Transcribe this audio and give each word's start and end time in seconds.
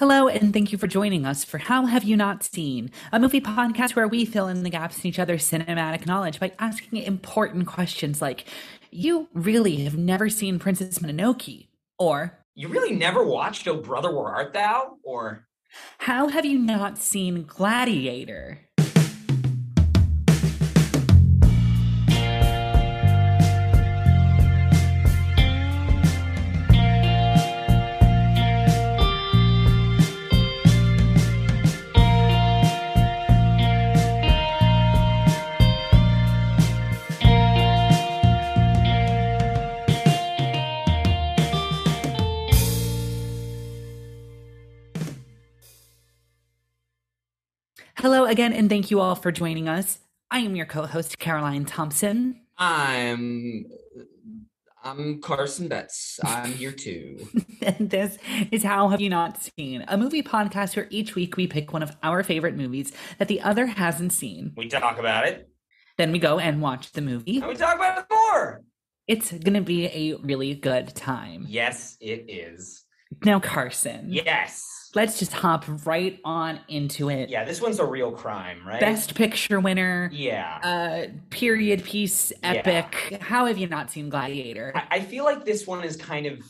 Hello, 0.00 0.28
and 0.28 0.54
thank 0.54 0.72
you 0.72 0.78
for 0.78 0.86
joining 0.86 1.26
us 1.26 1.44
for 1.44 1.58
How 1.58 1.84
Have 1.84 2.04
You 2.04 2.16
Not 2.16 2.42
Seen, 2.42 2.90
a 3.12 3.20
movie 3.20 3.38
podcast 3.42 3.94
where 3.94 4.08
we 4.08 4.24
fill 4.24 4.48
in 4.48 4.62
the 4.62 4.70
gaps 4.70 4.98
in 5.00 5.08
each 5.08 5.18
other's 5.18 5.44
cinematic 5.44 6.06
knowledge 6.06 6.40
by 6.40 6.52
asking 6.58 7.02
important 7.02 7.66
questions 7.66 8.22
like, 8.22 8.46
You 8.90 9.28
really 9.34 9.84
have 9.84 9.98
never 9.98 10.30
seen 10.30 10.58
Princess 10.58 11.00
Mononoke? 11.00 11.66
Or, 11.98 12.38
You 12.54 12.68
really 12.68 12.96
never 12.96 13.22
watched 13.22 13.68
Oh 13.68 13.76
Brother 13.76 14.10
Where 14.10 14.28
Art 14.34 14.54
Thou? 14.54 14.96
Or, 15.02 15.46
How 15.98 16.28
have 16.28 16.46
you 16.46 16.58
not 16.58 16.96
seen 16.96 17.42
Gladiator? 17.42 18.60
Again, 48.30 48.52
and 48.52 48.70
thank 48.70 48.90
you 48.90 49.00
all 49.00 49.16
for 49.16 49.32
joining 49.32 49.68
us. 49.68 49.98
I 50.30 50.38
am 50.38 50.54
your 50.54 50.66
co 50.66 50.86
host, 50.86 51.18
Caroline 51.18 51.64
Thompson. 51.64 52.40
I'm 52.56 53.66
I'm 54.82 55.20
Carson 55.20 55.68
Betts. 55.68 56.20
I'm 56.24 56.52
here 56.52 56.72
too. 56.72 57.28
and 57.62 57.90
this 57.90 58.16
is 58.50 58.62
How 58.62 58.88
Have 58.88 59.00
You 59.00 59.10
Not 59.10 59.38
Seen, 59.42 59.84
a 59.88 59.98
movie 59.98 60.22
podcast 60.22 60.76
where 60.76 60.86
each 60.90 61.14
week 61.14 61.36
we 61.36 61.46
pick 61.48 61.72
one 61.72 61.82
of 61.82 61.96
our 62.02 62.22
favorite 62.22 62.56
movies 62.56 62.92
that 63.18 63.28
the 63.28 63.40
other 63.40 63.66
hasn't 63.66 64.12
seen. 64.12 64.52
We 64.56 64.68
talk 64.68 64.98
about 64.98 65.26
it. 65.26 65.48
Then 65.98 66.12
we 66.12 66.18
go 66.18 66.38
and 66.38 66.62
watch 66.62 66.92
the 66.92 67.02
movie. 67.02 67.38
And 67.38 67.48
we 67.48 67.56
talk 67.56 67.74
about 67.74 67.98
it 67.98 68.04
more. 68.10 68.62
It's 69.06 69.32
going 69.32 69.54
to 69.54 69.60
be 69.60 69.86
a 69.86 70.14
really 70.22 70.54
good 70.54 70.94
time. 70.94 71.44
Yes, 71.48 71.96
it 72.00 72.26
is. 72.28 72.84
Now, 73.24 73.40
Carson. 73.40 74.06
Yes. 74.08 74.90
Let's 74.94 75.20
just 75.20 75.32
hop 75.32 75.64
right 75.86 76.18
on 76.24 76.60
into 76.66 77.10
it. 77.10 77.28
Yeah, 77.28 77.44
this 77.44 77.60
one's 77.60 77.78
a 77.78 77.86
real 77.86 78.10
crime, 78.10 78.66
right? 78.66 78.80
Best 78.80 79.14
picture 79.14 79.60
winner. 79.60 80.10
Yeah. 80.12 80.58
Uh, 80.62 81.12
period 81.30 81.84
piece 81.84 82.32
epic. 82.42 83.08
Yeah. 83.10 83.22
How 83.22 83.46
have 83.46 83.56
you 83.56 83.68
not 83.68 83.90
seen 83.90 84.08
Gladiator? 84.08 84.72
I, 84.74 84.96
I 84.96 85.00
feel 85.00 85.24
like 85.24 85.44
this 85.44 85.64
one 85.66 85.84
is 85.84 85.96
kind 85.96 86.26
of 86.26 86.40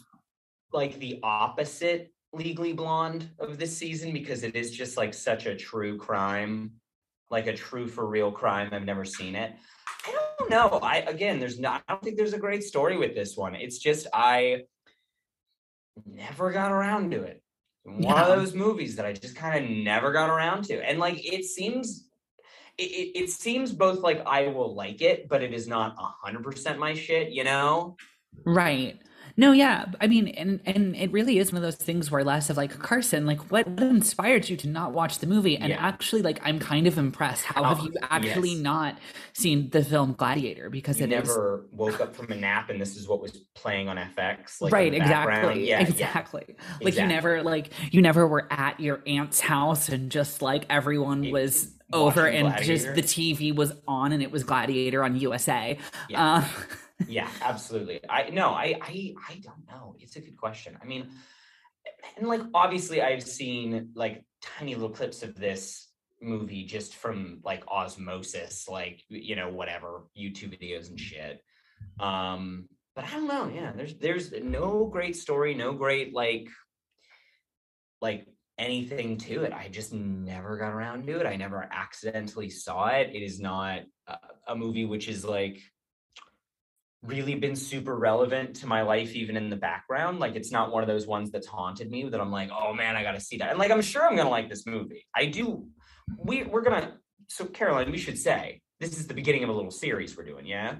like 0.73 0.99
the 0.99 1.21
opposite 1.23 2.13
Legally 2.33 2.73
Blonde 2.73 3.29
of 3.39 3.59
this 3.59 3.77
season 3.77 4.13
because 4.13 4.43
it 4.43 4.55
is 4.55 4.71
just 4.71 4.97
like 4.97 5.13
such 5.13 5.47
a 5.47 5.55
true 5.55 5.99
crime, 5.99 6.73
like 7.31 7.47
a 7.47 7.55
true 7.55 7.89
for 7.89 8.07
real 8.07 8.31
crime. 8.33 8.71
I've 8.73 8.85
never 8.85 9.05
seen 9.05 9.35
it. 9.35 9.53
I 10.07 10.13
don't 10.39 10.51
know. 10.51 10.79
I 10.83 10.99
again, 10.99 11.41
there's 11.41 11.59
not. 11.59 11.83
I 11.89 11.93
don't 11.93 12.03
think 12.03 12.17
there's 12.17 12.33
a 12.33 12.39
great 12.39 12.63
story 12.63 12.97
with 12.97 13.15
this 13.15 13.37
one. 13.37 13.55
It's 13.55 13.79
just 13.79 14.07
I 14.15 14.63
never 16.07 16.51
got 16.53 16.73
around 16.73 17.11
to 17.11 17.23
it 17.23 17.43
one 17.85 18.03
yeah. 18.03 18.23
of 18.23 18.39
those 18.39 18.55
movies 18.55 18.97
that 18.97 19.07
I 19.07 19.13
just 19.13 19.37
kind 19.37 19.65
of 19.65 19.71
never 19.71 20.13
got 20.13 20.29
around 20.29 20.65
to. 20.65 20.87
And 20.87 20.99
like 20.99 21.25
it 21.25 21.45
seems 21.45 22.09
it, 22.79 23.13
it, 23.15 23.31
seems 23.31 23.73
both 23.73 24.01
like 24.01 24.23
I 24.27 24.49
will 24.49 24.75
like 24.75 25.03
it, 25.03 25.29
but 25.29 25.43
it 25.43 25.53
is 25.53 25.67
not 25.67 25.97
a 25.99 26.27
hundred 26.27 26.45
percent 26.45 26.79
my 26.79 26.95
shit, 26.95 27.31
you 27.31 27.45
know? 27.45 27.97
Right. 28.47 28.99
No, 29.41 29.53
yeah. 29.53 29.87
I 30.03 30.07
mean, 30.07 30.29
and 30.29 30.61
and 30.67 30.95
it 30.95 31.11
really 31.13 31.39
is 31.39 31.51
one 31.51 31.57
of 31.57 31.63
those 31.63 31.77
things 31.77 32.11
where 32.11 32.23
less 32.23 32.51
of 32.51 32.59
like 32.59 32.79
Carson, 32.79 33.25
like 33.25 33.51
what, 33.51 33.67
what 33.67 33.83
inspired 33.85 34.51
you 34.51 34.57
to 34.59 34.69
not 34.69 34.93
watch 34.93 35.21
the 35.21 35.27
movie? 35.27 35.57
And 35.57 35.71
yeah. 35.71 35.79
actually, 35.79 36.21
like 36.21 36.39
I'm 36.43 36.59
kind 36.59 36.87
of 36.87 36.99
impressed. 36.99 37.47
How 37.47 37.63
oh, 37.63 37.65
have 37.65 37.81
you 37.83 37.95
actually 38.03 38.51
yes. 38.51 38.61
not 38.61 38.99
seen 39.33 39.71
the 39.71 39.83
film 39.83 40.13
Gladiator? 40.13 40.69
Because 40.69 40.99
you 40.99 41.05
it 41.05 41.09
never 41.09 41.65
is... 41.65 41.73
woke 41.73 42.03
up 42.03 42.15
from 42.15 42.31
a 42.31 42.35
nap 42.35 42.69
and 42.69 42.79
this 42.79 42.99
is 42.99 43.09
what 43.09 43.23
was 43.23 43.39
playing 43.55 43.89
on 43.89 43.97
FX. 43.97 44.61
Like 44.61 44.75
right, 44.75 44.93
exactly. 44.93 45.71
Yeah, 45.71 45.81
exactly. 45.81 46.45
Yeah. 46.47 46.55
Like 46.59 46.89
exactly. 46.89 47.03
you 47.03 47.09
never 47.09 47.43
like 47.43 47.71
you 47.95 48.03
never 48.03 48.29
were 48.29 48.47
at 48.51 48.79
your 48.79 49.01
aunt's 49.07 49.41
house 49.41 49.89
and 49.89 50.13
just 50.13 50.43
like 50.43 50.67
everyone 50.69 51.25
it, 51.25 51.33
was 51.33 51.73
over 51.95 52.27
and 52.27 52.49
Gladiator. 52.49 52.95
just 52.95 52.95
the 52.95 53.03
TV 53.03 53.55
was 53.55 53.73
on 53.89 54.13
and 54.13 54.23
it 54.23 54.31
was 54.31 54.45
Gladiator 54.45 55.03
on 55.03 55.17
USA. 55.17 55.79
Yeah. 56.11 56.35
Uh, 56.35 56.45
yeah, 57.09 57.29
absolutely. 57.43 58.01
I 58.09 58.31
no, 58.31 58.51
I 58.51 58.79
I 58.81 59.15
I 59.29 59.35
don't 59.43 59.67
know. 59.69 59.97
It's 59.99 60.17
a 60.17 60.21
good 60.21 60.37
question. 60.37 60.79
I 60.83 60.87
mean, 60.87 61.09
and 62.17 62.29
like 62.29 62.43
obviously 62.55 63.03
I've 63.03 63.23
seen 63.23 63.91
like 63.95 64.25
tiny 64.43 64.75
little 64.75 64.91
clips 64.91 65.23
of 65.23 65.35
this 65.35 65.89
movie 66.23 66.65
just 66.65 66.95
from 66.95 67.41
like 67.45 67.65
osmosis, 67.69 68.69
like 68.69 69.03
you 69.09 69.37
know, 69.37 69.49
whatever, 69.49 70.05
YouTube 70.19 70.59
videos 70.61 70.89
and 70.89 70.99
shit. 71.01 71.41
Um, 71.99 72.69
but 72.95 73.05
I 73.05 73.11
don't 73.13 73.29
know. 73.29 73.51
Yeah, 73.53 73.73
there's 73.75 73.95
there's 73.95 74.33
no 74.33 74.87
great 74.87 75.17
story, 75.17 75.55
no 75.55 75.73
great 75.73 76.15
like 76.15 76.49
like 78.01 78.27
anything 78.59 79.17
to 79.17 79.45
it. 79.45 79.53
I 79.53 79.69
just 79.69 79.93
never 79.93 80.59
got 80.59 80.73
around 80.73 81.07
to 81.07 81.21
it. 81.21 81.27
I 81.27 81.37
never 81.37 81.67
accidentally 81.73 82.51
saw 82.51 82.89
it. 82.89 83.11
It 83.15 83.23
is 83.23 83.41
not 83.41 83.81
a, 84.07 84.17
a 84.49 84.57
movie 84.57 84.85
which 84.85 85.09
is 85.09 85.25
like 85.25 85.61
really 87.03 87.35
been 87.35 87.57
super 87.57 87.97
relevant 87.97 88.55
to 88.57 88.67
my 88.67 88.83
life 88.83 89.15
even 89.15 89.37
in 89.37 89.49
the 89.49 89.57
background 89.57 90.19
like 90.19 90.37
it's 90.37 90.53
not 90.53 90.71
one 90.71 90.83
of 90.83 90.89
those 90.89 91.07
ones 91.07 91.31
that's 91.31 91.47
haunted 91.47 91.91
me 91.91 92.07
that 92.09 92.21
i'm 92.21 92.31
like 92.31 92.51
oh 92.53 92.75
man 92.75 92.95
i 92.95 93.03
gotta 93.03 93.21
see 93.21 93.39
that 93.39 93.51
and 93.51 93.59
like 93.59 93.71
i'm 93.71 93.81
sure 93.81 94.07
i'm 94.07 94.17
gonna 94.17 94.29
like 94.29 94.51
this 94.51 94.67
movie 94.67 95.07
i 95.15 95.25
do 95.25 95.67
we 96.19 96.43
we're 96.43 96.61
gonna 96.61 96.99
so 97.27 97.47
caroline 97.47 97.91
we 97.91 97.97
should 97.97 98.19
say 98.19 98.61
this 98.81 98.99
is 98.99 99.07
the 99.07 99.15
beginning 99.15 99.43
of 99.43 99.49
a 99.49 99.53
little 99.53 99.71
series 99.71 100.15
we're 100.15 100.25
doing 100.25 100.45
yeah 100.45 100.75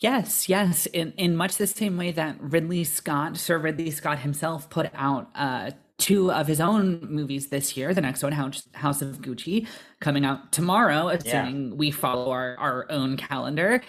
yes 0.00 0.48
yes 0.48 0.86
in 0.86 1.12
in 1.16 1.34
much 1.34 1.56
the 1.56 1.66
same 1.66 1.96
way 1.96 2.12
that 2.12 2.36
ridley 2.40 2.84
scott 2.84 3.36
sir 3.36 3.58
ridley 3.58 3.90
scott 3.90 4.20
himself 4.20 4.70
put 4.70 4.88
out 4.94 5.30
uh 5.34 5.70
two 5.98 6.30
of 6.30 6.46
his 6.46 6.60
own 6.60 7.00
movies 7.08 7.48
this 7.48 7.74
year. 7.74 7.94
The 7.94 8.02
next 8.02 8.22
one, 8.22 8.32
House, 8.32 8.68
House 8.74 9.00
of 9.00 9.22
Gucci, 9.22 9.66
coming 9.98 10.26
out 10.26 10.52
tomorrow, 10.52 11.08
assuming 11.08 11.68
yeah. 11.68 11.74
we 11.74 11.90
follow 11.90 12.30
our, 12.30 12.54
our 12.58 12.86
own 12.90 13.16
calendar 13.16 13.80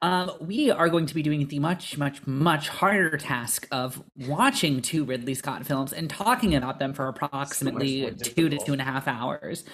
um, 0.00 0.30
we 0.40 0.70
are 0.70 0.88
going 0.88 1.06
to 1.06 1.14
be 1.14 1.22
doing 1.22 1.46
the 1.48 1.58
much, 1.58 1.98
much, 1.98 2.24
much 2.26 2.68
harder 2.68 3.16
task 3.16 3.66
of 3.72 4.02
watching 4.16 4.80
two 4.80 5.04
Ridley 5.04 5.34
Scott 5.34 5.66
films 5.66 5.92
and 5.92 6.08
talking 6.08 6.54
about 6.54 6.78
them 6.78 6.94
for 6.94 7.08
approximately 7.08 8.02
so 8.02 8.14
two 8.14 8.48
to 8.48 8.58
two 8.58 8.72
and 8.72 8.80
a 8.80 8.84
half 8.84 9.08
hours. 9.08 9.64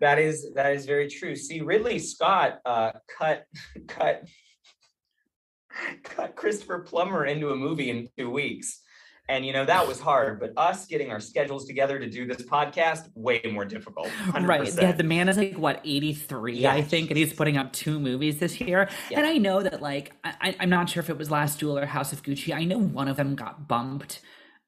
That 0.00 0.18
is 0.18 0.52
that 0.54 0.72
is 0.74 0.84
very 0.84 1.08
true. 1.08 1.34
See, 1.34 1.60
Ridley 1.60 1.98
Scott 1.98 2.60
uh, 2.66 2.92
cut 3.18 3.46
cut 3.88 4.24
cut 6.02 6.36
Christopher 6.36 6.80
Plummer 6.80 7.24
into 7.24 7.50
a 7.50 7.56
movie 7.56 7.88
in 7.88 8.08
two 8.18 8.28
weeks. 8.28 8.81
And 9.28 9.46
you 9.46 9.52
know 9.52 9.64
that 9.64 9.86
was 9.86 10.00
hard, 10.00 10.40
but 10.40 10.52
us 10.56 10.86
getting 10.86 11.10
our 11.10 11.20
schedules 11.20 11.64
together 11.64 11.98
to 11.98 12.10
do 12.10 12.26
this 12.26 12.42
podcast 12.42 13.08
way 13.14 13.40
more 13.52 13.64
difficult. 13.64 14.08
100%. 14.08 14.46
Right? 14.52 14.74
Yeah, 14.74 14.92
the 14.92 15.04
man 15.04 15.28
is 15.28 15.36
like 15.38 15.54
what 15.54 15.80
eighty 15.84 16.12
three, 16.12 16.58
yes. 16.58 16.74
I 16.74 16.82
think, 16.82 17.10
and 17.10 17.16
he's 17.16 17.32
putting 17.32 17.56
up 17.56 17.72
two 17.72 18.00
movies 18.00 18.38
this 18.38 18.60
year. 18.60 18.88
Yeah. 19.10 19.18
And 19.18 19.26
I 19.26 19.38
know 19.38 19.62
that 19.62 19.80
like 19.80 20.12
I, 20.24 20.56
I'm 20.58 20.68
not 20.68 20.90
sure 20.90 21.00
if 21.02 21.08
it 21.08 21.16
was 21.16 21.30
Last 21.30 21.60
Duel 21.60 21.78
or 21.78 21.86
House 21.86 22.12
of 22.12 22.22
Gucci. 22.22 22.54
I 22.54 22.64
know 22.64 22.78
one 22.78 23.08
of 23.08 23.16
them 23.16 23.36
got 23.36 23.68
bumped 23.68 24.20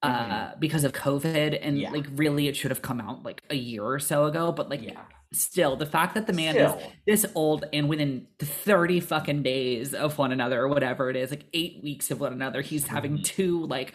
uh, 0.03 0.09
mm-hmm. 0.09 0.61
because 0.61 0.85
of 0.85 0.93
COVID, 0.93 1.59
and 1.61 1.79
yeah. 1.79 1.91
like 1.91 2.07
really 2.15 2.47
it 2.47 2.57
should 2.57 2.71
have 2.71 2.83
come 2.83 3.01
out 3.01 3.25
like 3.25 3.43
a 3.51 3.57
year 3.57 3.85
or 3.85 3.99
so 3.99 4.27
ago. 4.27 4.53
But 4.53 4.71
like 4.71 4.83
yeah 4.83 5.03
still 5.35 5.77
the 5.77 5.87
fact 5.87 6.15
that 6.15 6.27
the 6.27 6.33
man 6.33 6.55
still. 6.55 6.77
is 6.77 6.85
this 7.07 7.33
old 7.35 7.65
and 7.73 7.89
within 7.89 8.27
30 8.39 9.01
fucking 9.01 9.43
days 9.43 9.95
of 9.95 10.17
one 10.19 10.33
another 10.33 10.63
or 10.63 10.69
whatever 10.69 11.11
it 11.11 11.17
is 11.17 11.31
like 11.31 11.45
eight 11.53 11.81
weeks 11.83 12.11
of 12.11 12.21
one 12.21 12.33
another 12.33 12.63
he's 12.63 12.87
having 12.87 13.15
mm-hmm. 13.15 13.23
two 13.23 13.67
like 13.67 13.95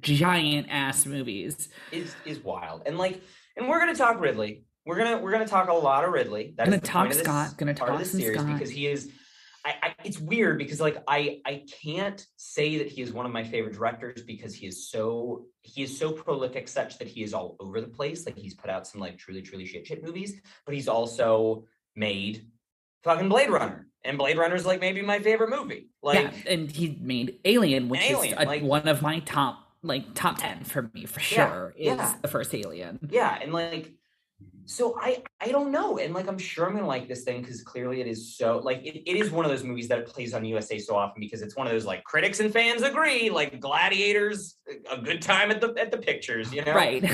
giant 0.00 0.66
ass 0.70 1.06
movies 1.06 1.68
is 1.92 2.14
is 2.24 2.38
wild 2.40 2.82
and 2.86 2.98
like 2.98 3.22
and 3.56 3.68
we're 3.68 3.78
gonna 3.78 3.94
talk 3.94 4.20
ridley 4.20 4.64
we're 4.86 4.96
gonna 4.96 5.18
we're 5.18 5.32
gonna 5.32 5.46
talk 5.46 5.68
a 5.68 5.72
lot 5.72 6.04
of 6.04 6.12
ridley 6.12 6.54
that's 6.56 6.68
gonna 6.68 6.80
talk 6.80 7.12
scott 7.12 7.56
gonna 7.56 7.74
talk 7.74 7.88
of 7.88 7.98
the 7.98 8.04
series 8.04 8.40
scott. 8.40 8.52
because 8.52 8.70
he 8.70 8.86
is 8.86 9.10
I, 9.64 9.74
I, 9.82 9.94
it's 10.04 10.18
weird 10.18 10.58
because 10.58 10.80
like 10.80 11.02
I 11.06 11.40
I 11.44 11.64
can't 11.82 12.24
say 12.36 12.78
that 12.78 12.88
he 12.88 13.02
is 13.02 13.12
one 13.12 13.26
of 13.26 13.32
my 13.32 13.44
favorite 13.44 13.74
directors 13.74 14.22
because 14.22 14.54
he 14.54 14.66
is 14.66 14.90
so 14.90 15.46
he 15.62 15.82
is 15.82 15.98
so 15.98 16.12
prolific 16.12 16.68
such 16.68 16.98
that 16.98 17.08
he 17.08 17.22
is 17.22 17.34
all 17.34 17.56
over 17.60 17.80
the 17.80 17.88
place. 17.88 18.26
Like 18.26 18.36
he's 18.36 18.54
put 18.54 18.70
out 18.70 18.86
some 18.86 19.00
like 19.00 19.18
truly 19.18 19.42
truly 19.42 19.66
shit 19.66 19.86
shit 19.86 20.02
movies, 20.02 20.40
but 20.64 20.74
he's 20.74 20.88
also 20.88 21.64
made 21.94 22.46
fucking 23.04 23.28
Blade 23.28 23.50
Runner. 23.50 23.86
And 24.02 24.16
Blade 24.16 24.38
Runner 24.38 24.54
is 24.54 24.64
like 24.64 24.80
maybe 24.80 25.02
my 25.02 25.18
favorite 25.18 25.50
movie. 25.50 25.90
Like 26.02 26.32
yeah, 26.44 26.52
and 26.52 26.70
he 26.70 26.98
made 27.00 27.38
Alien, 27.44 27.88
which 27.88 28.00
Alien, 28.00 28.38
is 28.38 28.42
a, 28.42 28.46
like, 28.46 28.62
one 28.62 28.88
of 28.88 29.02
my 29.02 29.20
top 29.20 29.66
like 29.82 30.14
top 30.14 30.38
10 30.38 30.64
for 30.64 30.90
me 30.92 31.06
for 31.06 31.20
sure 31.20 31.74
yeah, 31.76 31.92
is 31.92 31.98
yeah. 31.98 32.14
the 32.22 32.28
first 32.28 32.54
Alien. 32.54 32.98
Yeah, 33.10 33.38
and 33.40 33.52
like 33.52 33.92
so 34.66 34.96
I 35.00 35.22
I 35.40 35.48
don't 35.50 35.72
know, 35.72 35.98
and 35.98 36.14
like 36.14 36.28
I'm 36.28 36.38
sure 36.38 36.66
I'm 36.66 36.74
gonna 36.74 36.86
like 36.86 37.08
this 37.08 37.24
thing 37.24 37.40
because 37.42 37.62
clearly 37.62 38.00
it 38.00 38.06
is 38.06 38.36
so 38.36 38.58
like 38.58 38.78
it, 38.84 39.02
it 39.10 39.16
is 39.16 39.30
one 39.30 39.44
of 39.44 39.50
those 39.50 39.64
movies 39.64 39.88
that 39.88 40.06
plays 40.06 40.32
on 40.32 40.44
USA 40.44 40.78
so 40.78 40.94
often 40.96 41.20
because 41.20 41.42
it's 41.42 41.56
one 41.56 41.66
of 41.66 41.72
those 41.72 41.84
like 41.84 42.04
critics 42.04 42.40
and 42.40 42.52
fans 42.52 42.82
agree 42.82 43.30
like 43.30 43.60
Gladiators 43.60 44.56
a 44.90 44.98
good 44.98 45.22
time 45.22 45.50
at 45.50 45.60
the 45.60 45.74
at 45.78 45.90
the 45.90 45.98
pictures, 45.98 46.52
you 46.52 46.64
know? 46.64 46.74
Right. 46.74 47.04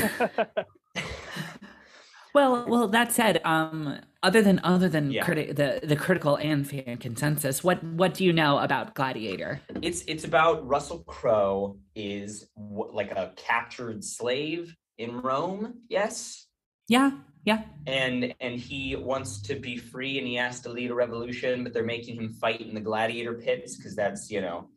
Well, 2.34 2.66
well, 2.68 2.88
that 2.88 3.14
said, 3.14 3.40
um, 3.46 3.98
other 4.22 4.42
than 4.42 4.60
other 4.62 4.90
than 4.90 5.10
Yeah. 5.10 5.24
criti- 5.24 5.56
the 5.56 5.80
the 5.82 5.96
critical 5.96 6.36
and 6.36 6.68
fan 6.68 6.98
consensus, 6.98 7.64
what 7.64 7.82
what 7.82 8.12
do 8.12 8.26
you 8.26 8.32
know 8.34 8.58
about 8.58 8.94
Gladiator? 8.94 9.62
It's 9.80 10.02
it's 10.02 10.24
about 10.24 10.68
Russell 10.68 10.98
Crowe 11.04 11.78
is 11.94 12.46
w- 12.54 12.92
like 12.92 13.10
a 13.12 13.32
captured 13.36 14.04
slave 14.04 14.76
in 14.98 15.22
Rome. 15.22 15.80
Yes. 15.88 16.45
Yeah, 16.88 17.10
yeah, 17.44 17.62
and 17.86 18.34
and 18.40 18.54
he 18.58 18.96
wants 18.96 19.42
to 19.42 19.56
be 19.56 19.76
free 19.76 20.18
and 20.18 20.26
he 20.26 20.34
has 20.36 20.60
to 20.60 20.68
lead 20.70 20.90
a 20.90 20.94
revolution 20.94 21.64
but 21.64 21.72
they're 21.72 21.84
making 21.84 22.16
him 22.16 22.32
fight 22.32 22.60
in 22.60 22.74
the 22.74 22.80
gladiator 22.80 23.34
pits 23.34 23.76
because 23.76 23.94
that's 23.96 24.30
you 24.30 24.40
know 24.40 24.68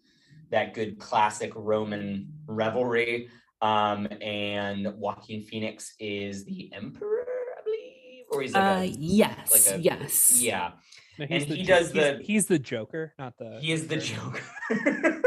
that 0.52 0.74
good 0.74 0.98
classic 1.00 1.52
roman 1.56 2.32
revelry. 2.48 3.30
Um 3.62 4.08
and 4.22 4.88
joaquin 4.98 5.44
phoenix 5.44 5.94
is 6.00 6.46
the 6.46 6.72
emperor 6.74 7.26
i 7.60 7.64
believe? 7.64 8.26
Or 8.32 8.42
he's 8.42 8.54
like 8.54 8.64
uh, 8.64 8.82
a, 8.82 8.86
yes, 8.86 9.52
like 9.68 9.78
a- 9.78 9.82
yes, 9.82 10.42
yeah. 10.42 10.72
No, 11.18 11.26
And 11.30 11.42
the 11.44 11.56
he 11.56 11.64
Jo- 11.64 11.74
does 11.80 11.92
he's- 11.92 12.18
the- 12.18 12.24
He's 12.24 12.46
the 12.48 12.60
Joker, 12.60 13.14
not 13.20 13.38
the. 13.38 13.60
he 13.60 13.72
is 13.74 13.88
the 13.88 13.98
Joker. 13.98 14.42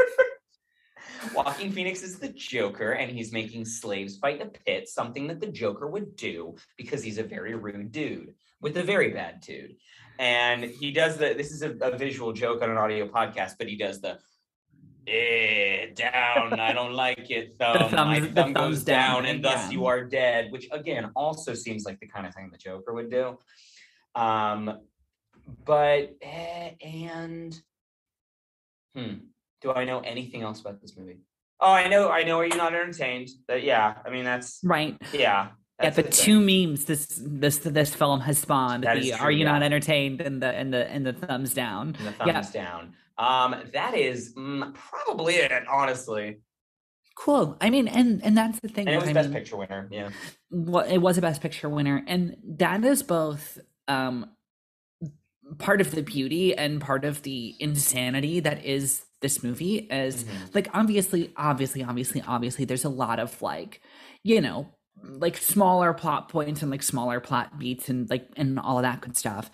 Joaquin 1.33 1.71
Phoenix 1.71 2.03
is 2.03 2.19
the 2.19 2.29
Joker, 2.29 2.93
and 2.93 3.11
he's 3.11 3.31
making 3.31 3.65
slaves 3.65 4.17
fight 4.17 4.41
in 4.41 4.47
a 4.47 4.49
pit, 4.49 4.87
something 4.89 5.27
that 5.27 5.39
the 5.39 5.47
Joker 5.47 5.87
would 5.87 6.15
do 6.15 6.55
because 6.77 7.03
he's 7.03 7.17
a 7.17 7.23
very 7.23 7.55
rude 7.55 7.91
dude 7.91 8.33
with 8.61 8.77
a 8.77 8.83
very 8.83 9.09
bad 9.09 9.41
dude. 9.41 9.75
And 10.19 10.63
he 10.63 10.91
does 10.91 11.17
the 11.17 11.33
this 11.33 11.51
is 11.51 11.63
a, 11.63 11.71
a 11.81 11.97
visual 11.97 12.33
joke 12.33 12.61
on 12.61 12.69
an 12.69 12.77
audio 12.77 13.07
podcast, 13.07 13.53
but 13.57 13.67
he 13.67 13.75
does 13.75 14.01
the 14.01 14.19
eh, 15.07 15.87
down, 15.95 16.59
I 16.59 16.73
don't 16.79 16.93
like 16.93 17.29
it, 17.31 17.55
thumb. 17.57 17.91
My 17.91 18.19
thumbs- 18.19 18.27
the 18.27 18.33
thumb 18.33 18.53
goes 18.53 18.63
thumbs 18.63 18.83
down, 18.83 19.23
down, 19.23 19.25
and 19.25 19.43
thus 19.43 19.71
you 19.71 19.85
are 19.85 20.03
dead, 20.03 20.51
which 20.51 20.67
again 20.71 21.11
also 21.15 21.53
seems 21.53 21.85
like 21.85 21.99
the 21.99 22.07
kind 22.07 22.27
of 22.27 22.33
thing 22.33 22.49
the 22.51 22.57
Joker 22.57 22.93
would 22.93 23.09
do. 23.09 23.37
Um, 24.15 24.79
but 25.65 26.15
eh, 26.21 26.71
and 26.81 27.59
hmm, 28.95 29.13
do 29.63 29.71
I 29.71 29.85
know 29.85 29.99
anything 30.01 30.43
else 30.43 30.61
about 30.61 30.81
this 30.81 30.95
movie? 30.95 31.17
Oh, 31.59 31.71
I 31.71 31.87
know, 31.87 32.11
I 32.11 32.23
know. 32.23 32.39
Are 32.39 32.45
you 32.45 32.57
not 32.57 32.73
entertained? 32.73 33.29
That 33.47 33.63
yeah, 33.63 33.95
I 34.05 34.09
mean 34.09 34.25
that's 34.25 34.59
right. 34.63 34.97
yeah. 35.13 35.49
Yeah, 35.81 35.89
that's 35.89 35.95
the 35.95 36.03
two 36.03 36.39
memes 36.39 36.85
this 36.85 37.19
this 37.19 37.57
this 37.57 37.95
film 37.95 38.19
has 38.19 38.37
spawned. 38.37 38.83
The 38.83 39.11
true, 39.11 39.19
are 39.19 39.31
you 39.31 39.43
not 39.43 39.63
entertained? 39.63 40.21
And 40.21 40.41
the 40.41 40.47
and 40.47 40.71
the 40.71 40.87
and 40.87 41.05
the 41.05 41.13
thumbs 41.13 41.53
down. 41.53 41.95
and 41.97 42.07
the 42.07 42.11
thumbs 42.11 42.53
yeah. 42.53 42.63
down. 42.63 42.93
Um, 43.17 43.55
that 43.73 43.95
is 43.95 44.33
mm, 44.35 44.73
probably 44.75 45.35
it, 45.35 45.51
honestly. 45.67 46.41
Cool. 47.15 47.57
I 47.59 47.69
mean, 47.69 47.87
and 47.87 48.23
and 48.23 48.37
that's 48.37 48.59
the 48.59 48.67
thing. 48.67 48.87
And 48.87 48.95
it 48.95 48.99
was 48.99 49.09
I 49.09 49.13
Best 49.13 49.29
mean, 49.29 49.37
Picture 49.39 49.57
winner. 49.57 49.87
Yeah. 49.91 50.09
well, 50.51 50.85
it 50.85 50.99
was 50.99 51.17
a 51.17 51.21
best 51.21 51.41
picture 51.41 51.69
winner 51.69 52.03
and 52.07 52.37
that 52.59 52.83
is 52.83 53.01
both 53.01 53.57
um 53.87 54.29
part 55.57 55.81
of 55.81 55.91
the 55.91 56.01
beauty 56.01 56.55
and 56.55 56.81
part 56.81 57.05
of 57.05 57.21
the 57.23 57.55
insanity 57.59 58.39
that 58.39 58.63
is 58.65 59.03
this 59.23 59.41
movie 59.41 59.89
as 59.89 60.23
Mhm. 60.25 60.53
like 60.53 60.67
obviously 60.75 61.31
obviously 61.35 61.83
obviously 61.83 62.21
obviously 62.27 62.65
there's 62.65 62.85
a 62.85 62.89
lot 62.89 63.17
of 63.19 63.41
like 63.41 63.81
you 64.21 64.39
know 64.39 64.67
like 65.01 65.35
smaller 65.37 65.93
plot 65.93 66.29
points 66.29 66.61
and 66.61 66.69
like 66.69 66.83
smaller 66.83 67.19
plot 67.19 67.57
beats 67.57 67.89
and 67.89 68.07
like 68.11 68.27
and 68.37 68.59
all 68.59 68.77
of 68.77 68.83
that 68.83 69.01
good 69.01 69.17
stuff 69.17 69.49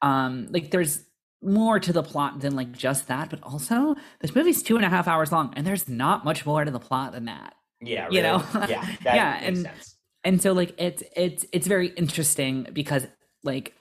um 0.00 0.46
like 0.50 0.70
there's 0.70 1.04
more 1.42 1.78
to 1.78 1.92
the 1.92 2.02
plot 2.02 2.40
than 2.40 2.56
like 2.56 2.72
just 2.72 3.06
that 3.08 3.28
but 3.30 3.38
also 3.42 3.94
this 4.20 4.34
movie's 4.34 4.62
two 4.62 4.76
and 4.76 4.84
a 4.84 4.88
half 4.88 5.06
hours 5.06 5.30
long 5.30 5.52
and 5.56 5.66
there's 5.66 5.88
not 5.88 6.24
much 6.24 6.44
more 6.46 6.64
to 6.64 6.70
the 6.70 6.80
plot 6.80 7.12
than 7.12 7.26
that 7.26 7.54
Yeah. 7.80 8.08
You 8.10 8.22
know? 8.22 8.42
Yeah. 8.68 8.84
Yeah, 9.04 9.38
and- 9.42 9.58
sense. 9.58 9.96
and 10.24 10.42
so 10.42 10.52
like 10.52 10.74
it's 10.78 11.02
it's 11.14 11.44
it's 11.52 11.66
very 11.68 11.88
interesting 11.88 12.66
because 12.72 13.06
like 13.44 13.74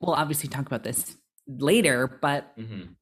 we'll 0.00 0.14
obviously 0.16 0.48
talk 0.48 0.66
about 0.66 0.82
this 0.82 1.16
later 1.46 2.18
but 2.20 2.56
Mhm. 2.58 2.96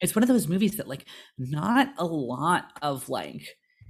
It's 0.00 0.14
one 0.14 0.22
of 0.22 0.28
those 0.28 0.48
movies 0.48 0.76
that 0.76 0.88
like 0.88 1.04
not 1.38 1.88
a 1.98 2.04
lot 2.04 2.72
of 2.82 3.08
like 3.08 3.42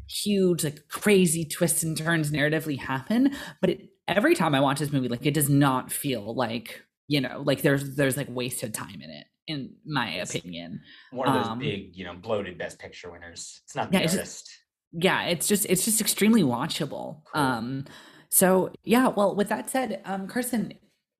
huge 0.08 0.62
like 0.64 0.87
crazy 0.88 1.44
twists 1.44 1.82
and 1.82 1.97
turns 1.97 2.31
narratively 2.31 2.79
happen 2.79 3.35
but 3.61 3.70
it, 3.70 3.88
every 4.06 4.35
time 4.37 4.55
i 4.55 4.61
watch 4.61 4.79
this 4.79 4.93
movie 4.93 5.08
like 5.08 5.26
it 5.26 5.35
does 5.35 5.49
not 5.50 5.91
feel 5.91 6.32
like 6.35 6.82
you 7.08 7.20
know 7.20 7.43
like 7.44 7.62
there's 7.62 7.97
there's 7.97 8.17
like 8.17 8.29
wasted 8.31 8.73
time 8.73 9.00
in 9.03 9.11
it 9.11 9.26
in 9.49 9.75
my 9.85 10.11
opinion 10.14 10.81
One 11.11 11.29
of 11.29 11.35
those 11.35 11.47
um, 11.47 11.58
big, 11.61 11.97
you 11.97 12.05
know, 12.05 12.14
bloated 12.14 12.59
Best 12.59 12.81
Picture 12.81 13.12
winners. 13.12 13.61
It's 13.62 13.76
not 13.76 13.93
the 13.93 13.99
Yeah, 13.99 14.05
it's 14.05 14.14
just- 14.14 14.50
yeah 14.93 15.23
it's 15.25 15.47
just 15.47 15.67
it's 15.69 15.85
just 15.85 16.00
extremely 16.00 16.43
watchable 16.43 17.23
Cool. 17.32 17.43
um 17.43 17.85
so 18.29 18.70
yeah 18.85 19.09
well 19.09 19.35
with 19.37 19.49
that 19.50 19.69
said 19.70 20.00
um 20.05 20.26
carson 20.26 20.73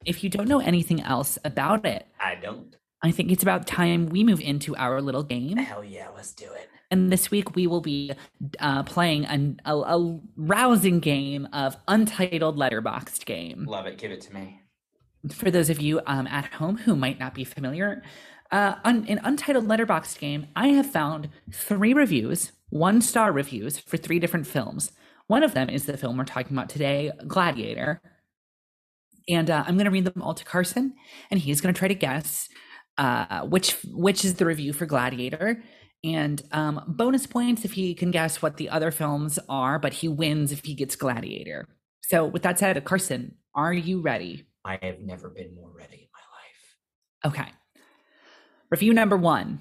if 0.05 0.23
you 0.25 0.31
don't 0.31 0.49
know 0.49 0.61
anything 0.61 1.01
else 1.03 1.39
about 1.45 1.85
it 1.87 2.07
I 2.21 2.37
don't. 2.37 2.75
I 3.07 3.11
think 3.13 3.31
it's 3.31 3.43
about 3.43 3.67
time 3.67 4.07
we 4.07 4.25
move 4.25 4.41
into 4.41 4.77
our 4.77 5.01
little 5.01 5.23
game 5.23 5.57
Hell 5.57 5.85
yeah, 5.85 6.09
let's 6.15 6.33
do 6.33 6.47
it. 6.47 6.69
and 6.91 7.11
this 7.13 7.31
week 7.31 7.55
we 7.55 7.67
will 7.67 7.81
be 7.81 8.13
uh, 8.61 8.83
playing 8.83 9.25
an, 9.27 9.61
a, 9.65 9.75
a 9.77 10.21
rousing 10.37 11.01
game 11.01 11.49
of 11.53 11.77
untitled 11.89 12.57
Letterboxd 12.57 13.25
game 13.25 13.65
Love 13.67 13.87
it. 13.87 13.99
Give 13.99 14.11
it 14.11 14.21
to 14.23 14.35
me. 14.35 14.61
for 15.33 15.51
those 15.51 15.71
of 15.71 15.81
you 15.81 16.01
um, 16.07 16.27
at 16.27 16.47
home 16.55 16.79
who 16.79 16.95
might 16.97 17.19
not 17.19 17.35
be 17.35 17.45
familiar, 17.45 18.03
uh, 18.53 18.75
in 18.85 19.21
Untitled 19.25 19.67
Letterboxd 19.67 20.19
game, 20.19 20.47
I 20.55 20.69
have 20.69 20.91
found 20.91 21.29
three 21.53 21.93
reviews, 21.93 22.53
one 22.69 23.01
star 23.01 23.33
reviews 23.33 23.79
for 23.79 23.97
three 23.97 24.19
different 24.19 24.47
films. 24.47 24.93
One 25.27 25.43
of 25.43 25.55
them 25.55 25.69
is 25.69 25.87
the 25.87 25.97
film 25.97 26.17
we're 26.17 26.25
talking 26.25 26.57
about 26.57 26.69
today, 26.69 27.11
Gladiator. 27.27 28.01
And 29.29 29.51
uh, 29.51 29.65
I'm 29.67 29.75
going 29.75 29.87
to 29.87 29.91
read 29.91 30.05
them 30.05 30.23
all 30.23 30.35
to 30.35 30.45
Carson, 30.45 30.95
and 31.31 31.41
he's 31.41 31.61
going 31.61 31.75
to 31.75 31.79
try 31.79 31.89
to 31.89 31.95
guess 31.95 32.49
uh, 32.99 33.43
which 33.43 33.77
which 33.85 34.25
is 34.25 34.35
the 34.35 34.47
review 34.47 34.73
for 34.73 34.87
Gladiator. 34.87 35.63
And 36.05 36.43
um, 36.53 36.85
bonus 36.87 37.27
points 37.27 37.65
if 37.65 37.73
he 37.73 37.95
can 37.95 38.11
guess 38.11 38.41
what 38.41 38.59
the 38.59 38.69
other 38.69 38.91
films 38.91 39.39
are, 39.49 39.79
but 39.79 39.95
he 39.95 40.09
wins 40.09 40.53
if 40.53 40.65
he 40.65 40.75
gets 40.75 40.95
Gladiator. 40.95 41.69
So, 42.03 42.25
with 42.25 42.43
that 42.43 42.59
said, 42.59 42.83
Carson, 42.85 43.35
are 43.55 43.73
you 43.73 44.01
ready? 44.01 44.47
I 44.65 44.79
have 44.83 45.01
never 45.01 45.29
been 45.31 45.55
more 45.55 45.73
ready 45.73 46.09
in 47.25 47.33
my 47.33 47.33
life. 47.33 47.41
Okay. 47.41 47.53
Review 48.71 48.93
number 48.93 49.17
one. 49.17 49.61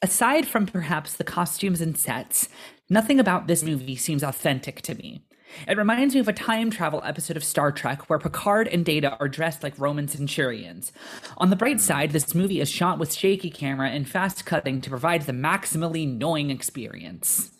Aside 0.00 0.46
from 0.46 0.66
perhaps 0.66 1.14
the 1.16 1.24
costumes 1.24 1.80
and 1.80 1.96
sets, 1.96 2.48
nothing 2.88 3.18
about 3.18 3.48
this 3.48 3.62
movie 3.62 3.96
seems 3.96 4.22
authentic 4.22 4.80
to 4.82 4.94
me. 4.94 5.26
It 5.66 5.76
reminds 5.76 6.14
me 6.14 6.20
of 6.20 6.28
a 6.28 6.32
time 6.32 6.70
travel 6.70 7.02
episode 7.04 7.36
of 7.36 7.44
Star 7.44 7.72
Trek 7.72 8.08
where 8.08 8.18
Picard 8.18 8.68
and 8.68 8.84
Data 8.84 9.16
are 9.18 9.28
dressed 9.28 9.62
like 9.62 9.78
Roman 9.78 10.08
centurions. 10.08 10.92
On 11.36 11.50
the 11.50 11.56
bright 11.56 11.80
side, 11.80 12.12
this 12.12 12.34
movie 12.34 12.60
is 12.60 12.70
shot 12.70 12.98
with 12.98 13.14
shaky 13.14 13.50
camera 13.50 13.88
and 13.90 14.08
fast 14.08 14.44
cutting 14.44 14.80
to 14.80 14.90
provide 14.90 15.22
the 15.22 15.32
maximally 15.32 16.04
annoying 16.04 16.50
experience. 16.50 17.50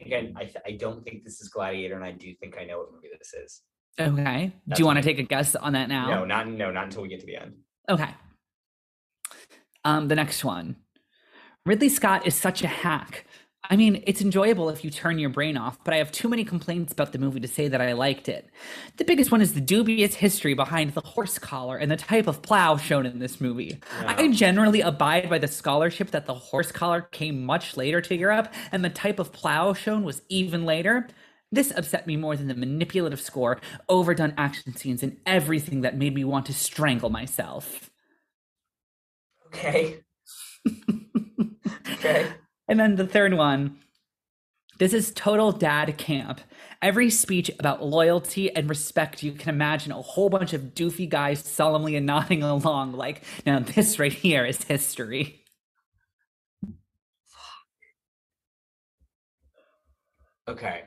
Again, 0.00 0.34
I, 0.36 0.44
th- 0.44 0.56
I 0.66 0.72
don't 0.72 1.04
think 1.04 1.24
this 1.24 1.40
is 1.40 1.48
Gladiator, 1.48 1.94
and 1.94 2.04
I 2.04 2.12
do 2.12 2.34
think 2.40 2.56
I 2.58 2.64
know 2.64 2.78
what 2.78 2.92
movie 2.92 3.08
this 3.18 3.34
is. 3.34 3.62
Okay. 4.00 4.52
Do 4.68 4.74
you 4.78 4.86
want 4.86 4.98
to 4.98 5.02
take 5.02 5.18
a 5.18 5.24
guess 5.24 5.56
on 5.56 5.72
that 5.72 5.88
now? 5.88 6.08
No, 6.08 6.24
not 6.24 6.48
no, 6.48 6.70
not 6.70 6.84
until 6.84 7.02
we 7.02 7.08
get 7.08 7.20
to 7.20 7.26
the 7.26 7.36
end. 7.36 7.54
Okay. 7.88 8.14
Um, 9.84 10.08
the 10.08 10.14
next 10.14 10.44
one. 10.44 10.76
Ridley 11.66 11.88
Scott 11.88 12.26
is 12.26 12.34
such 12.34 12.62
a 12.62 12.68
hack. 12.68 13.26
I 13.70 13.76
mean, 13.76 14.02
it's 14.06 14.22
enjoyable 14.22 14.70
if 14.70 14.82
you 14.82 14.90
turn 14.90 15.18
your 15.18 15.28
brain 15.28 15.58
off, 15.58 15.78
but 15.84 15.92
I 15.92 15.98
have 15.98 16.10
too 16.10 16.28
many 16.28 16.42
complaints 16.42 16.92
about 16.92 17.12
the 17.12 17.18
movie 17.18 17.40
to 17.40 17.48
say 17.48 17.68
that 17.68 17.82
I 17.82 17.92
liked 17.92 18.28
it. 18.28 18.48
The 18.96 19.04
biggest 19.04 19.30
one 19.30 19.42
is 19.42 19.52
the 19.52 19.60
dubious 19.60 20.14
history 20.14 20.54
behind 20.54 20.94
the 20.94 21.02
horse 21.02 21.38
collar 21.38 21.76
and 21.76 21.90
the 21.90 21.96
type 21.96 22.26
of 22.26 22.40
plow 22.40 22.78
shown 22.78 23.04
in 23.04 23.18
this 23.18 23.42
movie. 23.42 23.78
I 24.06 24.28
generally 24.28 24.80
abide 24.80 25.28
by 25.28 25.38
the 25.38 25.48
scholarship 25.48 26.12
that 26.12 26.24
the 26.24 26.34
horse 26.34 26.72
collar 26.72 27.02
came 27.02 27.44
much 27.44 27.76
later 27.76 28.00
to 28.00 28.16
Europe 28.16 28.52
and 28.72 28.82
the 28.82 28.90
type 28.90 29.18
of 29.18 29.32
plow 29.32 29.74
shown 29.74 30.02
was 30.02 30.22
even 30.30 30.64
later. 30.64 31.06
This 31.52 31.70
upset 31.76 32.06
me 32.06 32.16
more 32.16 32.36
than 32.36 32.48
the 32.48 32.54
manipulative 32.54 33.20
score, 33.20 33.60
overdone 33.88 34.34
action 34.36 34.74
scenes, 34.76 35.02
and 35.02 35.16
everything 35.26 35.82
that 35.82 35.96
made 35.96 36.14
me 36.14 36.24
want 36.24 36.46
to 36.46 36.54
strangle 36.54 37.08
myself. 37.08 37.90
Okay. 39.46 40.00
okay. 41.92 42.32
And 42.68 42.78
then 42.78 42.96
the 42.96 43.06
third 43.06 43.34
one. 43.34 43.78
This 44.78 44.92
is 44.92 45.10
total 45.10 45.50
dad 45.50 45.98
camp. 45.98 46.40
Every 46.80 47.10
speech 47.10 47.50
about 47.58 47.82
loyalty 47.82 48.54
and 48.54 48.68
respect, 48.70 49.24
you 49.24 49.32
can 49.32 49.48
imagine 49.48 49.90
a 49.90 50.00
whole 50.00 50.28
bunch 50.28 50.52
of 50.52 50.74
doofy 50.74 51.08
guys 51.08 51.40
solemnly 51.40 51.96
and 51.96 52.06
nodding 52.06 52.42
along, 52.44 52.92
like, 52.92 53.24
now 53.44 53.58
this 53.58 53.98
right 53.98 54.12
here 54.12 54.44
is 54.44 54.62
history. 54.62 55.44
Okay. 60.46 60.84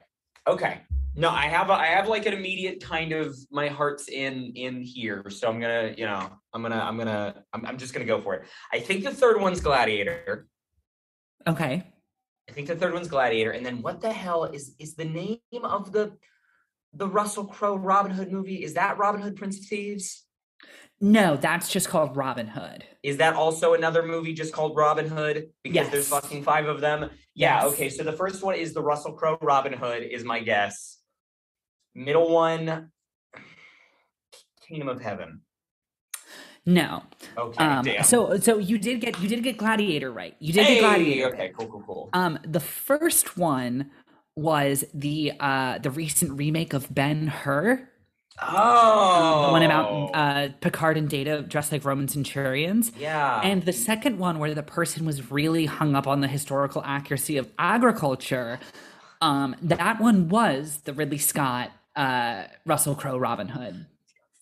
Okay. 0.48 0.82
No, 1.16 1.30
I 1.30 1.48
have 1.48 1.70
a, 1.70 1.74
I 1.74 1.88
have 1.88 2.08
like 2.08 2.26
an 2.26 2.34
immediate 2.34 2.82
kind 2.82 3.12
of 3.12 3.36
my 3.52 3.68
heart's 3.68 4.08
in 4.08 4.54
in 4.56 4.82
here, 4.82 5.30
so 5.30 5.50
I'm 5.50 5.60
gonna 5.60 5.94
you 5.98 6.06
know 6.06 6.32
I'm 6.54 6.62
gonna 6.62 6.80
I'm 6.80 6.98
gonna 6.98 7.44
I'm, 7.52 7.66
I'm 7.66 7.78
just 7.78 7.94
gonna 7.94 8.06
go 8.06 8.22
for 8.22 8.36
it. 8.36 8.44
I 8.72 8.80
think 8.80 9.04
the 9.04 9.12
third 9.12 9.40
one's 9.40 9.60
Gladiator. 9.60 10.48
Okay. 11.48 11.84
I 12.50 12.52
think 12.54 12.68
the 12.68 12.76
third 12.76 12.94
one's 12.94 13.08
Gladiator, 13.08 13.52
and 13.52 13.66
then 13.66 13.82
what 13.82 14.02
the 14.02 14.12
hell 14.12 14.46
is 14.46 14.76
is 14.80 14.96
the 14.96 15.06
name 15.06 15.40
of 15.64 15.92
the 15.92 16.14
the 16.94 17.08
Russell 17.08 17.46
Crowe 17.46 17.76
Robin 17.78 18.12
Hood 18.12 18.32
movie? 18.32 18.64
Is 18.64 18.74
that 18.74 18.98
Robin 18.98 19.22
Hood 19.22 19.36
Prince 19.38 19.60
of 19.60 19.66
Thieves? 19.66 20.26
No, 21.00 21.36
that's 21.38 21.70
just 21.72 21.88
called 21.90 22.16
Robin 22.16 22.48
Hood. 22.48 22.84
Is 23.02 23.18
that 23.18 23.34
also 23.34 23.74
another 23.74 24.04
movie 24.04 24.34
just 24.34 24.54
called 24.54 24.76
Robin 24.76 25.08
Hood? 25.08 25.50
Because 25.64 25.90
there's 25.90 26.08
fucking 26.10 26.44
five 26.44 26.68
of 26.68 26.80
them. 26.82 27.10
Yeah, 27.34 27.64
Yes. 27.64 27.74
okay. 27.74 27.90
So 27.90 28.04
the 28.04 28.12
first 28.12 28.44
one 28.44 28.56
is 28.56 28.74
the 28.74 28.84
Russell 28.84 29.14
Crowe 29.14 29.38
Robin 29.42 29.74
Hood, 29.74 30.04
is 30.04 30.24
my 30.24 30.42
guess. 30.42 31.00
Middle 31.96 32.30
one, 32.30 32.92
Kingdom 34.68 34.90
of 34.90 35.02
Heaven. 35.02 35.42
No. 36.66 37.04
Okay, 37.38 37.64
Um, 37.64 37.84
damn. 37.86 38.04
so 38.04 38.38
so 38.38 38.58
you 38.58 38.78
did 38.78 39.02
get 39.02 39.20
you 39.20 39.28
did 39.28 39.44
get 39.44 39.58
Gladiator 39.58 40.12
right. 40.12 40.36
You 40.40 40.54
did 40.54 40.66
hey, 40.66 40.76
get 40.76 40.80
Gladiator. 40.82 41.26
right. 41.26 41.34
okay, 41.34 41.54
cool, 41.58 41.68
cool, 41.68 41.84
cool. 41.88 42.10
Um, 42.14 42.38
the 42.46 42.60
first 42.60 43.36
one 43.38 43.90
was 44.36 44.84
the 44.94 45.34
uh 45.40 45.80
the 45.80 45.90
recent 45.92 46.38
remake 46.38 46.74
of 46.74 46.94
Ben 46.94 47.28
Hur. 47.28 47.88
Oh, 48.44 49.46
The 49.48 49.52
one 49.52 49.64
about 49.64 50.10
uh 50.14 50.50
Picard 50.62 50.98
and 50.98 51.10
Data 51.10 51.42
dressed 51.42 51.72
like 51.72 51.84
Roman 51.86 52.08
centurions. 52.08 52.92
yeah, 52.98 53.42
And 53.44 53.64
the 53.64 53.74
second 53.74 54.18
one 54.20 54.40
where 54.40 54.54
the 54.54 54.64
person 54.64 55.06
was 55.06 55.32
really 55.32 55.66
hung 55.66 55.96
up 55.96 56.08
on 56.08 56.22
the 56.22 56.28
historical 56.28 56.82
accuracy 56.86 57.38
of 57.38 57.50
agriculture. 57.60 58.60
Um, 59.22 59.56
that 59.62 60.00
one 60.02 60.30
was 60.30 60.80
the 60.86 60.94
Ridley 60.94 61.18
Scott 61.18 61.72
uh 61.96 62.44
Russell 62.66 62.96
Crowe 62.96 63.18
Robin 63.18 63.50
Hood. 63.50 63.86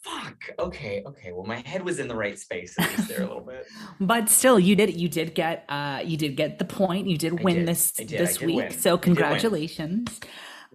Fuck. 0.10 0.50
Okay, 0.60 1.04
okay. 1.06 1.32
Well, 1.32 1.46
my 1.46 1.62
head 1.66 1.84
was 1.84 2.00
in 2.00 2.08
the 2.08 2.16
right 2.16 2.38
space 2.38 2.76
at 2.80 2.90
least 2.90 3.10
there 3.10 3.22
a 3.22 3.28
little 3.28 3.42
bit. 3.42 3.68
But 4.00 4.30
still, 4.30 4.60
you 4.60 4.76
did 4.76 5.00
you 5.00 5.10
did 5.10 5.36
get 5.36 5.66
uh 5.70 6.02
you 6.04 6.18
did 6.18 6.36
get 6.36 6.60
the 6.60 6.66
point. 6.66 7.08
You 7.08 7.18
did 7.18 7.44
win 7.44 7.58
did. 7.58 7.68
this 7.68 7.92
did. 7.92 8.10
This 8.10 8.40
week. 8.42 8.56
win. 8.56 8.72
So 8.72 8.98
congratulations. 8.98 10.20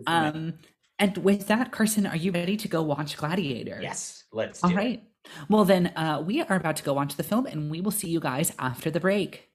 Um 0.07 0.55
and 0.99 1.17
with 1.19 1.49
that, 1.49 1.73
Carson, 1.73 2.07
are 2.07 2.17
you 2.17 2.31
ready 2.33 2.57
to 2.57 2.69
go 2.69 2.83
watch 2.83 3.17
Gladiator? 3.17 3.79
Yes, 3.83 4.25
let's. 4.33 4.61
Do 4.61 4.69
All 4.69 4.73
it. 4.73 4.76
right. 4.76 5.03
Well 5.49 5.64
then 5.64 5.88
uh 5.97 6.23
we 6.25 6.43
are 6.43 6.57
about 6.57 6.76
to 6.76 6.83
go 6.83 6.93
watch 6.95 7.17
the 7.17 7.23
film 7.23 7.47
and 7.47 7.71
we 7.71 7.81
will 7.81 7.91
see 7.91 8.09
you 8.09 8.21
guys 8.21 8.53
after 8.59 8.91
the 8.91 9.00
break. 9.00 9.49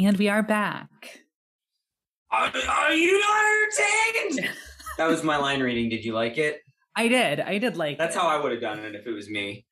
And 0.00 0.16
we 0.16 0.28
are 0.28 0.42
back. 0.44 1.22
Are, 2.30 2.52
are 2.68 2.92
you 2.92 3.22
entertained? 4.22 4.50
that 4.96 5.08
was 5.08 5.24
my 5.24 5.36
line 5.36 5.60
reading. 5.60 5.88
Did 5.88 6.04
you 6.04 6.12
like 6.12 6.38
it? 6.38 6.60
I 6.94 7.08
did. 7.08 7.40
I 7.40 7.58
did 7.58 7.76
like 7.76 7.98
That's 7.98 8.14
it. 8.14 8.18
how 8.18 8.28
I 8.28 8.40
would 8.40 8.52
have 8.52 8.60
done 8.60 8.78
it 8.80 8.94
if 8.94 9.06
it 9.06 9.10
was 9.12 9.28
me. 9.28 9.64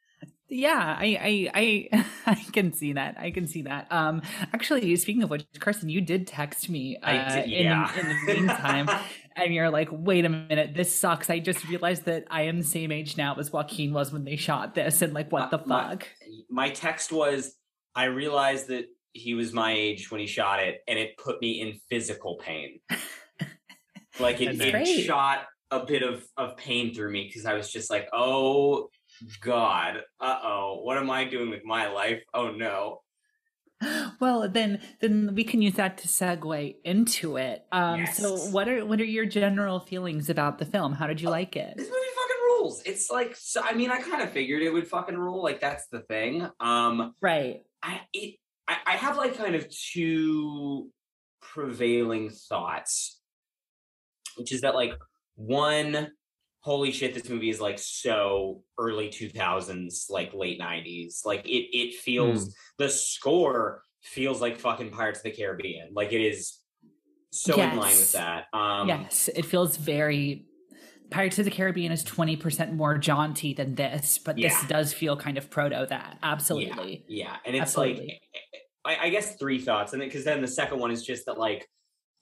Yeah, 0.49 0.97
I, 0.99 1.49
I, 1.55 1.91
I, 1.95 2.05
I 2.27 2.35
can 2.53 2.73
see 2.73 2.93
that. 2.95 3.17
I 3.19 3.31
can 3.31 3.47
see 3.47 3.63
that. 3.63 3.87
Um, 3.91 4.23
actually, 4.53 4.95
speaking 4.97 5.23
of 5.23 5.31
which, 5.31 5.45
Carson, 5.61 5.89
you 5.89 6.01
did 6.01 6.27
text 6.27 6.69
me 6.69 6.97
uh, 7.03 7.07
I 7.11 7.41
did- 7.43 7.53
in, 7.53 7.65
yeah. 7.65 7.93
the, 7.95 8.01
in 8.01 8.07
the 8.09 8.35
meantime, 8.35 8.89
and 9.37 9.53
you're 9.55 9.71
like, 9.71 9.89
"Wait 9.91 10.25
a 10.25 10.29
minute, 10.29 10.75
this 10.75 10.95
sucks." 10.95 11.31
I 11.31 11.41
just 11.41 11.69
realized 11.69 12.05
that 12.05 12.25
I 12.31 12.43
am 12.43 12.59
the 12.59 12.65
same 12.65 12.91
age 12.93 13.17
now 13.17 13.35
as 13.37 13.53
Joaquin 13.53 13.93
was 13.93 14.13
when 14.13 14.25
they 14.25 14.37
shot 14.37 14.75
this, 14.77 15.03
and 15.03 15.13
like, 15.13 15.31
what 15.33 15.53
Uh, 15.53 15.57
the 15.59 15.67
my- 15.67 15.89
fuck? 15.91 16.07
My 16.49 16.71
text 16.71 17.11
was, 17.13 17.55
I 17.97 18.05
realized 18.05 18.69
that 18.69 18.87
he 19.17 19.35
was 19.35 19.53
my 19.53 19.73
age 19.73 20.11
when 20.11 20.21
he 20.21 20.27
shot 20.27 20.63
it, 20.63 20.83
and 20.87 20.99
it 20.99 21.17
put 21.17 21.41
me 21.41 21.61
in 21.61 21.81
physical 21.89 22.37
pain. 22.37 22.81
like 24.21 24.41
it, 24.41 24.61
it 24.61 25.05
shot 25.05 25.47
a 25.71 25.85
bit 25.85 26.03
of, 26.03 26.25
of 26.37 26.57
pain 26.57 26.95
through 26.95 27.11
me 27.11 27.25
because 27.27 27.47
I 27.47 27.55
was 27.55 27.71
just 27.73 27.91
like, 27.91 28.09
oh 28.13 28.91
God, 29.41 30.03
uh 30.21 30.39
oh, 30.43 30.81
what 30.83 30.99
am 30.99 31.11
I 31.11 31.25
doing 31.25 31.51
with 31.51 31.65
my 31.65 31.89
life? 31.89 32.23
Oh 32.33 32.51
no. 32.51 33.03
Well, 34.19 34.49
then, 34.49 34.81
then 35.03 35.35
we 35.35 35.45
can 35.45 35.61
use 35.61 35.75
that 35.75 35.99
to 35.99 36.09
segue 36.09 36.77
into 36.85 37.37
it. 37.37 37.67
Um, 37.71 38.07
so, 38.07 38.37
what 38.49 38.67
are 38.67 38.87
what 38.87 38.99
are 38.99 39.05
your 39.05 39.27
general 39.27 39.79
feelings 39.79 40.31
about 40.31 40.59
the 40.59 40.65
film? 40.65 40.95
How 40.95 41.07
did 41.07 41.21
you 41.21 41.29
like 41.29 41.55
it? 41.55 41.75
This 41.77 41.87
movie 41.87 41.99
fucking 42.17 42.43
rules. 42.47 42.83
It's 42.87 43.11
like, 43.11 43.37
so, 43.37 43.61
I 43.63 43.75
mean, 43.75 43.91
I 43.91 44.01
kind 44.01 44.23
of 44.23 44.31
figured 44.31 44.63
it 44.63 44.73
would 44.73 44.89
fucking 44.89 45.19
rule. 45.19 45.43
Like 45.43 45.61
that's 45.61 45.87
the 45.89 46.01
thing. 46.01 46.49
Um, 46.61 47.15
Right. 47.21 47.61
I 47.83 48.01
it 48.15 48.37
I, 48.69 48.77
I 48.87 48.97
have 48.97 49.17
like 49.17 49.37
kind 49.37 49.55
of 49.55 49.67
two 49.71 50.91
prevailing 51.41 52.31
thoughts, 52.31 53.21
which 54.37 54.53
is 54.53 54.63
that 54.63 54.75
like 54.75 54.93
one, 55.37 56.11
holy 56.61 56.91
shit, 56.91 57.15
this 57.15 57.29
movie 57.29 57.51
is 57.51 57.61
like 57.61 57.79
so 57.79 58.63
early 58.79 59.09
two 59.09 59.29
thousands, 59.29 60.07
like 60.11 60.35
late 60.35 60.59
nineties. 60.59 61.23
Like 61.25 61.47
it 61.47 61.77
it 61.77 61.95
feels 61.95 62.55
the 62.79 62.89
score 62.89 63.83
feels 64.03 64.41
like 64.41 64.59
fucking 64.59 64.91
Pirates 64.91 65.21
of 65.21 65.25
the 65.25 65.31
Caribbean. 65.31 65.91
Like 65.93 66.13
it 66.13 66.21
is 66.21 66.59
so 67.31 67.55
in 67.55 67.77
line 67.77 67.95
with 67.97 68.13
that. 68.13 68.45
Um 68.53 68.89
yes, 68.89 69.29
it 69.35 69.45
feels 69.45 69.77
very. 69.77 70.47
Pirates 71.09 71.39
of 71.39 71.45
the 71.45 71.53
Caribbean 71.53 71.93
is 71.93 72.03
twenty 72.03 72.35
percent 72.35 72.73
more 72.73 72.99
jaunty 72.99 73.55
than 73.55 73.77
this, 73.77 74.19
but 74.19 74.37
Yeah. 74.39 74.49
this 74.49 74.69
does 74.69 74.93
feel 74.93 75.17
kind 75.17 75.39
of 75.39 75.49
proto 75.51 75.87
that. 75.89 76.19
Absolutely. 76.21 77.05
Yeah, 77.07 77.37
and 77.45 77.55
it's 77.55 77.63
Absolutely. 77.63 78.07
like 78.07 78.43
I, 78.87 79.05
I 79.05 79.09
guess 79.11 79.37
three 79.37 79.59
thoughts, 79.59 79.93
and 79.93 80.01
then 80.01 80.09
because 80.09 80.25
then 80.25 80.41
the 80.41 80.49
second 80.49 80.79
one 80.79 80.91
is 80.91 81.05
just 81.05 81.27
that 81.27 81.39
like, 81.39 81.67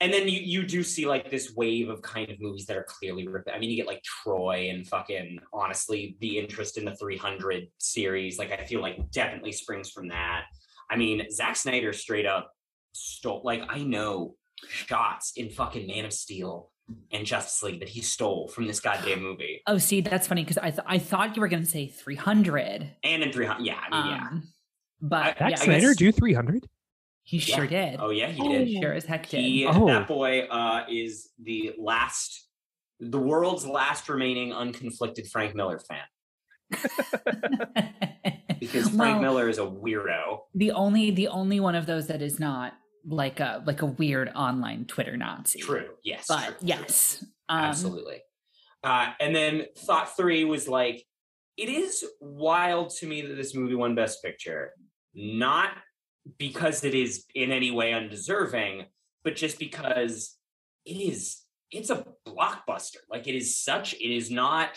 and 0.00 0.12
then 0.12 0.28
you 0.28 0.40
you 0.40 0.62
do 0.66 0.82
see 0.82 1.06
like 1.06 1.30
this 1.30 1.54
wave 1.54 1.88
of 1.88 2.02
kind 2.02 2.30
of 2.30 2.40
movies 2.40 2.66
that 2.66 2.76
are 2.76 2.84
clearly 2.88 3.28
rip- 3.28 3.48
I 3.52 3.58
mean, 3.58 3.70
you 3.70 3.76
get 3.76 3.86
like 3.86 4.02
Troy 4.02 4.68
and 4.70 4.86
fucking 4.86 5.38
honestly, 5.52 6.16
the 6.20 6.38
interest 6.38 6.78
in 6.78 6.84
the 6.84 6.96
300 6.96 7.64
series, 7.78 8.38
like 8.38 8.52
I 8.52 8.64
feel 8.64 8.80
like 8.80 9.10
definitely 9.10 9.52
springs 9.52 9.90
from 9.90 10.08
that. 10.08 10.44
I 10.90 10.96
mean, 10.96 11.30
Zack 11.30 11.56
Snyder 11.56 11.92
straight 11.92 12.26
up 12.26 12.50
stole 12.92 13.42
like 13.44 13.62
I 13.68 13.82
know 13.82 14.34
shots 14.68 15.32
in 15.36 15.50
fucking 15.50 15.86
Man 15.86 16.04
of 16.04 16.12
Steel 16.12 16.70
and 17.12 17.24
Justice 17.24 17.62
League 17.62 17.80
that 17.80 17.88
he 17.88 18.02
stole 18.02 18.48
from 18.48 18.66
this 18.66 18.78
goddamn 18.80 19.22
movie, 19.22 19.62
Oh, 19.66 19.78
see, 19.78 20.00
that's 20.02 20.26
funny 20.26 20.42
because 20.44 20.58
I 20.58 20.70
th- 20.70 20.82
I 20.86 20.98
thought 20.98 21.34
you 21.34 21.40
were 21.40 21.48
gonna 21.48 21.64
say 21.64 21.86
three 21.86 22.14
hundred. 22.16 22.90
and 23.02 23.22
in 23.22 23.32
300. 23.32 23.64
Yeah, 23.64 23.78
I 23.90 24.02
mean, 24.02 24.10
yeah. 24.14 24.22
Um, 24.28 24.48
But 25.00 25.38
Zack 25.38 25.50
yeah, 25.50 25.56
Snyder 25.56 25.88
guess- 25.88 25.96
do 25.96 26.12
300? 26.12 26.68
he 27.26 27.38
sure 27.38 27.64
Yeah. 27.64 27.90
did. 27.92 28.00
Oh 28.00 28.10
yeah, 28.10 28.28
he 28.28 28.42
He 28.42 28.48
did. 28.74 28.82
sure 28.82 28.92
as 28.92 29.04
heck 29.06 29.28
did. 29.28 29.40
He, 29.40 29.66
Oh. 29.66 29.86
that 29.86 30.06
boy 30.06 30.40
uh, 30.42 30.84
is 30.90 31.30
the 31.42 31.72
last, 31.78 32.48
the 33.00 33.18
world's 33.18 33.66
last 33.66 34.08
remaining 34.08 34.50
unconflicted 34.52 35.30
Frank 35.30 35.54
Miller 35.54 35.78
fan 35.78 36.04
because 38.60 38.88
Frank 38.90 38.98
Well, 38.98 39.20
Miller 39.20 39.48
is 39.48 39.58
a 39.58 39.62
weirdo. 39.62 40.40
the 40.54 40.70
only 40.72 41.10
the 41.10 41.28
only 41.28 41.60
one 41.60 41.74
of 41.74 41.86
those 41.86 42.06
that 42.08 42.22
is 42.22 42.38
not 42.40 42.74
like 43.06 43.40
a 43.40 43.62
like 43.66 43.82
a 43.82 43.86
weird 43.86 44.30
online 44.34 44.84
Twitter 44.86 45.16
Nazi. 45.16 45.60
True. 45.60 45.90
Yes. 46.02 46.26
But 46.28 46.44
true, 46.44 46.54
true. 46.58 46.68
yes. 46.68 47.24
Um, 47.48 47.58
absolutely. 47.60 48.18
Uh, 48.82 49.12
and 49.20 49.34
then 49.34 49.66
thought 49.78 50.14
three 50.16 50.44
was 50.44 50.68
like, 50.68 51.04
it 51.56 51.68
is 51.68 52.04
wild 52.20 52.90
to 52.96 53.06
me 53.06 53.22
that 53.22 53.34
this 53.34 53.54
movie 53.54 53.74
won 53.74 53.94
Best 53.94 54.22
Picture, 54.22 54.72
not 55.14 55.70
because 56.38 56.84
it 56.84 56.94
is 56.94 57.24
in 57.34 57.52
any 57.52 57.70
way 57.70 57.92
undeserving, 57.92 58.86
but 59.22 59.36
just 59.36 59.58
because 59.58 60.36
it 60.84 60.92
is. 60.92 61.40
It's 61.70 61.90
a 61.90 62.06
blockbuster. 62.26 62.98
Like 63.10 63.26
it 63.26 63.34
is 63.34 63.58
such. 63.58 63.94
It 63.94 64.14
is 64.14 64.30
not. 64.30 64.70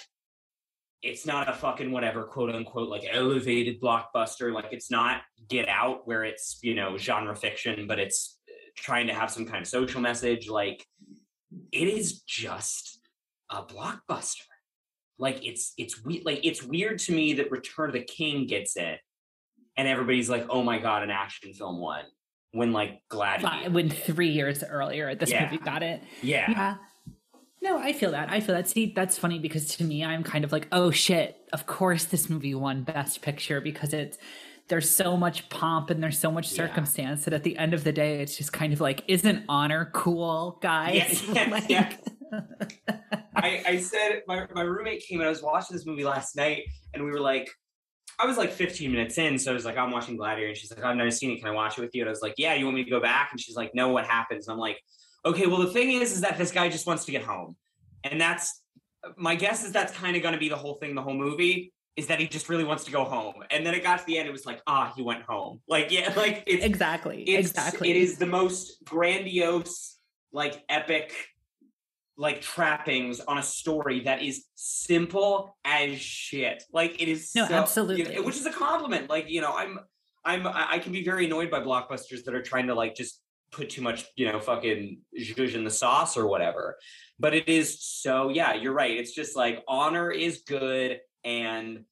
It's 1.04 1.28
not 1.28 1.48
a 1.48 1.54
fucking 1.54 1.92
whatever 1.92 2.24
quote 2.24 2.54
unquote 2.56 2.90
like 2.90 3.06
elevated 3.10 3.80
blockbuster. 3.80 4.52
Like 4.54 4.70
it's 4.72 4.90
not 4.90 5.22
Get 5.48 5.70
Out 5.70 6.08
where 6.08 6.24
it's 6.24 6.60
you 6.64 6.74
know 6.74 6.98
genre 6.98 7.36
fiction, 7.36 7.86
but 7.88 8.00
it's 8.00 8.40
uh, 8.50 8.54
trying 8.76 9.08
to 9.08 9.14
have 9.14 9.30
some 9.30 9.46
kind 9.46 9.62
of 9.62 9.68
social 9.68 10.02
message. 10.02 10.50
Like 10.50 10.86
it 11.72 11.88
is 11.88 12.22
just 12.22 13.00
a 13.50 13.64
blockbuster. 13.64 14.44
Like 15.20 15.46
it's 15.46 15.74
it's 15.78 16.04
we- 16.04 16.24
like 16.26 16.40
it's 16.44 16.64
weird 16.64 17.00
to 17.00 17.14
me 17.14 17.34
that 17.34 17.52
Return 17.52 17.90
of 17.90 17.94
the 17.94 18.04
King 18.04 18.48
gets 18.48 18.76
it, 18.76 19.00
and 19.78 19.88
everybody's 19.88 20.30
like, 20.30 20.46
"Oh 20.50 20.64
my 20.64 20.80
god, 20.80 21.04
an 21.04 21.12
action 21.12 21.54
film 21.54 21.80
won." 21.80 22.04
When 22.52 22.72
like 22.72 23.02
Gladiator, 23.10 23.70
when 23.72 23.90
three 23.90 24.30
years 24.30 24.64
earlier 24.64 25.14
this 25.16 25.30
Yeah. 25.32 25.44
movie 25.46 25.58
got 25.64 25.84
it. 25.84 26.02
yeah, 26.24 26.50
Yeah. 26.52 26.76
No, 27.62 27.78
I 27.78 27.92
feel 27.92 28.12
that. 28.12 28.30
I 28.32 28.40
feel 28.40 28.56
that. 28.56 28.68
See, 28.68 28.94
that's 28.96 29.18
funny 29.18 29.40
because 29.40 29.76
to 29.78 29.84
me, 29.84 30.04
I'm 30.06 30.24
kind 30.24 30.44
of 30.46 30.52
like, 30.52 30.68
oh 30.72 30.90
shit, 30.92 31.36
of 31.54 31.66
course 31.66 32.06
this 32.06 32.30
movie 32.30 32.56
won 32.56 32.84
Best 32.84 33.22
Picture 33.22 33.60
because 33.62 33.94
it's 33.94 34.18
there's 34.70 34.90
so 34.90 35.16
much 35.18 35.50
pomp 35.50 35.90
and 35.90 36.02
there's 36.04 36.20
so 36.20 36.32
much 36.32 36.52
Yeah. 36.52 36.68
circumstance 36.68 37.26
that 37.26 37.34
at 37.34 37.44
the 37.44 37.58
end 37.58 37.74
of 37.74 37.84
the 37.84 37.92
day, 37.92 38.22
it's 38.22 38.38
just 38.38 38.54
kind 38.54 38.74
of 38.74 38.80
like, 38.82 39.04
isn't 39.08 39.44
honor 39.50 39.90
cool, 39.94 40.58
guys? 40.62 41.24
Yeah, 41.30 41.50
Like- 41.52 41.66
yeah. 41.70 41.94
I, 43.36 43.64
I 43.66 43.78
said 43.78 44.22
my, 44.28 44.46
my 44.54 44.62
roommate 44.64 45.04
came 45.08 45.20
and 45.20 45.28
I 45.28 45.30
was 45.30 45.42
watching 45.44 45.76
this 45.76 45.86
movie 45.86 46.04
last 46.04 46.36
night 46.36 46.64
and 46.94 47.04
we 47.04 47.12
were 47.12 47.20
like, 47.20 47.50
I 48.20 48.26
was 48.26 48.38
like 48.38 48.52
15 48.52 48.92
minutes 48.92 49.18
in, 49.18 49.38
so 49.38 49.52
I 49.52 49.54
was 49.54 49.66
like, 49.66 49.78
I'm 49.78 49.92
watching 49.92 50.18
Gladiator, 50.18 50.50
and 50.50 50.58
she's 50.58 50.72
like, 50.72 50.84
I've 50.84 50.96
never 50.96 51.12
seen 51.12 51.32
it. 51.32 51.40
Can 51.40 51.48
I 51.48 51.52
watch 51.52 51.78
it 51.78 51.82
with 51.82 51.94
you? 51.94 52.02
And 52.02 52.10
I 52.10 52.12
was 52.12 52.22
like, 52.22 52.36
Yeah, 52.38 52.56
you 52.56 52.66
want 52.66 52.76
me 52.76 52.84
to 52.84 52.90
go 52.90 53.00
back? 53.00 53.30
And 53.32 53.40
she's 53.40 53.56
like, 53.56 53.76
No, 53.76 53.90
what 53.90 54.06
happens? 54.06 54.48
And 54.48 54.54
I'm 54.54 54.60
like, 54.60 54.82
okay, 55.26 55.46
well, 55.46 55.60
the 55.60 55.72
thing 55.72 55.92
is, 55.92 56.14
is 56.14 56.22
that 56.22 56.38
this 56.38 56.52
guy 56.52 56.70
just 56.70 56.88
wants 56.88 57.06
to 57.06 57.12
get 57.12 57.24
home. 57.24 57.56
And 58.04 58.20
that's 58.20 58.62
my 59.16 59.36
guess 59.36 59.64
is 59.64 59.72
that's 59.72 59.94
kind 59.94 60.16
of 60.16 60.22
going 60.22 60.34
to 60.34 60.40
be 60.40 60.50
the 60.50 60.56
whole 60.56 60.76
thing, 60.76 60.96
the 60.96 61.02
whole 61.02 61.14
movie 61.14 61.74
is 61.96 62.08
that 62.08 62.20
he 62.20 62.28
just 62.28 62.48
really 62.48 62.64
wants 62.64 62.86
to 62.86 62.92
go 62.92 63.04
home. 63.04 63.34
And 63.50 63.66
then 63.66 63.74
it 63.74 63.84
got 63.84 64.00
to 64.00 64.06
the 64.06 64.20
end, 64.20 64.28
it 64.28 64.32
was 64.32 64.46
like, 64.46 64.62
ah, 64.68 64.94
he 64.96 65.02
went 65.02 65.24
home. 65.24 65.62
Like, 65.68 65.92
yeah, 65.92 66.14
like 66.16 66.44
it's 66.46 66.64
exactly, 66.64 67.24
it's, 67.24 67.50
exactly. 67.50 67.90
It 67.90 67.98
is 67.98 68.18
the 68.18 68.28
most 68.28 68.84
grandiose, 68.86 69.98
like 70.32 70.64
epic, 70.70 71.14
like 72.18 72.42
trappings 72.42 73.20
on 73.20 73.38
a 73.38 73.44
story 73.44 74.02
that 74.02 74.22
is 74.22 74.46
simple 74.56 75.56
as 75.64 76.00
shit. 76.00 76.64
Like 76.74 77.02
it 77.02 77.08
is 77.08 77.32
no, 77.36 77.48
so, 77.48 77.54
absolutely, 77.54 78.14
you 78.14 78.20
know, 78.20 78.24
which 78.24 78.36
is 78.36 78.46
a 78.46 78.52
compliment. 78.52 79.10
Like 79.10 79.30
you 79.30 79.42
know, 79.42 79.56
I'm, 79.56 79.80
I'm, 80.26 80.48
I 80.48 80.80
can 80.80 80.92
be 80.92 81.04
very 81.04 81.26
annoyed 81.26 81.50
by 81.50 81.60
blockbusters 81.62 82.24
that 82.26 82.34
are 82.34 82.42
trying 82.42 82.68
to 82.68 82.76
like 82.76 82.96
just 82.96 83.22
put 83.52 83.70
too 83.70 83.82
much, 83.82 84.06
you 84.16 84.30
know, 84.32 84.40
fucking 84.40 85.00
zhuzh 85.20 85.54
in 85.54 85.64
the 85.64 85.72
sauce 85.72 86.18
or 86.18 86.28
whatever. 86.28 86.78
But 87.20 87.34
it 87.34 87.48
is 87.48 87.82
so, 87.82 88.30
yeah, 88.30 88.54
you're 88.54 88.74
right. 88.74 88.98
It's 88.98 89.14
just 89.14 89.36
like 89.36 89.64
honor 89.68 90.12
is 90.12 90.44
good 90.48 91.00
and 91.24 91.86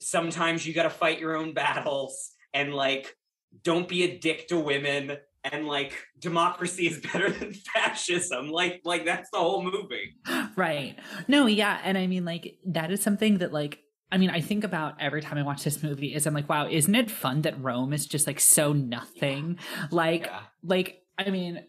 sometimes 0.00 0.66
you 0.66 0.74
got 0.74 0.84
to 0.84 0.90
fight 0.90 1.20
your 1.20 1.36
own 1.36 1.54
battles 1.54 2.32
and 2.52 2.74
like 2.74 3.14
don't 3.62 3.88
be 3.88 4.04
a 4.04 4.18
dick 4.18 4.48
to 4.48 4.58
women 4.58 5.16
and 5.44 5.66
like 5.66 5.94
democracy 6.18 6.86
is 6.86 6.98
better 7.12 7.30
than 7.38 7.52
fascism 7.52 8.48
like 8.50 8.80
like 8.84 9.04
that's 9.04 9.30
the 9.30 9.38
whole 9.38 9.62
movie 9.62 10.16
right 10.56 10.98
no 11.28 11.46
yeah 11.46 11.80
and 11.84 11.98
i 11.98 12.06
mean 12.06 12.24
like 12.24 12.56
that 12.66 12.90
is 12.90 13.02
something 13.02 13.38
that 13.38 13.52
like 13.52 13.80
I 14.12 14.16
mean, 14.16 14.30
I 14.30 14.40
think 14.42 14.62
about 14.62 14.94
every 15.00 15.20
time 15.20 15.38
I 15.38 15.42
watch 15.42 15.64
this 15.64 15.82
movie 15.82 16.14
is 16.14 16.24
I'm 16.24 16.34
like, 16.34 16.48
wow, 16.48 16.68
isn't 16.70 16.94
it 16.94 17.10
fun 17.10 17.42
that 17.42 17.60
Rome 17.60 17.92
is 17.92 18.06
just 18.06 18.28
like 18.28 18.38
so 18.38 18.72
nothing? 18.72 19.58
Like, 19.90 20.26
yeah. 20.26 20.40
like, 20.62 21.02
I 21.18 21.30
mean, 21.30 21.64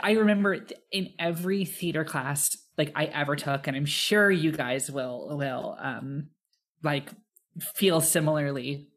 I 0.00 0.12
remember 0.12 0.64
in 0.92 1.10
every 1.18 1.64
theater 1.64 2.04
class 2.04 2.56
like 2.76 2.92
I 2.94 3.06
ever 3.06 3.34
took, 3.34 3.66
and 3.66 3.76
I'm 3.76 3.86
sure 3.86 4.30
you 4.30 4.52
guys 4.52 4.90
will 4.90 5.36
will 5.36 5.76
um 5.80 6.28
like 6.84 7.10
feel 7.74 8.00
similarly 8.00 8.88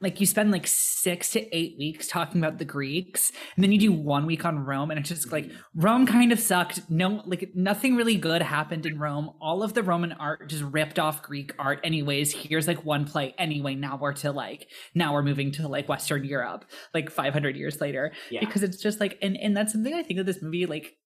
like 0.00 0.20
you 0.20 0.26
spend 0.26 0.50
like 0.50 0.66
six 0.66 1.30
to 1.30 1.56
eight 1.56 1.76
weeks 1.78 2.08
talking 2.08 2.42
about 2.42 2.58
the 2.58 2.64
Greeks, 2.64 3.32
and 3.54 3.64
then 3.64 3.72
you 3.72 3.78
do 3.78 3.92
one 3.92 4.26
week 4.26 4.44
on 4.44 4.58
Rome, 4.58 4.90
and 4.90 5.00
it's 5.00 5.08
just 5.08 5.32
like 5.32 5.46
mm-hmm. 5.46 5.80
Rome 5.80 6.06
kind 6.06 6.32
of 6.32 6.40
sucked. 6.40 6.90
No, 6.90 7.22
like 7.26 7.50
nothing 7.54 7.96
really 7.96 8.16
good 8.16 8.42
happened 8.42 8.86
in 8.86 8.98
Rome. 8.98 9.30
All 9.40 9.62
of 9.62 9.74
the 9.74 9.82
Roman 9.82 10.12
art 10.12 10.48
just 10.48 10.64
ripped 10.64 10.98
off 10.98 11.22
Greek 11.22 11.52
art, 11.58 11.80
anyways. 11.84 12.32
Here's 12.32 12.68
like 12.68 12.84
one 12.84 13.04
play. 13.04 13.34
Anyway, 13.38 13.74
now 13.74 13.98
we're 14.00 14.12
to 14.14 14.32
like 14.32 14.68
now 14.94 15.12
we're 15.12 15.22
moving 15.22 15.52
to 15.52 15.68
like 15.68 15.88
Western 15.88 16.24
Europe, 16.24 16.64
like 16.94 17.10
500 17.10 17.56
years 17.56 17.80
later, 17.80 18.12
yeah. 18.30 18.40
because 18.40 18.62
it's 18.62 18.80
just 18.82 19.00
like 19.00 19.18
and 19.22 19.36
and 19.36 19.56
that's 19.56 19.72
something 19.72 19.94
I 19.94 20.02
think 20.02 20.20
of 20.20 20.26
this 20.26 20.42
movie 20.42 20.66
like 20.66 20.96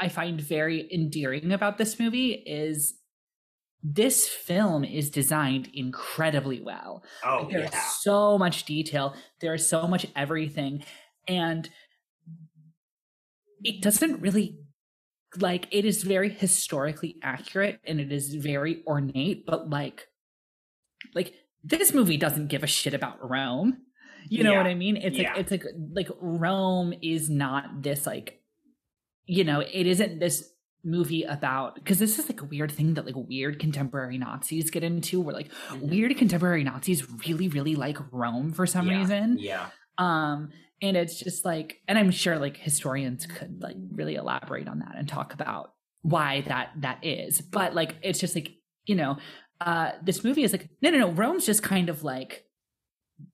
I 0.00 0.08
find 0.08 0.40
very 0.40 0.88
endearing 0.92 1.52
about 1.52 1.76
this 1.76 2.00
movie 2.00 2.32
is 2.32 2.94
this 3.82 4.28
film 4.28 4.84
is 4.84 5.10
designed 5.10 5.70
incredibly 5.72 6.60
well. 6.60 7.02
Oh, 7.24 7.48
there's 7.50 7.70
yeah. 7.72 7.80
so 8.00 8.36
much 8.36 8.64
detail. 8.64 9.14
There's 9.40 9.66
so 9.68 9.86
much 9.86 10.06
everything, 10.14 10.84
and 11.26 11.68
it 13.62 13.82
doesn't 13.82 14.20
really 14.20 14.58
like 15.38 15.68
it 15.70 15.84
is 15.84 16.02
very 16.02 16.28
historically 16.28 17.16
accurate 17.22 17.78
and 17.84 18.00
it 18.00 18.12
is 18.12 18.34
very 18.34 18.82
ornate, 18.86 19.46
but 19.46 19.70
like, 19.70 20.08
like 21.14 21.34
this 21.62 21.94
movie 21.94 22.16
doesn't 22.16 22.48
give 22.48 22.62
a 22.62 22.66
shit 22.66 22.94
about 22.94 23.28
Rome. 23.28 23.78
You 24.28 24.44
know 24.44 24.52
yeah. 24.52 24.58
what 24.58 24.66
I 24.66 24.74
mean? 24.74 24.96
It's 24.96 25.16
yeah. 25.16 25.30
like 25.30 25.40
it's 25.40 25.50
like 25.50 25.64
like 25.92 26.08
Rome 26.20 26.92
is 27.00 27.30
not 27.30 27.82
this 27.82 28.06
like, 28.06 28.40
you 29.24 29.44
know, 29.44 29.60
it 29.60 29.86
isn't 29.86 30.18
this 30.18 30.50
movie 30.84 31.22
about 31.24 31.74
because 31.74 31.98
this 31.98 32.18
is 32.18 32.28
like 32.28 32.40
a 32.40 32.44
weird 32.44 32.72
thing 32.72 32.94
that 32.94 33.06
like 33.06 33.14
weird 33.16 33.58
contemporary 33.58 34.18
Nazis 34.18 34.70
get 34.70 34.82
into 34.82 35.20
where 35.20 35.34
like 35.34 35.48
mm-hmm. 35.68 35.88
weird 35.88 36.16
contemporary 36.16 36.64
Nazis 36.64 37.08
really 37.26 37.48
really 37.48 37.74
like 37.76 37.98
Rome 38.10 38.52
for 38.52 38.66
some 38.66 38.88
yeah. 38.88 38.98
reason. 38.98 39.38
Yeah. 39.38 39.66
Um 39.98 40.50
and 40.82 40.96
it's 40.96 41.18
just 41.18 41.44
like 41.44 41.80
and 41.86 41.98
I'm 41.98 42.10
sure 42.10 42.38
like 42.38 42.56
historians 42.56 43.26
could 43.26 43.62
like 43.62 43.76
really 43.92 44.14
elaborate 44.14 44.68
on 44.68 44.78
that 44.80 44.94
and 44.96 45.08
talk 45.08 45.34
about 45.34 45.72
why 46.02 46.42
that 46.42 46.70
that 46.78 47.04
is. 47.04 47.40
But 47.40 47.74
like 47.74 47.96
it's 48.02 48.18
just 48.18 48.34
like, 48.34 48.52
you 48.86 48.94
know, 48.94 49.18
uh 49.60 49.92
this 50.02 50.24
movie 50.24 50.44
is 50.44 50.52
like 50.52 50.68
no 50.82 50.90
no 50.90 50.98
no 50.98 51.10
Rome's 51.10 51.46
just 51.46 51.62
kind 51.62 51.88
of 51.88 52.02
like 52.02 52.44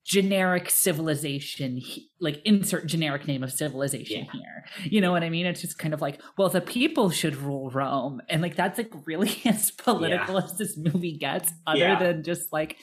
generic 0.05 0.69
civilization 0.69 1.81
like 2.21 2.41
insert 2.45 2.85
generic 2.85 3.27
name 3.27 3.43
of 3.43 3.51
civilization 3.51 4.25
yeah. 4.25 4.31
here 4.31 4.65
you 4.85 5.01
know 5.01 5.11
what 5.11 5.23
i 5.23 5.29
mean 5.29 5.45
it's 5.45 5.61
just 5.61 5.77
kind 5.77 5.93
of 5.93 6.01
like 6.01 6.21
well 6.37 6.49
the 6.49 6.61
people 6.61 7.09
should 7.09 7.35
rule 7.35 7.69
rome 7.71 8.21
and 8.29 8.41
like 8.41 8.55
that's 8.55 8.77
like 8.77 8.91
really 9.05 9.41
as 9.45 9.71
political 9.71 10.35
yeah. 10.35 10.43
as 10.43 10.57
this 10.57 10.77
movie 10.77 11.17
gets 11.17 11.51
other 11.65 11.79
yeah. 11.79 11.99
than 11.99 12.23
just 12.23 12.51
like 12.53 12.67
like 12.67 12.77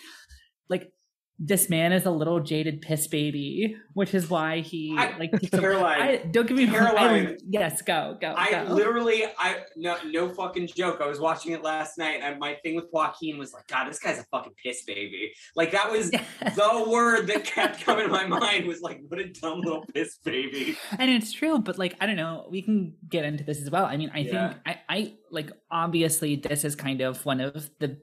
this 1.38 1.68
man 1.68 1.92
is 1.92 2.06
a 2.06 2.10
little 2.10 2.38
jaded 2.38 2.80
piss 2.80 3.08
baby, 3.08 3.76
which 3.94 4.14
is 4.14 4.30
why 4.30 4.60
he 4.60 4.96
I, 4.96 5.18
like 5.18 5.32
Caroline. 5.50 6.00
I, 6.00 6.16
don't 6.18 6.46
give 6.46 6.56
me 6.56 6.68
Caroline. 6.68 7.26
I, 7.26 7.36
yes, 7.48 7.82
go 7.82 8.16
go. 8.20 8.34
I 8.36 8.50
go. 8.52 8.72
literally, 8.72 9.24
I 9.36 9.62
no 9.76 9.96
no 10.06 10.28
fucking 10.28 10.68
joke. 10.68 11.00
I 11.00 11.08
was 11.08 11.18
watching 11.18 11.52
it 11.52 11.62
last 11.62 11.98
night, 11.98 12.20
and 12.22 12.38
my 12.38 12.54
thing 12.62 12.76
with 12.76 12.86
Joaquin 12.92 13.36
was 13.36 13.52
like, 13.52 13.66
God, 13.66 13.88
this 13.88 13.98
guy's 13.98 14.20
a 14.20 14.24
fucking 14.30 14.52
piss 14.62 14.84
baby. 14.84 15.32
Like 15.56 15.72
that 15.72 15.90
was 15.90 16.12
yes. 16.12 16.54
the 16.54 16.86
word 16.88 17.26
that 17.26 17.44
kept 17.44 17.82
coming 17.82 18.06
to 18.06 18.12
my 18.12 18.26
mind 18.26 18.66
was 18.66 18.80
like, 18.80 19.00
what 19.08 19.18
a 19.18 19.28
dumb 19.28 19.60
little 19.60 19.84
piss 19.92 20.18
baby. 20.24 20.76
And 20.98 21.10
it's 21.10 21.32
true, 21.32 21.58
but 21.58 21.78
like 21.78 21.96
I 22.00 22.06
don't 22.06 22.16
know, 22.16 22.46
we 22.48 22.62
can 22.62 22.94
get 23.08 23.24
into 23.24 23.42
this 23.42 23.60
as 23.60 23.70
well. 23.70 23.86
I 23.86 23.96
mean, 23.96 24.12
I 24.14 24.18
yeah. 24.20 24.50
think 24.50 24.60
I 24.66 24.80
I 24.88 25.14
like 25.32 25.50
obviously 25.68 26.36
this 26.36 26.64
is 26.64 26.76
kind 26.76 27.00
of 27.00 27.26
one 27.26 27.40
of 27.40 27.70
the 27.80 27.98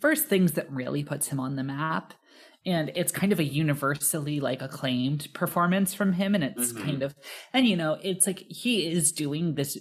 first 0.00 0.26
things 0.26 0.52
that 0.52 0.70
really 0.72 1.04
puts 1.04 1.28
him 1.28 1.38
on 1.38 1.56
the 1.56 1.62
map 1.62 2.14
and 2.66 2.90
it's 2.96 3.12
kind 3.12 3.32
of 3.32 3.38
a 3.38 3.44
universally 3.44 4.40
like 4.40 4.60
acclaimed 4.60 5.28
performance 5.32 5.94
from 5.94 6.12
him 6.12 6.34
and 6.34 6.44
it's 6.44 6.72
mm-hmm. 6.72 6.84
kind 6.84 7.02
of 7.02 7.14
and 7.52 7.66
you 7.66 7.76
know 7.76 7.96
it's 8.02 8.26
like 8.26 8.40
he 8.48 8.86
is 8.86 9.12
doing 9.12 9.54
this 9.54 9.78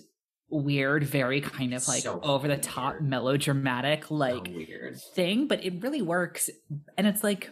weird 0.47 1.03
very 1.03 1.41
kind 1.41 1.73
of 1.73 1.85
like 1.87 2.03
so 2.03 2.19
over 2.21 2.47
the 2.47 2.55
top 2.55 2.93
weird. 2.93 3.09
melodramatic 3.09 4.09
like 4.11 4.47
so 4.47 4.99
thing 5.13 5.47
but 5.47 5.63
it 5.65 5.81
really 5.81 6.01
works 6.01 6.49
and 6.97 7.07
it's 7.07 7.23
like 7.23 7.51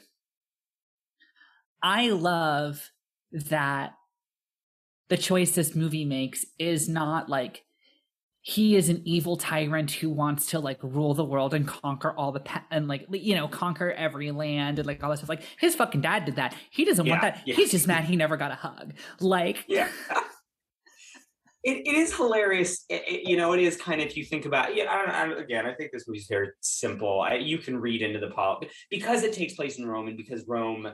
i 1.81 2.09
love 2.09 2.91
that 3.31 3.93
the 5.09 5.17
choice 5.17 5.51
this 5.51 5.75
movie 5.75 6.05
makes 6.05 6.45
is 6.59 6.87
not 6.87 7.27
like 7.29 7.63
he 8.45 8.75
is 8.75 8.89
an 8.89 9.01
evil 9.05 9.37
tyrant 9.37 9.89
who 9.89 10.09
wants 10.09 10.47
to 10.47 10.59
like 10.59 10.77
rule 10.83 11.13
the 11.13 11.23
world 11.23 11.53
and 11.53 11.65
conquer 11.65 12.11
all 12.11 12.33
the 12.33 12.41
pa- 12.41 12.65
and 12.69 12.89
like 12.89 13.07
you 13.09 13.35
know 13.35 13.47
conquer 13.47 13.91
every 13.93 14.31
land 14.31 14.79
and 14.79 14.85
like 14.85 15.01
all 15.01 15.09
this 15.09 15.21
stuff. 15.21 15.29
Like 15.29 15.43
his 15.57 15.75
fucking 15.75 16.01
dad 16.01 16.25
did 16.25 16.35
that. 16.35 16.53
He 16.69 16.83
doesn't 16.83 17.05
yeah, 17.05 17.11
want 17.13 17.21
that. 17.21 17.41
Yeah. 17.45 17.55
He's 17.55 17.71
just 17.71 17.87
mad 17.87 18.03
he 18.03 18.17
never 18.17 18.35
got 18.35 18.51
a 18.51 18.55
hug. 18.55 18.93
Like 19.19 19.63
yeah. 19.67 19.87
It, 21.65 21.87
it 21.87 21.95
is 21.95 22.13
hilarious. 22.13 22.83
It, 22.89 23.03
it, 23.07 23.29
you 23.29 23.37
know, 23.37 23.53
it 23.53 23.61
is 23.61 23.77
kind 23.77 24.01
of 24.01 24.07
if 24.07 24.17
you 24.17 24.25
think 24.25 24.43
about. 24.45 24.75
Yeah, 24.75 24.83
I, 24.91 25.23
I, 25.23 25.39
again, 25.39 25.65
I 25.65 25.73
think 25.73 25.93
this 25.93 26.05
movie's 26.05 26.27
very 26.27 26.49
simple. 26.59 27.21
I, 27.21 27.35
you 27.35 27.57
can 27.57 27.79
read 27.79 28.01
into 28.01 28.19
the 28.19 28.31
pol 28.31 28.61
because 28.89 29.23
it 29.23 29.31
takes 29.31 29.53
place 29.53 29.79
in 29.79 29.87
Rome, 29.87 30.09
and 30.09 30.17
because 30.17 30.43
Rome 30.45 30.89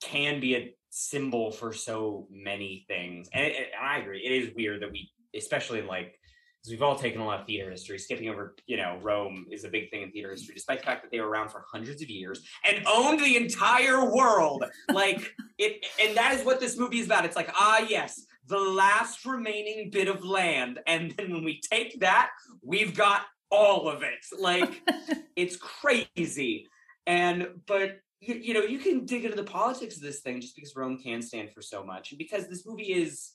can 0.00 0.38
be 0.38 0.54
a 0.54 0.72
symbol 0.90 1.50
for 1.50 1.72
so 1.72 2.28
many 2.30 2.84
things. 2.86 3.28
And, 3.34 3.46
and 3.46 3.66
I 3.82 3.98
agree, 3.98 4.20
it 4.24 4.30
is 4.30 4.54
weird 4.54 4.80
that 4.82 4.92
we, 4.92 5.10
especially 5.34 5.80
in 5.80 5.88
like 5.88 6.19
because 6.60 6.72
we've 6.72 6.82
all 6.82 6.96
taken 6.96 7.22
a 7.22 7.24
lot 7.24 7.40
of 7.40 7.46
theater 7.46 7.70
history. 7.70 7.98
Skipping 7.98 8.28
over, 8.28 8.54
you 8.66 8.76
know, 8.76 8.98
Rome 9.00 9.46
is 9.50 9.64
a 9.64 9.68
big 9.68 9.90
thing 9.90 10.02
in 10.02 10.10
theater 10.10 10.30
history, 10.30 10.54
despite 10.54 10.80
the 10.80 10.84
fact 10.84 11.02
that 11.02 11.10
they 11.10 11.18
were 11.18 11.28
around 11.28 11.48
for 11.48 11.64
hundreds 11.72 12.02
of 12.02 12.10
years 12.10 12.42
and 12.66 12.84
owned 12.86 13.20
the 13.20 13.36
entire 13.36 14.12
world. 14.12 14.64
like 14.92 15.34
it, 15.58 15.86
and 16.02 16.14
that 16.16 16.34
is 16.34 16.44
what 16.44 16.60
this 16.60 16.76
movie 16.76 16.98
is 16.98 17.06
about. 17.06 17.24
It's 17.24 17.36
like, 17.36 17.50
ah, 17.54 17.84
yes, 17.88 18.26
the 18.46 18.58
last 18.58 19.24
remaining 19.24 19.88
bit 19.90 20.08
of 20.08 20.22
land, 20.22 20.80
and 20.86 21.12
then 21.12 21.32
when 21.32 21.44
we 21.44 21.60
take 21.60 21.98
that, 22.00 22.30
we've 22.62 22.94
got 22.94 23.22
all 23.50 23.88
of 23.88 24.02
it. 24.02 24.18
Like 24.38 24.82
it's 25.36 25.56
crazy. 25.56 26.68
And 27.06 27.48
but 27.66 28.00
you, 28.20 28.34
you 28.34 28.52
know, 28.54 28.60
you 28.60 28.78
can 28.78 29.06
dig 29.06 29.24
into 29.24 29.36
the 29.36 29.44
politics 29.44 29.96
of 29.96 30.02
this 30.02 30.20
thing 30.20 30.42
just 30.42 30.54
because 30.54 30.76
Rome 30.76 30.98
can 30.98 31.22
stand 31.22 31.52
for 31.52 31.62
so 31.62 31.82
much, 31.82 32.10
and 32.10 32.18
because 32.18 32.48
this 32.48 32.66
movie 32.66 32.92
is 32.92 33.32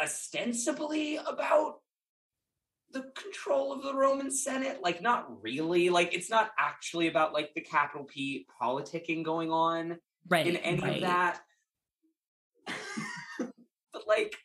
ostensibly 0.00 1.16
about 1.16 1.80
the 2.92 3.10
control 3.16 3.72
of 3.72 3.82
the 3.82 3.94
Roman 3.94 4.30
Senate. 4.30 4.80
Like, 4.82 5.02
not 5.02 5.42
really. 5.42 5.90
Like, 5.90 6.14
it's 6.14 6.30
not 6.30 6.50
actually 6.58 7.08
about 7.08 7.32
like 7.32 7.52
the 7.54 7.60
capital 7.60 8.04
P 8.04 8.46
politicking 8.60 9.24
going 9.24 9.50
on 9.50 9.98
right, 10.28 10.46
in 10.46 10.56
any 10.56 10.80
right. 10.80 10.96
of 10.96 11.00
that. 11.02 11.40
but 13.92 14.02
like, 14.06 14.36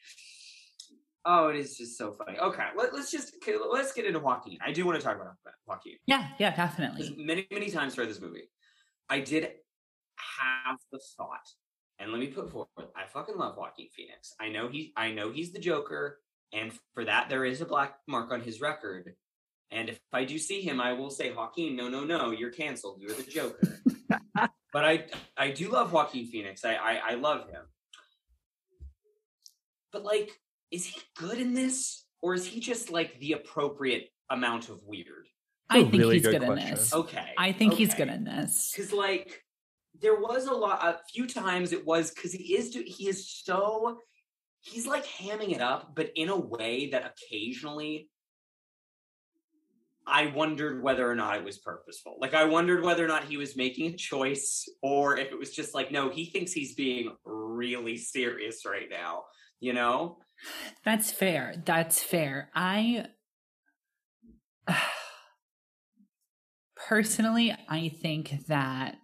oh, 1.26 1.50
it 1.50 1.56
is 1.56 1.78
just 1.78 1.98
so 1.98 2.12
funny. 2.12 2.38
Okay, 2.40 2.68
let, 2.78 2.94
us 2.94 3.12
just 3.12 3.36
okay, 3.38 3.58
let's 3.72 3.94
get 3.94 4.06
into 4.06 4.20
Joaquin. 4.20 4.58
I 4.66 4.72
do 4.72 4.86
want 4.86 5.00
to 5.00 5.06
talk 5.06 5.16
about 5.16 5.36
Joaquin. 5.66 5.98
Yeah, 6.06 6.30
yeah, 6.40 6.56
definitely. 6.56 7.16
Many, 7.18 7.48
many 7.52 7.70
times 7.70 7.96
throughout 7.96 8.08
this 8.08 8.22
movie, 8.22 8.50
I 9.10 9.20
did 9.20 9.44
have 9.44 10.78
the 10.92 11.00
thought 11.18 11.48
and 12.00 12.12
let 12.12 12.20
me 12.20 12.28
put 12.28 12.50
forward, 12.52 12.68
I 12.96 13.06
fucking 13.06 13.38
love 13.38 13.56
Joaquin 13.58 13.88
Phoenix. 13.96 14.34
I 14.40 14.50
know 14.50 14.68
he, 14.68 14.94
I 14.98 15.12
know 15.12 15.32
he's 15.32 15.54
the 15.54 15.60
Joker, 15.60 16.20
and 16.54 16.72
for 16.94 17.06
that 17.06 17.30
there 17.30 17.46
is 17.46 17.62
a 17.62 17.66
black 17.66 17.96
mark 18.08 18.32
on 18.32 18.42
his 18.42 18.62
record. 18.62 19.14
And 19.72 19.90
if 19.90 20.00
I 20.12 20.24
do 20.24 20.38
see 20.38 20.62
him, 20.62 20.80
I 20.80 20.94
will 20.94 21.10
say, 21.10 21.32
Joaquin, 21.32 21.76
no, 21.76 21.90
no, 21.90 22.04
no, 22.04 22.30
you're 22.30 22.52
canceled. 22.52 23.02
You're 23.02 23.14
the 23.16 23.24
Joker. 23.24 23.80
but 24.36 24.86
I, 24.86 25.06
I 25.36 25.50
do 25.50 25.72
love 25.72 25.92
Joaquin 25.92 26.28
Phoenix. 26.28 26.64
I, 26.64 26.76
I, 26.76 27.02
I 27.10 27.14
love 27.16 27.50
him. 27.50 27.64
But 29.92 30.04
like, 30.04 30.32
is 30.70 30.86
he 30.86 31.02
good 31.18 31.40
in 31.40 31.56
this, 31.56 32.06
or 32.22 32.36
is 32.36 32.46
he 32.46 32.60
just 32.60 32.92
like 32.92 33.20
the 33.20 33.34
appropriate 33.34 34.10
amount 34.30 34.70
of 34.70 34.84
weird? 34.86 35.28
I 35.70 35.82
think 35.82 35.94
really 35.94 36.16
he's 36.16 36.28
good, 36.28 36.42
good 36.42 36.50
in 36.50 36.56
this. 36.56 36.94
Okay. 36.94 37.34
I 37.38 37.52
think 37.52 37.74
okay. 37.74 37.84
he's 37.84 37.96
good 37.96 38.10
in 38.10 38.24
this. 38.24 38.74
Because 38.76 38.94
like 38.94 39.42
there 40.02 40.20
was 40.20 40.46
a 40.46 40.54
lot 40.54 40.84
a 40.84 41.00
few 41.12 41.28
times 41.28 41.72
it 41.72 41.86
was 41.86 42.12
because 42.12 42.34
he 42.34 42.56
is 42.56 42.74
he 42.74 43.08
is 43.08 43.30
so 43.44 44.00
he's 44.64 44.88
like 44.88 45.06
hamming 45.06 45.54
it 45.54 45.62
up, 45.62 45.94
but 45.94 46.12
in 46.16 46.30
a 46.30 46.40
way 46.40 46.90
that 46.92 47.04
occasionally 47.06 48.10
I 50.08 50.28
wondered 50.28 50.82
whether 50.82 51.10
or 51.10 51.16
not 51.16 51.38
it 51.38 51.44
was 51.44 51.58
purposeful. 51.58 52.18
Like 52.20 52.34
I 52.34 52.46
wondered 52.46 52.84
whether 52.84 53.04
or 53.04 53.08
not 53.08 53.26
he 53.26 53.38
was 53.38 53.56
making 53.56 53.94
a 53.94 53.98
choice 53.98 54.68
or 54.82 55.18
if 55.18 55.32
it 55.32 55.40
was 55.40 55.52
just 55.52 55.74
like, 55.74 55.92
no, 55.92 56.10
he 56.10 56.26
thinks 56.26 56.52
he's 56.52 56.76
being 56.76 57.16
really 57.26 57.98
serious 57.98 58.66
right 58.66 58.90
now, 58.90 59.24
you 59.60 59.74
know? 59.74 60.18
That's 60.84 61.12
fair. 61.12 61.56
That's 61.66 62.02
fair. 62.02 62.50
I 62.56 63.08
personally, 66.76 67.56
I 67.70 67.90
think 67.90 68.48
that 68.48 68.98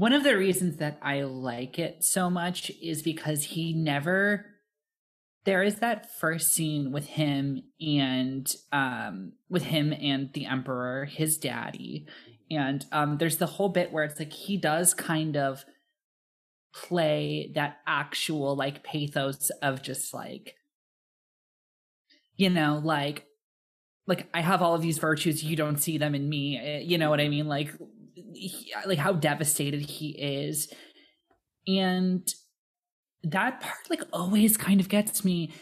one 0.00 0.14
of 0.14 0.24
the 0.24 0.34
reasons 0.34 0.78
that 0.78 0.98
I 1.02 1.24
like 1.24 1.78
it 1.78 2.02
so 2.02 2.30
much 2.30 2.72
is 2.82 3.02
because 3.02 3.44
he 3.44 3.74
never 3.74 4.46
there 5.44 5.62
is 5.62 5.76
that 5.76 6.10
first 6.18 6.54
scene 6.54 6.90
with 6.90 7.06
him 7.06 7.64
and 7.78 8.50
um 8.72 9.32
with 9.50 9.64
him 9.64 9.92
and 9.92 10.32
the 10.32 10.46
emperor 10.46 11.04
his 11.04 11.36
daddy 11.36 12.06
and 12.50 12.86
um 12.92 13.18
there's 13.18 13.36
the 13.36 13.44
whole 13.44 13.68
bit 13.68 13.92
where 13.92 14.04
it's 14.04 14.18
like 14.18 14.32
he 14.32 14.56
does 14.56 14.94
kind 14.94 15.36
of 15.36 15.66
play 16.74 17.52
that 17.54 17.76
actual 17.86 18.56
like 18.56 18.82
pathos 18.82 19.50
of 19.60 19.82
just 19.82 20.14
like 20.14 20.54
you 22.36 22.48
know 22.48 22.80
like 22.82 23.26
like 24.06 24.28
I 24.34 24.40
have 24.40 24.60
all 24.60 24.74
of 24.74 24.82
these 24.82 24.98
virtues, 24.98 25.44
you 25.44 25.54
don't 25.54 25.76
see 25.76 25.96
them 25.96 26.16
in 26.16 26.28
me. 26.28 26.58
Eh, 26.58 26.78
you 26.80 26.98
know 26.98 27.10
what 27.10 27.20
I 27.20 27.28
mean? 27.28 27.46
Like, 27.46 27.72
he, 28.34 28.72
like 28.86 28.98
how 28.98 29.12
devastated 29.12 29.80
he 29.80 30.10
is, 30.10 30.72
and 31.66 32.26
that 33.22 33.60
part 33.60 33.90
like 33.90 34.02
always 34.12 34.56
kind 34.56 34.80
of 34.80 34.88
gets 34.88 35.24
me. 35.24 35.52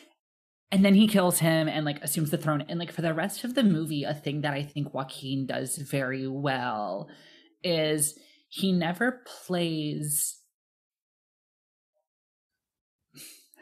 And 0.71 0.85
then 0.85 0.94
he 0.94 1.09
kills 1.09 1.38
him 1.38 1.66
and 1.66 1.87
like 1.87 2.03
assumes 2.05 2.31
the 2.31 2.37
throne. 2.37 2.62
And 2.68 2.79
like 2.79 2.92
for 2.92 3.01
the 3.01 3.14
rest 3.14 3.42
of 3.42 3.55
the 3.55 3.62
movie, 3.62 4.05
a 4.05 4.12
thing 4.12 4.42
that 4.42 4.53
I 4.53 4.62
think 4.62 4.92
Joaquin 4.92 5.47
does 5.47 5.77
very 5.77 6.29
well 6.29 7.09
is 7.64 8.18
he 8.49 8.73
never 8.73 9.23
plays. 9.47 10.38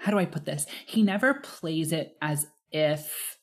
How 0.01 0.11
do 0.11 0.19
I 0.19 0.25
put 0.25 0.45
this? 0.45 0.67
He 0.87 1.03
never 1.03 1.35
plays 1.35 1.93
it 1.93 2.17
as 2.21 2.49
if 2.73 3.36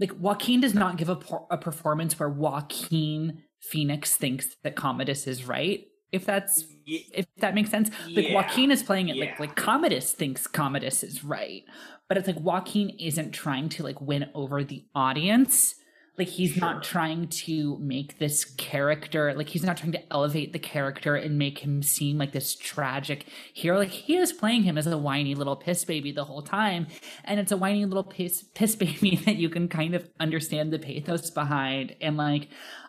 like 0.00 0.12
Joaquin 0.18 0.60
does 0.60 0.74
not 0.74 0.96
give 0.96 1.10
a, 1.10 1.18
a 1.50 1.58
performance 1.58 2.18
where 2.18 2.28
Joaquin 2.28 3.42
Phoenix 3.60 4.16
thinks 4.16 4.56
that 4.64 4.74
Commodus 4.74 5.26
is 5.26 5.44
right. 5.44 5.86
If 6.10 6.24
that's 6.24 6.64
if 6.86 7.26
that 7.36 7.54
makes 7.54 7.70
sense, 7.70 7.90
like 8.08 8.30
yeah. 8.30 8.34
Joaquin 8.34 8.72
is 8.72 8.82
playing 8.82 9.10
it 9.10 9.16
yeah. 9.16 9.26
like 9.26 9.38
like 9.38 9.54
Commodus 9.54 10.12
thinks 10.12 10.48
Commodus 10.48 11.04
is 11.04 11.22
right, 11.22 11.62
but 12.08 12.16
it's 12.16 12.26
like 12.26 12.40
Joaquin 12.40 12.90
isn't 12.98 13.30
trying 13.30 13.68
to 13.68 13.84
like 13.84 14.00
win 14.00 14.28
over 14.34 14.64
the 14.64 14.84
audience 14.94 15.76
like 16.20 16.28
he's 16.28 16.52
sure. 16.52 16.60
not 16.60 16.82
trying 16.82 17.26
to 17.28 17.78
make 17.78 18.18
this 18.18 18.44
character 18.44 19.32
like 19.34 19.48
he's 19.48 19.64
not 19.64 19.78
trying 19.78 19.92
to 19.92 20.12
elevate 20.12 20.52
the 20.52 20.58
character 20.58 21.16
and 21.16 21.38
make 21.38 21.60
him 21.60 21.82
seem 21.82 22.18
like 22.18 22.32
this 22.32 22.54
tragic 22.54 23.24
hero. 23.54 23.78
Like 23.78 23.88
he 23.88 24.18
is 24.18 24.30
playing 24.30 24.64
him 24.64 24.76
as 24.76 24.86
a 24.86 24.98
whiny 24.98 25.34
little 25.34 25.56
piss 25.56 25.82
baby 25.86 26.12
the 26.12 26.24
whole 26.24 26.42
time. 26.42 26.88
And 27.24 27.40
it's 27.40 27.52
a 27.52 27.56
whiny 27.56 27.86
little 27.86 28.04
piss 28.04 28.44
piss 28.54 28.76
baby 28.76 29.16
that 29.24 29.36
you 29.36 29.48
can 29.48 29.66
kind 29.66 29.94
of 29.94 30.10
understand 30.20 30.74
the 30.74 30.78
pathos 30.78 31.30
behind. 31.30 31.96
And 32.02 32.18
like 32.18 32.48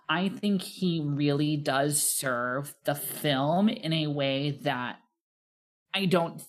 i 0.10 0.28
think 0.28 0.62
he 0.62 1.02
really 1.02 1.56
does 1.56 2.02
serve 2.02 2.76
the 2.84 2.96
film 2.96 3.70
in 3.70 3.94
a 3.94 4.08
way 4.08 4.60
that 4.64 4.98
i 5.94 6.06
don't 6.06 6.42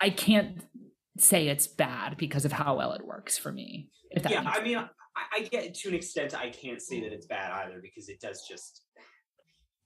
i 0.00 0.10
can't 0.10 0.64
say 1.18 1.48
it's 1.48 1.68
bad 1.68 2.16
because 2.16 2.44
of 2.44 2.52
how 2.52 2.76
well 2.76 2.92
it 2.92 3.06
works 3.06 3.38
for 3.38 3.52
me 3.52 3.90
yeah, 4.28 4.42
I 4.46 4.62
mean, 4.62 4.88
I, 5.16 5.38
I, 5.38 5.40
get 5.42 5.74
to 5.74 5.88
an 5.88 5.94
extent. 5.94 6.34
I 6.38 6.50
can't 6.50 6.82
say 6.82 7.00
that 7.00 7.12
it's 7.12 7.26
bad 7.26 7.50
either 7.52 7.80
because 7.80 8.08
it 8.08 8.20
does 8.20 8.46
just 8.48 8.82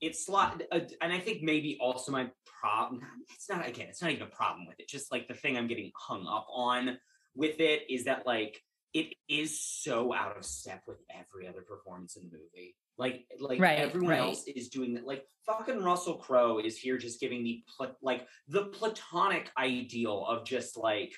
it's 0.01 0.25
slot 0.25 0.61
uh, 0.71 0.79
and 1.01 1.13
I 1.13 1.19
think 1.19 1.43
maybe 1.43 1.77
also 1.79 2.11
my 2.11 2.29
problem. 2.45 3.01
It's 3.33 3.49
not 3.49 3.67
again. 3.67 3.87
It's 3.89 4.01
not 4.01 4.11
even 4.11 4.27
a 4.27 4.29
problem 4.29 4.67
with 4.67 4.79
it. 4.79 4.87
Just 4.87 5.11
like 5.11 5.27
the 5.27 5.33
thing 5.33 5.57
I'm 5.57 5.67
getting 5.67 5.91
hung 5.95 6.27
up 6.27 6.47
on 6.53 6.97
with 7.35 7.59
it 7.59 7.83
is 7.89 8.05
that 8.05 8.25
like 8.25 8.61
it 8.93 9.15
is 9.29 9.59
so 9.59 10.13
out 10.13 10.37
of 10.37 10.45
step 10.45 10.83
with 10.87 10.97
every 11.09 11.47
other 11.47 11.61
performance 11.61 12.17
in 12.17 12.23
the 12.23 12.37
movie. 12.37 12.75
Like, 12.97 13.25
like 13.39 13.59
right, 13.59 13.79
everyone 13.79 14.11
right. 14.11 14.19
else 14.19 14.43
is 14.43 14.69
doing 14.69 14.93
that. 14.95 15.07
Like, 15.07 15.25
fucking 15.45 15.81
Russell 15.81 16.15
Crowe 16.15 16.59
is 16.59 16.77
here 16.77 16.97
just 16.97 17.19
giving 17.19 17.43
the 17.43 17.63
like 18.01 18.27
the 18.47 18.65
platonic 18.65 19.49
ideal 19.57 20.25
of 20.27 20.45
just 20.45 20.77
like 20.77 21.13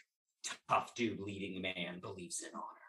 tough 0.69 0.93
dude 0.95 1.19
leading 1.19 1.62
man 1.62 1.99
believes 2.02 2.41
in 2.41 2.49
honor. 2.54 2.83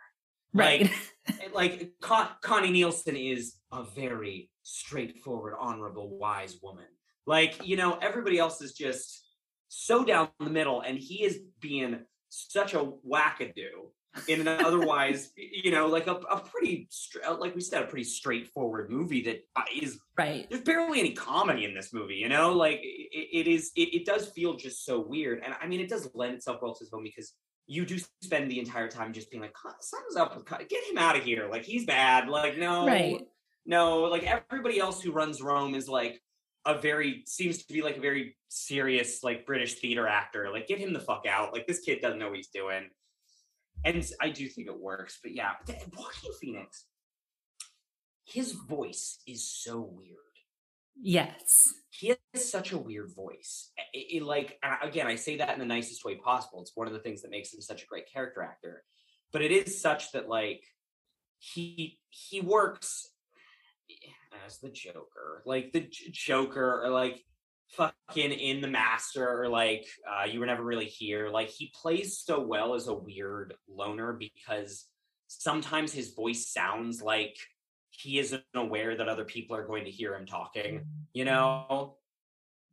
Right. 0.55 0.90
Like, 1.27 1.51
like 1.55 1.93
Con- 2.01 2.29
Connie 2.40 2.71
Nielsen 2.71 3.17
is 3.17 3.57
a 3.73 3.85
very 3.85 4.51
straightforward, 4.62 5.55
honorable, 5.59 6.17
wise 6.17 6.59
woman. 6.62 6.87
Like, 7.27 7.67
you 7.67 7.77
know, 7.77 7.99
everybody 8.01 8.38
else 8.38 8.62
is 8.62 8.73
just 8.73 9.27
so 9.69 10.05
down 10.05 10.29
the 10.38 10.51
middle, 10.51 10.81
and 10.81 10.99
he 10.99 11.25
is 11.25 11.40
being 11.61 12.01
such 12.29 12.75
a 12.75 12.93
wackadoo 13.09 13.90
in 14.29 14.40
an 14.40 14.49
otherwise, 14.64 15.31
you 15.37 15.71
know, 15.71 15.87
like 15.87 16.07
a, 16.07 16.12
a 16.12 16.40
pretty, 16.40 16.88
like 17.38 17.55
we 17.55 17.61
said, 17.61 17.83
a 17.83 17.87
pretty 17.87 18.05
straightforward 18.05 18.90
movie 18.90 19.23
that 19.23 19.45
uh, 19.57 19.62
right. 20.17 20.47
There's 20.49 20.62
barely 20.62 21.01
any 21.01 21.12
comedy 21.12 21.64
in 21.64 21.75
this 21.75 21.93
movie, 21.93 22.17
you 22.17 22.29
know, 22.29 22.53
like 22.53 22.81
it, 22.83 23.29
it 23.33 23.47
is, 23.49 23.71
it, 23.75 23.95
it 23.95 24.07
does 24.07 24.29
feel 24.29 24.55
just 24.55 24.85
so 24.85 25.01
weird. 25.01 25.43
And 25.45 25.55
I 25.61 25.67
mean, 25.67 25.81
it 25.81 25.88
does 25.88 26.09
lend 26.14 26.35
itself 26.35 26.61
well 26.62 26.75
to 26.75 26.85
this 26.85 26.90
film 26.90 27.03
because 27.03 27.33
you 27.66 27.87
do 27.87 27.98
spend 28.22 28.50
the 28.50 28.59
entire 28.59 28.88
time 28.88 29.12
just 29.12 29.31
being 29.31 29.42
like, 29.42 29.55
something's 29.81 30.16
up 30.16 30.37
with 30.37 30.46
get 30.68 30.85
him 30.85 30.98
out 30.98 31.16
of 31.16 31.24
here. 31.24 31.48
Like 31.50 31.64
he's 31.64 31.87
bad. 31.87 32.29
Like, 32.29 32.59
no, 32.59 32.87
right. 32.87 33.20
no, 33.64 34.03
like 34.03 34.24
everybody 34.24 34.79
else 34.79 35.00
who 35.00 35.12
runs 35.12 35.40
Rome 35.40 35.74
is 35.74 35.88
like 35.88 36.20
a 36.66 36.79
very 36.79 37.22
seems 37.27 37.64
to 37.64 37.72
be 37.72 37.83
like 37.83 37.96
a 37.96 38.00
very 38.00 38.37
serious, 38.48 39.22
like 39.22 39.46
British 39.46 39.74
theater 39.74 40.07
actor. 40.07 40.50
Like, 40.53 40.66
get 40.66 40.79
him 40.79 40.92
the 40.92 41.00
fuck 41.00 41.24
out. 41.29 41.53
Like 41.53 41.66
this 41.66 41.81
kid 41.81 42.00
doesn't 42.00 42.18
know 42.18 42.29
what 42.29 42.37
he's 42.37 42.48
doing. 42.48 42.88
And 43.85 44.05
I 44.20 44.31
do 44.31 44.48
think 44.48 44.68
it 44.68 44.81
works. 44.81 45.18
But 45.22 45.33
yeah, 45.33 45.53
Joaquin 45.66 46.33
Phoenix, 46.40 46.87
his 48.24 48.53
voice 48.53 49.18
is 49.27 49.46
so 49.46 49.81
weird. 49.81 50.18
Yes. 50.96 51.74
He 51.90 52.09
has 52.33 52.50
such 52.50 52.72
a 52.72 52.78
weird 52.78 53.14
voice. 53.14 53.70
It, 53.92 54.16
it, 54.16 54.22
like, 54.22 54.59
again, 54.83 55.07
I 55.07 55.16
say 55.16 55.37
that 55.37 55.52
in 55.52 55.59
the 55.59 55.64
nicest 55.64 56.04
way 56.04 56.16
possible. 56.16 56.61
It's 56.61 56.72
one 56.74 56.87
of 56.87 56.92
the 56.92 56.98
things 56.98 57.22
that 57.22 57.30
makes 57.30 57.52
him 57.52 57.61
such 57.61 57.83
a 57.83 57.87
great 57.87 58.12
character 58.12 58.42
actor. 58.42 58.83
But 59.33 59.42
it 59.42 59.50
is 59.50 59.80
such 59.80 60.12
that, 60.12 60.28
like, 60.28 60.62
he 61.38 61.98
he 62.09 62.40
works 62.40 63.11
as 64.44 64.59
the 64.61 64.70
Joker, 64.70 65.42
like 65.44 65.72
the 65.72 65.80
J- 65.80 66.11
Joker, 66.11 66.83
or 66.85 66.88
like 66.90 67.22
fucking 67.72 68.33
in 68.33 68.61
the 68.61 68.68
Master, 68.68 69.42
or 69.42 69.48
like 69.48 69.87
uh, 70.09 70.24
you 70.24 70.40
were 70.40 70.46
never 70.46 70.64
really 70.64 70.87
here. 70.87 71.28
Like 71.28 71.48
he 71.48 71.72
plays 71.74 72.18
so 72.18 72.40
well 72.40 72.74
as 72.74 72.88
a 72.88 72.94
weird 72.94 73.54
loner 73.68 74.12
because 74.14 74.87
sometimes 75.28 75.92
his 75.92 76.14
voice 76.14 76.50
sounds 76.50 77.02
like 77.02 77.37
he 77.98 78.18
isn't 78.18 78.42
aware 78.54 78.96
that 78.96 79.09
other 79.09 79.24
people 79.24 79.57
are 79.57 79.66
going 79.66 79.85
to 79.85 79.90
hear 79.90 80.14
him 80.14 80.26
talking, 80.26 80.76
mm-hmm. 80.76 81.02
you 81.12 81.24
know? 81.24 81.96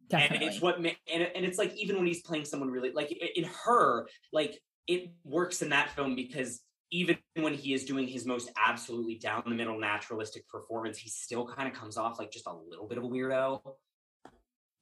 Definitely. 0.10 0.48
And 0.48 0.54
it's 0.54 0.62
what, 0.62 0.78
and, 0.78 0.88
and 1.08 1.46
it's 1.46 1.58
like, 1.58 1.74
even 1.76 1.98
when 1.98 2.08
he's 2.08 2.22
playing 2.22 2.46
someone 2.46 2.70
really, 2.70 2.92
like 2.92 3.12
in 3.12 3.46
her, 3.66 4.08
like 4.34 4.60
it 4.88 5.12
works 5.24 5.62
in 5.62 5.70
that 5.70 5.92
film 5.92 6.16
because 6.16 6.62
even 6.92 7.18
when 7.36 7.54
he 7.54 7.74
is 7.74 7.86
doing 7.86 8.06
his 8.08 8.26
most 8.26 8.52
absolutely 8.62 9.16
down 9.16 9.44
the 9.46 9.56
middle 9.56 9.80
naturalistic 9.80 10.48
performance, 10.50 10.98
he 10.98 11.10
still 11.10 11.48
kind 11.48 11.70
of 11.70 11.74
comes 11.74 11.98
off 11.98 12.20
like 12.20 12.32
just 12.32 12.48
a 12.48 12.54
little 12.54 12.88
bit 12.88 12.98
of 12.98 13.06
a 13.06 13.08
weirdo, 13.08 13.62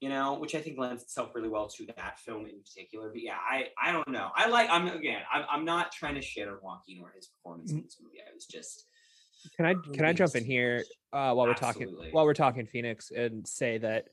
you 0.01 0.09
know, 0.09 0.39
which 0.39 0.55
I 0.55 0.61
think 0.61 0.79
lends 0.79 1.03
itself 1.03 1.29
really 1.35 1.49
well 1.49 1.67
to 1.67 1.85
that 1.97 2.17
film 2.19 2.45
in 2.45 2.59
particular. 2.61 3.09
But 3.09 3.21
yeah, 3.21 3.37
I 3.37 3.67
I 3.79 3.91
don't 3.91 4.09
know. 4.09 4.29
I 4.35 4.47
like 4.47 4.69
I'm 4.71 4.87
again 4.87 5.21
I'm 5.31 5.43
I'm 5.49 5.65
not 5.65 5.91
trying 5.91 6.15
to 6.15 6.21
shit 6.21 6.47
on 6.47 6.57
Joaquin 6.63 7.01
or 7.03 7.11
his 7.15 7.27
performance 7.27 7.69
in 7.69 7.77
mm-hmm. 7.77 7.85
this 7.85 7.97
movie. 8.01 8.17
I 8.27 8.33
was 8.33 8.47
just 8.47 8.87
Can 9.55 9.65
I 9.65 9.75
can 9.93 10.05
I 10.05 10.13
jump 10.13 10.35
in 10.35 10.43
here 10.43 10.83
uh, 11.13 11.33
while 11.33 11.47
we're 11.47 11.53
talking 11.53 11.95
while 12.11 12.25
we're 12.25 12.33
talking 12.33 12.65
Phoenix 12.65 13.11
and 13.11 13.47
say 13.47 13.77
that 13.79 14.09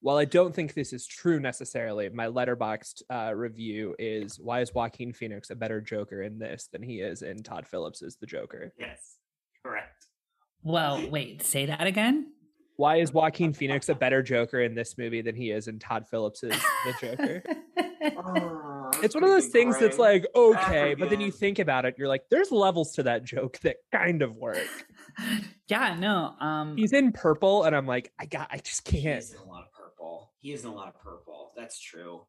while 0.00 0.16
I 0.16 0.24
don't 0.24 0.54
think 0.54 0.74
this 0.74 0.92
is 0.92 1.06
true 1.06 1.40
necessarily, 1.40 2.08
my 2.08 2.26
Letterboxd 2.26 3.02
uh, 3.10 3.34
review 3.34 3.96
is 3.98 4.38
why 4.38 4.60
is 4.60 4.72
Joaquin 4.72 5.12
Phoenix 5.12 5.50
a 5.50 5.56
better 5.56 5.80
Joker 5.80 6.22
in 6.22 6.38
this 6.38 6.68
than 6.72 6.82
he 6.82 7.00
is 7.00 7.22
in 7.22 7.42
Todd 7.42 7.66
Phillips 7.66 8.02
as 8.02 8.16
the 8.16 8.26
Joker? 8.26 8.72
Yes, 8.78 9.16
correct. 9.64 10.06
Well, 10.62 11.08
wait, 11.10 11.42
say 11.42 11.66
that 11.66 11.86
again. 11.86 12.32
Why 12.76 12.96
is 12.96 13.12
Joaquin 13.12 13.52
Phoenix 13.52 13.88
a 13.88 13.94
better 13.94 14.22
Joker 14.22 14.60
in 14.60 14.74
this 14.74 14.96
movie 14.96 15.20
than 15.20 15.34
he 15.34 15.50
is 15.50 15.66
in 15.66 15.80
Todd 15.80 16.06
Phillips 16.08 16.44
as 16.44 16.52
the 16.84 16.94
Joker? 17.00 17.42
Oh, 18.16 18.62
it's 19.02 19.14
one 19.14 19.24
of 19.24 19.30
those 19.30 19.46
things 19.46 19.78
that's 19.78 19.98
like 19.98 20.26
okay, 20.34 20.94
but 20.94 21.10
then 21.10 21.20
you 21.20 21.30
think 21.30 21.58
about 21.58 21.84
it, 21.84 21.94
you're 21.98 22.08
like, 22.08 22.24
there's 22.30 22.50
levels 22.50 22.92
to 22.92 23.02
that 23.04 23.24
joke 23.24 23.58
that 23.60 23.76
kind 23.92 24.22
of 24.22 24.36
work. 24.36 24.68
yeah, 25.68 25.96
no. 25.98 26.34
Um 26.40 26.76
He's 26.76 26.92
in 26.92 27.12
purple, 27.12 27.64
and 27.64 27.74
I'm 27.74 27.86
like, 27.86 28.12
I 28.18 28.26
got, 28.26 28.48
I 28.50 28.58
just 28.58 28.84
can't. 28.84 29.22
He's 29.22 29.34
in 29.34 29.40
a 29.40 29.44
lot 29.44 29.62
of 29.62 29.72
purple. 29.72 30.32
He 30.40 30.52
is 30.52 30.64
in 30.64 30.70
a 30.70 30.74
lot 30.74 30.88
of 30.88 31.00
purple. 31.00 31.52
That's 31.56 31.80
true. 31.80 32.26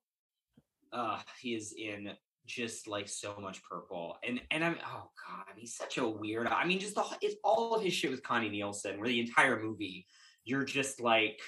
Uh, 0.91 1.19
he 1.39 1.53
is 1.53 1.73
in 1.77 2.11
just 2.47 2.87
like 2.87 3.07
so 3.07 3.35
much 3.39 3.61
purple, 3.63 4.17
and 4.27 4.41
and 4.49 4.63
I'm 4.63 4.75
oh 4.83 5.09
god, 5.27 5.53
he's 5.55 5.75
such 5.75 5.97
a 5.97 6.07
weird. 6.07 6.47
I 6.47 6.65
mean, 6.65 6.79
just 6.79 6.95
the 6.95 7.03
it's 7.21 7.35
all 7.43 7.75
of 7.75 7.83
his 7.83 7.93
shit 7.93 8.09
with 8.09 8.23
Connie 8.23 8.49
Nielsen, 8.49 8.99
where 8.99 9.07
the 9.07 9.19
entire 9.19 9.61
movie 9.61 10.07
you're 10.49 10.65
just 10.65 10.99
like, 10.99 11.39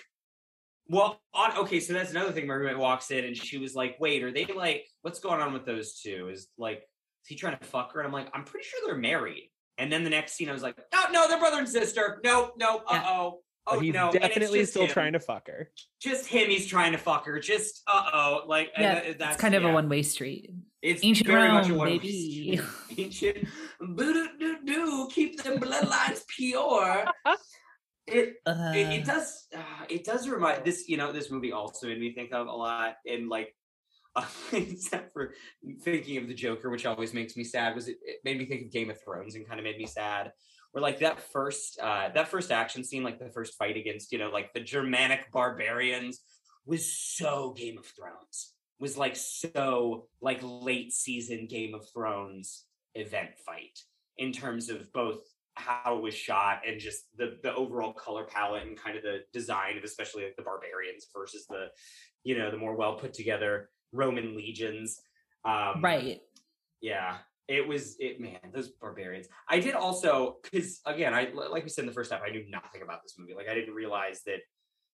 well, 0.87 1.19
on 1.33 1.57
okay, 1.57 1.79
so 1.79 1.93
that's 1.93 2.11
another 2.11 2.31
thing. 2.31 2.47
My 2.47 2.53
roommate 2.53 2.77
walks 2.77 3.11
in 3.11 3.25
and 3.25 3.35
she 3.35 3.57
was 3.57 3.75
like, 3.75 3.97
wait, 3.99 4.23
are 4.23 4.31
they 4.31 4.45
like, 4.45 4.85
what's 5.01 5.19
going 5.19 5.41
on 5.41 5.53
with 5.53 5.65
those 5.65 5.99
two? 5.99 6.29
Is 6.29 6.47
like, 6.57 6.79
is 6.79 7.27
he 7.27 7.35
trying 7.35 7.57
to 7.57 7.65
fuck 7.65 7.93
her? 7.93 7.99
And 7.99 8.07
I'm 8.07 8.13
like, 8.13 8.29
I'm 8.33 8.43
pretty 8.43 8.65
sure 8.67 8.79
they're 8.85 8.97
married. 8.97 9.51
And 9.77 9.91
then 9.91 10.03
the 10.03 10.09
next 10.09 10.33
scene, 10.33 10.49
I 10.49 10.53
was 10.53 10.61
like, 10.63 10.77
oh 10.93 11.05
no, 11.11 11.27
they're 11.27 11.39
brother 11.39 11.57
and 11.59 11.69
sister. 11.69 12.19
No, 12.23 12.51
no, 12.57 12.81
uh 12.87 13.01
oh. 13.05 13.39
Oh 13.67 13.79
he's 13.79 13.93
no, 13.93 14.11
definitely 14.11 14.65
still 14.65 14.83
him 14.85 14.89
trying 14.89 15.13
to 15.13 15.19
fuck 15.19 15.45
her. 15.47 15.69
just 16.01 16.25
him 16.25 16.49
he's 16.49 16.65
trying 16.65 16.93
to 16.93 16.97
fuck 16.97 17.27
her 17.27 17.39
just 17.39 17.83
uh-oh 17.87 18.41
like 18.47 18.71
and 18.75 18.83
yeah, 18.83 18.93
that- 18.95 19.19
that's 19.19 19.33
it's 19.35 19.41
kind 19.41 19.53
of 19.53 19.61
yeah. 19.61 19.69
a 19.69 19.73
one-way 19.73 20.01
street. 20.01 20.51
it's 20.81 21.03
ancient 21.05 21.27
very 21.27 21.47
much 21.47 21.67
a 21.67 21.69
Rome, 21.69 21.77
one 21.77 21.87
baby. 21.89 22.59
ancient 22.97 23.37
boo 23.79 24.27
doo 24.39 24.57
doo 24.65 25.07
keep 25.11 25.43
them 25.43 25.59
bloodlines 25.59 26.25
pure 26.27 27.05
it 28.07 28.33
Uh, 28.47 28.71
it, 28.73 28.87
it 29.01 29.05
does 29.05 29.45
uh, 29.55 29.85
it 29.89 30.03
does 30.05 30.27
remind 30.27 30.65
this 30.65 30.89
you 30.89 30.97
know 30.97 31.11
this 31.11 31.29
movie 31.29 31.51
also 31.51 31.85
made 31.87 31.99
me 31.99 32.11
think 32.15 32.33
of 32.33 32.47
a 32.47 32.51
lot 32.51 32.95
and 33.05 33.29
like 33.29 33.49
uh, 33.49 33.51
except 34.51 35.13
for 35.13 35.33
thinking 35.81 36.17
of 36.17 36.27
the 36.27 36.33
joker 36.33 36.69
which 36.69 36.85
always 36.85 37.13
makes 37.13 37.37
me 37.37 37.43
sad 37.43 37.75
was 37.75 37.87
it, 37.87 37.97
it 38.03 38.17
made 38.25 38.37
me 38.37 38.45
think 38.45 38.63
of 38.63 38.71
game 38.71 38.89
of 38.89 39.01
thrones 39.01 39.35
and 39.35 39.47
kind 39.47 39.59
of 39.59 39.63
made 39.63 39.77
me 39.77 39.85
sad. 39.85 40.31
Where 40.71 40.81
like 40.81 40.99
that 40.99 41.21
first 41.31 41.79
uh 41.81 42.09
that 42.13 42.27
first 42.27 42.51
action 42.51 42.83
scene 42.83 43.03
like 43.03 43.19
the 43.19 43.29
first 43.29 43.57
fight 43.57 43.77
against 43.77 44.11
you 44.11 44.17
know 44.17 44.29
like 44.29 44.53
the 44.53 44.59
germanic 44.59 45.31
barbarians 45.31 46.21
was 46.65 46.91
so 46.93 47.53
game 47.57 47.77
of 47.77 47.85
thrones. 47.85 48.53
Was 48.79 48.97
like 48.97 49.15
so 49.15 50.07
like 50.21 50.39
late 50.41 50.91
season 50.91 51.47
game 51.47 51.75
of 51.75 51.87
thrones 51.93 52.65
event 52.95 53.31
fight 53.45 53.79
in 54.17 54.31
terms 54.31 54.69
of 54.69 54.91
both 54.91 55.19
how 55.55 55.97
it 55.97 56.01
was 56.01 56.13
shot 56.13 56.61
and 56.67 56.79
just 56.79 57.03
the 57.17 57.37
the 57.43 57.53
overall 57.53 57.93
color 57.93 58.23
palette 58.23 58.63
and 58.63 58.81
kind 58.81 58.97
of 58.97 59.03
the 59.03 59.19
design 59.33 59.77
of 59.77 59.83
especially 59.83 60.23
like 60.23 60.35
the 60.35 60.43
barbarians 60.43 61.07
versus 61.15 61.45
the 61.47 61.67
you 62.23 62.37
know 62.37 62.49
the 62.49 62.57
more 62.57 62.75
well 62.75 62.95
put 62.95 63.13
together 63.13 63.69
roman 63.91 64.35
legions. 64.35 65.01
Um 65.45 65.81
right. 65.81 66.21
yeah 66.81 67.17
it 67.47 67.67
was 67.67 67.97
it 67.99 68.19
man 68.19 68.39
those 68.53 68.69
barbarians. 68.69 69.27
I 69.49 69.59
did 69.59 69.75
also 69.75 70.37
because 70.43 70.79
again 70.85 71.13
i 71.13 71.31
like 71.33 71.63
we 71.63 71.69
said 71.69 71.83
in 71.83 71.87
the 71.87 71.93
first 71.93 72.11
half 72.11 72.21
i 72.25 72.29
knew 72.29 72.45
nothing 72.49 72.81
about 72.81 73.03
this 73.03 73.15
movie. 73.17 73.33
Like 73.33 73.49
i 73.49 73.53
didn't 73.53 73.73
realize 73.73 74.21
that 74.25 74.39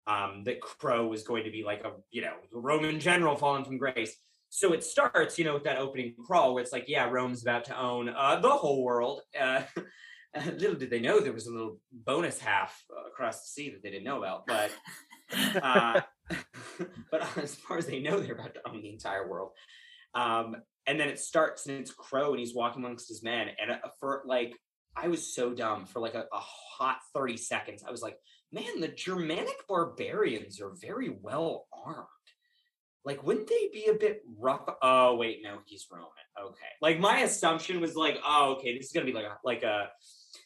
um 0.07 0.45
that 0.45 0.61
Crowe 0.61 1.07
was 1.07 1.23
going 1.23 1.45
to 1.45 1.51
be 1.51 1.65
like 1.65 1.83
a 1.85 1.93
you 2.11 2.23
know 2.23 2.35
roman 2.53 3.01
general 3.01 3.37
fallen 3.37 3.65
from 3.65 3.79
grace. 3.79 4.17
So 4.51 4.73
it 4.73 4.85
starts 4.85 5.39
you 5.39 5.45
know 5.45 5.55
with 5.55 5.65
that 5.65 5.79
opening 5.79 6.15
crawl 6.27 6.55
where 6.55 6.63
it's 6.63 6.73
like 6.73 6.85
yeah 6.89 7.09
rome's 7.09 7.43
about 7.43 7.65
to 7.67 7.79
own 7.79 8.09
uh 8.09 8.39
the 8.41 8.51
whole 8.51 8.85
world. 8.85 9.23
Uh 9.39 9.63
little 10.57 10.77
did 10.77 10.91
they 10.91 11.01
know 11.01 11.21
there 11.21 11.33
was 11.33 11.47
a 11.47 11.53
little 11.53 11.79
bonus 11.93 12.39
half 12.39 12.85
uh, 12.91 13.09
across 13.09 13.43
the 13.43 13.49
sea 13.49 13.71
that 13.71 13.83
they 13.83 13.91
didn't 13.91 14.05
know 14.05 14.19
about 14.19 14.47
but 14.47 14.71
uh, 15.63 16.01
but 17.11 17.39
as 17.39 17.55
far 17.55 17.79
as 17.79 17.87
they 17.87 18.01
know, 18.01 18.19
they're 18.19 18.35
about 18.35 18.55
to 18.55 18.69
own 18.69 18.83
the 18.83 18.91
entire 18.91 19.29
world. 19.29 19.53
Um, 20.15 20.57
and 20.87 20.99
then 20.99 21.09
it 21.09 21.19
starts, 21.19 21.67
and 21.67 21.79
it's 21.79 21.93
Crowe, 21.93 22.31
and 22.31 22.39
he's 22.39 22.55
walking 22.55 22.85
amongst 22.85 23.09
his 23.09 23.23
men. 23.23 23.49
And 23.61 23.73
uh, 23.73 23.89
for 24.01 24.23
like, 24.27 24.55
I 24.97 25.09
was 25.09 25.35
so 25.35 25.53
dumb 25.53 25.87
for 25.87 26.01
like 26.01 26.15
a, 26.15 26.27
a 26.33 26.41
hot 26.41 26.99
thirty 27.15 27.37
seconds. 27.37 27.83
I 27.87 27.91
was 27.91 28.03
like, 28.03 28.17
man, 28.53 28.81
the 28.81 28.89
Germanic 28.89 29.67
barbarians 29.69 30.61
are 30.61 30.73
very 30.81 31.17
well 31.21 31.67
armed. 31.73 32.07
Like, 33.05 33.23
wouldn't 33.23 33.49
they 33.49 33.69
be 33.73 33.87
a 33.87 33.95
bit 33.95 34.23
rough? 34.39 34.67
Oh, 34.81 35.17
wait, 35.17 35.41
no, 35.43 35.59
he's 35.67 35.87
Roman. 35.91 36.09
Okay. 36.41 36.61
Like 36.81 36.99
my 37.01 37.21
assumption 37.21 37.81
was 37.81 37.97
like, 37.97 38.19
oh, 38.25 38.57
okay, 38.59 38.77
this 38.77 38.87
is 38.87 38.93
gonna 38.93 39.07
be 39.07 39.13
like 39.13 39.27
a 39.27 39.37
like 39.45 39.63
a 39.63 39.89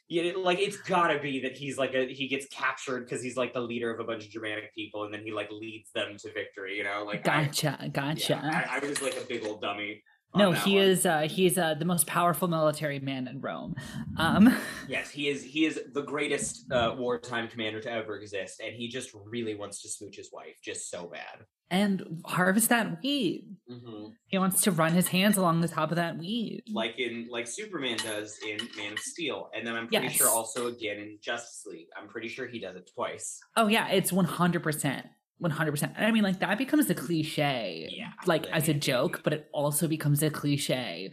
yeah, 0.08 0.32
like 0.36 0.58
it's 0.58 0.76
gotta 0.78 1.18
be 1.18 1.40
that 1.42 1.56
he's 1.56 1.76
like 1.78 1.94
a 1.94 2.06
he 2.12 2.28
gets 2.28 2.46
captured 2.46 3.00
because 3.04 3.22
he's 3.22 3.36
like 3.36 3.52
the 3.52 3.60
leader 3.60 3.92
of 3.92 4.00
a 4.00 4.04
bunch 4.04 4.24
of 4.24 4.30
Germanic 4.30 4.74
people, 4.74 5.04
and 5.04 5.12
then 5.12 5.22
he 5.22 5.32
like 5.32 5.50
leads 5.52 5.90
them 5.92 6.16
to 6.18 6.32
victory. 6.32 6.76
You 6.76 6.84
know, 6.84 7.04
like 7.06 7.26
I- 7.28 7.44
Gotcha, 7.44 7.90
gotcha. 7.92 8.40
yeah, 8.42 8.66
I, 8.70 8.76
I 8.78 8.86
was 8.88 9.02
like 9.02 9.16
a 9.16 9.24
big 9.26 9.44
old 9.44 9.60
dummy. 9.60 10.02
No, 10.34 10.52
he 10.52 10.74
one. 10.76 10.84
is 10.84 11.06
uh 11.06 11.20
he's 11.30 11.56
uh 11.58 11.74
the 11.74 11.84
most 11.84 12.06
powerful 12.06 12.48
military 12.48 12.98
man 13.00 13.26
in 13.28 13.40
Rome. 13.40 13.74
Um 14.18 14.54
Yes, 14.88 15.10
he 15.10 15.28
is. 15.28 15.42
He 15.42 15.64
is 15.66 15.80
the 15.92 16.02
greatest 16.02 16.70
uh, 16.72 16.94
wartime 16.96 17.48
commander 17.48 17.80
to 17.80 17.90
ever 17.90 18.16
exist, 18.16 18.60
and 18.64 18.74
he 18.74 18.88
just 18.88 19.10
really 19.26 19.54
wants 19.54 19.82
to 19.82 19.88
smooch 19.88 20.16
his 20.16 20.30
wife, 20.32 20.56
just 20.64 20.90
so 20.90 21.06
bad. 21.06 21.44
and 21.70 22.22
harvest 22.24 22.70
that 22.70 23.02
weed. 23.02 23.44
Mm-hmm. 23.70 24.06
He 24.28 24.38
wants 24.38 24.62
to 24.62 24.70
run 24.70 24.92
his 24.92 25.08
hands 25.08 25.36
along 25.36 25.60
the 25.60 25.68
top 25.68 25.90
of 25.90 25.96
that 25.96 26.16
weed. 26.16 26.62
Like 26.72 26.98
in 26.98 27.28
like 27.30 27.46
Superman 27.46 27.98
does 27.98 28.38
in 28.46 28.58
Man 28.78 28.92
of 28.94 28.98
Steel, 28.98 29.50
and 29.54 29.66
then 29.66 29.74
I'm 29.76 29.88
pretty 29.88 30.08
sure 30.08 30.28
also 30.30 30.68
again 30.68 30.96
in 30.98 31.18
Justice 31.22 31.64
League. 31.66 31.88
I'm 32.00 32.08
pretty 32.08 32.28
sure 32.28 32.46
he 32.46 32.58
does 32.58 32.76
it 32.76 32.90
twice. 32.94 33.38
Oh 33.56 33.66
yeah, 33.66 33.88
it's 33.90 34.10
one 34.12 34.24
hundred 34.24 34.62
percent. 34.62 35.06
One 35.38 35.50
hundred 35.52 35.70
percent. 35.72 35.92
And 35.96 36.04
I 36.06 36.10
mean 36.10 36.22
like 36.24 36.40
that 36.40 36.58
becomes 36.58 36.90
a 36.90 36.94
cliche. 36.94 37.88
Yeah, 37.90 38.10
Like 38.26 38.46
as 38.48 38.68
a 38.68 38.74
joke, 38.74 39.20
but 39.22 39.32
it 39.32 39.48
also 39.52 39.86
becomes 39.86 40.22
a 40.22 40.30
cliche 40.30 41.12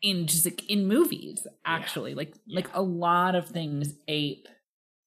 in 0.00 0.26
just 0.28 0.44
like 0.44 0.68
in 0.70 0.86
movies, 0.86 1.46
actually. 1.64 2.14
Like 2.14 2.34
like 2.48 2.68
Yeah. 2.68 2.80
a 2.80 2.82
lot 2.82 3.34
of 3.34 3.48
things 3.48 3.94
ape 4.06 4.46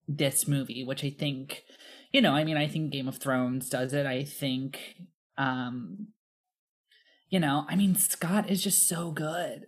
this 0.07 0.47
movie, 0.47 0.83
which 0.83 1.03
I 1.03 1.09
think 1.09 1.63
you 2.11 2.19
know, 2.21 2.33
I 2.33 2.43
mean 2.43 2.57
I 2.57 2.67
think 2.67 2.91
Game 2.91 3.07
of 3.07 3.17
Thrones 3.17 3.69
does 3.69 3.93
it. 3.93 4.05
I 4.05 4.23
think 4.25 4.95
um 5.37 6.07
you 7.29 7.39
know, 7.39 7.65
I 7.69 7.75
mean 7.77 7.95
Scott 7.95 8.49
is 8.49 8.61
just 8.61 8.87
so 8.87 9.11
good. 9.11 9.67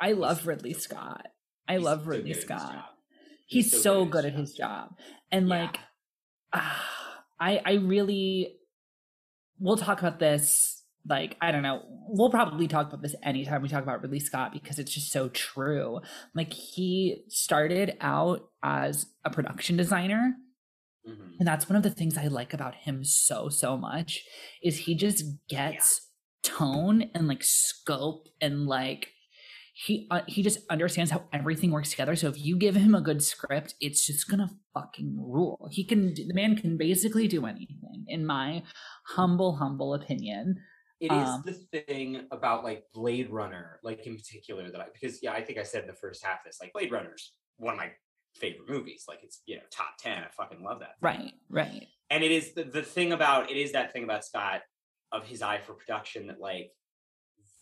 I 0.00 0.12
love 0.12 0.46
Ridley 0.46 0.72
Scott. 0.72 1.28
I 1.68 1.76
love 1.76 2.06
Ridley 2.06 2.24
good 2.24 2.30
at 2.32 2.36
his 2.36 2.44
Scott 2.44 2.84
he's, 3.46 3.82
so, 3.82 4.04
good, 4.04 4.24
at 4.24 4.34
his 4.34 4.52
job 4.54 4.96
and 5.30 5.48
Yeah. 5.48 5.54
like 5.62 5.78
ah, 6.52 7.05
i 7.40 7.60
i 7.64 7.72
really 7.74 8.56
we'll 9.58 9.76
talk 9.76 10.00
about 10.00 10.18
this 10.18 10.82
like 11.08 11.36
i 11.40 11.52
don't 11.52 11.62
know. 11.62 11.82
We'll 12.08 12.30
probably 12.30 12.66
talk 12.68 12.88
about 12.88 13.02
this 13.02 13.14
anytime 13.22 13.62
we 13.62 13.68
talk 13.68 13.82
about 13.82 14.02
ridley 14.02 14.20
scott 14.20 14.52
because 14.52 14.78
it's 14.78 14.92
just 14.92 15.12
so 15.12 15.28
true. 15.28 16.00
Like 16.34 16.52
he 16.52 17.22
started 17.28 17.96
out 18.00 18.48
as 18.62 19.06
a 19.24 19.30
production 19.30 19.76
designer. 19.76 20.34
Mhm. 21.08 21.36
and 21.38 21.46
that's 21.46 21.68
one 21.68 21.76
of 21.76 21.84
the 21.84 21.90
things 21.90 22.18
i 22.18 22.26
like 22.26 22.52
about 22.52 22.74
him 22.74 23.04
so 23.04 23.48
so 23.48 23.76
much 23.76 24.24
is 24.60 24.76
he 24.76 24.96
just 24.96 25.24
gets 25.48 26.10
tone 26.42 27.10
and 27.14 27.28
like 27.28 27.44
scope 27.44 28.26
and 28.40 28.66
like 28.66 29.12
he 29.78 30.06
uh, 30.10 30.22
he 30.26 30.42
just 30.42 30.60
understands 30.70 31.10
how 31.10 31.22
everything 31.34 31.70
works 31.70 31.90
together 31.90 32.16
so 32.16 32.28
if 32.28 32.42
you 32.42 32.56
give 32.56 32.74
him 32.74 32.94
a 32.94 33.00
good 33.00 33.22
script 33.22 33.74
it's 33.78 34.06
just 34.06 34.26
gonna 34.26 34.48
fucking 34.72 35.14
rule 35.18 35.68
he 35.70 35.84
can 35.84 36.14
the 36.14 36.32
man 36.32 36.56
can 36.56 36.78
basically 36.78 37.28
do 37.28 37.44
anything 37.44 38.06
in 38.08 38.24
my 38.24 38.62
humble 39.04 39.56
humble 39.56 39.92
opinion 39.92 40.56
It 40.98 41.12
is 41.12 41.28
Um, 41.28 41.42
the 41.44 41.52
thing 41.52 42.26
about 42.30 42.64
like 42.64 42.84
Blade 42.94 43.28
Runner, 43.30 43.78
like 43.82 44.06
in 44.06 44.16
particular, 44.16 44.70
that 44.70 44.80
I 44.80 44.86
because 44.94 45.22
yeah, 45.22 45.32
I 45.32 45.44
think 45.44 45.58
I 45.58 45.62
said 45.62 45.82
in 45.82 45.88
the 45.88 46.00
first 46.00 46.24
half 46.24 46.42
this, 46.42 46.56
like 46.58 46.72
Blade 46.72 46.90
Runner's 46.90 47.34
one 47.58 47.74
of 47.74 47.78
my 47.78 47.90
favorite 48.34 48.70
movies. 48.70 49.04
Like 49.06 49.20
it's 49.22 49.42
you 49.44 49.56
know 49.56 49.62
top 49.70 49.98
ten. 49.98 50.16
I 50.22 50.28
fucking 50.34 50.62
love 50.64 50.80
that. 50.80 50.94
thing. 50.96 51.02
right 51.02 51.32
right 51.50 51.86
And 52.08 52.24
it 52.24 52.32
is 52.32 52.54
the, 52.54 52.64
the 52.64 52.82
thing 52.82 53.12
about 53.12 53.50
it 53.50 53.58
is 53.58 53.72
that 53.72 53.92
thing 53.92 54.04
about 54.04 54.24
Scott 54.24 54.62
of 55.12 55.26
his 55.26 55.42
eye 55.42 55.60
for 55.66 55.74
production 55.74 56.28
that 56.28 56.40
like 56.40 56.70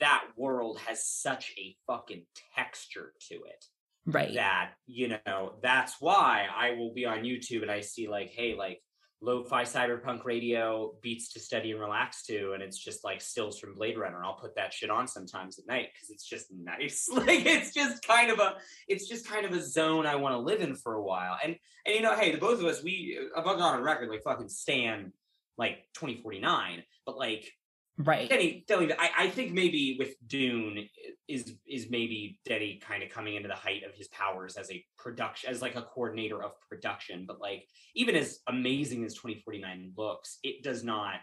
that 0.01 0.25
world 0.37 0.79
has 0.87 1.07
such 1.07 1.53
a 1.59 1.77
fucking 1.87 2.25
texture 2.55 3.13
to 3.29 3.35
it 3.35 3.65
right. 4.07 4.35
that 4.35 4.73
you 4.87 5.09
know 5.09 5.55
that's 5.63 5.97
why 6.01 6.47
I 6.55 6.73
will 6.73 6.93
be 6.93 7.07
on 7.07 7.23
YouTube 7.23 7.63
and 7.63 7.71
I 7.71 7.81
see 7.81 8.09
like 8.09 8.31
hey 8.31 8.55
like 8.55 8.81
lo-fi 9.21 9.63
cyberpunk 9.63 10.23
radio 10.27 10.93
beats 11.01 11.33
to 11.33 11.41
study 11.41 11.71
and 11.71 11.81
relax 11.81 12.25
to 12.27 12.53
and 12.53 12.63
it's 12.63 12.77
just 12.77 13.05
like 13.05 13.23
stills 13.23 13.59
from 13.59 13.75
blade 13.75 13.97
runner. 13.97 14.23
I'll 14.23 14.35
put 14.35 14.55
that 14.57 14.75
shit 14.75 14.91
on 14.91 15.09
sometimes 15.09 15.59
at 15.59 15.67
night 15.67 15.89
because 15.95 16.11
it's 16.11 16.29
just 16.29 16.49
nice. 16.53 17.09
Like 17.15 17.47
it's 17.47 17.73
just 17.73 18.07
kind 18.07 18.31
of 18.31 18.39
a 18.39 18.57
it's 18.87 19.09
just 19.09 19.27
kind 19.27 19.47
of 19.47 19.53
a 19.53 19.63
zone 19.63 20.05
i 20.05 20.17
want 20.17 20.35
to 20.35 20.39
live 20.39 20.61
in 20.61 20.75
for 20.75 20.95
a 20.95 21.03
while. 21.03 21.39
And 21.43 21.57
and 21.87 21.95
you 21.95 22.03
know 22.03 22.15
hey 22.15 22.33
the 22.33 22.39
both 22.39 22.61
of 22.61 22.67
us 22.67 22.83
we 22.83 23.19
i've 23.37 23.45
gone 23.45 23.61
on 23.61 23.79
a 23.79 23.83
record 23.83 24.11
like 24.11 24.23
fucking 24.23 24.49
stand 24.49 25.13
like 25.57 25.87
2049 25.95 26.83
but 27.07 27.17
like 27.17 27.51
right 27.99 28.29
Denny, 28.29 28.65
Denny, 28.67 28.93
I, 28.99 29.11
I 29.19 29.31
think 29.31 29.53
maybe 29.53 29.97
with 29.99 30.15
Dune 30.27 30.89
is 31.29 31.55
is 31.67 31.91
maybe 31.91 32.39
Denny 32.45 32.81
kind 32.85 33.03
of 33.03 33.11
coming 33.11 33.37
into 33.37 33.49
the 33.49 33.55
height 33.55 33.83
of 33.85 33.95
his 33.95 34.09
powers 34.09 34.57
as 34.57 34.71
a 34.71 34.85
production 34.99 35.51
as 35.51 35.63
like 35.63 35.77
a 35.77 35.83
coordinator 35.83 36.43
of 36.43 36.53
production. 36.69 37.25
But 37.27 37.41
like 37.41 37.67
even 37.95 38.15
as 38.17 38.41
amazing 38.49 39.05
as 39.05 39.15
2049 39.15 39.93
looks, 39.97 40.39
it 40.43 40.63
does 40.63 40.85
not 40.85 41.21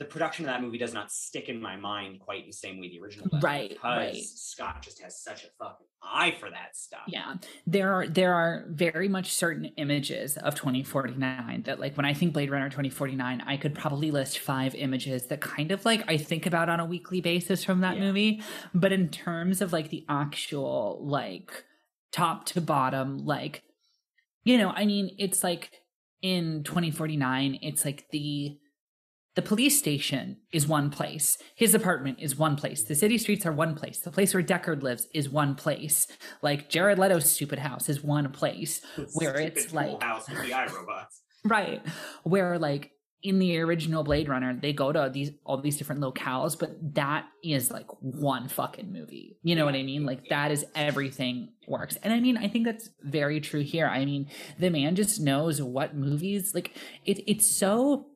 the 0.00 0.06
production 0.06 0.44
of 0.46 0.50
that 0.50 0.62
movie 0.62 0.78
does 0.78 0.92
not 0.94 1.12
stick 1.12 1.48
in 1.48 1.60
my 1.60 1.76
mind 1.76 2.18
quite 2.20 2.44
the 2.46 2.52
same 2.52 2.80
way 2.80 2.88
the 2.88 2.98
original 3.00 3.28
does. 3.28 3.42
Right, 3.42 3.68
Because 3.68 3.84
right. 3.84 4.16
Scott 4.24 4.80
just 4.82 5.00
has 5.02 5.22
such 5.22 5.44
a 5.44 5.48
fucking 5.58 5.86
eye 6.02 6.34
for 6.40 6.48
that 6.50 6.74
stuff. 6.74 7.02
yeah 7.06 7.34
there 7.66 7.92
are 7.92 8.06
there 8.08 8.32
are 8.32 8.64
very 8.70 9.06
much 9.06 9.30
certain 9.34 9.66
images 9.76 10.38
of 10.38 10.54
2049 10.54 11.62
that 11.66 11.78
like 11.78 11.94
when 11.98 12.06
i 12.06 12.14
think 12.14 12.32
blade 12.32 12.50
runner 12.50 12.70
2049 12.70 13.42
i 13.46 13.56
could 13.58 13.74
probably 13.74 14.10
list 14.10 14.38
five 14.38 14.74
images 14.74 15.26
that 15.26 15.42
kind 15.42 15.70
of 15.70 15.84
like 15.84 16.02
i 16.08 16.16
think 16.16 16.46
about 16.46 16.70
on 16.70 16.80
a 16.80 16.86
weekly 16.86 17.20
basis 17.20 17.62
from 17.62 17.80
that 17.82 17.96
Yeah. 17.96 18.00
movie 18.04 18.42
but 18.74 18.92
in 18.92 19.10
terms 19.10 19.60
of 19.60 19.72
like 19.74 19.90
the 19.90 20.06
actual 20.08 20.98
like 21.02 21.64
top 22.12 22.46
to 22.46 22.62
bottom 22.62 23.18
like 23.26 23.62
you 24.42 24.56
know 24.56 24.70
i 24.70 24.86
mean 24.86 25.14
it's 25.18 25.44
like 25.44 25.82
in 26.22 26.62
2049 26.64 27.58
it's 27.60 27.84
like 27.84 28.06
the 28.10 28.56
the 29.40 29.48
police 29.48 29.78
station 29.78 30.36
is 30.52 30.68
one 30.68 30.90
place. 30.90 31.38
His 31.54 31.74
apartment 31.74 32.18
is 32.20 32.36
one 32.36 32.56
place. 32.56 32.82
The 32.82 32.94
city 32.94 33.16
streets 33.16 33.46
are 33.46 33.52
one 33.52 33.74
place. 33.74 34.00
The 34.00 34.10
place 34.10 34.34
where 34.34 34.42
Deckard 34.42 34.82
lives 34.82 35.08
is 35.14 35.30
one 35.30 35.54
place. 35.54 36.06
Like 36.42 36.68
Jared 36.68 36.98
Leto's 36.98 37.32
stupid 37.32 37.58
house 37.58 37.88
is 37.88 38.04
one 38.04 38.32
place. 38.32 38.82
Where 39.14 39.40
it's 39.40 39.72
like- 39.72 40.02
house 40.02 40.28
with 40.28 40.42
the 40.42 40.52
eye 40.52 40.66
robots. 40.66 41.22
Right. 41.42 41.80
Where 42.22 42.58
like 42.58 42.90
in 43.22 43.38
the 43.38 43.58
original 43.60 44.02
Blade 44.02 44.28
Runner, 44.28 44.54
they 44.60 44.74
go 44.74 44.92
to 44.92 45.08
these 45.10 45.30
all 45.46 45.56
these 45.56 45.78
different 45.78 46.02
locales, 46.02 46.58
but 46.58 46.76
that 46.94 47.24
is 47.42 47.70
like 47.70 47.86
one 48.00 48.46
fucking 48.46 48.92
movie. 48.92 49.38
You 49.42 49.56
know 49.56 49.64
what 49.64 49.74
I 49.74 49.82
mean? 49.82 50.04
Like 50.04 50.28
that 50.28 50.50
is 50.50 50.66
everything 50.74 51.54
works. 51.66 51.96
And 52.02 52.12
I 52.12 52.20
mean, 52.20 52.36
I 52.36 52.46
think 52.48 52.66
that's 52.66 52.90
very 53.02 53.40
true 53.40 53.62
here. 53.62 53.86
I 53.86 54.04
mean, 54.04 54.28
the 54.58 54.68
man 54.68 54.96
just 54.96 55.18
knows 55.18 55.62
what 55.62 55.96
movies 55.96 56.54
like 56.54 56.76
it 57.06 57.22
it's 57.26 57.50
so 57.50 58.09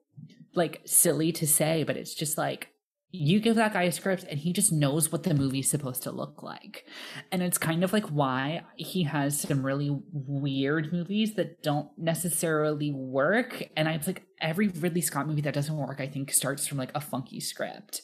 like 0.55 0.83
silly 0.85 1.33
to 1.33 1.47
say, 1.47 1.85
but 1.85 1.97
it's 1.97 2.15
just 2.15 2.39
like 2.39 2.69
you 3.17 3.39
give 3.39 3.55
that 3.55 3.73
guy 3.73 3.85
a 3.85 3.93
script 3.93 4.25
and 4.29 4.41
he 4.41 4.53
just 4.53 4.73
knows 4.73 5.13
what 5.13 5.23
the 5.23 5.35
movie's 5.35 5.71
supposed 5.71 6.03
to 6.03 6.11
look 6.11 6.43
like. 6.43 6.85
And 7.31 7.43
it's 7.43 7.59
kind 7.59 7.85
of 7.85 7.93
like 7.93 8.07
why 8.07 8.63
he 8.77 9.05
has 9.05 9.41
some 9.41 9.65
really 9.65 9.97
weird 10.13 10.93
movies 10.93 11.35
that 11.35 11.63
don't 11.63 11.89
necessarily 11.97 12.91
work. 12.91 13.63
And 13.77 13.89
I 13.89 14.01
like, 14.05 14.25
every 14.41 14.67
Ridley 14.67 15.01
Scott 15.01 15.29
movie 15.29 15.43
that 15.43 15.55
doesn't 15.55 15.77
work, 15.77 16.01
I 16.01 16.09
think, 16.09 16.33
starts 16.33 16.67
from 16.67 16.79
like 16.79 16.91
a 16.97 17.01
funky 17.01 17.39
script. 17.39 18.03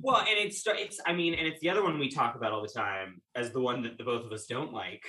Well, 0.00 0.18
and 0.18 0.38
it's 0.38 0.62
it's 0.66 1.00
I 1.04 1.12
mean, 1.12 1.34
and 1.34 1.46
it's 1.46 1.60
the 1.60 1.70
other 1.70 1.82
one 1.82 1.98
we 1.98 2.10
talk 2.10 2.36
about 2.36 2.52
all 2.52 2.62
the 2.62 2.68
time 2.68 3.20
as 3.34 3.50
the 3.50 3.60
one 3.60 3.82
that 3.82 3.98
the 3.98 4.04
both 4.04 4.24
of 4.24 4.32
us 4.32 4.46
don't 4.46 4.72
like, 4.72 5.02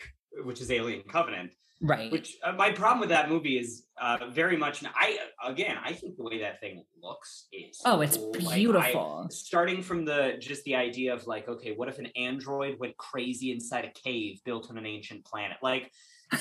which 0.44 0.60
is 0.60 0.72
Alien 0.72 1.04
Covenant. 1.08 1.52
Right. 1.80 2.12
Which 2.12 2.38
uh, 2.44 2.54
my 2.54 2.72
problem 2.72 3.00
with 3.00 3.10
that 3.10 3.30
movie 3.30 3.60
is 3.60 3.86
uh, 4.02 4.18
very 4.32 4.58
much. 4.58 4.84
I 4.84 5.20
again, 5.46 5.78
I 5.84 5.94
think 5.94 6.18
the 6.18 6.24
way 6.24 6.42
that 6.42 6.60
thing 6.60 6.84
looks 7.02 7.48
is 7.52 7.80
oh, 7.86 8.02
it's 8.02 8.18
cool. 8.18 8.34
Like, 8.34 8.48
I- 8.48 8.56
beautiful. 8.56 9.28
starting 9.30 9.84
from 9.84 10.04
the 10.04 10.38
just 10.40 10.64
the 10.64 10.76
idea 10.76 11.14
of 11.14 11.28
like, 11.28 11.48
okay, 11.48 11.74
what 11.76 11.88
if 11.88 12.00
an 12.00 12.08
android 12.18 12.80
went 12.80 12.98
crazy 12.98 13.52
inside 13.52 13.86
a 13.86 13.92
cave 13.92 14.42
built 14.44 14.72
on 14.72 14.78
an 14.80 14.88
ancient 14.88 15.24
planet? 15.24 15.58
Like, 15.62 15.92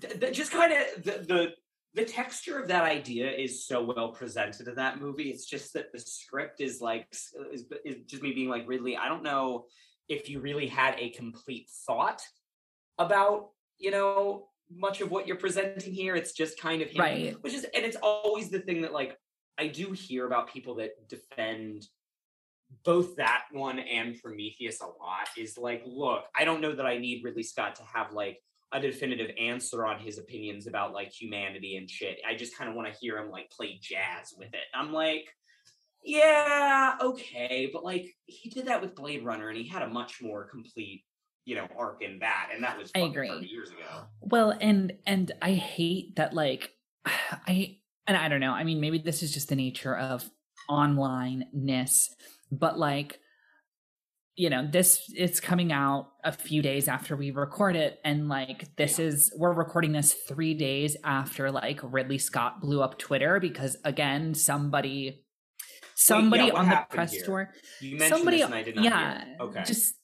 th- 0.00 0.20
th- 0.20 0.36
just 0.36 0.50
kind 0.50 0.72
of 0.72 1.04
the, 1.04 1.10
the 1.26 1.48
the 1.94 2.04
texture 2.04 2.58
of 2.58 2.66
that 2.66 2.82
idea 2.82 3.30
is 3.30 3.64
so 3.64 3.80
well 3.84 4.08
presented 4.08 4.66
in 4.66 4.74
that 4.74 5.00
movie. 5.00 5.30
It's 5.30 5.46
just 5.46 5.72
that 5.74 5.92
the 5.92 6.00
script 6.00 6.60
is 6.60 6.80
like 6.80 7.06
is, 7.52 7.64
is 7.84 7.96
just 8.06 8.24
me 8.24 8.32
being 8.32 8.48
like 8.48 8.66
Ridley. 8.66 8.96
I 8.96 9.08
don't 9.08 9.22
know 9.22 9.66
if 10.08 10.28
you 10.28 10.40
really 10.40 10.66
had 10.66 10.96
a 10.98 11.10
complete 11.10 11.70
thought 11.86 12.22
about 12.98 13.50
you 13.78 13.92
know 13.92 14.48
much 14.76 15.00
of 15.00 15.10
what 15.10 15.26
you're 15.26 15.36
presenting 15.36 15.92
here. 15.92 16.14
It's 16.16 16.32
just 16.32 16.58
kind 16.60 16.82
of 16.82 16.90
him, 16.90 17.00
Right. 17.00 17.42
which 17.42 17.54
is 17.54 17.64
and 17.64 17.84
it's 17.84 17.96
always 18.02 18.50
the 18.50 18.60
thing 18.60 18.82
that 18.82 18.92
like 18.92 19.16
I 19.58 19.68
do 19.68 19.92
hear 19.92 20.26
about 20.26 20.52
people 20.52 20.76
that 20.76 21.08
defend 21.08 21.86
both 22.84 23.16
that 23.16 23.44
one 23.52 23.78
and 23.78 24.20
Prometheus 24.20 24.80
a 24.80 24.86
lot 24.86 25.28
is 25.36 25.56
like, 25.56 25.82
look, 25.86 26.24
I 26.34 26.44
don't 26.44 26.60
know 26.60 26.74
that 26.74 26.86
I 26.86 26.98
need 26.98 27.22
Ridley 27.22 27.44
Scott 27.44 27.76
to 27.76 27.82
have 27.84 28.12
like 28.12 28.40
a 28.72 28.80
definitive 28.80 29.30
answer 29.40 29.86
on 29.86 30.00
his 30.00 30.18
opinions 30.18 30.66
about 30.66 30.92
like 30.92 31.12
humanity 31.12 31.76
and 31.76 31.88
shit. 31.88 32.18
I 32.28 32.34
just 32.34 32.56
kind 32.56 32.68
of 32.68 32.74
want 32.74 32.92
to 32.92 32.98
hear 32.98 33.16
him 33.18 33.30
like 33.30 33.50
play 33.50 33.78
jazz 33.80 34.34
with 34.36 34.52
it. 34.52 34.64
I'm 34.74 34.92
like, 34.92 35.28
yeah, 36.02 36.96
okay, 37.00 37.70
but 37.72 37.84
like 37.84 38.12
he 38.26 38.50
did 38.50 38.66
that 38.66 38.82
with 38.82 38.96
Blade 38.96 39.24
Runner 39.24 39.48
and 39.48 39.56
he 39.56 39.68
had 39.68 39.82
a 39.82 39.88
much 39.88 40.20
more 40.20 40.44
complete, 40.48 41.04
you 41.44 41.54
know, 41.54 41.68
arc 41.78 42.02
in 42.02 42.18
that, 42.20 42.50
and 42.54 42.64
that 42.64 42.78
was 42.78 42.90
I 42.94 43.00
agree. 43.00 43.28
30 43.28 43.46
years 43.46 43.70
ago. 43.70 44.04
Well, 44.20 44.54
and 44.60 44.92
and 45.06 45.32
I 45.42 45.52
hate 45.52 46.16
that 46.16 46.34
like 46.34 46.70
I 47.06 47.78
and 48.06 48.16
I 48.16 48.28
don't 48.28 48.40
know. 48.40 48.52
I 48.52 48.64
mean, 48.64 48.80
maybe 48.80 48.98
this 48.98 49.22
is 49.22 49.32
just 49.32 49.48
the 49.48 49.56
nature 49.56 49.96
of 49.96 50.28
online-ness, 50.68 52.14
but 52.50 52.78
like 52.78 53.20
you 54.36 54.50
know, 54.50 54.66
this 54.68 55.00
it's 55.14 55.38
coming 55.38 55.70
out 55.70 56.08
a 56.24 56.32
few 56.32 56.60
days 56.60 56.88
after 56.88 57.14
we 57.14 57.30
record 57.30 57.76
it 57.76 58.00
and 58.04 58.28
like 58.28 58.74
this 58.76 58.98
is 58.98 59.32
we're 59.38 59.52
recording 59.52 59.92
this 59.92 60.12
3 60.12 60.54
days 60.54 60.96
after 61.04 61.52
like 61.52 61.78
Ridley 61.84 62.18
Scott 62.18 62.60
blew 62.60 62.82
up 62.82 62.98
Twitter 62.98 63.38
because 63.38 63.76
again, 63.84 64.34
somebody 64.34 65.24
somebody 65.94 66.50
what 66.50 66.56
on 66.56 66.68
the 66.68 66.84
press 66.90 67.12
here? 67.12 67.24
tour 67.24 67.50
You 67.80 67.96
mentioned 67.96 68.18
somebody 68.18 68.38
this 68.38 68.46
and 68.46 68.54
I 68.54 68.62
did 68.62 68.74
not 68.74 68.84
yeah 68.84 69.24
hear. 69.24 69.36
Okay. 69.40 69.62
just 69.64 69.94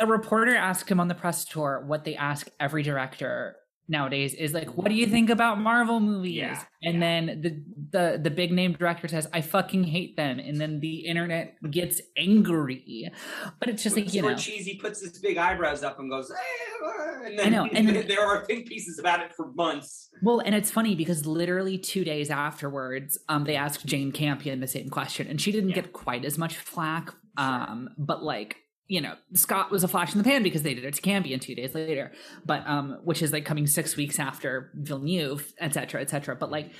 a 0.00 0.06
reporter 0.06 0.54
asked 0.56 0.88
him 0.90 0.98
on 1.00 1.08
the 1.08 1.14
press 1.14 1.44
tour 1.44 1.84
what 1.86 2.04
they 2.04 2.16
ask 2.16 2.48
every 2.58 2.82
director 2.82 3.56
nowadays 3.88 4.34
is 4.34 4.52
like 4.54 4.76
what 4.76 4.86
do 4.88 4.94
you 4.94 5.04
think 5.06 5.28
about 5.30 5.58
marvel 5.60 5.98
movies 5.98 6.36
Yeah, 6.36 6.62
and 6.84 6.94
yeah. 6.94 7.00
then 7.00 7.40
the 7.42 7.64
the 7.90 8.20
the 8.22 8.30
big 8.30 8.52
name 8.52 8.72
director 8.74 9.08
says 9.08 9.26
i 9.32 9.40
fucking 9.40 9.82
hate 9.82 10.16
them 10.16 10.38
and 10.38 10.60
then 10.60 10.78
the 10.78 10.98
internet 11.06 11.56
gets 11.72 12.00
angry 12.16 13.10
but 13.58 13.68
it's 13.68 13.82
just 13.82 13.96
like 13.96 14.14
you 14.14 14.22
know 14.22 14.36
cheesy 14.36 14.78
puts 14.80 15.00
his 15.00 15.18
big 15.18 15.36
eyebrows 15.38 15.82
up 15.82 15.98
and 15.98 16.08
goes, 16.08 16.30
"Eh," 16.30 17.26
and 17.26 17.40
I 17.40 17.48
know, 17.48 17.64
and 17.72 17.88
then- 17.88 18.06
there 18.12 18.24
are 18.24 18.44
think 18.46 18.68
pieces 18.68 19.00
about 19.00 19.20
it 19.24 19.34
for 19.34 19.50
months. 19.54 20.08
well 20.22 20.38
and 20.38 20.54
it's 20.54 20.70
funny 20.70 20.94
because 20.94 21.26
literally 21.26 21.76
two 21.76 22.04
days 22.04 22.30
afterwards 22.30 23.18
um 23.28 23.42
they 23.42 23.56
asked 23.56 23.84
jane 23.86 24.12
campion 24.12 24.60
the 24.60 24.68
same 24.68 24.88
question 24.88 25.26
and 25.26 25.40
she 25.40 25.50
didn't 25.50 25.70
Yeah. 25.70 25.76
get 25.82 25.92
quite 25.92 26.24
as 26.24 26.38
much 26.38 26.56
flack 26.56 27.12
um 27.36 27.88
but 27.98 28.22
like 28.22 28.56
you 28.90 29.00
know 29.00 29.14
scott 29.34 29.70
was 29.70 29.84
a 29.84 29.88
flash 29.88 30.12
in 30.12 30.18
the 30.18 30.24
pan 30.24 30.42
because 30.42 30.62
they 30.64 30.74
did 30.74 30.84
it 30.84 30.94
to 30.94 31.00
campion 31.02 31.38
two 31.40 31.54
days 31.54 31.74
later 31.74 32.10
but 32.44 32.62
um 32.66 32.98
which 33.04 33.22
is 33.22 33.32
like 33.32 33.44
coming 33.44 33.66
six 33.66 33.96
weeks 33.96 34.18
after 34.18 34.70
villeneuve 34.74 35.52
et 35.60 35.72
cetera 35.72 36.00
et 36.00 36.10
cetera 36.10 36.34
but 36.34 36.50
like 36.50 36.72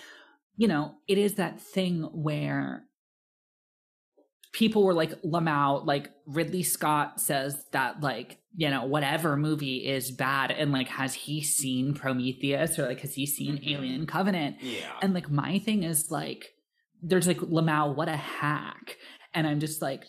you 0.56 0.66
know 0.66 0.92
it 1.06 1.18
is 1.18 1.34
that 1.34 1.60
thing 1.60 2.02
where 2.12 2.84
people 4.52 4.82
were 4.82 4.94
like 4.94 5.12
lamau 5.22 5.84
like 5.86 6.10
ridley 6.26 6.62
scott 6.64 7.20
says 7.20 7.64
that 7.72 8.00
like 8.00 8.38
you 8.56 8.68
know 8.68 8.84
whatever 8.84 9.36
movie 9.36 9.86
is 9.86 10.10
bad 10.10 10.50
and 10.50 10.72
like 10.72 10.88
has 10.88 11.14
he 11.14 11.40
seen 11.40 11.94
prometheus 11.94 12.76
or 12.78 12.86
like 12.88 13.00
has 13.00 13.14
he 13.14 13.24
seen 13.26 13.58
Mhm. 13.58 13.70
alien 13.76 14.06
covenant 14.06 14.56
Yeah. 14.60 14.98
and 15.02 15.14
like 15.14 15.30
my 15.30 15.60
thing 15.60 15.84
is 15.84 16.10
like 16.10 16.52
there's 17.00 17.28
like 17.28 17.38
lamau 17.38 17.94
what 17.94 18.08
a 18.08 18.16
hack 18.16 18.96
and 19.32 19.46
i'm 19.46 19.60
just 19.60 19.80
like 19.80 20.02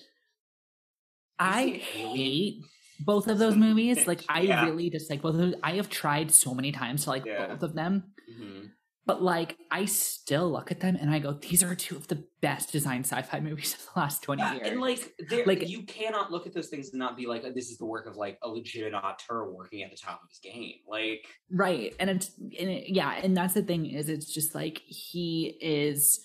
i 1.41 1.67
hate 1.93 2.62
both 2.99 3.27
of 3.27 3.38
those 3.39 3.56
movies 3.56 4.06
like 4.08 4.21
i 4.30 4.41
Yeah. 4.41 4.65
really 4.65 4.89
just 4.89 5.10
like 5.10 5.21
both 5.21 5.34
of 5.36 5.41
those 5.41 5.56
i 5.63 5.71
have 5.73 5.89
tried 5.89 6.32
so 6.32 6.54
many 6.54 6.71
times 6.71 7.04
to 7.06 7.10
like 7.10 7.25
Yeah. 7.25 7.47
both 7.47 7.63
of 7.63 7.74
them 7.74 8.13
Mhm. 8.32 8.70
but 9.05 9.22
like 9.24 9.57
i 9.72 9.86
still 9.86 10.49
look 10.51 10.72
at 10.72 10.80
them 10.80 10.95
and 10.95 11.09
i 11.09 11.18
go 11.20 11.34
these 11.34 11.63
are 11.63 11.74
two 11.76 11.95
of 11.95 12.07
the 12.07 12.24
best 12.41 12.72
designed 12.72 13.05
sci-fi 13.05 13.39
movies 13.39 13.74
of 13.74 13.82
the 13.93 13.99
last 13.99 14.22
20 14.24 14.41
years 14.41 14.68
and 14.68 14.80
like, 14.80 15.01
Like- 15.47 15.68
you 15.68 15.82
cannot 15.84 16.32
look 16.32 16.45
at 16.47 16.53
those 16.53 16.70
things 16.70 16.89
and 16.91 16.99
not 16.99 17.18
be 17.18 17.26
like, 17.28 17.41
this 17.53 17.70
is 17.72 17.78
the 17.78 17.86
work 17.86 18.05
of 18.07 18.15
like 18.15 18.38
a 18.43 18.47
legitimate 18.49 18.95
auteur 18.97 19.51
working 19.51 19.82
at 19.84 19.91
the 19.91 19.97
top 19.97 20.22
of 20.24 20.30
his 20.30 20.39
game. 20.39 20.76
Like, 20.88 21.26
right 21.51 21.93
and 21.99 22.09
it's 22.09 22.32
and 22.38 22.70
it, 22.78 22.89
yeah 22.99 23.11
and 23.24 23.36
that's 23.38 23.53
the 23.55 23.61
thing 23.63 23.86
is 23.88 24.09
it's 24.09 24.32
just 24.34 24.55
like 24.55 24.78
he 24.88 25.57
is 25.61 26.22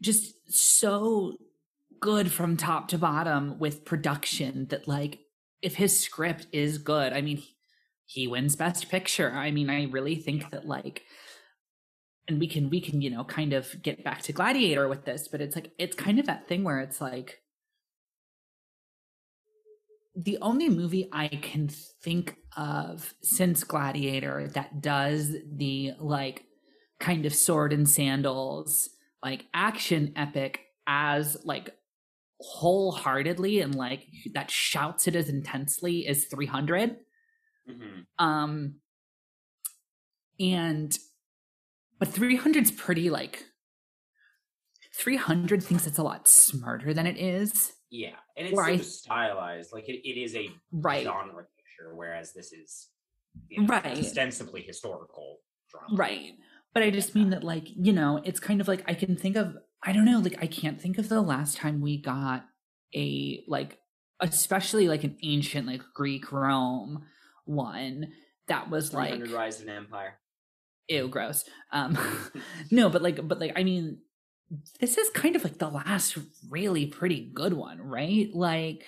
just 0.00 0.52
so 0.52 1.36
good 2.00 2.30
from 2.30 2.56
top 2.56 2.88
to 2.88 2.98
bottom 2.98 3.58
with 3.58 3.84
production 3.84 4.66
that 4.68 4.86
like 4.88 5.20
if 5.62 5.74
his 5.76 5.98
script 5.98 6.46
is 6.52 6.78
good 6.78 7.12
i 7.12 7.20
mean 7.20 7.42
he, 8.06 8.28
wins 8.28 8.54
best 8.54 8.90
picture. 8.90 9.30
I 9.32 9.50
mean 9.50 9.70
i 9.70 9.84
really 9.84 10.16
think 10.16 10.50
that 10.50 10.66
like 10.66 11.02
and 12.28 12.38
we 12.38 12.46
can 12.46 12.70
we 12.70 12.80
can 12.80 13.00
you 13.00 13.10
know 13.10 13.24
kind 13.24 13.52
of 13.52 13.82
get 13.82 14.04
back 14.04 14.22
to 14.22 14.32
gladiator 14.32 14.88
with 14.88 15.04
this 15.04 15.28
but 15.28 15.40
it's 15.40 15.54
like 15.54 15.72
it's 15.78 15.96
kind 15.96 16.18
of 16.18 16.26
that 16.26 16.48
thing 16.48 16.64
where 16.64 16.80
it's 16.80 17.00
like 17.00 17.40
the 20.16 20.38
only 20.40 20.68
movie 20.68 21.08
i 21.12 21.28
can 21.28 21.68
think 21.68 22.36
of 22.56 23.14
since 23.22 23.64
gladiator 23.64 24.48
that 24.48 24.80
does 24.80 25.36
the 25.52 25.92
like 25.98 26.44
kind 27.00 27.26
of 27.26 27.34
sword 27.34 27.72
and 27.72 27.88
sandals 27.88 28.88
like 29.22 29.46
action 29.52 30.12
epic 30.16 30.60
as 30.86 31.36
like 31.44 31.74
wholeheartedly 32.40 33.60
and 33.60 33.74
like 33.74 34.06
that 34.34 34.50
shouts 34.50 35.06
it 35.06 35.14
as 35.16 35.28
intensely 35.28 36.06
as 36.06 36.24
300 36.26 36.96
Mhm. 37.68 38.06
um 38.18 38.80
and 40.40 40.98
but 41.98 42.08
300's 42.08 42.70
pretty 42.72 43.08
like 43.10 43.44
300 44.94 45.62
thinks 45.62 45.86
it's 45.86 45.98
a 45.98 46.02
lot 46.02 46.28
smarter 46.28 46.92
than 46.94 47.06
it 47.06 47.16
is 47.16 47.72
Yeah, 47.90 48.16
and 48.36 48.48
it's 48.48 48.58
Right. 48.58 48.78
so 48.80 48.84
stylized. 48.84 49.72
Like 49.72 49.88
it, 49.88 50.06
it 50.08 50.20
is 50.20 50.34
a 50.34 50.50
right 50.72 51.04
genre 51.04 51.44
picture, 51.56 51.94
whereas 51.94 52.32
this 52.32 52.52
is 52.52 52.88
you 53.48 53.60
know, 53.60 53.66
Right. 53.68 53.98
ostensibly 53.98 54.62
historical 54.62 55.38
drama. 55.70 55.96
right 55.96 56.34
but 56.72 56.82
i 56.84 56.90
just 56.90 57.14
mean 57.16 57.30
that 57.30 57.42
like 57.42 57.66
you 57.68 57.92
know 57.92 58.20
it's 58.24 58.38
kind 58.38 58.60
of 58.60 58.68
like 58.68 58.84
i 58.88 58.94
can 58.94 59.16
think 59.16 59.34
of 59.36 59.56
i 59.84 59.92
don't 59.92 60.04
know 60.04 60.18
like 60.18 60.36
i 60.42 60.46
can't 60.46 60.80
think 60.80 60.98
of 60.98 61.08
the 61.08 61.20
last 61.20 61.56
time 61.56 61.80
we 61.80 62.00
got 62.00 62.44
a 62.94 63.42
like 63.48 63.78
especially 64.20 64.88
like 64.88 65.04
an 65.04 65.16
ancient 65.22 65.66
like 65.66 65.82
greek 65.94 66.32
rome 66.32 67.04
one 67.44 68.08
that 68.48 68.70
was 68.70 68.92
like 68.92 69.10
300 69.10 69.30
Rise 69.30 69.60
of 69.60 69.68
an 69.68 69.74
Empire. 69.74 70.14
ew 70.88 71.08
gross 71.08 71.44
um 71.72 71.98
no 72.70 72.88
but 72.88 73.02
like 73.02 73.26
but 73.26 73.40
like 73.40 73.52
i 73.56 73.62
mean 73.62 73.98
this 74.80 74.98
is 74.98 75.10
kind 75.10 75.36
of 75.36 75.42
like 75.42 75.58
the 75.58 75.68
last 75.68 76.16
really 76.50 76.86
pretty 76.86 77.30
good 77.34 77.54
one 77.54 77.80
right 77.80 78.28
like 78.32 78.84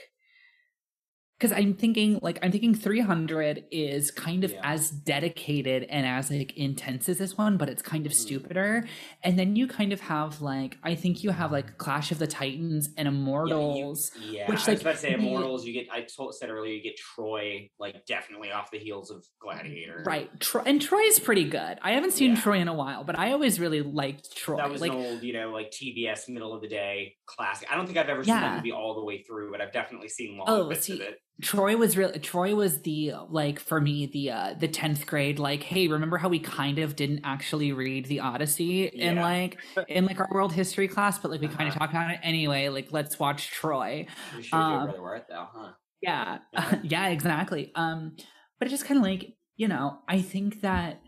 because 1.38 1.52
i'm 1.52 1.74
thinking 1.74 2.18
like 2.22 2.38
i'm 2.42 2.50
thinking 2.50 2.74
300 2.74 3.64
is 3.70 4.10
kind 4.10 4.44
of 4.44 4.52
Yeah. 4.52 4.60
as 4.62 4.90
dedicated 4.90 5.84
and 5.84 6.06
as 6.06 6.30
like 6.30 6.56
intense 6.56 7.08
as 7.08 7.18
this 7.18 7.36
one 7.36 7.56
but 7.56 7.68
it's 7.68 7.82
kind 7.82 8.06
of 8.06 8.12
Mhm. 8.12 8.16
stupider 8.16 8.88
and 9.22 9.38
then 9.38 9.54
you 9.56 9.66
kind 9.66 9.92
of 9.92 10.00
have 10.00 10.40
like 10.40 10.78
i 10.82 10.94
think 10.94 11.22
you 11.22 11.30
have 11.30 11.52
like 11.52 11.78
clash 11.78 12.10
of 12.10 12.18
the 12.18 12.26
titans 12.26 12.88
and 12.96 13.06
Yeah, 13.06 13.12
you- 13.12 13.16
immortals 13.18 14.10
Yeah, 14.20 14.48
which, 14.50 14.60
I 14.60 14.60
was 14.60 14.68
like, 14.68 14.80
about 14.80 14.92
to 14.92 14.98
say 14.98 15.12
Immortals. 15.14 15.66
You 15.66 15.72
get, 15.72 15.86
I 15.92 16.02
told, 16.02 16.34
said 16.34 16.50
earlier, 16.50 16.72
you 16.72 16.82
get 16.82 16.96
Troy, 16.96 17.70
like 17.78 18.04
definitely 18.06 18.50
off 18.50 18.70
the 18.70 18.78
heels 18.78 19.10
of 19.10 19.24
Gladiator. 19.40 20.02
right 20.06 20.28
Tro- 20.40 20.62
and 20.64 20.82
is 20.82 21.18
pretty 21.20 21.44
good 21.44 21.78
i 21.82 21.92
haven't 21.92 22.12
seen 22.12 22.30
Yeah. 22.34 22.40
troy 22.40 22.58
in 22.58 22.68
a 22.68 22.74
while 22.74 23.04
but 23.04 23.18
i 23.18 23.32
always 23.32 23.60
really 23.60 23.82
liked 23.82 24.34
troy 24.36 24.56
That 24.56 24.70
was 24.70 24.80
like 24.80 24.92
an 24.92 24.98
old, 24.98 25.22
you 25.22 25.32
know, 25.32 25.50
like 25.50 25.70
TBS 25.70 26.28
middle 26.28 26.52
of 26.54 26.62
the 26.62 26.68
day 26.68 27.16
classic. 27.26 27.68
I 27.70 27.76
don't 27.76 27.86
think 27.86 27.98
I've 27.98 28.08
ever 28.08 28.24
seen 28.24 28.34
that 28.34 28.56
movie 28.56 28.72
all 28.72 28.94
the 28.94 29.04
way 29.04 29.22
through, 29.22 29.50
but 29.50 29.60
I've 29.60 29.72
definitely 29.72 30.08
seen 30.08 30.36
long 30.38 30.46
Oh, 30.48 30.68
bits 30.68 30.86
see, 30.86 30.94
of 30.94 31.00
it. 31.00 31.18
Troy 31.42 31.76
was 31.76 31.98
real. 31.98 32.10
Troy 32.12 32.54
was 32.54 32.80
the 32.80 33.12
like 33.28 33.60
for 33.60 33.78
me 33.80 34.06
the 34.06 34.30
uh 34.30 34.54
the 34.58 34.68
tenth 34.68 35.06
grade 35.06 35.38
like 35.38 35.62
hey 35.62 35.86
remember 35.86 36.16
how 36.16 36.28
we 36.30 36.38
kind 36.38 36.78
of 36.78 36.96
didn't 36.96 37.20
actually 37.24 37.72
read 37.72 38.06
the 38.06 38.20
Odyssey 38.20 38.84
in 38.86 39.16
like 39.16 39.58
in 39.88 40.06
like 40.06 40.18
our 40.18 40.28
world 40.32 40.52
history 40.54 40.88
class 40.88 41.18
but 41.18 41.30
like 41.30 41.42
we 41.42 41.48
kind 41.48 41.68
of 41.68 41.74
Uh-huh. 41.76 41.80
talked 41.80 41.92
about 41.92 42.10
it 42.10 42.20
anyway 42.22 42.70
like 42.70 42.90
let's 42.90 43.18
watch 43.18 43.50
Troy 43.50 44.06
Um, 44.52 44.84
where 44.84 44.92
they 44.94 44.98
were 44.98 45.16
at, 45.16 45.28
though, 45.28 45.46
huh? 45.52 45.72
yeah 46.00 46.38
Uh-huh. 46.54 46.76
yeah 46.84 47.08
exactly 47.08 47.70
um 47.74 48.16
but 48.58 48.66
it's 48.68 48.72
just 48.72 48.86
kind 48.86 48.96
of 48.98 49.04
like 49.04 49.34
you 49.56 49.68
know 49.68 49.98
I 50.08 50.22
think 50.22 50.62
that 50.62 51.02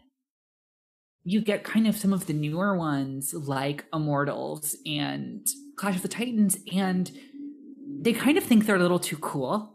you 1.24 1.40
get 1.40 1.64
kind 1.64 1.86
of 1.86 1.96
some 1.96 2.12
of 2.12 2.26
the 2.26 2.32
newer 2.34 2.76
ones 2.76 3.32
like 3.32 3.86
Immortals 3.94 4.76
and 4.86 5.46
Clash 5.76 5.96
of 5.96 6.02
the 6.02 6.08
Titans 6.08 6.58
and 6.72 7.10
they 8.00 8.12
kind 8.12 8.36
of 8.36 8.44
think 8.44 8.66
they're 8.66 8.76
a 8.76 8.80
little 8.80 8.98
too 8.98 9.16
cool 9.16 9.74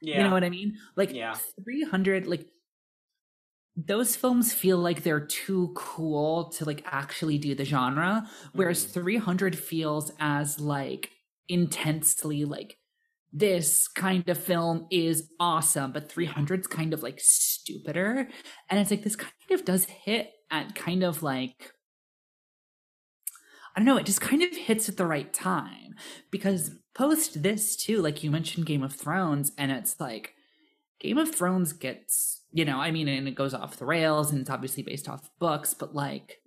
Yeah. 0.00 0.12
you 0.12 0.22
know 0.24 0.32
what 0.32 0.44
I 0.44 0.50
mean? 0.50 0.78
Like 0.96 1.10
Yeah. 1.10 1.40
300 1.64 2.26
like 2.26 2.50
those 3.76 4.16
films 4.16 4.52
feel 4.52 4.78
like 4.78 5.02
they're 5.02 5.24
too 5.26 5.72
cool 5.76 6.50
to 6.50 6.64
like 6.64 6.82
actually 6.86 7.38
do 7.38 7.54
the 7.54 7.64
genre 7.64 8.28
whereas 8.54 8.84
Mhm. 8.84 8.84
300 8.84 9.56
feels 9.56 10.10
as 10.18 10.58
like 10.60 11.10
intensely 11.48 12.44
like 12.44 12.76
this 13.32 13.86
kind 13.88 14.28
of 14.28 14.36
film 14.36 14.86
is 14.90 15.30
awesome 15.38 15.92
but 15.92 16.10
300's 16.10 16.66
kind 16.66 16.92
of 16.92 17.02
like 17.02 17.20
stupider 17.20 18.28
and 18.68 18.80
it's 18.80 18.90
like 18.90 19.04
this 19.04 19.16
kind 19.16 19.32
of 19.52 19.64
does 19.64 19.84
hit 19.84 20.32
at 20.50 20.74
kind 20.74 21.04
of 21.04 21.22
like 21.22 21.72
I 23.74 23.80
don't 23.80 23.86
know, 23.86 23.96
it 23.96 24.06
just 24.06 24.20
kind 24.20 24.42
of 24.42 24.50
hits 24.50 24.88
at 24.88 24.96
the 24.96 25.06
right 25.06 25.32
time 25.32 25.94
because 26.30 26.72
post 26.94 27.42
this 27.42 27.76
too, 27.76 28.02
like 28.02 28.22
you 28.22 28.30
mentioned 28.30 28.66
Game 28.66 28.82
of 28.82 28.94
Thrones, 28.94 29.52
and 29.56 29.70
it's 29.70 30.00
like 30.00 30.34
Game 30.98 31.18
of 31.18 31.34
Thrones 31.34 31.72
gets, 31.72 32.42
you 32.52 32.64
know, 32.64 32.78
I 32.78 32.90
mean, 32.90 33.08
and 33.08 33.28
it 33.28 33.34
goes 33.34 33.54
off 33.54 33.76
the 33.76 33.86
rails 33.86 34.30
and 34.30 34.40
it's 34.40 34.50
obviously 34.50 34.82
based 34.82 35.08
off 35.08 35.30
books, 35.38 35.72
but 35.72 35.94
like 35.94 36.40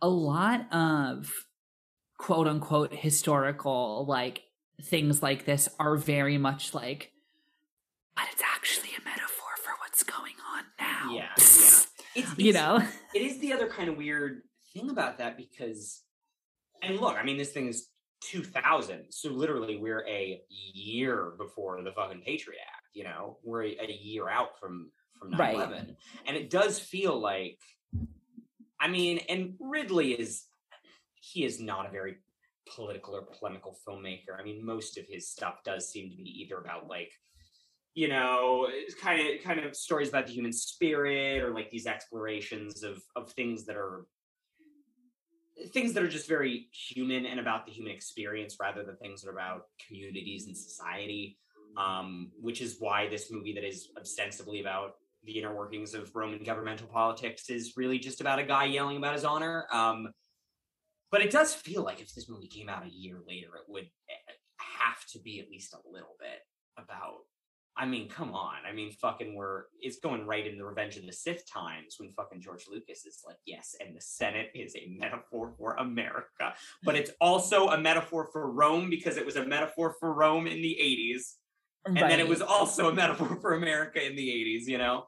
a 0.00 0.08
lot 0.08 0.72
of 0.72 1.32
quote 2.18 2.46
unquote 2.46 2.94
historical 2.94 4.06
like 4.06 4.42
things 4.80 5.22
like 5.22 5.44
this 5.44 5.68
are 5.78 5.96
very 5.96 6.38
much 6.38 6.74
like, 6.74 7.10
but 8.14 8.26
it's 8.32 8.42
actually 8.54 8.90
a 8.98 9.04
metaphor 9.04 9.50
for 9.62 9.72
what's 9.80 10.02
going 10.04 10.34
on 10.54 10.64
now. 10.78 11.12
Yeah, 11.12 11.28
yeah. 11.38 11.80
It's, 12.16 12.38
you 12.38 12.52
know? 12.52 12.82
it 13.14 13.22
is 13.22 13.38
the 13.40 13.52
other 13.52 13.66
kind 13.66 13.88
of 13.88 13.96
weird 13.96 14.42
thing 14.72 14.90
about 14.90 15.18
that 15.18 15.36
because 15.36 16.03
and 16.86 17.00
look 17.00 17.16
i 17.16 17.22
mean 17.22 17.36
this 17.36 17.52
thing 17.52 17.68
is 17.68 17.88
2000 18.22 19.04
so 19.10 19.28
literally 19.30 19.76
we're 19.76 20.06
a 20.08 20.40
year 20.48 21.32
before 21.38 21.82
the 21.82 21.92
fucking 21.92 22.22
patriot 22.24 22.60
act 22.62 22.84
you 22.94 23.02
know? 23.02 23.38
We're 23.42 23.64
a, 23.64 23.76
a 23.80 23.92
year 23.92 24.28
out 24.28 24.58
from 24.60 24.90
from 25.18 25.32
9-11 25.32 25.38
Right. 25.38 25.96
and 26.26 26.36
it 26.36 26.48
does 26.50 26.78
feel 26.78 27.18
like 27.18 27.58
i 28.80 28.88
mean 28.88 29.18
and 29.28 29.54
ridley 29.60 30.12
is 30.12 30.44
he 31.20 31.44
is 31.44 31.60
not 31.60 31.86
a 31.86 31.90
very 31.90 32.16
political 32.66 33.14
or 33.14 33.22
polemical 33.22 33.76
filmmaker. 33.86 34.38
I 34.38 34.42
mean 34.42 34.64
most 34.64 34.96
of 34.98 35.06
his 35.08 35.28
stuff 35.28 35.56
does 35.64 35.90
seem 35.90 36.10
to 36.10 36.16
be 36.16 36.42
either 36.42 36.58
about 36.58 36.88
like 36.88 37.12
you 37.94 38.08
know 38.08 38.68
kind 39.00 39.20
of 39.20 39.44
kind 39.44 39.60
of 39.60 39.76
stories 39.76 40.08
about 40.08 40.26
the 40.26 40.32
human 40.32 40.52
spirit 40.52 41.42
or 41.42 41.52
like 41.54 41.70
these 41.70 41.86
explorations 41.86 42.82
of 42.82 43.02
of 43.16 43.30
things 43.32 43.64
that 43.66 43.76
are 43.76 44.06
things 45.72 45.92
that 45.92 46.02
are 46.02 46.08
just 46.08 46.28
very 46.28 46.68
human 46.72 47.26
and 47.26 47.38
about 47.38 47.66
the 47.66 47.72
human 47.72 47.92
experience 47.92 48.56
rather 48.60 48.82
than 48.82 48.96
things 48.96 49.22
that 49.22 49.28
are 49.28 49.32
about 49.32 49.66
communities 49.86 50.46
and 50.46 50.56
society 50.56 51.38
um, 51.76 52.30
which 52.40 52.60
is 52.60 52.76
why 52.78 53.08
this 53.08 53.32
movie 53.32 53.52
that 53.52 53.64
is 53.64 53.88
ostensibly 53.98 54.60
about 54.60 54.94
the 55.24 55.38
inner 55.38 55.54
workings 55.54 55.94
of 55.94 56.14
roman 56.14 56.42
governmental 56.42 56.86
politics 56.86 57.50
is 57.50 57.74
really 57.76 57.98
just 57.98 58.20
about 58.20 58.38
a 58.38 58.44
guy 58.44 58.64
yelling 58.64 58.96
about 58.96 59.14
his 59.14 59.24
honor 59.24 59.66
um, 59.72 60.08
but 61.10 61.22
it 61.22 61.30
does 61.30 61.54
feel 61.54 61.82
like 61.82 62.00
if 62.00 62.14
this 62.14 62.28
movie 62.28 62.48
came 62.48 62.68
out 62.68 62.84
a 62.84 62.90
year 62.90 63.20
later 63.26 63.48
it 63.56 63.64
would 63.68 63.84
eh, 63.84 64.32
have 64.58 65.04
to 65.06 65.18
be 65.20 65.40
at 65.40 65.48
least 65.50 65.74
a 65.74 65.90
little 65.90 66.16
bit 66.18 66.40
about 66.76 67.20
I 67.76 67.86
mean, 67.86 68.08
come 68.08 68.34
on. 68.34 68.54
I 68.68 68.72
mean, 68.72 68.92
fucking, 68.92 69.34
we're 69.34 69.64
it's 69.80 69.98
going 69.98 70.26
right 70.26 70.46
in 70.46 70.56
the 70.58 70.64
Revenge 70.64 70.96
of 70.96 71.06
the 71.06 71.12
Sith 71.12 71.42
times 71.52 71.96
when 71.98 72.10
fucking 72.12 72.40
George 72.40 72.66
Lucas 72.70 73.04
is 73.04 73.22
like, 73.26 73.36
yes, 73.46 73.74
and 73.80 73.96
the 73.96 74.00
Senate 74.00 74.50
is 74.54 74.76
a 74.76 74.96
metaphor 74.96 75.52
for 75.58 75.74
America, 75.74 76.54
but 76.84 76.94
it's 76.94 77.10
also 77.20 77.68
a 77.68 77.78
metaphor 77.78 78.28
for 78.32 78.50
Rome 78.50 78.90
because 78.90 79.16
it 79.16 79.26
was 79.26 79.36
a 79.36 79.44
metaphor 79.44 79.96
for 79.98 80.12
Rome 80.12 80.46
in 80.46 80.62
the 80.62 80.78
80s, 80.80 81.34
and 81.86 81.96
then 81.96 82.20
it 82.20 82.28
was 82.28 82.40
also 82.40 82.88
a 82.88 82.94
metaphor 82.94 83.36
for 83.40 83.54
America 83.54 84.04
in 84.04 84.16
the 84.16 84.28
80s, 84.28 84.66
you 84.66 84.78
know? 84.78 85.04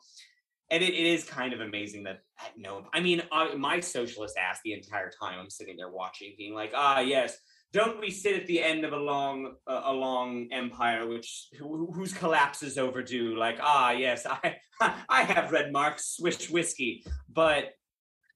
And 0.71 0.83
it, 0.83 0.93
it 0.93 1.07
is 1.07 1.23
kind 1.23 1.53
of 1.53 1.61
amazing 1.61 2.03
that, 2.05 2.23
no, 2.57 2.85
I 2.93 3.01
mean, 3.01 3.23
uh, 3.31 3.51
my 3.57 3.79
socialist 3.79 4.37
ass 4.37 4.59
the 4.65 4.73
entire 4.73 5.11
time 5.11 5.39
I'm 5.39 5.51
sitting 5.51 5.77
there 5.77 5.91
watching, 5.91 6.35
being 6.37 6.55
like, 6.55 6.73
ah, 6.75 6.99
yes, 6.99 7.39
don't 7.77 8.01
we 8.01 8.11
sit 8.11 8.35
at 8.41 8.47
the 8.47 8.63
end 8.63 8.85
of 8.87 8.93
a 8.93 8.97
long 8.97 9.55
uh, 9.67 9.83
a 9.85 9.93
long 9.93 10.49
empire 10.51 11.07
which 11.07 11.49
who, 11.59 11.93
whose 11.93 12.13
collapse 12.13 12.63
is 12.63 12.79
overdue 12.79 13.37
like 13.37 13.59
ah 13.63 13.91
yes 13.91 14.27
i 14.27 14.57
i 15.09 15.23
have 15.23 15.53
read 15.53 15.71
mark's 15.73 16.17
swish 16.17 16.49
whiskey 16.51 17.05
but 17.29 17.73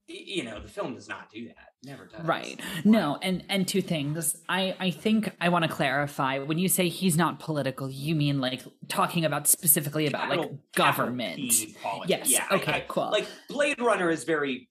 you 0.07 0.43
know 0.45 0.61
the 0.61 0.69
film 0.69 0.95
does 0.95 1.09
not 1.09 1.31
do 1.31 1.47
that 1.47 1.71
never 1.83 2.05
does 2.07 2.27
Right. 2.27 2.61
No, 2.85 3.19
and 3.23 3.43
and 3.49 3.67
two 3.67 3.81
things. 3.81 4.37
I 4.49 4.77
I 4.79 4.91
think 4.91 5.35
I 5.41 5.49
want 5.49 5.65
to 5.65 5.71
clarify. 5.71 6.39
When 6.39 6.59
you 6.59 6.69
say 6.69 6.89
he's 6.89 7.17
not 7.17 7.39
political, 7.39 7.89
you 7.91 8.15
mean 8.15 8.39
like 8.41 8.63
talking 8.89 9.25
about 9.25 9.49
specifically 9.49 10.07
about 10.07 10.29
like 10.29 10.51
government. 10.75 11.53
Yes. 12.07 12.29
yeah 12.29 12.47
I- 12.51 12.57
okay. 12.57 12.73
I- 12.73 12.85
cool. 12.89 13.11
like 13.11 13.27
blade 13.49 13.81
runner 13.81 14.11
is 14.11 14.25
very 14.25 14.69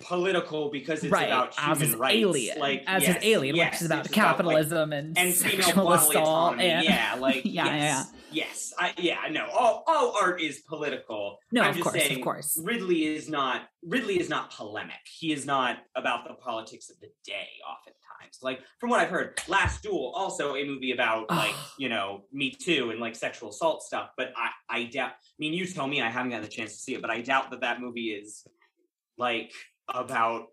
political 0.00 0.70
because 0.70 1.04
it's 1.04 1.12
right 1.12 1.26
about 1.28 1.48
as 1.58 1.78
human 1.78 1.80
his 1.80 1.96
rights. 1.96 2.16
alien 2.16 2.58
Like 2.58 2.82
as 2.86 3.02
yes, 3.02 3.14
his 3.14 3.24
alien 3.24 3.56
yes, 3.56 3.72
which 3.72 3.80
is 3.82 3.86
about 3.86 4.06
it's 4.06 4.08
like, 4.16 4.26
capitalism 4.26 4.92
and, 4.92 5.16
and 5.16 5.32
sexual 5.32 5.92
assault 5.92 6.58
and 6.58 6.84
yeah, 6.84 7.16
like 7.20 7.44
Yeah, 7.44 7.66
yeah, 7.66 7.74
yes, 7.76 8.12
yes, 8.32 8.72
I, 8.78 8.92
yeah, 8.98 9.18
I 9.22 9.28
know. 9.28 9.46
All 9.52 9.84
all 9.86 10.14
art 10.20 10.40
is 10.40 10.60
political. 10.68 11.38
no 11.52 11.62
I'm 11.62 11.70
of 11.70 11.76
just 11.76 11.84
course 11.84 12.02
saying, 12.02 12.18
of 12.18 12.24
course 12.24 12.60
Ridley 12.62 13.06
is 13.06 13.28
not 13.28 13.62
Ridley 13.84 14.18
is 14.18 14.28
not 14.28 14.52
polemic. 14.52 14.96
He 15.18 15.32
is 15.32 15.46
not 15.46 15.78
about 15.94 16.26
the 16.26 16.34
politics 16.34 16.90
of 16.90 16.98
the 17.00 17.08
day. 17.24 17.48
Oftentimes, 17.68 18.38
like 18.42 18.60
from 18.80 18.90
what 18.90 19.00
I've 19.00 19.10
heard, 19.10 19.40
Last 19.48 19.82
Duel 19.82 20.12
also 20.16 20.56
a 20.56 20.64
movie 20.64 20.90
about 20.92 21.30
like 21.30 21.54
you 21.78 21.88
know 21.88 22.22
Me 22.32 22.50
Too 22.50 22.90
and 22.90 22.98
like 22.98 23.14
sexual 23.14 23.50
assault 23.50 23.82
stuff. 23.84 24.10
But 24.16 24.32
I 24.36 24.50
I 24.68 24.84
doubt. 24.84 25.10
I 25.12 25.38
mean, 25.38 25.52
you 25.54 25.66
tell 25.66 25.86
me. 25.86 26.02
I 26.02 26.10
haven't 26.10 26.30
gotten 26.30 26.42
the 26.42 26.50
chance 26.50 26.72
to 26.72 26.78
see 26.78 26.94
it, 26.94 27.00
but 27.00 27.10
I 27.10 27.20
doubt 27.20 27.50
that 27.52 27.60
that 27.60 27.80
movie 27.80 28.10
is 28.10 28.44
like 29.20 29.52
about 29.88 30.46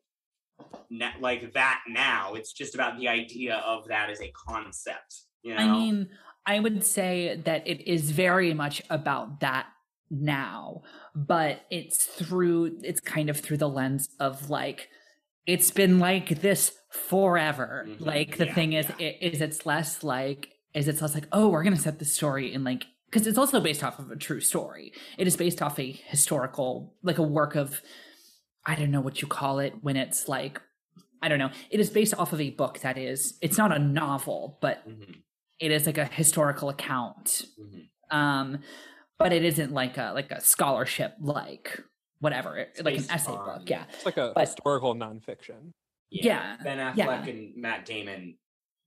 na- 0.91 1.13
like 1.20 1.53
that 1.53 1.82
now. 1.88 2.34
It's 2.36 2.53
just 2.53 2.76
about 2.76 2.99
the 2.99 3.07
idea 3.07 3.55
of 3.65 3.88
that 3.88 4.09
as 4.11 4.22
a 4.22 4.32
concept. 4.32 5.22
You 5.41 5.55
know? 5.55 5.61
I 5.63 5.72
mean, 5.72 6.09
I 6.45 6.59
would 6.59 6.84
say 6.86 7.41
that 7.45 7.68
it 7.68 7.88
is 7.89 8.11
very 8.11 8.53
much 8.53 8.82
about 8.89 9.39
that 9.39 9.68
now, 10.11 10.84
but 11.15 11.61
it's 11.72 12.05
through 12.05 12.80
it's 12.84 12.99
kind 12.99 13.30
of 13.30 13.39
through 13.39 13.57
the 13.57 13.70
lens 13.70 14.09
of 14.20 14.49
like 14.49 14.89
it's 15.45 15.72
been 15.72 15.97
like 15.99 16.41
this 16.41 16.74
forever. 16.91 17.86
Mhm. 17.88 18.05
Like 18.05 18.38
the 18.38 18.47
Yeah, 18.47 18.53
thing 18.53 18.74
is 18.74 18.88
yeah. 18.99 19.07
it 19.07 19.34
is 19.34 19.41
it's 19.41 19.65
less 19.65 20.03
like 20.03 20.49
is 20.74 20.88
it's 20.88 21.01
less 21.01 21.13
like, 21.15 21.28
oh, 21.32 21.47
we're 21.47 21.63
gonna 21.63 21.78
set 21.78 21.99
the 21.99 22.05
story 22.05 22.53
in 22.53 22.63
like 22.65 22.86
because 23.09 23.26
it's 23.28 23.38
also 23.38 23.61
based 23.61 23.84
off 23.86 23.99
of 23.99 24.11
a 24.11 24.18
true 24.18 24.41
story. 24.41 24.91
It 25.18 25.28
is 25.28 25.38
based 25.38 25.61
off 25.61 25.80
a 25.80 25.91
historical, 25.91 26.93
like 27.03 27.18
a 27.18 27.24
work 27.24 27.55
of 27.55 27.82
I 28.68 28.76
don't 28.76 28.91
know 28.91 29.01
what 29.01 29.22
you 29.22 29.28
call 29.28 29.59
it 29.59 29.74
when 29.82 29.95
it's 29.95 30.28
like 30.28 30.61
I 31.22 31.30
don't 31.30 31.39
know. 31.39 31.49
It 31.72 31.80
is 31.80 31.89
based 31.89 32.13
off 32.13 32.32
of 32.34 32.39
a 32.41 32.51
book 32.51 32.80
that 32.82 32.97
is 32.97 33.38
it's 33.41 33.57
not 33.57 33.72
a 33.76 33.80
novel, 33.80 34.59
but 34.61 34.88
Mhm, 34.88 35.24
it 35.59 35.72
is 35.72 35.86
like 35.88 35.97
a 35.97 36.05
historical 36.05 36.70
account 36.70 37.45
mhm. 37.59 37.88
um 38.15 38.59
but 39.18 39.34
it 39.34 39.43
isn't 39.43 39.72
like 39.74 39.97
a 39.97 40.11
like 40.13 40.30
a 40.32 40.39
scholarship 40.39 41.15
like 41.20 41.82
whatever 42.20 42.55
it- 42.57 42.70
It's 42.76 42.84
like 42.84 42.97
an 42.97 43.09
essay 43.09 43.32
on- 43.32 43.45
book 43.59 43.70
yeah 43.70 43.86
It's 43.93 44.05
like 44.05 44.18
a 44.18 44.32
But- 44.36 44.41
historical 44.47 44.93
nonfiction. 44.95 45.74
Yeah, 46.09 46.55
Ben 46.63 46.78
Affleck 46.78 46.95
yeah. 46.97 47.26
and 47.26 47.55
Matt 47.57 47.86
Damon 47.86 48.38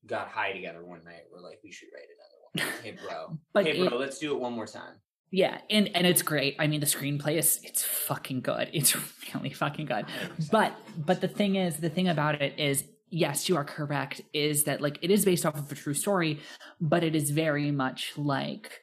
got 0.07 0.29
high 0.29 0.53
together 0.53 0.83
one 0.85 1.05
night. 1.05 1.25
We're 1.31 1.41
like, 1.43 1.59
we 1.63 1.71
should 1.71 1.89
write 1.95 2.09
another 2.17 2.39
one. 2.73 2.83
Hey, 2.83 2.93
bro. 2.93 3.39
But 3.53 3.67
hey, 3.67 3.77
bro, 3.87 3.97
it- 3.97 4.01
let's 4.01 4.19
do 4.19 4.33
it 4.35 4.41
one 4.41 4.53
more 4.55 4.67
time. 4.67 4.95
Yeah 5.33 5.59
and 5.71 5.89
and 5.95 6.07
it's 6.07 6.23
great 6.23 6.57
i 6.59 6.67
mean 6.67 6.81
the 6.81 6.87
screenplay 6.87 7.37
is 7.39 7.61
it's 7.63 7.83
fucking 7.83 8.41
good 8.41 8.69
it's 8.79 8.97
really 9.35 9.53
fucking 9.53 9.87
good 9.87 10.05
100%. 10.39 10.51
but 10.51 10.75
but 10.97 11.21
the 11.21 11.29
thing 11.29 11.57
is 11.57 11.77
the 11.79 11.91
thing 11.91 12.09
about 12.09 12.41
it 12.43 12.59
is 12.59 12.85
yes 13.11 13.49
you 13.49 13.57
are 13.57 13.65
correct 13.65 14.21
is 14.33 14.65
that 14.65 14.81
like 14.81 14.99
it 15.03 15.11
is 15.11 15.25
based 15.25 15.45
off 15.47 15.57
of 15.57 15.71
a 15.71 15.75
true 15.75 15.95
story 15.95 16.41
but 16.81 17.03
it 17.05 17.15
is 17.15 17.31
very 17.31 17.71
much 17.71 18.13
like 18.17 18.81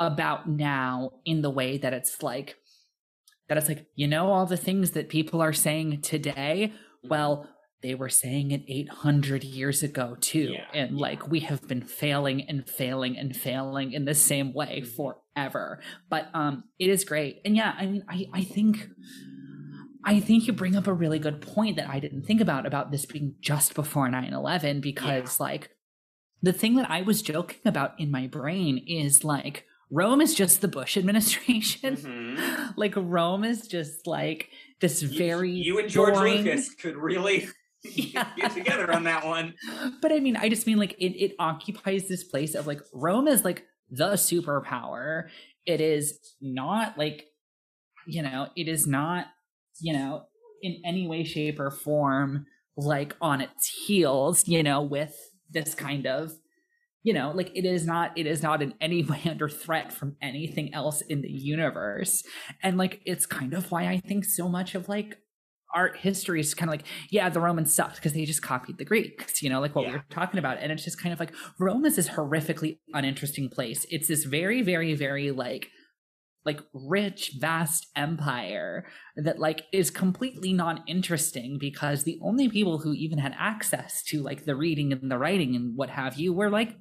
about 0.00 0.48
now 0.48 1.10
in 1.24 1.40
the 1.42 1.50
way 1.50 1.78
that 1.78 1.92
it's 1.92 2.22
like 2.22 2.56
that 3.48 3.56
it's 3.58 3.68
like 3.68 3.86
you 3.94 4.08
know 4.08 4.32
all 4.32 4.46
the 4.46 4.56
things 4.56 4.90
that 4.92 5.08
people 5.08 5.40
are 5.40 5.52
saying 5.52 6.00
today 6.02 6.72
Mm-hmm. 7.04 7.10
well 7.10 7.46
they 7.82 7.94
were 7.94 8.08
saying 8.08 8.50
it 8.50 8.62
800 8.66 9.44
years 9.44 9.82
ago 9.82 10.16
too 10.18 10.52
Yeah, 10.54 10.64
and 10.72 10.92
yeah. 10.96 11.02
like 11.02 11.28
we 11.28 11.40
have 11.40 11.68
been 11.68 11.82
failing 11.82 12.40
and 12.48 12.66
failing 12.66 13.18
and 13.18 13.36
failing 13.36 13.92
in 13.92 14.06
the 14.06 14.14
same 14.14 14.54
way 14.54 14.80
Mhm. 14.80 14.86
Forever 15.38 15.80
but 16.08 16.28
um 16.34 16.64
it 16.78 16.88
is 16.88 17.04
great 17.04 17.40
and 17.44 17.56
yeah 17.56 17.74
i 17.78 17.86
mean 17.86 18.04
i 18.08 18.26
i 18.32 18.42
think 18.44 18.88
i 20.04 20.20
think 20.20 20.46
you 20.46 20.52
bring 20.52 20.76
up 20.76 20.86
a 20.86 20.92
really 20.92 21.18
good 21.18 21.40
point 21.40 21.76
that 21.76 21.88
i 21.88 21.98
didn't 21.98 22.22
think 22.22 22.40
about 22.40 22.66
about 22.66 22.90
this 22.90 23.04
being 23.06 23.34
just 23.40 23.74
before 23.74 24.08
9-11 24.08 24.80
because 24.80 25.40
like 25.40 25.70
the 26.42 26.52
thing 26.52 26.76
that 26.76 26.90
i 26.90 27.02
was 27.02 27.22
joking 27.22 27.58
about 27.64 27.98
in 27.98 28.10
my 28.10 28.26
brain 28.26 28.84
is 28.86 29.24
like 29.24 29.64
rome 29.90 30.20
is 30.20 30.34
just 30.34 30.60
the 30.60 30.68
bush 30.68 30.96
administration 31.02 31.96
Mhm. 31.96 32.74
like 32.76 32.94
rome 32.96 33.44
is 33.44 33.66
just 33.66 34.06
like 34.06 34.48
this 34.80 35.02
You- 35.02 35.18
very 35.18 35.50
You 35.50 35.78
and 35.78 35.88
George 35.88 36.14
boring- 36.14 36.44
Lucas 36.44 36.74
could 36.74 36.96
really 36.96 37.48
Yeah. 37.84 38.26
get 38.36 38.52
together 38.52 38.90
on 38.92 39.04
that 39.04 39.26
one. 39.26 39.52
but 40.00 40.10
I 40.10 40.18
mean, 40.18 40.36
I 40.38 40.48
just 40.48 40.66
mean 40.66 40.78
like 40.78 40.92
it, 40.98 41.22
it 41.22 41.34
occupies 41.38 42.08
this 42.08 42.24
place 42.24 42.54
of 42.54 42.66
like 42.66 42.80
Rome 42.94 43.28
is 43.28 43.44
like 43.44 43.66
the 43.90 44.12
superpower. 44.12 45.24
It 45.66 45.80
is 45.80 46.18
not 46.40 46.98
like, 46.98 47.26
you 48.06 48.22
know, 48.22 48.48
it 48.56 48.68
is 48.68 48.86
not, 48.86 49.26
you 49.80 49.92
know, 49.92 50.24
in 50.62 50.80
any 50.84 51.06
way, 51.06 51.24
shape, 51.24 51.60
or 51.60 51.70
form 51.70 52.46
like 52.76 53.14
on 53.20 53.40
its 53.40 53.68
heels, 53.86 54.48
you 54.48 54.62
know, 54.62 54.82
with 54.82 55.14
this 55.50 55.74
kind 55.74 56.06
of, 56.06 56.32
you 57.02 57.12
know, 57.12 57.32
like 57.34 57.50
it 57.54 57.64
is 57.64 57.86
not, 57.86 58.16
it 58.16 58.26
is 58.26 58.42
not 58.42 58.62
in 58.62 58.74
any 58.80 59.02
way 59.04 59.20
under 59.26 59.48
threat 59.48 59.92
from 59.92 60.16
anything 60.20 60.72
else 60.74 61.00
in 61.02 61.22
the 61.22 61.30
universe. 61.30 62.22
And 62.62 62.76
like 62.76 63.00
it's 63.04 63.26
kind 63.26 63.54
of 63.54 63.70
why 63.70 63.86
I 63.86 64.00
think 64.00 64.24
so 64.24 64.48
much 64.48 64.74
of 64.74 64.88
like 64.88 65.18
art 65.74 65.96
history 65.96 66.40
is 66.40 66.54
kind 66.54 66.68
of 66.70 66.72
like, 66.74 66.86
yeah, 67.10 67.28
the 67.28 67.40
Romans 67.40 67.74
sucked 67.74 67.96
because 67.96 68.12
they 68.12 68.24
just 68.24 68.42
copied 68.42 68.78
the 68.78 68.84
Greeks, 68.84 69.42
you 69.42 69.50
know, 69.50 69.60
like 69.60 69.74
what 69.74 69.84
we 69.86 69.90
Yeah. 69.90 69.98
were 69.98 70.04
talking 70.10 70.38
about. 70.38 70.58
And 70.60 70.70
it's 70.72 70.84
just 70.84 71.00
kind 71.00 71.12
of 71.12 71.20
like 71.20 71.32
Rome 71.58 71.84
is 71.84 71.96
this 71.96 72.08
horrifically 72.10 72.78
uninteresting 72.94 73.48
place. 73.50 73.84
It's 73.90 74.08
this 74.08 74.24
very, 74.24 74.62
very, 74.62 74.94
very 74.94 75.30
like 75.30 75.68
like 76.46 76.60
rich, 76.74 77.32
vast 77.40 77.86
empire 77.96 78.84
that 79.16 79.38
like 79.38 79.62
is 79.72 79.90
completely 79.90 80.52
non-interesting 80.52 81.56
because 81.58 82.04
the 82.04 82.18
only 82.22 82.50
people 82.50 82.78
who 82.80 82.92
even 82.92 83.16
had 83.18 83.34
access 83.38 84.02
to 84.02 84.22
like 84.22 84.44
the 84.44 84.54
reading 84.54 84.92
and 84.92 85.10
the 85.10 85.16
writing 85.16 85.56
and 85.56 85.74
what 85.74 85.88
have 85.88 86.16
you 86.18 86.34
were 86.34 86.50
like 86.50 86.76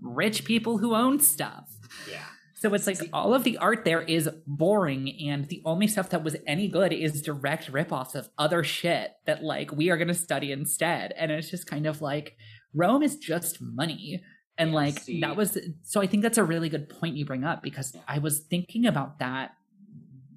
rich 0.00 0.44
people 0.46 0.78
who 0.78 0.94
owned 0.94 1.22
stuff. 1.22 1.68
Yeah. 2.10 2.24
So 2.62 2.72
it's 2.74 2.86
like 2.86 3.10
all 3.12 3.34
of 3.34 3.42
the 3.42 3.58
art 3.58 3.84
there 3.84 4.02
is 4.02 4.30
boring, 4.46 5.20
and 5.26 5.48
the 5.48 5.62
only 5.64 5.88
stuff 5.88 6.10
that 6.10 6.22
was 6.22 6.36
any 6.46 6.68
good 6.68 6.92
is 6.92 7.20
direct 7.20 7.72
ripoffs 7.72 8.14
of 8.14 8.28
other 8.38 8.62
shit 8.62 9.10
that 9.26 9.42
like 9.42 9.72
we 9.72 9.90
are 9.90 9.96
gonna 9.96 10.14
study 10.14 10.52
instead. 10.52 11.12
And 11.16 11.32
it's 11.32 11.50
just 11.50 11.66
kind 11.66 11.86
of 11.86 12.00
like 12.00 12.36
Rome 12.72 13.02
is 13.02 13.16
just 13.16 13.60
money. 13.60 14.22
And 14.56 14.72
like 14.72 15.00
see- 15.00 15.20
that 15.22 15.34
was 15.34 15.58
so 15.82 16.00
I 16.00 16.06
think 16.06 16.22
that's 16.22 16.38
a 16.38 16.44
really 16.44 16.68
good 16.68 16.88
point 16.88 17.16
you 17.16 17.24
bring 17.24 17.42
up 17.42 17.64
because 17.64 17.96
I 18.06 18.20
was 18.20 18.38
thinking 18.38 18.86
about 18.86 19.18
that 19.18 19.56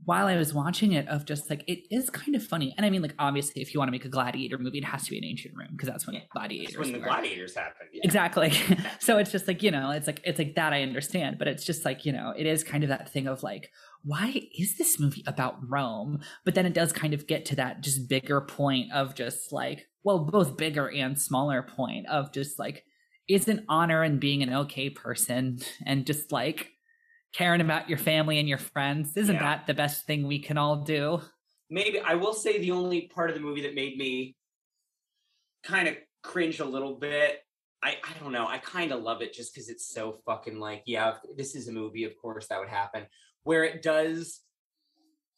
while 0.06 0.28
I 0.28 0.38
was 0.38 0.54
watching 0.54 0.94
it 0.94 1.08
of 1.08 1.26
just 1.26 1.50
like 1.50 1.64
it 1.68 1.80
is 1.90 2.10
kind 2.10 2.36
of 2.36 2.44
funny. 2.46 2.74
And 2.78 2.86
I 2.86 2.90
mean 2.90 3.02
like 3.02 3.16
obviously 3.20 3.62
if 3.62 3.74
you 3.74 3.80
want 3.80 3.88
to 3.90 3.92
make 3.92 4.06
a 4.06 4.10
gladiator 4.10 4.58
movie, 4.58 4.78
it 4.78 4.86
has 4.86 5.04
to 5.06 5.12
be 5.12 5.18
an 5.18 5.26
ancient 5.26 5.56
Rome 5.58 5.70
because 5.72 5.90
that's 5.90 6.06
when 6.06 6.16
Yeah, 6.16 6.22
gladiators 6.32 6.76
That's 6.76 6.86
when 6.86 6.94
the 6.94 7.00
were. 7.00 7.06
gladiators 7.06 7.56
happened. 7.56 7.90
Yeah. 7.92 8.02
Exactly. 8.04 8.54
so 9.00 9.18
it's 9.18 9.32
just 9.32 9.48
like, 9.48 9.64
you 9.64 9.72
know, 9.72 9.92
it's 9.92 10.08
like 10.08 10.22
it's 10.24 10.40
like 10.40 10.56
that 10.56 10.74
I 10.74 10.84
understand, 10.84 11.38
but 11.40 11.48
it's 11.48 11.66
just 11.66 11.84
like, 11.86 12.06
you 12.06 12.12
know, 12.14 12.34
it 12.38 12.46
is 12.46 12.64
kind 12.64 12.84
of 12.84 12.90
that 12.90 13.12
thing 13.12 13.28
of 13.28 13.44
like, 13.44 13.72
why 14.04 14.42
is 14.58 14.78
this 14.78 15.00
movie 15.00 15.24
about 15.26 15.58
Rome? 15.68 16.20
But 16.44 16.56
then 16.56 16.66
it 16.66 16.74
does 16.74 16.94
kind 16.94 17.14
of 17.14 17.28
get 17.28 17.46
to 17.46 17.56
that 17.56 17.82
just 17.82 18.08
bigger 18.08 18.42
point 18.42 18.92
of 18.94 19.16
just 19.16 19.52
like, 19.52 19.88
well, 20.04 20.20
both 20.20 20.56
bigger 20.56 20.88
and 20.88 21.20
smaller 21.20 21.64
point 21.64 22.06
of 22.08 22.32
just 22.32 22.60
like, 22.60 22.84
isn't 23.28 23.66
honor 23.68 24.04
and 24.04 24.20
being 24.20 24.44
an 24.44 24.54
okay 24.54 24.88
person 24.88 25.58
and 25.84 26.06
just 26.06 26.32
like 26.32 26.74
caring 27.36 27.60
about 27.62 27.90
your 27.90 27.98
family 27.98 28.40
and 28.40 28.48
your 28.48 28.58
friends, 28.58 29.18
isn't 29.18 29.36
Yeah. 29.36 29.42
that 29.58 29.68
the 29.68 29.74
best 29.74 30.06
thing 30.06 30.26
we 30.26 30.40
can 30.40 30.58
all 30.58 30.78
do? 30.78 31.22
maybe 31.68 32.00
I 32.00 32.14
will 32.14 32.34
say 32.36 32.60
the 32.60 32.70
only 32.70 33.08
part 33.08 33.32
of 33.32 33.36
the 33.36 33.42
movie 33.42 33.62
that 33.64 33.74
made 33.74 33.98
me 33.98 34.36
kind 35.64 35.88
of 35.88 35.96
cringe 36.22 36.60
a 36.60 36.66
little 36.66 36.94
bit. 36.94 37.40
I, 37.84 37.98
I 38.04 38.14
don't 38.20 38.32
know. 38.32 38.46
I 38.48 38.60
kind 38.60 38.92
of 38.92 39.02
love 39.02 39.24
it 39.24 39.34
just 39.34 39.52
because 39.52 39.68
it's 39.68 39.88
so 39.92 40.20
fucking 40.28 40.60
like, 40.60 40.84
yeah, 40.86 41.14
if 41.14 41.36
this 41.36 41.56
is 41.56 41.68
a 41.68 41.72
movie, 41.72 42.04
of 42.04 42.16
course 42.22 42.48
that 42.50 42.60
would 42.60 42.70
happen. 42.70 43.08
Where 43.44 43.64
it 43.64 43.82
does 43.82 44.42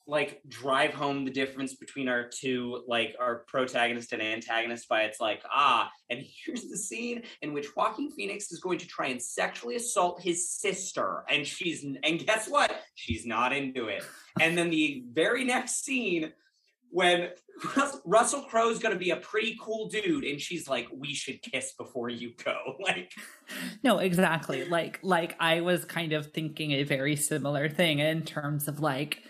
like 0.08 0.42
drive 0.48 0.94
home 0.94 1.26
the 1.26 1.32
difference 1.32 1.76
between 1.76 2.08
our 2.08 2.28
two, 2.28 2.84
like 2.88 3.16
our 3.20 3.44
protagonist 3.48 4.14
and 4.14 4.22
antagonist 4.22 4.88
by 4.88 5.02
it's 5.02 5.20
like, 5.20 5.44
ah, 5.52 5.92
and 6.10 6.24
here's 6.26 6.70
the 6.70 6.78
scene 6.78 7.24
in 7.42 7.54
which 7.54 7.76
Joaquin 7.76 8.10
Phoenix 8.12 8.52
is 8.52 8.60
going 8.60 8.80
to 8.80 8.88
try 8.88 9.08
and 9.08 9.22
sexually 9.22 9.76
assault 9.76 10.22
his 10.22 10.50
sister. 10.50 11.26
And 11.30 11.46
she's, 11.46 11.86
and 12.04 12.26
guess 12.26 12.48
what? 12.48 12.72
She's 12.96 13.26
not 13.26 13.52
into 13.52 13.88
it. 13.88 14.04
And 14.40 14.58
then 14.58 14.70
the 14.70 15.04
very 15.12 15.44
next 15.44 15.84
scene 15.84 16.32
when 16.90 17.30
Russell 18.06 18.44
Crowe's 18.44 18.80
gonna 18.80 18.96
be 18.96 19.10
a 19.10 19.18
pretty 19.18 19.58
cool 19.62 19.90
dude, 19.90 20.24
and 20.24 20.40
she's 20.40 20.68
like, 20.70 20.88
"We 20.92 21.14
should 21.14 21.42
kiss 21.42 21.74
before 21.74 22.10
you 22.10 22.34
go." 22.44 22.78
Like, 22.80 23.12
No, 23.84 24.00
exactly. 24.00 24.66
Like 24.66 25.00
like 25.04 25.36
I 25.40 25.62
was 25.62 25.84
kind 25.84 26.14
of 26.14 26.32
thinking 26.32 26.72
a 26.72 26.84
very 26.84 27.16
similar 27.16 27.68
thing 27.68 28.00
in 28.00 28.24
terms 28.24 28.68
of 28.68 28.80
like 28.80 29.24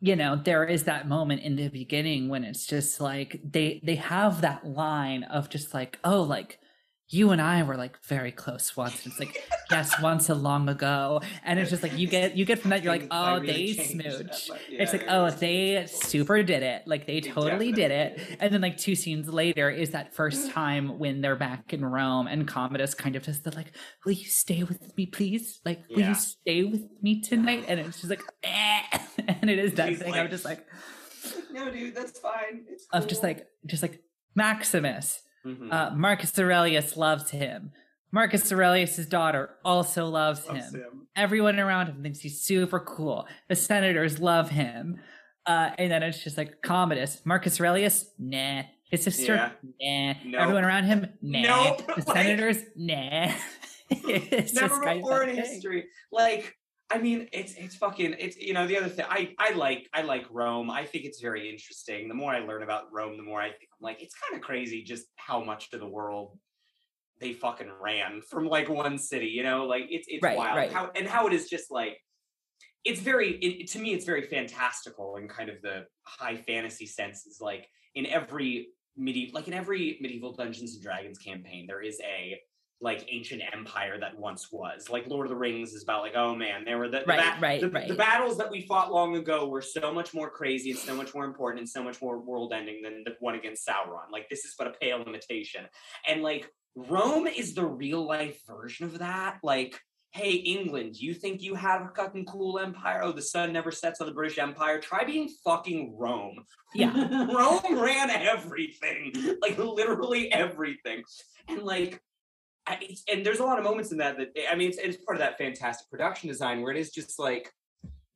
you 0.00 0.14
know, 0.16 0.36
there 0.36 0.64
is 0.64 0.84
that 0.84 1.08
moment 1.08 1.42
in 1.42 1.56
the 1.56 1.68
beginning 1.68 2.28
when 2.28 2.44
it's 2.44 2.66
just 2.66 3.00
like 3.00 3.40
they 3.44 3.80
they 3.84 3.96
have 3.96 4.42
that 4.42 4.66
line 4.66 5.24
of 5.24 5.48
just 5.48 5.74
like, 5.74 5.98
oh, 6.04 6.22
like 6.22 6.58
you 7.10 7.30
and 7.30 7.40
I 7.40 7.62
were 7.62 7.76
like 7.76 7.96
very 8.04 8.30
close 8.30 8.76
once. 8.76 9.06
It's 9.06 9.18
like, 9.18 9.42
yes, 9.70 9.98
once 10.02 10.28
a 10.28 10.34
long 10.34 10.68
ago. 10.68 11.22
And 11.42 11.58
it's 11.58 11.70
just 11.70 11.82
like 11.82 11.96
you 11.98 12.06
get 12.06 12.36
you 12.36 12.44
get 12.44 12.58
from 12.60 12.68
that, 12.70 12.82
you're 12.84 12.92
like, 12.92 13.08
oh, 13.10 13.40
really 13.40 13.72
they 13.72 13.82
smooch. 13.84 14.50
it's 14.68 14.92
like, 14.92 15.06
oh, 15.08 15.30
they 15.30 15.86
super 15.88 16.42
did 16.42 16.62
it. 16.62 16.82
Like 16.86 17.06
they 17.06 17.20
They 17.20 17.30
totally 17.30 17.72
did 17.72 17.90
it. 17.90 18.20
And 18.40 18.52
then 18.52 18.60
like 18.60 18.76
two 18.76 18.94
scenes 18.94 19.26
later 19.28 19.70
is 19.70 19.90
that 19.92 20.14
first 20.14 20.50
time 20.52 20.98
when 20.98 21.22
they're 21.22 21.34
back 21.34 21.72
in 21.72 21.82
Rome 21.84 22.26
and 22.26 22.46
Commodus 22.46 22.92
kind 22.94 23.16
of 23.16 23.22
just 23.22 23.44
like, 23.56 23.72
will 24.04 24.12
you 24.12 24.26
stay 24.26 24.62
with 24.62 24.94
me, 24.96 25.06
please? 25.06 25.60
Like, 25.64 25.80
will 25.88 26.00
Yeah. 26.00 26.10
you 26.10 26.14
stay 26.14 26.62
with 26.64 26.82
me 27.02 27.22
tonight? 27.22 27.64
And 27.68 27.80
it's 27.80 27.96
just 28.02 28.10
like, 28.10 28.22
eh. 28.44 28.98
and 29.40 29.50
it 29.50 29.58
is 29.58 29.74
that 29.74 30.00
like, 30.04 30.14
I'm 30.16 30.30
just 30.30 30.44
like, 30.44 30.66
no, 31.52 31.70
dude, 31.70 31.94
that's 31.94 32.18
fine. 32.18 32.64
It's 32.68 32.86
of 32.92 33.06
just 33.06 33.22
like, 33.22 33.46
just 33.66 33.82
like 33.82 34.00
Maximus. 34.34 35.20
Mhm. 35.46 35.72
Uh, 35.72 35.94
Marcus 35.94 36.36
Aurelius 36.38 36.96
loves 36.96 37.30
him. 37.30 37.72
Marcus 38.10 38.50
Aurelius' 38.52 39.04
daughter 39.06 39.50
also 39.64 40.06
loves 40.06 40.46
Loves 40.48 40.72
him. 40.74 40.80
him. 40.80 41.06
Everyone 41.14 41.58
around 41.60 41.88
him 41.88 42.02
thinks 42.02 42.20
he's 42.20 42.40
super 42.40 42.80
cool. 42.80 43.26
The 43.48 43.54
senators 43.56 44.18
love 44.18 44.48
him. 44.50 44.98
Uh, 45.46 45.70
and 45.78 45.90
then 45.90 46.02
it's 46.02 46.22
just 46.22 46.36
like 46.38 46.60
Commodus. 46.62 47.20
Marcus 47.24 47.60
Aurelius, 47.60 48.06
nah. 48.18 48.62
His 48.90 49.02
sister, 49.04 49.36
nah. 49.36 50.14
Nope. 50.24 50.40
Everyone 50.40 50.64
around 50.64 50.84
him, 50.84 51.06
nah. 51.20 51.40
Nope. 51.42 51.86
The 51.86 52.04
Like- 52.06 52.16
senators, 52.16 52.56
nah. 52.76 53.32
it's 53.90 54.54
Never 54.54 54.68
just 54.68 54.82
before 54.82 55.22
in 55.24 55.28
thing. 55.36 55.44
history. 55.44 55.84
Like, 56.10 56.56
I 56.90 56.98
mean, 56.98 57.28
it's 57.32 57.54
it's 57.54 57.76
fucking 57.76 58.16
it's 58.18 58.36
you 58.38 58.54
know 58.54 58.66
the 58.66 58.78
other 58.78 58.88
thing. 58.88 59.04
I 59.08 59.34
I 59.38 59.52
like 59.52 59.88
I 59.92 60.02
like 60.02 60.26
Rome. 60.30 60.70
I 60.70 60.84
think 60.84 61.04
it's 61.04 61.20
very 61.20 61.50
interesting. 61.50 62.08
The 62.08 62.14
more 62.14 62.32
I 62.32 62.40
learn 62.40 62.62
about 62.62 62.84
Rome, 62.92 63.16
the 63.16 63.22
more 63.22 63.40
I 63.40 63.48
think 63.50 63.68
I'm 63.78 63.82
like 63.84 64.02
it's 64.02 64.14
kind 64.14 64.40
of 64.40 64.46
crazy 64.46 64.82
just 64.82 65.06
how 65.16 65.42
much 65.44 65.68
of 65.72 65.80
the 65.80 65.86
world 65.88 66.38
they 67.20 67.32
fucking 67.32 67.70
ran 67.82 68.22
from 68.22 68.46
like 68.46 68.68
one 68.68 68.96
city. 68.98 69.26
You 69.28 69.42
know, 69.42 69.66
like 69.66 69.84
it's 69.90 70.06
it's 70.08 70.22
Right, 70.22 70.36
wild 70.36 70.56
right. 70.56 70.72
how 70.72 70.90
and 70.94 71.06
how 71.06 71.26
it 71.26 71.32
is 71.34 71.48
just 71.48 71.70
like 71.70 71.98
it's 72.84 73.00
very 73.00 73.32
it, 73.32 73.68
to 73.72 73.78
me 73.78 73.92
it's 73.92 74.06
very 74.06 74.22
fantastical 74.22 75.16
in 75.16 75.28
kind 75.28 75.50
of 75.50 75.60
the 75.62 75.84
high 76.04 76.36
fantasy 76.36 76.86
sense 76.86 77.26
is 77.26 77.38
like 77.40 77.68
in 77.94 78.06
every 78.06 78.68
medieval 78.96 79.34
like 79.34 79.48
in 79.48 79.54
every 79.54 79.98
medieval 80.00 80.32
dungeons 80.32 80.74
and 80.74 80.82
dragons 80.82 81.18
campaign 81.18 81.66
there 81.66 81.82
is 81.82 82.00
a 82.00 82.40
like 82.80 83.04
ancient 83.10 83.42
empire 83.52 83.98
that 83.98 84.16
once 84.18 84.52
was. 84.52 84.88
Like 84.88 85.06
lord 85.08 85.26
of 85.26 85.30
the 85.30 85.36
rings 85.36 85.72
is 85.72 85.82
about 85.82 86.02
like 86.02 86.14
oh 86.14 86.34
man 86.34 86.64
there 86.64 86.78
were 86.78 86.88
the, 86.88 87.00
the, 87.00 87.04
Right, 87.06 87.34
ba- 87.34 87.40
right, 87.40 87.60
the, 87.60 87.70
right. 87.70 87.88
the 87.88 87.94
battles 87.94 88.38
that 88.38 88.50
we 88.50 88.62
fought 88.62 88.92
long 88.92 89.16
ago 89.16 89.48
were 89.48 89.62
so 89.62 89.92
much 89.92 90.14
more 90.14 90.30
crazy 90.30 90.70
and 90.70 90.78
so 90.78 90.94
much 90.94 91.14
more 91.14 91.24
important 91.24 91.60
and 91.60 91.68
so 91.68 91.82
much 91.82 92.00
more 92.00 92.18
world 92.20 92.52
ending 92.52 92.82
than 92.82 93.02
the 93.04 93.16
one 93.20 93.34
against 93.34 93.66
sauron. 93.66 94.10
Like 94.12 94.28
this 94.28 94.44
is 94.44 94.54
but 94.56 94.68
a 94.68 94.72
pale 94.80 95.02
imitation. 95.02 95.66
And 96.06 96.22
like 96.22 96.50
rome 96.76 97.26
is 97.26 97.54
the 97.54 97.66
real 97.66 98.06
life 98.06 98.40
version 98.46 98.86
of 98.86 98.98
that. 99.00 99.38
Like 99.42 99.80
hey 100.12 100.30
england 100.32 100.98
you 100.98 101.12
think 101.12 101.42
you 101.42 101.54
have 101.54 101.82
a 101.82 101.88
fucking 101.94 102.24
cool 102.26 102.58
empire? 102.58 103.02
Oh 103.02 103.12
the 103.12 103.20
sun 103.20 103.52
never 103.52 103.72
sets 103.72 104.00
on 104.00 104.06
the 104.06 104.14
british 104.14 104.38
empire. 104.38 104.78
Try 104.78 105.02
being 105.04 105.28
fucking 105.44 105.96
rome. 105.98 106.44
Yeah. 106.74 106.92
rome 107.34 107.78
ran 107.78 108.08
everything. 108.10 109.12
Like 109.42 109.58
literally 109.58 110.32
everything. 110.32 111.02
And 111.48 111.62
like 111.62 112.00
I, 112.68 112.96
and 113.10 113.24
there's 113.24 113.40
a 113.40 113.44
lot 113.44 113.58
of 113.58 113.64
moments 113.64 113.92
in 113.92 113.98
that 113.98 114.18
that 114.18 114.28
i 114.50 114.54
mean 114.54 114.68
it's, 114.68 114.78
it's 114.78 114.96
part 115.04 115.16
of 115.16 115.20
that 115.20 115.38
fantastic 115.38 115.88
production 115.90 116.28
design 116.28 116.60
where 116.60 116.70
it 116.70 116.78
is 116.78 116.90
just 116.90 117.18
like 117.18 117.50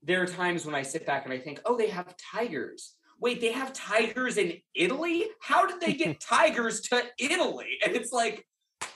there 0.03 0.23
are 0.23 0.27
times 0.27 0.67
when 0.67 0.75
i 0.75 0.83
sit 0.83 1.07
back 1.07 1.25
and 1.25 1.33
i 1.33 1.39
think 1.39 1.61
oh 1.65 1.77
they 1.77 1.89
have 1.89 2.15
tigers. 2.17 2.95
Wait 3.21 3.41
they 3.41 3.53
have 3.53 3.73
tigers 3.73 4.37
in 4.37 4.59
italy? 4.75 5.27
How 5.41 5.65
did 5.67 5.81
they 5.81 5.95
get 5.95 6.21
tigers 6.35 6.81
to 6.83 7.03
italy? 7.19 7.79
And 7.85 7.95
it's 7.95 8.13
like 8.13 8.45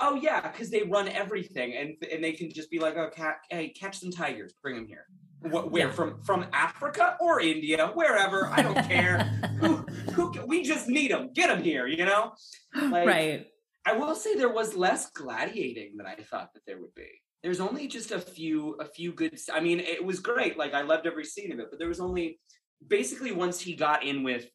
oh 0.00 0.16
yeah 0.16 0.40
because 0.50 0.68
they 0.68 0.82
run 0.82 1.09
everything 1.09 1.74
and 1.76 1.94
and 2.12 2.22
they 2.24 2.32
can 2.32 2.50
just 2.52 2.70
be 2.70 2.78
like 2.80 2.96
oh 2.96 3.09
cat 3.09 3.36
hey 3.50 3.68
catch 3.68 3.98
some 3.98 4.11
tigers 4.11 4.52
bring 4.62 4.74
them 4.74 4.86
here. 4.86 5.07
What 5.42 5.70
where 5.70 5.86
Yeah. 5.86 5.92
from 5.92 6.20
from 6.22 6.46
africa 6.52 7.16
or 7.20 7.40
india 7.40 7.92
wherever 7.94 8.48
i 8.48 8.62
don't 8.62 8.82
care. 8.88 9.18
Who, 9.61 9.76
who 10.12 10.46
we 10.46 10.62
just 10.62 10.88
need 10.88 11.12
them 11.12 11.30
get 11.32 11.46
them 11.48 11.62
here 11.62 11.86
you 11.86 12.04
know? 12.04 12.32
Like, 12.74 13.07
right. 13.07 13.46
I 13.87 13.93
will 13.93 14.16
say 14.16 14.34
there 14.34 14.53
was 14.53 14.74
less 14.74 15.11
gladiating 15.11 15.97
than 15.97 16.07
I 16.07 16.16
thought 16.16 16.53
that 16.55 16.62
there 16.66 16.80
would 16.80 16.95
be. 16.95 17.09
There's 17.43 17.61
only 17.61 17.87
just 17.87 18.11
a 18.11 18.18
few, 18.18 18.74
a 18.80 18.84
few 18.84 19.12
good. 19.12 19.39
I 19.55 19.61
mean, 19.61 19.78
it 19.78 20.05
was 20.05 20.18
great. 20.18 20.59
Like 20.59 20.74
I 20.74 20.82
loved 20.82 21.07
every 21.07 21.24
scene 21.24 21.53
of 21.53 21.61
it, 21.61 21.68
but 21.70 21.78
there 21.78 21.89
was 21.89 22.01
only 22.01 22.41
basically 22.87 23.30
once 23.30 23.61
he 23.61 23.74
got 23.74 24.05
in 24.05 24.24
with. 24.24 24.47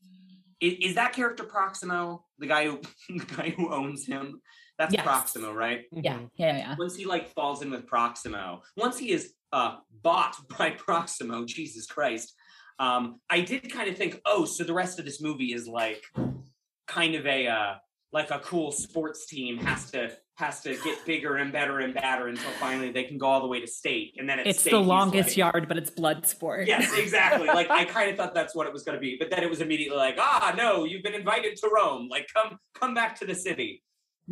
Is, 0.59 0.89
is 0.89 0.95
that 0.95 1.13
character 1.13 1.43
Proximo 1.45 2.25
the 2.37 2.45
guy 2.47 2.65
who 2.65 2.81
the 3.09 3.25
guy 3.35 3.49
who 3.51 3.73
owns 3.73 4.05
him? 4.05 4.41
That's 4.77 4.93
Yes. 4.93 5.03
Proximo, 5.03 5.53
right? 5.53 5.85
Yeah. 5.91 6.17
Mhm. 6.17 6.29
Yeah. 6.35 6.57
Yeah. 6.57 6.75
Once 6.77 6.95
he 6.95 7.05
like 7.05 7.29
falls 7.29 7.61
in 7.61 7.71
with 7.71 7.87
Proximo, 7.87 8.61
once 8.75 8.97
he 8.99 9.11
is 9.11 9.33
uh 9.53 9.77
bought 10.03 10.35
by 10.57 10.71
Proximo, 10.71 11.45
Jesus 11.45 11.85
Christ. 11.85 12.33
Um, 12.79 13.19
I 13.29 13.41
did 13.41 13.71
kind 13.71 13.89
of 13.89 13.95
think, 13.95 14.19
oh, 14.25 14.43
so 14.43 14.63
the 14.63 14.73
rest 14.73 14.97
of 14.97 15.05
this 15.05 15.21
movie 15.21 15.53
is 15.53 15.67
like 15.67 16.03
kind 16.87 17.15
of 17.15 17.25
a 17.27 17.47
uh 17.47 17.73
like 18.13 18.29
a 18.31 18.39
cool 18.39 18.71
sports 18.71 19.25
team 19.25 19.57
has 19.57 19.89
to 19.91 20.11
has 20.35 20.61
to 20.61 20.75
get 20.83 21.05
bigger 21.05 21.35
and 21.35 21.51
better 21.51 21.79
and 21.79 21.93
better 21.93 22.27
until 22.27 22.49
finally 22.59 22.91
they 22.91 23.03
can 23.03 23.17
go 23.17 23.27
all 23.27 23.41
the 23.41 23.47
way 23.47 23.59
to 23.59 23.67
state 23.67 24.15
and 24.17 24.27
then 24.27 24.39
It's 24.39 24.59
state, 24.61 24.71
the 24.71 24.79
longest 24.79 25.29
like- 25.29 25.37
yard, 25.37 25.67
but 25.67 25.77
it's 25.77 25.91
blood 25.91 26.25
sport. 26.25 26.67
yes 26.67 26.97
exactly. 26.97 27.47
Like 27.47 27.69
i 27.69 27.85
kind 27.95 28.09
of 28.09 28.17
thought 28.17 28.33
that's 28.33 28.55
what 28.55 28.65
it 28.67 28.73
was 28.73 28.83
going 28.83 28.95
to 28.95 28.99
be 29.01 29.17
but 29.19 29.29
then 29.29 29.43
it 29.43 29.49
was 29.49 29.61
immediately 29.61 29.97
like 29.97 30.15
ah 30.19 30.53
no 30.57 30.83
you've 30.83 31.03
been 31.03 31.13
invited 31.13 31.55
to 31.57 31.69
rome. 31.73 32.07
Like 32.09 32.27
come 32.33 32.57
come 32.73 32.93
back 32.93 33.17
to 33.19 33.25
the 33.25 33.35
city 33.35 33.83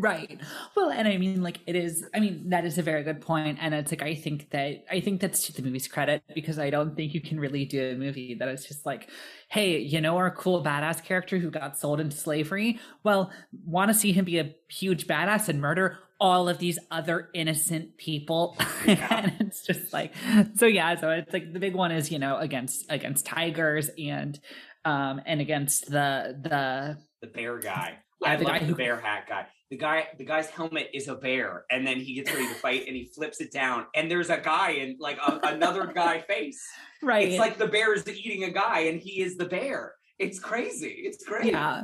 Right. 0.02 0.40
Well, 0.78 0.92
and 0.92 1.10
I 1.10 1.18
mean, 1.18 1.44
like, 1.44 1.60
it 1.68 1.76
is, 1.76 2.06
I 2.16 2.22
mean, 2.22 2.50
that 2.52 2.64
is 2.64 2.78
a 2.78 2.82
very 2.82 3.04
good 3.04 3.20
point. 3.20 3.58
And 3.60 3.74
it's 3.74 3.92
like, 3.92 4.02
I 4.02 4.16
think 4.16 4.50
that, 4.52 4.86
I 4.90 5.02
think 5.02 5.20
that's 5.20 5.46
to 5.48 5.52
the 5.54 5.62
movie's 5.62 5.90
credit 5.90 6.24
because 6.34 6.58
I 6.58 6.70
don't 6.70 6.96
think 6.96 7.14
you 7.14 7.20
can 7.20 7.38
really 7.38 7.66
do 7.66 7.92
a 7.92 7.96
movie 7.96 8.34
that 8.36 8.48
is 8.48 8.66
just 8.66 8.86
like, 8.86 9.10
hey, 9.50 9.78
you 9.80 10.00
know, 10.00 10.16
our 10.16 10.32
cool 10.32 10.64
badass 10.64 11.04
character 11.04 11.38
who 11.38 11.52
got 11.52 11.78
sold 11.78 12.00
into 12.00 12.16
slavery? 12.16 12.80
Well, 13.04 13.30
want 13.66 13.90
to 13.90 13.94
see 13.94 14.14
him 14.14 14.24
be 14.24 14.40
a 14.40 14.56
huge 14.70 15.06
badass 15.06 15.50
and 15.50 15.60
murder 15.60 16.00
all 16.22 16.48
of 16.48 16.60
these 16.60 16.80
other 16.92 17.30
innocent 17.34 17.98
people. 17.98 18.56
and 18.88 19.34
it's 19.42 19.66
just 19.66 19.92
like, 19.92 20.14
so 20.56 20.66
yeah, 20.66 20.96
so 20.98 21.10
it's 21.10 21.34
like 21.34 21.52
the 21.52 21.60
big 21.60 21.76
one 21.76 21.92
is, 21.92 22.10
you 22.10 22.20
know, 22.20 22.38
against, 22.38 22.86
against 22.90 23.26
tigers 23.26 23.90
and, 23.98 24.40
um, 24.86 25.22
and 25.26 25.42
against 25.42 25.88
the, 25.92 26.38
the, 26.42 26.98
the 27.22 27.28
bear 27.28 27.58
guy 27.60 27.98
Yeah, 28.22 28.32
I 28.32 28.36
the 28.38 28.44
love 28.46 28.60
the 28.62 28.66
who- 28.66 28.76
bear 28.76 28.98
hat 28.98 29.26
guy. 29.28 29.46
The 29.70 29.78
guy, 29.78 30.08
the 30.18 30.26
guy's 30.26 30.50
helmet 30.50 30.90
is 30.96 31.08
a 31.08 31.16
bear, 31.16 31.66
and 31.70 31.86
then 31.86 31.98
he 32.00 32.16
gets 32.16 32.32
ready 32.34 32.48
to 32.48 32.56
fight, 32.56 32.88
and 32.88 32.96
he 32.96 33.06
flips 33.06 33.40
it 33.40 33.52
down, 33.52 33.86
and 33.96 34.10
there's 34.10 34.30
a 34.32 34.38
guy 34.40 34.72
in 34.72 34.98
like 35.00 35.18
a, 35.26 35.40
another 35.44 35.86
guy 35.86 36.22
face. 36.22 36.60
right. 37.04 37.28
It's 37.30 37.38
like 37.40 37.58
the 37.60 37.68
bear 37.68 37.94
is 37.94 38.08
eating 38.08 38.44
a 38.46 38.50
guy, 38.50 38.80
and 38.82 39.00
he 39.00 39.22
is 39.22 39.38
the 39.38 39.46
bear. 39.46 39.94
It's 40.18 40.38
crazy. 40.40 40.96
It's 41.06 41.24
great. 41.24 41.46
Yeah. 41.54 41.84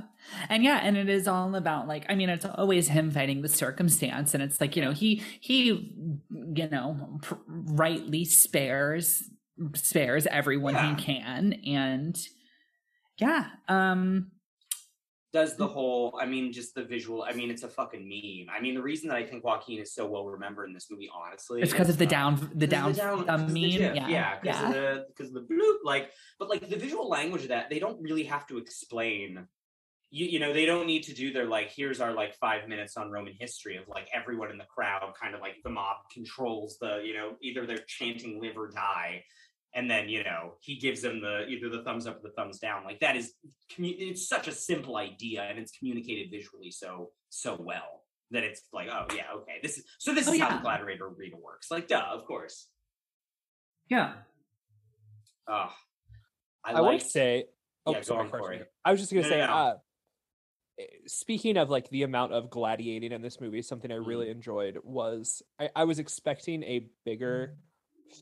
And 0.50 0.62
yeah, 0.64 0.80
and 0.84 0.98
it 0.98 1.08
is 1.10 1.26
all 1.28 1.56
about 1.56 1.88
like 1.88 2.06
I 2.10 2.16
mean 2.16 2.28
it's 2.30 2.44
always 2.46 2.90
him 2.90 3.10
fighting 3.12 3.42
the 3.42 3.48
circumstance 3.48 4.34
and 4.34 4.44
it's 4.44 4.60
like, 4.60 4.76
you 4.76 4.82
know, 4.84 4.92
he 4.92 5.22
he 5.40 5.68
you 6.30 6.68
know, 6.70 7.20
pr- 7.22 7.36
rightly 7.48 8.26
spares 8.26 9.24
spares 9.74 10.28
everyone 10.28 10.74
Yeah. 10.74 10.96
he 10.98 11.02
can 11.02 11.54
and 11.66 12.18
yeah, 13.18 13.46
um 13.70 14.32
Does 15.36 15.58
the 15.58 15.68
whole? 15.68 16.18
I 16.18 16.26
mean, 16.26 16.54
just 16.54 16.76
the 16.76 16.86
visual. 16.86 17.24
I 17.24 17.34
mean, 17.34 17.52
it's 17.52 17.64
a 17.64 17.68
fucking 17.68 18.08
meme. 18.08 18.48
I 18.56 18.62
mean, 18.62 18.74
the 18.74 18.82
reason 18.82 19.10
that 19.10 19.18
I 19.18 19.26
think 19.26 19.44
Joaquin 19.44 19.80
is 19.82 19.94
so 19.94 20.08
well 20.08 20.26
remembered 20.26 20.70
in 20.70 20.74
this 20.74 20.90
movie, 20.90 21.10
honestly, 21.14 21.62
it's 21.62 21.74
because 21.74 21.90
of 21.90 21.98
the 21.98 22.06
down 22.06 22.50
the 22.56 22.66
down, 22.66 22.94
the 22.94 23.16
because 23.18 23.42
of 23.42 23.52
meme. 23.52 23.70
GIF, 23.72 23.96
yeah. 23.96 24.08
yeah, 24.08 24.40
because 24.40 24.62
yeah. 24.62 24.68
of 24.68 24.74
the 24.74 25.06
because 25.10 25.28
of 25.28 25.34
the 25.34 25.54
bloop, 25.54 25.80
like, 25.84 26.12
but 26.40 26.48
like 26.48 26.62
the 26.70 26.78
visual 26.78 27.10
language 27.10 27.42
of 27.42 27.50
that, 27.50 27.70
they 27.70 27.80
don't 27.80 28.02
really 28.02 28.24
have 28.24 28.48
to 28.48 28.58
explain. 28.58 29.46
You, 30.10 30.26
you 30.26 30.40
know, 30.40 30.54
they 30.54 30.66
don't 30.66 30.88
need 30.88 31.04
to 31.04 31.14
do 31.14 31.34
their 31.34 31.48
like, 31.48 31.74
here's 31.76 32.00
our 32.00 32.14
like 32.14 32.36
five 32.36 32.70
minutes 32.70 32.96
on 32.96 33.12
Roman 33.12 33.34
history 33.38 33.76
of 33.76 33.90
like 33.90 34.08
everyone 34.14 34.52
in 34.52 34.58
the 34.58 34.64
crowd, 34.74 35.02
kind 35.22 35.36
of 35.36 35.42
like 35.42 35.56
the 35.66 35.70
mob 35.70 35.98
controls 36.14 36.78
the, 36.80 37.02
you 37.04 37.14
know, 37.14 37.36
either 37.42 37.66
they're 37.66 37.84
chanting 37.88 38.40
live 38.40 38.56
or 38.56 38.70
die, 38.70 39.26
and 39.76 39.90
then 39.92 40.10
you 40.10 40.24
know 40.24 40.54
he 40.62 40.76
gives 40.78 41.02
them 41.02 41.22
the 41.22 41.46
either 41.48 41.70
the 41.70 41.84
thumbs 41.84 42.08
up 42.08 42.18
or 42.18 42.28
the 42.28 42.34
thumbs 42.34 42.58
down. 42.60 42.84
Like 42.84 43.00
that 43.02 43.16
is, 43.16 43.34
commu- 43.72 43.96
it's 44.00 44.28
such 44.28 44.48
a 44.48 44.52
simple 44.52 44.98
idea, 44.98 45.44
and 45.44 45.60
it's 45.60 45.72
communicated 45.78 46.32
visually 46.32 46.72
so 46.72 47.12
so 47.30 47.56
well 47.60 48.02
that 48.32 48.44
it's 48.44 48.64
like, 48.74 48.88
oh 48.92 49.06
yeah, 49.16 49.26
okay, 49.36 49.58
this 49.62 49.78
is 49.78 49.84
so 50.00 50.14
this 50.14 50.28
Oh, 50.28 50.34
is 50.34 50.40
how 50.40 50.56
the 50.56 50.62
Gladiator 50.64 51.06
arena 51.08 51.36
works. 51.38 51.70
Like, 51.70 51.88
duh, 51.88 52.04
of 52.12 52.26
course. 52.26 52.68
yeah. 53.90 54.14
Oh, 55.48 55.70
I, 56.64 56.72
I 56.74 56.82
would 56.82 57.02
say. 57.04 57.46
Oh, 57.86 57.92
Yeah, 57.92 58.00
go 58.00 58.04
sorry, 58.04 58.20
on, 58.22 58.30
Corey. 58.32 58.42
Corey. 58.42 58.62
I 58.84 58.92
was 58.92 59.00
just 59.00 59.12
gonna 59.14 59.22
No, 59.24 59.30
say. 59.30 59.38
no, 59.42 59.46
no. 59.46 59.54
Uh, 59.54 59.74
speaking 61.06 61.56
of 61.58 61.70
like 61.70 61.88
the 61.90 62.02
amount 62.04 62.34
of 62.34 62.50
gladiating 62.50 63.12
in 63.12 63.22
this 63.22 63.40
movie, 63.40 63.62
something 63.62 63.92
I 63.92 63.96
really 63.96 64.30
enjoyed 64.32 64.80
was 64.84 65.44
I, 65.60 65.70
I 65.76 65.84
was 65.84 66.00
expecting 66.00 66.64
a 66.64 66.88
bigger 67.06 67.58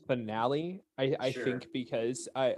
finale. 0.06 0.82
I, 0.98 1.16
I 1.18 1.30
Sure. 1.32 1.44
think 1.44 1.68
because 1.72 2.28
I 2.34 2.54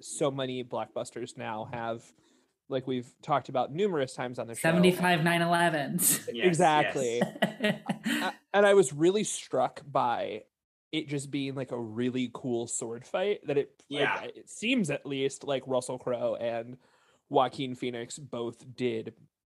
so 0.00 0.30
many 0.30 0.64
blockbusters 0.64 1.36
now 1.36 1.68
have, 1.72 2.02
like 2.68 2.86
we've 2.86 3.12
talked 3.22 3.48
about 3.48 3.72
numerous 3.72 4.14
times 4.14 4.38
on 4.38 4.46
the 4.46 4.54
show. 4.54 4.60
75 4.70 5.20
911s. 5.20 6.28
Yes, 6.32 6.46
exactly. 6.46 7.22
yes. 7.42 7.80
A- 8.22 8.32
and 8.54 8.64
I 8.66 8.74
was 8.74 8.92
really 8.92 9.24
struck 9.24 9.82
by 9.90 10.42
it 10.92 11.06
just 11.08 11.30
being 11.30 11.54
like 11.54 11.70
a 11.72 11.78
really 11.78 12.30
cool 12.32 12.66
sword 12.66 13.06
fight 13.06 13.46
that 13.46 13.56
it 13.58 13.70
like, 13.90 14.00
Yeah. 14.00 14.22
it 14.24 14.48
seems 14.50 14.90
at 14.90 15.04
least 15.06 15.44
like 15.44 15.62
Russell 15.66 15.98
Crowe 15.98 16.34
and 16.34 16.78
Joaquin 17.28 17.74
Phoenix 17.76 18.18
both 18.18 18.64
did 18.74 19.12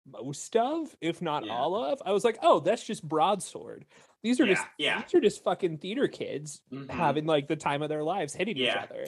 most 0.06 0.56
of, 0.58 0.96
if 1.00 1.22
not 1.22 1.46
Yeah. 1.46 1.54
all 1.54 1.76
of. 1.86 2.02
I 2.06 2.12
was 2.12 2.24
like, 2.26 2.40
oh, 2.42 2.60
that's 2.60 2.84
just 2.84 3.08
broadsword. 3.08 3.86
These 4.24 4.40
are 4.40 4.46
just 4.46 4.64
Yeah, 4.78 4.98
yeah. 4.98 5.02
these 5.02 5.14
are 5.16 5.22
just 5.22 5.44
fucking 5.44 5.80
theater 5.80 6.08
kids 6.08 6.62
Mhm. 6.72 6.90
having 6.90 7.26
like 7.26 7.48
the 7.48 7.56
time 7.56 7.82
of 7.82 7.90
their 7.90 8.04
lives 8.04 8.34
hitting 8.34 8.58
Yeah. 8.58 8.72
each 8.84 8.90
other. 8.90 9.06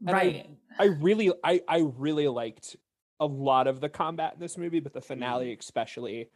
And 0.00 0.10
I- 0.10 0.12
right. 0.12 0.50
I 0.78 0.84
really 0.84 1.32
I 1.42 1.62
I 1.66 1.78
really 1.78 2.28
liked 2.28 2.76
a 3.20 3.26
lot 3.26 3.66
of 3.66 3.80
the 3.80 3.88
combat 3.88 4.34
in 4.34 4.40
this 4.40 4.58
movie, 4.58 4.80
but 4.80 4.92
the 4.92 5.00
finale 5.00 5.46
Mm-hmm. 5.46 5.60
especially 5.60 6.30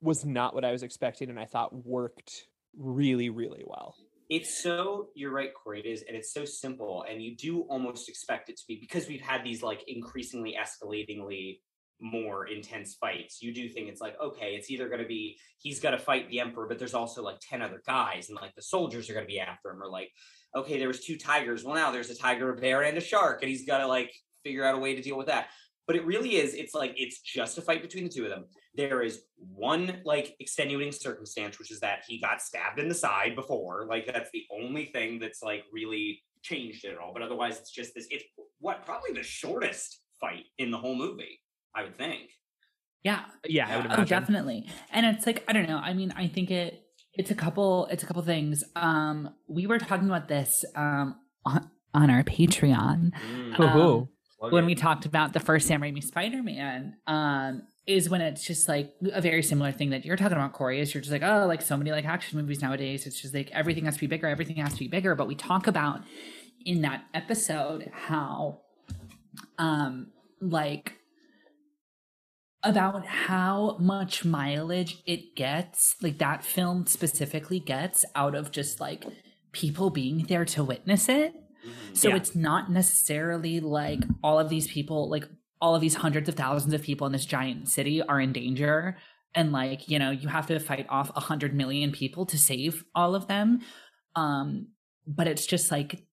was 0.00 0.24
not 0.24 0.54
what 0.54 0.64
I 0.64 0.70
was 0.70 0.82
expecting 0.82 1.30
and 1.30 1.40
I 1.40 1.46
thought 1.46 1.72
worked 1.74 2.46
really, 2.76 3.30
really 3.30 3.64
well. 3.66 3.96
It's 4.28 4.62
so 4.62 5.10
you're 5.14 5.30
right, 5.32 5.52
Corey. 5.54 5.80
It 5.80 5.86
is, 5.86 6.02
and 6.02 6.16
it's 6.16 6.32
so 6.32 6.44
simple, 6.44 7.02
and 7.02 7.22
you 7.22 7.36
do 7.36 7.62
almost 7.62 8.08
expect 8.08 8.48
it 8.48 8.56
to 8.58 8.66
be 8.66 8.76
because 8.80 9.08
we've 9.08 9.20
had 9.20 9.44
these 9.44 9.62
like 9.62 9.82
increasingly 9.86 10.54
escalatingly 10.58 11.60
more 12.00 12.46
intense 12.46 12.94
fights. 12.94 13.40
You 13.40 13.52
do 13.54 13.68
think 13.68 13.88
it's 13.88 14.00
like 14.00 14.16
okay, 14.20 14.54
it's 14.54 14.70
either 14.70 14.88
going 14.88 15.02
to 15.02 15.06
be 15.06 15.38
he's 15.58 15.80
got 15.80 15.90
to 15.90 15.98
fight 15.98 16.28
the 16.28 16.40
emperor, 16.40 16.66
but 16.66 16.78
there's 16.78 16.94
also 16.94 17.22
like 17.22 17.38
ten 17.40 17.62
other 17.62 17.82
guys, 17.86 18.28
and 18.28 18.38
like 18.40 18.54
the 18.54 18.62
soldiers 18.62 19.08
are 19.08 19.14
going 19.14 19.26
to 19.26 19.32
be 19.32 19.40
after 19.40 19.70
him, 19.70 19.82
or 19.82 19.88
like 19.88 20.10
okay, 20.56 20.78
there 20.78 20.88
was 20.88 21.04
two 21.04 21.16
tigers. 21.16 21.64
Well, 21.64 21.74
now 21.74 21.90
there's 21.90 22.10
a 22.10 22.16
tiger, 22.16 22.50
a 22.50 22.56
bear, 22.56 22.82
and 22.82 22.96
a 22.96 23.00
shark, 23.00 23.42
and 23.42 23.50
he's 23.50 23.66
got 23.66 23.78
to 23.78 23.86
like 23.86 24.12
figure 24.44 24.64
out 24.64 24.74
a 24.74 24.78
way 24.78 24.94
to 24.94 25.02
deal 25.02 25.16
with 25.16 25.26
that. 25.26 25.48
But 25.86 25.96
it 25.96 26.06
really 26.06 26.36
is. 26.36 26.54
It's 26.54 26.74
like 26.74 26.94
it's 26.96 27.20
just 27.20 27.58
a 27.58 27.62
fight 27.62 27.82
between 27.82 28.04
the 28.04 28.10
two 28.10 28.24
of 28.24 28.30
them. 28.30 28.46
There 28.74 29.02
is 29.02 29.22
one 29.36 30.00
like 30.04 30.34
extenuating 30.40 30.92
circumstance, 30.92 31.58
which 31.58 31.70
is 31.70 31.80
that 31.80 32.04
he 32.08 32.20
got 32.20 32.40
stabbed 32.40 32.78
in 32.78 32.88
the 32.88 32.94
side 32.94 33.34
before. 33.34 33.86
Like 33.86 34.06
that's 34.06 34.30
the 34.32 34.44
only 34.50 34.86
thing 34.86 35.18
that's 35.18 35.42
like 35.42 35.64
really 35.72 36.22
changed 36.42 36.84
it 36.84 36.92
at 36.92 36.98
all. 36.98 37.12
But 37.12 37.22
otherwise, 37.22 37.58
it's 37.58 37.70
just 37.70 37.94
this. 37.94 38.06
It's 38.10 38.24
what 38.60 38.86
probably 38.86 39.12
the 39.12 39.22
shortest 39.22 40.00
fight 40.20 40.44
in 40.58 40.70
the 40.70 40.78
whole 40.78 40.96
movie. 40.96 41.40
I 41.74 41.82
would 41.84 41.96
think. 41.98 42.30
Yeah. 43.02 43.24
Yeah, 43.46 43.68
I 43.68 43.76
would 43.76 43.86
Yeah. 43.86 43.96
Oh, 43.98 44.04
definitely. 44.04 44.66
And 44.90 45.04
it's 45.06 45.26
like 45.26 45.44
I 45.48 45.52
don't 45.52 45.68
know. 45.68 45.78
I 45.78 45.92
mean, 45.92 46.12
I 46.16 46.26
think 46.28 46.50
it 46.50 46.80
it's 47.12 47.30
a 47.30 47.34
couple 47.34 47.86
it's 47.90 48.02
a 48.02 48.06
couple 48.06 48.22
things. 48.22 48.64
Um 48.76 49.34
we 49.48 49.66
were 49.66 49.78
talking 49.78 50.08
about 50.08 50.28
this 50.28 50.64
um 50.74 51.16
on, 51.44 51.70
on 51.92 52.10
our 52.10 52.22
Patreon 52.22 53.12
Mm. 53.12 53.54
Oh, 53.58 53.64
um, 53.64 53.70
who? 53.70 54.08
When 54.50 54.64
it. 54.64 54.66
we 54.66 54.74
talked 54.74 55.06
about 55.06 55.32
the 55.32 55.40
first 55.40 55.66
Sam 55.68 55.80
Raimi 55.82 56.02
Spider-Man. 56.02 56.96
Um 57.06 57.62
is 57.86 58.08
when 58.08 58.22
it's 58.22 58.42
just 58.46 58.66
like 58.66 58.94
a 59.12 59.20
very 59.20 59.42
similar 59.42 59.70
thing 59.70 59.90
that 59.90 60.06
you're 60.06 60.16
talking 60.16 60.38
about, 60.38 60.54
Corey. 60.54 60.80
Is 60.80 60.94
you're 60.94 61.02
just 61.02 61.12
like, 61.12 61.22
oh, 61.22 61.44
like 61.46 61.60
so 61.60 61.76
many 61.76 61.90
like 61.92 62.06
action 62.06 62.38
movies 62.38 62.62
nowadays. 62.62 63.06
It's 63.06 63.20
just 63.20 63.34
like 63.34 63.50
everything 63.52 63.84
has 63.84 63.94
to 63.96 64.00
be 64.00 64.06
bigger, 64.06 64.26
everything 64.26 64.56
has 64.56 64.72
to 64.72 64.78
be 64.78 64.88
bigger. 64.88 65.14
But 65.14 65.28
we 65.28 65.34
talk 65.34 65.66
about 65.66 66.00
in 66.64 66.80
that 66.80 67.04
episode 67.12 67.90
how 67.92 68.60
um 69.58 70.08
like 70.40 70.94
about 72.64 73.04
how 73.06 73.76
much 73.78 74.24
mileage 74.24 75.02
it 75.06 75.36
gets 75.36 75.96
like 76.02 76.18
that 76.18 76.42
film 76.44 76.86
specifically 76.86 77.60
gets 77.60 78.04
out 78.14 78.34
of 78.34 78.50
just 78.50 78.80
like 78.80 79.04
people 79.52 79.90
being 79.90 80.24
there 80.28 80.44
to 80.44 80.64
witness 80.64 81.08
it 81.08 81.32
Mhm. 81.66 81.96
so 81.96 82.08
Yeah. 82.08 82.16
it's 82.16 82.34
not 82.34 82.70
necessarily 82.70 83.60
like 83.60 84.00
all 84.22 84.38
of 84.38 84.48
these 84.48 84.66
people 84.66 85.08
like 85.10 85.28
all 85.60 85.74
of 85.74 85.80
these 85.80 85.94
hundreds 85.96 86.28
of 86.28 86.34
thousands 86.34 86.74
of 86.74 86.82
people 86.82 87.06
in 87.06 87.12
this 87.12 87.24
giant 87.26 87.68
city 87.68 88.02
are 88.02 88.20
in 88.20 88.32
danger 88.32 88.96
and 89.34 89.52
like 89.52 89.88
you 89.88 89.98
know 89.98 90.10
you 90.10 90.28
have 90.28 90.46
to 90.46 90.58
fight 90.58 90.86
off 90.88 91.10
a 91.16 91.20
hundred 91.20 91.54
million 91.54 91.92
people 91.92 92.26
to 92.26 92.38
save 92.38 92.84
all 92.94 93.14
of 93.14 93.28
them 93.28 93.60
um 94.16 94.68
but 95.06 95.26
it's 95.26 95.46
just 95.46 95.70
like 95.70 96.06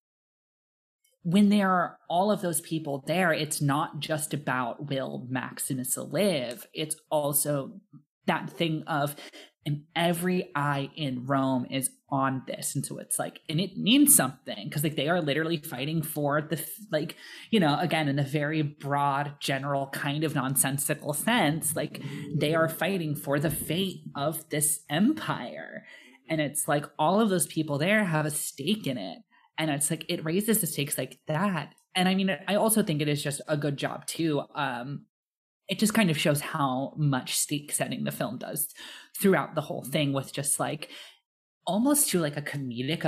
when 1.24 1.50
there 1.50 1.70
are 1.70 1.98
all 2.10 2.32
of 2.32 2.42
those 2.42 2.62
people 2.62 3.04
there 3.06 3.32
it's 3.32 3.62
not 3.62 4.00
just 4.00 4.34
about 4.34 4.90
will 4.90 5.28
maximus 5.30 5.98
live. 5.98 6.66
It's 6.74 6.96
also 7.10 7.80
that 8.26 8.50
thing 8.50 8.84
of 8.88 9.16
and 9.64 9.84
every 9.96 10.50
eye 10.56 10.90
in 10.96 11.28
rome 11.28 11.68
is 11.70 11.92
on 12.10 12.42
this. 12.48 12.76
And 12.76 12.86
so 12.86 12.98
it's 12.98 13.20
like 13.20 13.40
and 13.48 13.60
it 13.60 13.78
means 13.78 14.16
something 14.16 14.68
because 14.68 14.84
like 14.84 14.96
they 14.96 15.08
are 15.08 15.22
literally 15.22 15.58
fighting 15.58 16.02
for 16.02 16.42
the 16.42 16.64
like 16.92 17.16
you 17.52 17.60
know 17.60 17.78
again 17.80 18.08
in 18.08 18.20
a 18.20 18.24
very 18.24 18.64
broad 18.64 19.36
general 19.40 19.88
kind 19.88 20.24
of 20.24 20.36
nonsensical 20.36 21.14
sense 21.14 21.76
like 21.76 22.02
they 22.36 22.56
are 22.56 22.68
fighting 22.68 23.16
for 23.16 23.40
the 23.40 23.52
fate 23.52 24.02
of 24.16 24.50
this 24.50 24.82
empire. 24.90 25.86
And 26.28 26.42
it's 26.42 26.68
like 26.68 26.86
all 26.98 27.20
of 27.20 27.30
those 27.30 27.46
people 27.48 27.78
there 27.78 28.06
have 28.06 28.26
a 28.26 28.32
stake 28.32 28.88
in 28.88 28.98
it 28.98 29.20
and 29.62 29.72
it's 29.72 29.92
like 29.92 30.06
it 30.10 30.26
raises 30.26 30.60
the 30.60 30.68
stakes 30.68 30.98
like 30.98 31.20
that. 31.28 31.74
And 31.94 32.08
i 32.08 32.16
mean 32.16 32.36
i 32.48 32.56
also 32.56 32.82
think 32.84 33.02
it 33.02 33.10
is 33.10 33.22
just 33.22 33.42
a 33.50 33.58
good 33.58 33.76
job 33.76 34.06
too 34.06 34.42
um 34.56 35.06
it 35.68 35.78
just 35.78 35.94
kind 35.94 36.10
of 36.10 36.18
shows 36.18 36.42
how 36.42 36.94
much 36.98 37.36
stake 37.36 37.72
setting 37.72 38.04
the 38.04 38.12
film 38.12 38.38
does 38.38 38.68
throughout 39.20 39.56
the 39.56 39.62
whole 39.62 39.84
thing 39.84 40.14
with 40.14 40.34
just 40.34 40.60
like 40.60 40.90
almost 41.66 42.10
to 42.10 42.20
like 42.20 42.38
a 42.38 42.42
comedic 42.42 43.06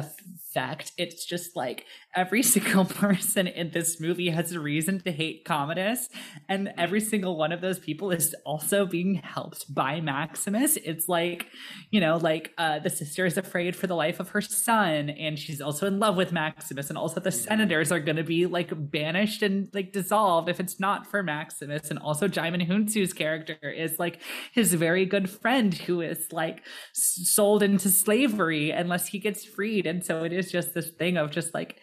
it's 0.97 1.26
just 1.26 1.56
like 1.56 1.86
every 2.16 2.43
single 2.54 2.86
person 2.86 3.47
in 3.47 3.72
this 3.72 3.99
movie 3.99 4.30
has 4.30 4.51
a 4.51 4.60
reason 4.60 4.99
to 5.01 5.12
hate 5.12 5.45
commodus 5.45 6.10
and 6.47 6.72
every 6.78 7.01
single 7.01 7.38
one 7.38 7.51
of 7.51 7.62
those 7.62 7.80
people 7.80 8.12
is 8.12 8.36
also 8.45 8.86
being 8.86 9.16
helped 9.16 9.74
by 9.74 9.99
maximus. 9.99 10.78
It's 10.78 11.08
like 11.08 11.47
you 11.91 11.99
know 11.99 12.18
like 12.18 12.51
uh 12.58 12.80
the 12.80 12.89
sister 12.89 13.26
is 13.26 13.38
afraid 13.38 13.76
for 13.76 13.88
the 13.88 13.95
life 13.95 14.20
of 14.20 14.30
her 14.30 14.41
son 14.41 15.10
and 15.10 15.38
she's 15.38 15.62
also 15.62 15.88
in 15.88 15.99
love 15.99 16.16
with 16.16 16.32
maximus 16.32 16.89
and 16.89 16.97
also 16.97 17.20
the 17.20 17.32
senators 17.32 17.91
are 17.91 17.99
going 17.99 18.16
to 18.16 18.24
be 18.24 18.45
like 18.45 18.72
banished 18.91 19.41
and 19.41 19.70
like 19.74 19.91
dissolved 19.91 20.49
if 20.49 20.60
it's 20.60 20.80
not 20.80 21.08
for 21.08 21.24
maximus 21.24 21.89
and 21.89 21.99
also 21.99 22.28
Djimon 22.28 22.68
Hounsou's 22.68 23.14
character 23.14 23.58
is 23.70 23.99
like 23.99 24.22
his 24.51 24.74
very 24.74 25.06
good 25.06 25.30
friend 25.30 25.74
who 25.74 26.01
is 26.01 26.32
like 26.32 26.62
sold 26.93 27.64
into 27.64 27.89
slavery 27.89 28.72
unless 28.72 29.08
he 29.08 29.20
gets 29.20 29.45
freed 29.45 29.86
and 29.86 30.06
so 30.06 30.24
it 30.24 30.34
is 30.34 30.42
just 30.51 30.73
this 30.73 30.89
thing 30.91 31.17
of 31.17 31.31
just 31.31 31.53
like 31.53 31.77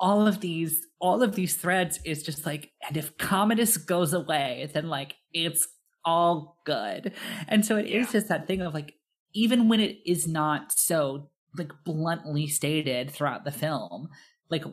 all 0.00 0.26
of 0.26 0.40
these 0.40 0.86
all 0.98 1.22
of 1.22 1.34
these 1.34 1.56
threads 1.56 1.98
is 2.04 2.22
just 2.22 2.46
like 2.46 2.70
and 2.88 2.96
if 2.96 3.16
commodus 3.18 3.76
goes 3.76 4.14
away 4.14 4.70
then 4.72 4.88
like 4.88 5.14
it's 5.32 5.68
all 6.06 6.58
good 6.64 7.12
and 7.48 7.66
so 7.66 7.76
it 7.76 7.86
is 7.86 8.06
Yeah. 8.06 8.12
just 8.12 8.28
that 8.28 8.46
thing 8.46 8.62
of 8.62 8.72
like 8.72 8.94
even 9.34 9.68
when 9.68 9.80
it 9.80 9.98
is 10.06 10.26
not 10.26 10.72
so 10.72 11.28
like 11.58 11.72
bluntly 11.84 12.46
stated 12.46 13.10
throughout 13.10 13.44
the 13.44 13.52
film 13.52 14.08
like 14.50 14.64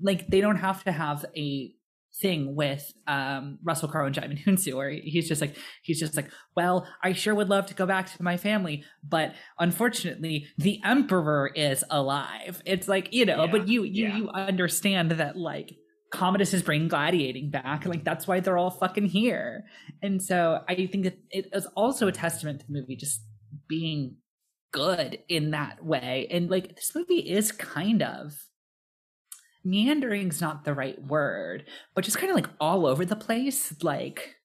like 0.00 0.28
they 0.28 0.40
don't 0.40 0.56
have 0.58 0.84
to 0.84 0.92
have 0.92 1.24
a 1.36 1.74
thing 2.16 2.54
with 2.54 2.92
um 3.06 3.58
Russell 3.62 3.88
Crowe 3.88 4.06
and 4.06 4.14
Djimon 4.14 4.44
Hounsou 4.44 4.74
where 4.74 4.90
he's 4.90 5.28
just 5.28 5.40
like 5.40 5.56
he's 5.82 6.00
just 6.00 6.16
like 6.16 6.30
well 6.56 6.86
I 7.02 7.12
sure 7.12 7.34
would 7.34 7.48
love 7.48 7.66
to 7.66 7.74
go 7.74 7.86
back 7.86 8.14
to 8.14 8.22
my 8.22 8.36
family 8.36 8.84
but 9.08 9.34
unfortunately 9.58 10.46
the 10.58 10.80
emperor 10.84 11.50
is 11.54 11.84
alive. 11.90 12.62
It's 12.66 12.88
like 12.88 13.12
you 13.12 13.24
know 13.24 13.44
Yeah, 13.44 13.50
but 13.50 13.68
you 13.68 13.84
you 13.84 14.06
yeah. 14.08 14.16
you 14.16 14.28
understand 14.30 15.12
that 15.12 15.36
like 15.36 15.76
Commodus 16.12 16.52
is 16.52 16.62
bringing 16.62 16.88
gladiating 16.88 17.50
back 17.50 17.86
like 17.86 18.04
that's 18.04 18.26
why 18.26 18.40
they're 18.40 18.58
all 18.58 18.70
fucking 18.70 19.06
here. 19.06 19.64
And 20.02 20.20
so 20.20 20.60
I 20.68 20.74
think 20.74 21.04
that 21.04 21.18
it 21.30 21.46
is 21.52 21.66
also 21.76 22.08
a 22.08 22.12
testament 22.12 22.60
to 22.60 22.66
the 22.66 22.72
movie 22.72 22.96
just 22.96 23.22
being 23.68 24.16
good 24.72 25.18
in 25.28 25.50
that 25.52 25.84
way. 25.84 26.26
And 26.30 26.50
like 26.50 26.76
this 26.76 26.92
movie 26.94 27.20
is 27.20 27.52
kind 27.52 28.02
of 28.02 28.32
meandering's 29.64 30.40
not 30.40 30.64
the 30.64 30.74
right 30.74 31.02
word 31.06 31.64
but 31.94 32.04
just 32.04 32.18
kind 32.18 32.30
of 32.30 32.36
like 32.36 32.48
all 32.60 32.86
over 32.86 33.04
the 33.04 33.16
place 33.16 33.74
like 33.82 34.36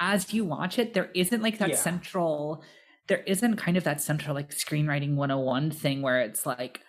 as 0.00 0.32
you 0.32 0.44
watch 0.44 0.78
it 0.78 0.94
there 0.94 1.10
isn't 1.14 1.42
like 1.42 1.58
that 1.58 1.70
Yeah. 1.70 1.76
central 1.76 2.62
there 3.08 3.22
isn't 3.26 3.56
kind 3.56 3.76
of 3.76 3.84
that 3.84 4.00
central 4.00 4.34
like 4.34 4.50
screenwriting 4.50 5.14
101 5.16 5.70
thing 5.70 6.02
where 6.02 6.20
it's 6.20 6.44
like 6.46 6.80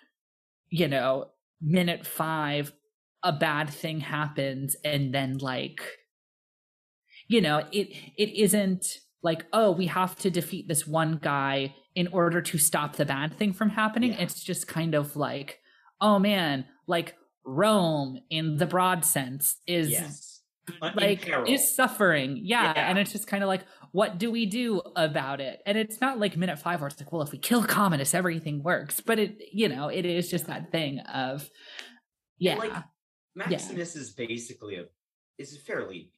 you 0.70 0.88
know 0.88 1.26
minute 1.62 2.06
5 2.06 2.74
a 3.24 3.32
bad 3.32 3.70
thing 3.70 4.00
happens 4.02 4.76
and 4.84 5.14
then 5.14 5.38
like 5.38 5.82
you 7.28 7.42
know 7.42 7.60
it 7.72 7.88
it 8.18 8.30
isn't 8.36 8.86
like 9.22 9.46
oh 9.54 9.72
we 9.72 9.88
have 9.88 10.16
to 10.18 10.30
defeat 10.30 10.68
this 10.68 10.86
one 10.86 11.20
guy 11.22 11.74
in 11.96 12.08
order 12.08 12.42
to 12.42 12.58
stop 12.58 12.96
the 12.96 13.06
bad 13.06 13.34
thing 13.34 13.54
from 13.54 13.70
happening 13.70 14.12
Yeah. 14.12 14.22
it's 14.22 14.44
just 14.44 14.68
kind 14.68 14.94
of 14.96 15.16
like 15.16 15.60
oh 16.02 16.20
man 16.20 16.66
like 16.88 17.16
rome 17.46 18.20
in 18.30 18.58
the 18.58 18.66
broad 18.66 19.06
sense 19.06 19.58
is 19.68 19.90
yes. 19.90 20.30
Uh, 20.82 20.92
like 20.96 21.30
is 21.46 21.76
suffering 21.76 22.40
yeah. 22.42 22.72
Yeah. 22.74 22.90
and 22.90 22.98
it's 22.98 23.12
just 23.12 23.28
kind 23.28 23.44
of 23.44 23.48
like 23.48 23.66
what 23.92 24.18
do 24.18 24.32
we 24.32 24.46
do 24.46 24.82
about 24.96 25.42
it 25.42 25.62
and 25.66 25.78
it's 25.78 26.00
not 26.00 26.20
like 26.20 26.38
minute 26.38 26.58
five 26.58 26.80
where 26.80 26.88
it's 26.88 26.98
like 27.02 27.12
well 27.12 27.22
if 27.22 27.34
we 27.34 27.38
kill 27.38 27.64
commodus 27.64 28.14
everything 28.14 28.64
works 28.64 29.02
but 29.02 29.20
it 29.20 29.42
you 29.52 29.68
know 29.68 29.90
it 29.90 30.06
is 30.06 30.32
just 30.32 30.48
that 30.48 30.72
thing 30.72 31.00
of 31.00 31.50
yeah 32.38 32.56
like, 32.56 32.72
Maximus 33.36 33.98
is 33.98 34.12
basically 34.12 34.76
a 34.78 34.86
is 35.38 35.56
a 35.56 35.60
fairly 35.60 36.12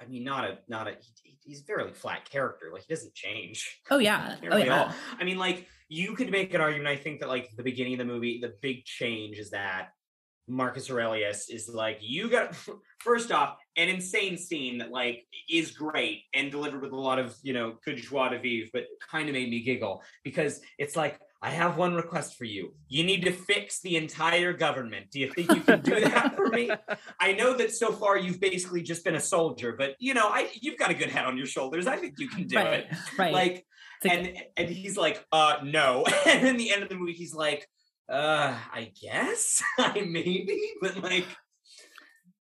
I 0.00 0.06
mean, 0.06 0.24
not 0.24 0.44
a 0.44 0.58
not 0.66 0.88
a 0.88 0.96
he, 1.22 1.36
he's 1.44 1.60
a 1.60 1.64
very 1.64 1.92
flat 1.92 2.28
character. 2.28 2.70
Like 2.72 2.82
he 2.82 2.94
doesn't 2.94 3.14
change. 3.14 3.80
Oh 3.90 3.98
yeah. 3.98 4.36
Oh 4.50 4.56
yeah. 4.56 4.92
I 5.18 5.24
mean, 5.24 5.36
like 5.36 5.66
you 5.88 6.14
could 6.14 6.30
make 6.30 6.54
an 6.54 6.60
argument. 6.60 6.88
I 6.88 6.96
think 6.96 7.20
that 7.20 7.28
like 7.28 7.50
the 7.56 7.62
beginning 7.62 7.94
of 7.94 7.98
the 7.98 8.04
movie, 8.06 8.38
the 8.40 8.54
big 8.62 8.84
change 8.84 9.36
is 9.36 9.50
that 9.50 9.90
Marcus 10.48 10.90
Aurelius 10.90 11.48
is 11.48 11.68
like, 11.68 11.98
you 12.00 12.28
got 12.28 12.54
first 12.98 13.32
off 13.32 13.56
an 13.76 13.88
insane 13.88 14.36
scene 14.36 14.78
that 14.78 14.90
like 14.90 15.26
is 15.48 15.70
great 15.70 16.22
and 16.34 16.50
delivered 16.50 16.82
with 16.82 16.92
a 16.92 16.96
lot 16.96 17.18
of 17.18 17.34
you 17.42 17.52
know 17.52 17.74
good 17.84 17.96
joie 17.96 18.28
de 18.28 18.38
vivre, 18.38 18.68
but 18.72 18.84
kind 19.10 19.28
of 19.28 19.34
made 19.34 19.48
me 19.50 19.60
giggle 19.62 20.02
because 20.24 20.60
it's 20.78 20.96
like. 20.96 21.18
I 21.42 21.48
have 21.48 21.78
one 21.78 21.94
request 21.94 22.36
for 22.36 22.44
you. 22.44 22.74
You 22.88 23.02
need 23.02 23.24
to 23.24 23.32
fix 23.32 23.80
the 23.80 23.96
entire 23.96 24.52
government. 24.52 25.10
Do 25.10 25.20
you 25.20 25.32
think 25.32 25.50
you 25.54 25.62
can 25.62 25.80
do 25.80 25.98
that 25.98 26.36
for 26.36 26.48
me? 26.48 26.70
I 27.18 27.32
know 27.32 27.56
that 27.56 27.72
so 27.72 27.92
far 27.92 28.18
you've 28.18 28.40
basically 28.40 28.82
just 28.82 29.04
been 29.04 29.14
a 29.14 29.20
soldier, 29.20 29.72
but 29.72 29.94
you 30.00 30.12
know, 30.12 30.28
I 30.28 30.50
you've 30.60 30.76
got 30.76 30.90
a 30.90 30.94
good 30.94 31.08
head 31.08 31.24
on 31.24 31.38
your 31.38 31.46
shoulders. 31.46 31.86
I 31.86 31.96
think 31.96 32.18
you 32.18 32.28
can 32.28 32.46
do 32.46 32.56
right. 32.56 32.80
it. 32.80 32.88
Right. 33.16 33.32
Like 33.32 33.66
like- 34.04 34.12
and 34.12 34.36
and 34.56 34.68
he's 34.68 34.96
like, 34.96 35.24
uh 35.32 35.56
no. 35.62 36.04
And 36.26 36.46
in 36.46 36.56
the 36.56 36.72
end 36.72 36.82
of 36.82 36.88
the 36.88 36.94
movie, 36.94 37.12
he's 37.12 37.34
like, 37.34 37.66
uh, 38.10 38.56
I 38.72 38.92
guess 39.00 39.62
I 39.78 40.00
maybe, 40.00 40.60
but 40.80 41.02
like 41.02 41.26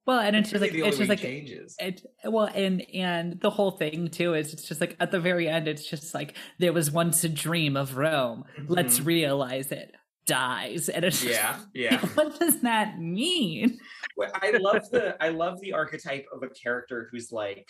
well, 0.06 0.20
and 0.20 0.34
it's 0.36 0.50
just 0.50 0.62
really 0.62 0.80
like 0.80 0.88
it's 0.88 0.96
just 0.98 1.08
like 1.10 1.20
changes. 1.20 1.76
it 1.78 2.00
well 2.24 2.48
and 2.54 2.82
and 2.94 3.38
the 3.40 3.50
whole 3.50 3.72
thing 3.72 4.08
too 4.08 4.32
is 4.34 4.54
it's 4.54 4.66
just 4.66 4.80
like 4.80 4.96
at 5.00 5.10
the 5.10 5.20
very 5.20 5.46
end 5.48 5.68
it's 5.68 5.86
just 5.86 6.14
like 6.14 6.34
there 6.58 6.72
was 6.72 6.90
once 6.90 7.24
a 7.24 7.28
dream 7.28 7.76
of 7.76 7.98
rome 7.98 8.44
let's 8.68 9.00
Mhm. 9.00 9.04
realize 9.06 9.70
it 9.70 9.94
dies 10.24 10.88
and 10.88 11.04
it's 11.04 11.20
just 11.22 11.34
Yeah, 11.34 11.58
yeah. 11.74 12.00
what 12.14 12.38
does 12.40 12.60
that 12.62 12.98
mean 12.98 13.78
Well, 14.16 14.30
I 14.34 14.52
love 14.52 14.88
the 14.90 15.22
I 15.22 15.28
love 15.28 15.60
the 15.60 15.74
archetype 15.74 16.24
of 16.32 16.42
a 16.42 16.48
character 16.48 17.08
who's 17.12 17.30
like, 17.30 17.68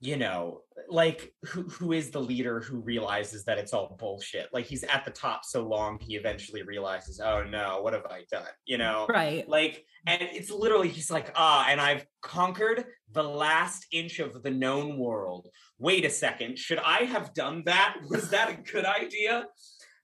you 0.00 0.16
know, 0.16 0.62
like 0.88 1.32
who 1.44 1.62
who 1.62 1.92
is 1.92 2.10
the 2.10 2.20
leader 2.20 2.60
who 2.60 2.78
realizes 2.78 3.44
that 3.44 3.58
it's 3.58 3.72
all 3.72 3.96
bullshit. 3.98 4.48
Like 4.52 4.64
he's 4.64 4.84
at 4.84 5.04
the 5.04 5.10
top 5.10 5.44
so 5.44 5.66
long 5.66 5.98
he 6.00 6.14
eventually 6.14 6.62
realizes, 6.62 7.20
oh 7.20 7.42
no, 7.42 7.80
what 7.82 7.94
have 7.94 8.06
I 8.06 8.22
done? 8.30 8.46
You 8.64 8.78
know? 8.78 9.06
right 9.08 9.48
Like, 9.48 9.84
and 10.06 10.22
it's 10.22 10.50
literally 10.50 10.88
he's 10.88 11.10
like, 11.10 11.32
ah, 11.34 11.66
and 11.68 11.80
I've 11.80 12.06
conquered 12.22 12.84
the 13.12 13.24
last 13.24 13.86
inch 13.90 14.20
of 14.20 14.42
the 14.42 14.50
known 14.50 14.98
world. 14.98 15.48
Wait 15.78 16.04
a 16.04 16.10
second, 16.10 16.58
should 16.58 16.78
I 16.78 16.98
have 16.98 17.34
done 17.34 17.64
that? 17.66 17.96
Was 18.08 18.30
that 18.30 18.50
a 18.50 18.54
good 18.54 18.84
idea? 18.84 19.46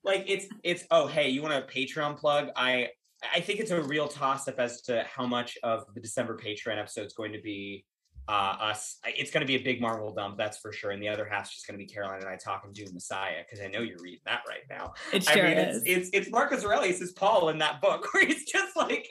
Like 0.02 0.24
it's 0.26 0.46
it's 0.64 0.84
oh 0.90 1.06
hey, 1.06 1.30
you 1.30 1.40
want 1.40 1.54
a 1.54 1.66
Patreon 1.72 2.16
plug? 2.16 2.48
I 2.56 2.88
I 3.32 3.40
think 3.40 3.60
it's 3.60 3.70
a 3.70 3.80
real 3.80 4.08
toss 4.08 4.48
up 4.48 4.58
as 4.58 4.82
to 4.82 5.04
how 5.04 5.24
much 5.24 5.56
of 5.62 5.84
the 5.94 6.00
December 6.00 6.36
Patreon 6.36 6.78
episode 6.78 7.06
is 7.06 7.14
going 7.14 7.32
to 7.32 7.40
be 7.40 7.84
uh 8.28 8.56
us. 8.60 8.96
It's 9.04 9.30
going 9.30 9.42
to 9.42 9.46
be 9.46 9.56
a 9.56 9.62
big 9.62 9.80
Marvel 9.80 10.12
dump, 10.14 10.38
that's 10.38 10.58
for 10.58 10.72
sure. 10.72 10.90
And 10.90 11.02
the 11.02 11.08
other 11.08 11.24
half's 11.24 11.54
just 11.54 11.66
going 11.66 11.78
to 11.78 11.84
be 11.84 11.90
Caroline 11.90 12.20
and 12.20 12.28
I 12.28 12.36
talking 12.36 12.72
Dune 12.72 12.92
Messiah 12.94 13.42
because 13.44 13.64
I 13.64 13.68
know 13.68 13.80
you're 13.80 14.00
reading 14.02 14.20
that 14.26 14.42
right 14.48 14.62
now. 14.70 14.94
it 15.12 15.24
sure 15.24 15.46
I 15.46 15.48
mean, 15.48 15.58
is 15.58 15.82
it's, 15.84 15.86
it's 15.86 16.10
it's 16.12 16.30
Marcus 16.30 16.64
Aurelius 16.64 17.02
as 17.02 17.12
Paul 17.12 17.50
in 17.50 17.58
that 17.58 17.80
book, 17.80 18.06
where 18.14 18.26
he's 18.26 18.44
just 18.44 18.76
like, 18.76 19.10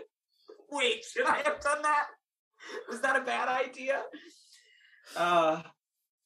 "Wait, 0.72 1.03
should 1.03 1.26
I 1.26 1.38
have 1.38 1.59
done 1.59 1.82
that? 1.84 2.05
Was 2.89 3.01
that 3.01 3.16
a 3.16 3.22
bad 3.22 3.49
idea?" 3.49 4.01
Uh, 5.16 5.61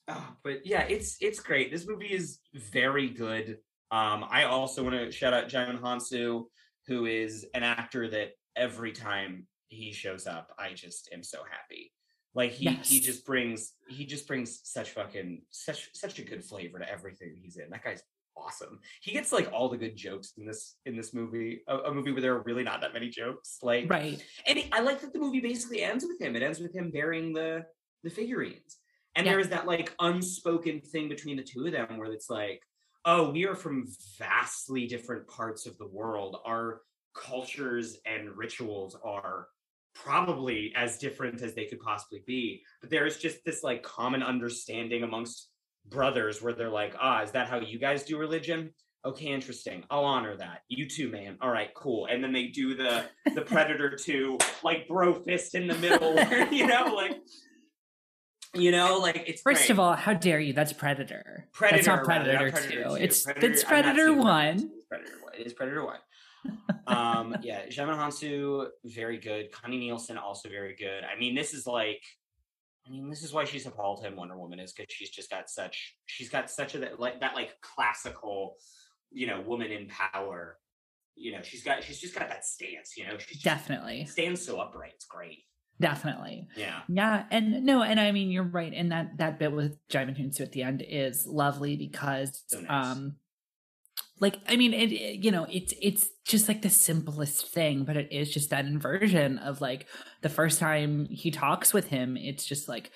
oh, 0.08 0.28
but 0.44 0.66
yeah, 0.66 0.82
it's 0.82 1.18
it's 1.20 1.40
great. 1.40 1.72
This 1.72 1.88
movie 1.88 2.14
is 2.14 2.40
very 2.54 3.10
good. 3.10 3.58
Um, 3.90 4.26
I 4.30 4.44
also 4.44 4.84
want 4.84 4.96
to 4.96 5.12
shout 5.12 5.34
out 5.34 5.50
Djimon 5.50 5.80
Hounsou, 5.80 6.44
who 6.88 7.06
is 7.06 7.46
an 7.54 7.64
actor 7.64 8.10
that 8.10 8.32
every 8.56 8.92
time 8.92 9.48
he 9.70 9.92
shows 9.94 10.28
up, 10.28 10.54
I 10.58 10.74
just 10.74 11.10
am 11.14 11.24
so 11.24 11.40
happy. 11.50 11.92
Like 12.38 12.52
he 12.52 12.70
he 12.84 13.00
just 13.00 13.26
brings 13.26 13.74
he 13.90 14.06
just 14.06 14.28
brings 14.28 14.60
such 14.64 14.92
fucking 14.92 15.42
such 15.50 15.90
such 15.96 16.20
a 16.20 16.22
good 16.22 16.44
flavor 16.46 16.78
to 16.78 16.88
everything 16.88 17.36
he's 17.42 17.58
in. 17.58 17.72
That 17.72 17.84
guy's 17.84 18.04
awesome. 18.38 18.80
He 19.02 19.12
gets 19.12 19.32
like 19.32 19.52
all 19.52 19.70
the 19.70 19.78
good 19.78 19.96
jokes 19.98 20.34
in 20.38 20.46
this 20.46 20.76
in 20.86 20.96
this 20.96 21.16
movie, 21.16 21.62
a, 21.68 21.78
a 21.78 21.92
movie 21.92 22.12
where 22.12 22.22
there 22.22 22.36
are 22.36 22.44
really 22.44 22.62
not 22.64 22.82
that 22.82 22.94
many 22.94 23.10
jokes. 23.10 23.58
Like, 23.64 23.90
right 23.90 24.24
and 24.46 24.60
it- 24.60 24.68
I 24.72 24.82
like 24.82 25.02
that 25.02 25.14
the 25.14 25.20
movie 25.20 25.40
basically 25.40 25.82
ends 25.82 26.06
with 26.08 26.22
him. 26.22 26.36
It 26.36 26.44
ends 26.44 26.60
with 26.60 26.76
him 26.76 26.92
bearing 26.92 27.34
the 27.34 27.66
the 28.04 28.12
figurines, 28.12 28.78
and 29.16 29.26
Yeah. 29.26 29.32
there 29.32 29.40
is 29.40 29.50
that 29.50 29.66
like 29.66 29.96
unspoken 30.00 30.82
thing 30.82 31.10
between 31.10 31.38
the 31.38 31.44
two 31.44 31.66
of 31.66 31.72
them 31.72 31.98
where 31.98 32.12
it's 32.14 32.30
like, 32.30 32.62
oh, 33.06 33.32
we 33.32 33.48
are 33.48 33.56
from 33.56 33.88
vastly 34.20 34.86
different 34.86 35.28
parts 35.28 35.66
of 35.66 35.76
the 35.80 35.88
world. 35.88 36.38
Our 36.46 36.82
cultures 37.16 37.98
and 38.06 38.38
rituals 38.38 38.96
are 39.04 39.48
probably 40.04 40.74
as 40.76 40.98
different 40.98 41.41
as 41.41 41.54
they 41.54 41.66
could 41.66 41.80
possibly 41.80 42.24
be. 42.26 42.64
But 42.82 42.89
there 42.89 43.06
is 43.06 43.18
just 43.18 43.43
this 43.45 43.64
like 43.64 43.84
common 43.84 44.24
understanding 44.24 45.04
amongst 45.04 45.50
brothers 45.89 46.41
where 46.41 46.52
they're 46.52 46.70
like 46.70 46.93
ah 47.00 47.24
is 47.24 47.32
that 47.32 47.48
how 47.48 47.60
you 47.60 47.80
guys 47.80 48.04
do 48.04 48.18
religion? 48.18 48.72
Okay 49.06 49.28
interesting. 49.28 49.84
I'll 49.89 50.04
honor 50.04 50.36
that. 50.36 50.64
You 50.68 50.88
too 50.88 51.10
man. 51.10 51.38
All 51.41 51.50
right 51.52 51.70
cool. 51.76 52.08
And 52.08 52.24
then 52.24 52.34
they 52.34 52.48
do 52.48 52.76
the 52.76 53.06
the 53.34 53.41
predator 53.54 53.95
2 53.95 54.38
like 54.64 54.88
bro 54.88 55.14
fist 55.14 55.56
in 55.56 55.68
the 55.68 55.76
middle 55.76 56.14
where, 56.16 56.52
you 56.60 56.68
know 56.68 56.93
like 56.95 57.18
you 58.54 58.72
know 58.72 58.98
like 59.00 59.24
it's 59.28 59.41
first 59.41 59.62
great. 59.62 59.70
of 59.72 59.80
all 59.80 59.93
how 59.93 60.14
dare 60.14 60.39
you? 60.39 60.54
That's 60.54 60.74
predator. 60.74 61.48
Predator 61.54 61.78
that's 61.78 61.88
not 61.88 62.08
rather, 62.08 62.26
predator, 62.38 62.52
not 62.52 62.62
2 62.64 62.98
2. 62.98 63.04
it's 63.04 63.24
Predator- 63.24 63.52
it's 63.52 63.64
predator 63.64 64.14
1 64.14 64.72
predator 64.89 65.12
1 65.24 65.34
it 65.39 65.45
is 65.48 65.54
predator 65.54 65.86
1 65.86 65.98
um 66.88 67.36
yeah 67.41 67.66
Djimon 67.68 67.98
Hounsou 67.98 68.68
very 68.86 69.18
good. 69.20 69.52
Connie 69.52 69.78
Nielsen 69.80 70.18
also 70.18 70.50
very 70.50 70.76
good. 70.76 71.04
I 71.04 71.18
mean 71.20 71.36
this 71.36 71.54
is 71.54 71.68
like 71.68 72.02
I 72.88 72.89
mean 72.91 73.10
this 73.10 73.24
is 73.24 73.34
why 73.34 73.43
she's 73.45 73.66
a 73.66 73.72
Paul 73.72 73.98
Tim 73.98 74.16
Wonder 74.16 74.38
Woman 74.38 74.60
is 74.60 74.72
because 74.74 74.93
she's 74.93 75.10
just 75.10 75.30
got 75.30 75.50
such 75.50 75.95
she's 76.06 76.30
got 76.30 76.50
such 76.50 76.76
a 76.76 76.80
that 76.80 77.00
like 77.00 77.20
that 77.22 77.36
like 77.36 77.60
classical 77.62 78.56
you 79.12 79.28
know 79.28 79.41
woman 79.41 79.72
in 79.72 79.88
power. 79.88 80.58
You 81.16 81.32
know 81.32 81.41
she's 81.41 81.64
got 81.64 81.84
she's 81.84 82.00
just 82.00 82.14
got 82.16 82.30
that 82.30 82.45
stance 82.45 82.95
you 82.95 83.06
know? 83.08 83.18
She's 83.18 83.41
definitely. 83.41 84.06
stands 84.06 84.45
so 84.45 84.60
upright. 84.60 84.91
It's 84.95 85.06
great. 85.06 85.39
Definitely. 85.80 86.48
Yeah. 86.56 86.80
Yeah, 86.88 87.26
and 87.30 87.64
no, 87.66 87.84
and 87.84 88.00
I 88.00 88.12
mean 88.12 88.32
you're 88.32 88.43
right, 88.43 88.74
and 88.74 88.91
that 88.91 89.18
that 89.18 89.38
bit 89.39 89.52
with 89.52 89.78
Djimon 89.89 90.18
Hounsou 90.18 90.41
at 90.41 90.52
the 90.52 90.64
end 90.64 90.84
is 90.88 91.28
lovely 91.28 91.76
because, 91.76 92.43
So 92.48 92.62
nice. 92.62 92.98
um, 92.98 93.16
like 94.20 94.38
I 94.47 94.55
mean 94.55 94.74
it, 94.74 94.91
it- 94.91 95.24
you 95.24 95.32
know 95.32 95.45
it's 95.49 95.74
it's 95.82 96.09
just 96.26 96.47
like 96.47 96.61
the 96.61 96.70
simplest 96.70 97.47
thing, 97.47 97.84
but 97.86 97.97
it 97.97 98.09
is 98.11 98.34
just 98.34 98.49
that 98.49 98.65
inversion 98.65 99.38
of 99.39 99.61
like 99.61 99.88
the 100.22 100.30
first 100.30 100.59
time 100.59 101.07
he 101.09 101.32
talks 101.32 101.74
with 101.74 101.88
him, 101.88 102.18
it's 102.18 102.45
just 102.45 102.68
like, 102.68 102.91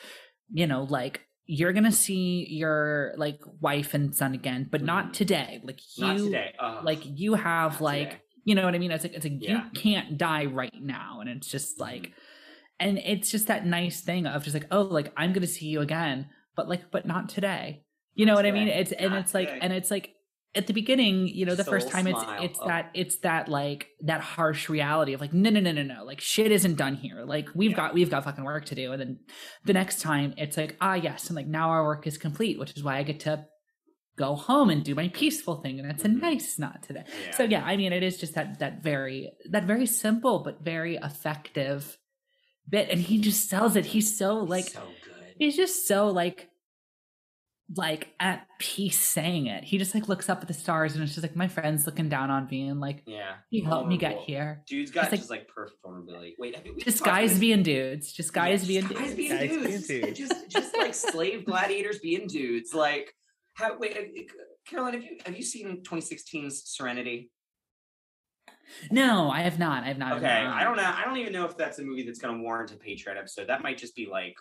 you 0.49 0.67
know, 0.67 0.83
like 0.83 1.21
you're 1.45 1.73
gonna 1.73 1.91
see 1.91 2.45
your 2.49 3.13
like 3.17 3.39
wife 3.59 3.93
and 3.93 4.15
son 4.15 4.33
again, 4.33 4.67
but 4.71 4.81
not 4.81 5.07
Mhm. 5.09 5.13
today. 5.13 5.61
Like 5.63 5.79
you, 5.97 6.05
not 6.07 6.17
today 6.17 6.53
like 6.83 6.99
you 7.03 7.33
have 7.35 7.81
like 7.81 8.09
today. 8.11 8.21
you 8.45 8.55
know 8.55 8.65
what 8.65 8.75
I 8.75 8.79
mean? 8.79 8.91
It's 8.91 9.03
like 9.03 9.13
it's 9.13 9.25
like 9.25 9.37
Yeah. 9.41 9.65
you 9.65 9.71
can't 9.71 10.17
die 10.17 10.45
right 10.45 10.73
now, 10.81 11.19
and 11.21 11.29
it's 11.29 11.47
just 11.49 11.77
Mhm. 11.77 11.81
like 11.81 12.11
and 12.79 12.97
it's 12.97 13.29
just 13.29 13.47
that 13.47 13.63
nice 13.65 14.01
thing 14.01 14.25
of 14.25 14.43
just 14.43 14.55
like 14.55 14.65
oh 14.71 14.81
like 14.81 15.13
i'm 15.15 15.33
gonna 15.33 15.45
see 15.45 15.67
you 15.67 15.81
again 15.81 16.27
but 16.55 16.67
like 16.67 16.89
but 16.89 17.05
not 17.05 17.29
today 17.29 17.83
you 18.15 18.25
know 18.25 18.31
Not 18.33 18.37
what 18.39 18.45
i 18.47 18.51
mean 18.51 18.65
today. 18.65 18.79
it's 18.79 18.91
and 18.93 19.11
Not 19.11 19.19
it's 19.19 19.33
like 19.35 19.49
today. 19.49 19.59
and 19.61 19.71
it's 19.71 19.91
like 19.91 20.15
at 20.53 20.67
the 20.67 20.73
beginning 20.73 21.27
you 21.27 21.45
know 21.45 21.55
the 21.55 21.61
a 21.61 21.65
first 21.65 21.89
time 21.89 22.07
it's 22.07 22.21
smile. 22.21 22.43
it's 22.43 22.59
Oh. 22.61 22.67
that 22.67 22.91
it's 22.93 23.17
that 23.19 23.47
like 23.47 23.87
that 24.01 24.19
harsh 24.21 24.67
reality 24.69 25.13
of 25.13 25.21
like 25.21 25.31
no 25.33 25.49
no 25.49 25.59
no 25.61 25.71
no 25.71 25.83
no 25.83 26.03
like 26.03 26.19
shit 26.19 26.51
isn't 26.51 26.75
done 26.75 26.95
here 26.95 27.23
like 27.25 27.47
we've 27.55 27.71
Yeah. 27.71 27.77
got 27.77 27.93
we've 27.93 28.09
got 28.09 28.23
fucking 28.25 28.43
work 28.43 28.65
to 28.65 28.75
do 28.75 28.91
and 28.91 28.99
then 29.01 29.19
the 29.63 29.71
next 29.73 30.01
time 30.01 30.33
it's 30.37 30.57
like 30.57 30.75
ah 30.81 30.95
yes 30.95 31.27
and 31.27 31.35
like 31.37 31.47
now 31.47 31.69
our 31.69 31.83
work 31.85 32.05
is 32.05 32.17
complete 32.17 32.59
which 32.59 32.75
is 32.75 32.83
why 32.83 32.97
i 32.97 33.03
get 33.03 33.21
to 33.21 33.45
go 34.17 34.35
home 34.35 34.69
and 34.69 34.83
do 34.83 34.93
my 34.93 35.07
peaceful 35.07 35.55
thing 35.61 35.79
and 35.79 35.89
it's 35.89 36.03
a 36.03 36.09
Mhm. 36.09 36.21
nice 36.21 36.59
not 36.59 36.83
today 36.83 37.05
yeah. 37.25 37.31
so 37.31 37.43
yeah 37.43 37.63
i 37.63 37.77
mean 37.77 37.93
it 37.93 38.03
is 38.03 38.17
just 38.19 38.33
that 38.35 38.59
that 38.59 38.83
very 38.83 39.31
that 39.49 39.63
very 39.63 39.85
simple 39.85 40.39
but 40.43 40.61
very 40.61 40.97
effective 40.97 41.97
bit 42.69 42.89
and 42.89 42.99
he 43.01 43.19
just 43.21 43.49
sells 43.49 43.77
it 43.77 43.85
he's 43.85 44.17
so 44.17 44.35
like 44.35 44.65
so 44.67 44.81
good 45.05 45.33
he's 45.37 45.55
just 45.55 45.87
so 45.87 46.09
like 46.09 46.49
like 47.77 48.09
at 48.19 48.45
peace 48.59 48.99
saying 48.99 49.45
it 49.47 49.63
he 49.63 49.77
just 49.77 49.95
like 49.95 50.09
looks 50.09 50.27
up 50.29 50.41
at 50.41 50.47
the 50.47 50.53
stars 50.53 50.93
and 50.93 51.03
it's 51.03 51.13
just 51.13 51.23
like 51.23 51.35
my 51.37 51.47
friends 51.47 51.85
looking 51.85 52.09
down 52.09 52.29
on 52.29 52.45
me 52.51 52.67
and 52.67 52.81
like 52.81 53.01
yeah 53.05 53.33
you 53.49 53.63
helped 53.63 53.87
me 53.87 53.97
get 53.97 54.17
here 54.19 54.61
Dude's 54.67 54.91
got 54.91 55.03
It's 55.05 55.11
like- 55.11 55.19
just 55.21 55.29
like 55.29 55.47
perfect 55.47 55.81
vulnerability. 55.81 56.35
Wait, 56.37 56.55
have 56.55 56.65
you, 56.65 56.73
we 56.75 56.81
just 56.83 57.03
guys 57.03 57.39
being 57.39 57.63
dudes 57.63 58.11
just 58.11 58.33
guys 58.33 58.69
Yeah, 58.69 58.81
being 58.81 58.87
just 58.89 58.99
guys 58.99 59.13
dudes 59.13 59.15
being 59.15 59.31
Guys 59.31 59.49
being 59.49 59.61
dudes. 59.63 59.87
dudes. 59.87 60.19
just 60.19 60.49
just 60.49 60.77
like 60.77 60.93
slave 60.93 61.45
gladiators 61.45 61.99
being 61.99 62.27
dudes. 62.27 62.73
Like, 62.73 63.13
how? 63.53 63.77
Wait, 63.77 63.95
uh, 63.95 63.99
uh, 64.01 64.23
Caroline, 64.67 64.93
have 64.93 65.03
you 65.03 65.17
have 65.25 65.35
you 65.37 65.43
seen 65.43 65.81
2016's 65.83 66.63
Serenity? 66.65 67.31
no 68.89 69.29
i 69.29 69.41
have 69.41 69.59
not 69.59 69.83
i 69.83 69.87
have 69.87 69.97
not 69.97 70.17
Okay, 70.17 70.27
I 70.27 70.63
don't 70.63 70.77
know. 70.77 70.83
I 70.95 71.03
don't 71.03 71.17
even 71.17 71.33
know 71.33 71.45
if 71.45 71.57
that's 71.57 71.79
a 71.79 71.83
movie 71.83 72.03
that's 72.03 72.19
going 72.19 72.37
to 72.37 72.41
warrant 72.43 72.71
a 72.71 72.75
Patreon 72.75 73.17
episode. 73.17 73.47
That 73.47 73.61
might 73.63 73.77
just 73.77 73.95
be 73.95 74.07
like 74.09 74.35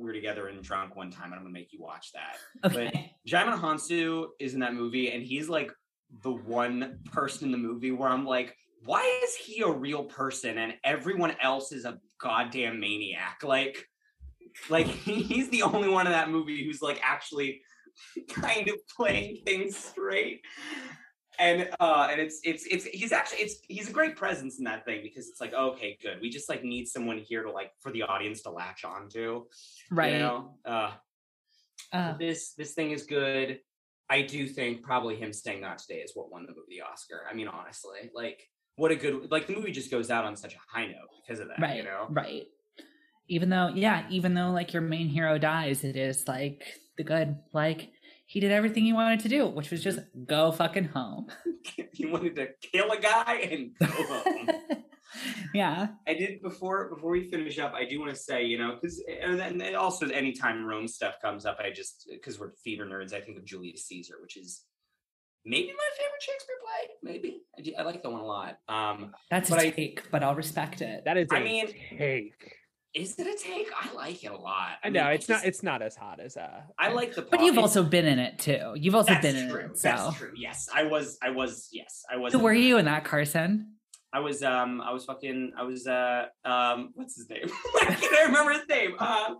we're 0.00 0.12
together 0.12 0.48
and 0.48 0.62
drunk 0.62 0.96
one 0.96 1.10
time, 1.10 1.26
and 1.26 1.34
I'm 1.34 1.44
to 1.44 1.50
make 1.50 1.72
you 1.72 1.80
watch 1.80 2.10
that. 2.12 2.72
okay 2.72 3.14
Djimon 3.28 3.60
Hounsou 3.60 4.28
is 4.40 4.54
in 4.54 4.60
that 4.60 4.74
movie, 4.74 5.12
and 5.12 5.22
he's 5.22 5.48
like 5.48 5.70
the 6.22 6.32
one 6.32 6.98
person 7.12 7.46
in 7.46 7.52
the 7.52 7.58
movie 7.58 7.92
where 7.92 8.08
I'm 8.08 8.26
like, 8.26 8.56
why 8.84 9.20
is 9.22 9.34
he 9.36 9.62
a 9.62 9.70
real 9.70 10.04
person 10.04 10.58
and 10.58 10.74
everyone 10.84 11.36
else 11.42 11.70
is 11.72 11.84
a 11.84 11.98
goddamn 12.18 12.80
maniac? 12.80 13.42
Like, 13.42 13.86
Like 14.68 14.86
he's 15.06 15.48
the 15.50 15.62
only 15.62 15.88
one 15.88 16.06
in 16.06 16.12
that 16.12 16.30
movie 16.30 16.64
who's 16.64 16.82
like 16.82 17.00
actually 17.02 17.60
kind 18.30 18.68
of 18.68 18.74
playing 18.96 19.42
things 19.44 19.76
straight. 19.76 20.40
And 21.40 21.70
uh 21.80 22.08
and 22.10 22.20
it's 22.20 22.40
it's 22.44 22.66
it's 22.66 22.84
he's 22.84 23.12
actually 23.12 23.38
it's 23.38 23.56
he's 23.66 23.88
a 23.88 23.92
great 23.92 24.14
presence 24.14 24.58
in 24.58 24.64
that 24.64 24.84
thing 24.84 25.00
because 25.02 25.26
it's 25.26 25.40
like 25.40 25.54
okay 25.54 25.96
good 26.02 26.20
we 26.20 26.28
just 26.28 26.50
like 26.50 26.62
need 26.62 26.86
someone 26.86 27.16
here 27.16 27.42
to 27.42 27.50
like 27.50 27.72
for 27.80 27.90
the 27.90 28.02
audience 28.02 28.42
to 28.42 28.50
latch 28.50 28.84
on 28.84 29.08
to 29.14 29.46
right 29.90 30.12
you 30.12 30.18
know 30.18 30.54
uh 30.66 30.90
uh, 31.92 32.16
this 32.18 32.52
this 32.54 32.72
thing 32.74 32.92
is 32.92 33.04
good. 33.04 33.60
I 34.08 34.22
do 34.22 34.46
think 34.46 34.82
probably 34.82 35.16
him 35.16 35.32
staying 35.32 35.60
not 35.60 35.78
today 35.78 36.00
is 36.00 36.12
what 36.14 36.30
won 36.30 36.42
the 36.42 36.52
movie 36.52 36.78
the 36.78 36.82
Oscar. 36.82 37.22
I 37.30 37.34
mean, 37.34 37.48
honestly, 37.48 38.10
like 38.14 38.48
what 38.76 38.90
a 38.90 38.96
good 38.96 39.30
like 39.30 39.46
the 39.46 39.54
movie 39.54 39.72
just 39.72 39.90
goes 39.90 40.10
out 40.10 40.24
on 40.24 40.36
such 40.36 40.54
a 40.54 40.58
high 40.68 40.86
note 40.86 41.08
because 41.22 41.40
of 41.40 41.48
that. 41.48 41.60
right 41.60 41.76
You 41.76 41.84
know, 41.84 42.06
right 42.10 42.46
even 43.28 43.48
though 43.48 43.70
yeah 43.74 44.04
even 44.10 44.34
though 44.34 44.50
like 44.50 44.72
your 44.72 44.82
main 44.82 45.08
hero 45.08 45.38
dies 45.38 45.84
it 45.84 45.96
is 45.96 46.26
like 46.26 46.64
the 46.98 47.04
good 47.04 47.36
like 47.52 47.90
he 48.32 48.38
did 48.38 48.52
everything 48.52 48.84
he 48.84 48.92
wanted 48.92 49.18
to 49.20 49.28
do 49.28 49.46
which 49.46 49.70
was 49.72 49.82
just 49.82 49.98
go 50.26 50.52
fucking 50.52 50.84
home 50.84 51.26
he 51.92 52.06
wanted 52.06 52.34
to 52.36 52.46
kill 52.62 52.90
a 52.92 53.00
guy 53.00 53.34
and 53.50 53.70
go 53.78 53.86
home. 53.86 54.48
yeah 55.54 55.88
I 56.06 56.14
did 56.14 56.40
before 56.40 56.88
before 56.94 57.10
we 57.10 57.24
finish 57.28 57.58
up. 57.58 57.74
I 57.74 57.84
do 57.84 57.98
want 57.98 58.10
to 58.12 58.16
say, 58.16 58.44
you 58.44 58.56
know, 58.58 58.74
because 58.76 59.02
and 59.22 59.38
then 59.40 59.60
and 59.60 59.74
also 59.74 60.06
anytime 60.08 60.64
Rome 60.64 60.86
stuff 60.86 61.16
comes 61.20 61.44
up, 61.44 61.58
I 61.58 61.70
just 61.70 62.08
because 62.10 62.38
we're 62.38 62.52
theater 62.64 62.86
nerds, 62.86 63.12
I 63.12 63.20
think 63.20 63.36
of 63.36 63.44
Julius 63.44 63.86
Caesar, 63.88 64.14
which 64.22 64.36
is 64.36 64.62
maybe 65.44 65.68
my 65.68 65.88
favorite 65.98 66.22
Shakespeare 66.22 66.56
play. 66.64 67.12
Maybe 67.12 67.42
I, 67.58 67.62
do, 67.62 67.72
I 67.78 67.82
like 67.82 68.02
that 68.04 68.10
one 68.10 68.20
a 68.20 68.24
lot. 68.24 68.58
Um, 68.68 69.12
that's 69.30 69.50
But 69.50 69.58
a 69.58 69.66
I- 69.66 69.70
take 69.70 70.08
but 70.12 70.22
i'll 70.22 70.36
respect 70.36 70.80
it 70.80 71.02
That 71.04 71.16
is. 71.16 71.26
I 71.32 71.38
a 71.38 71.44
mean, 71.44 71.66
take. 71.98 72.54
Is 72.94 73.16
it 73.18 73.26
a 73.26 73.36
take? 73.42 73.68
I 73.78 73.92
like 73.94 74.24
it 74.24 74.32
a 74.32 74.36
lot. 74.36 74.72
I 74.82 74.88
know 74.88 75.04
mean, 75.04 75.12
it's 75.12 75.26
just- 75.26 75.42
not. 75.44 75.48
It's 75.48 75.62
not 75.62 75.82
as 75.82 75.94
hot 75.96 76.18
as 76.20 76.36
uh. 76.36 76.62
I 76.78 76.92
like 76.92 77.14
the. 77.14 77.22
but 77.22 77.40
you've 77.40 77.58
also 77.58 77.82
been 77.82 78.06
in 78.06 78.18
it 78.18 78.38
too 78.38 78.72
you've 78.76 78.94
also 78.94 79.12
That's 79.12 79.22
been 79.26 79.36
in 79.36 79.50
true. 79.50 79.60
it 79.60 79.78
so 79.78 79.88
That's 79.88 80.16
true. 80.16 80.32
Yes, 80.36 80.68
I 80.74 80.84
was. 80.84 81.18
I 81.22 81.30
was. 81.30 81.68
Yes, 81.72 82.02
I 82.10 82.16
was. 82.16 82.32
so 82.32 82.38
were 82.38 82.52
that. 82.52 82.60
you 82.60 82.78
in 82.78 82.84
that 82.86 83.04
carson 83.04 83.74
I 84.12 84.18
was. 84.20 84.42
Um. 84.42 84.80
I 84.80 84.92
was 84.92 85.04
fucking. 85.04 85.52
I 85.56 85.62
was. 85.62 85.86
Uh. 85.86 86.26
Um. 86.44 86.90
What's 86.94 87.16
his 87.16 87.28
name? 87.30 87.44
I 87.82 87.94
can't 87.94 88.26
remember 88.26 88.52
his 88.52 88.68
name. 88.68 88.96
Um. 88.98 89.36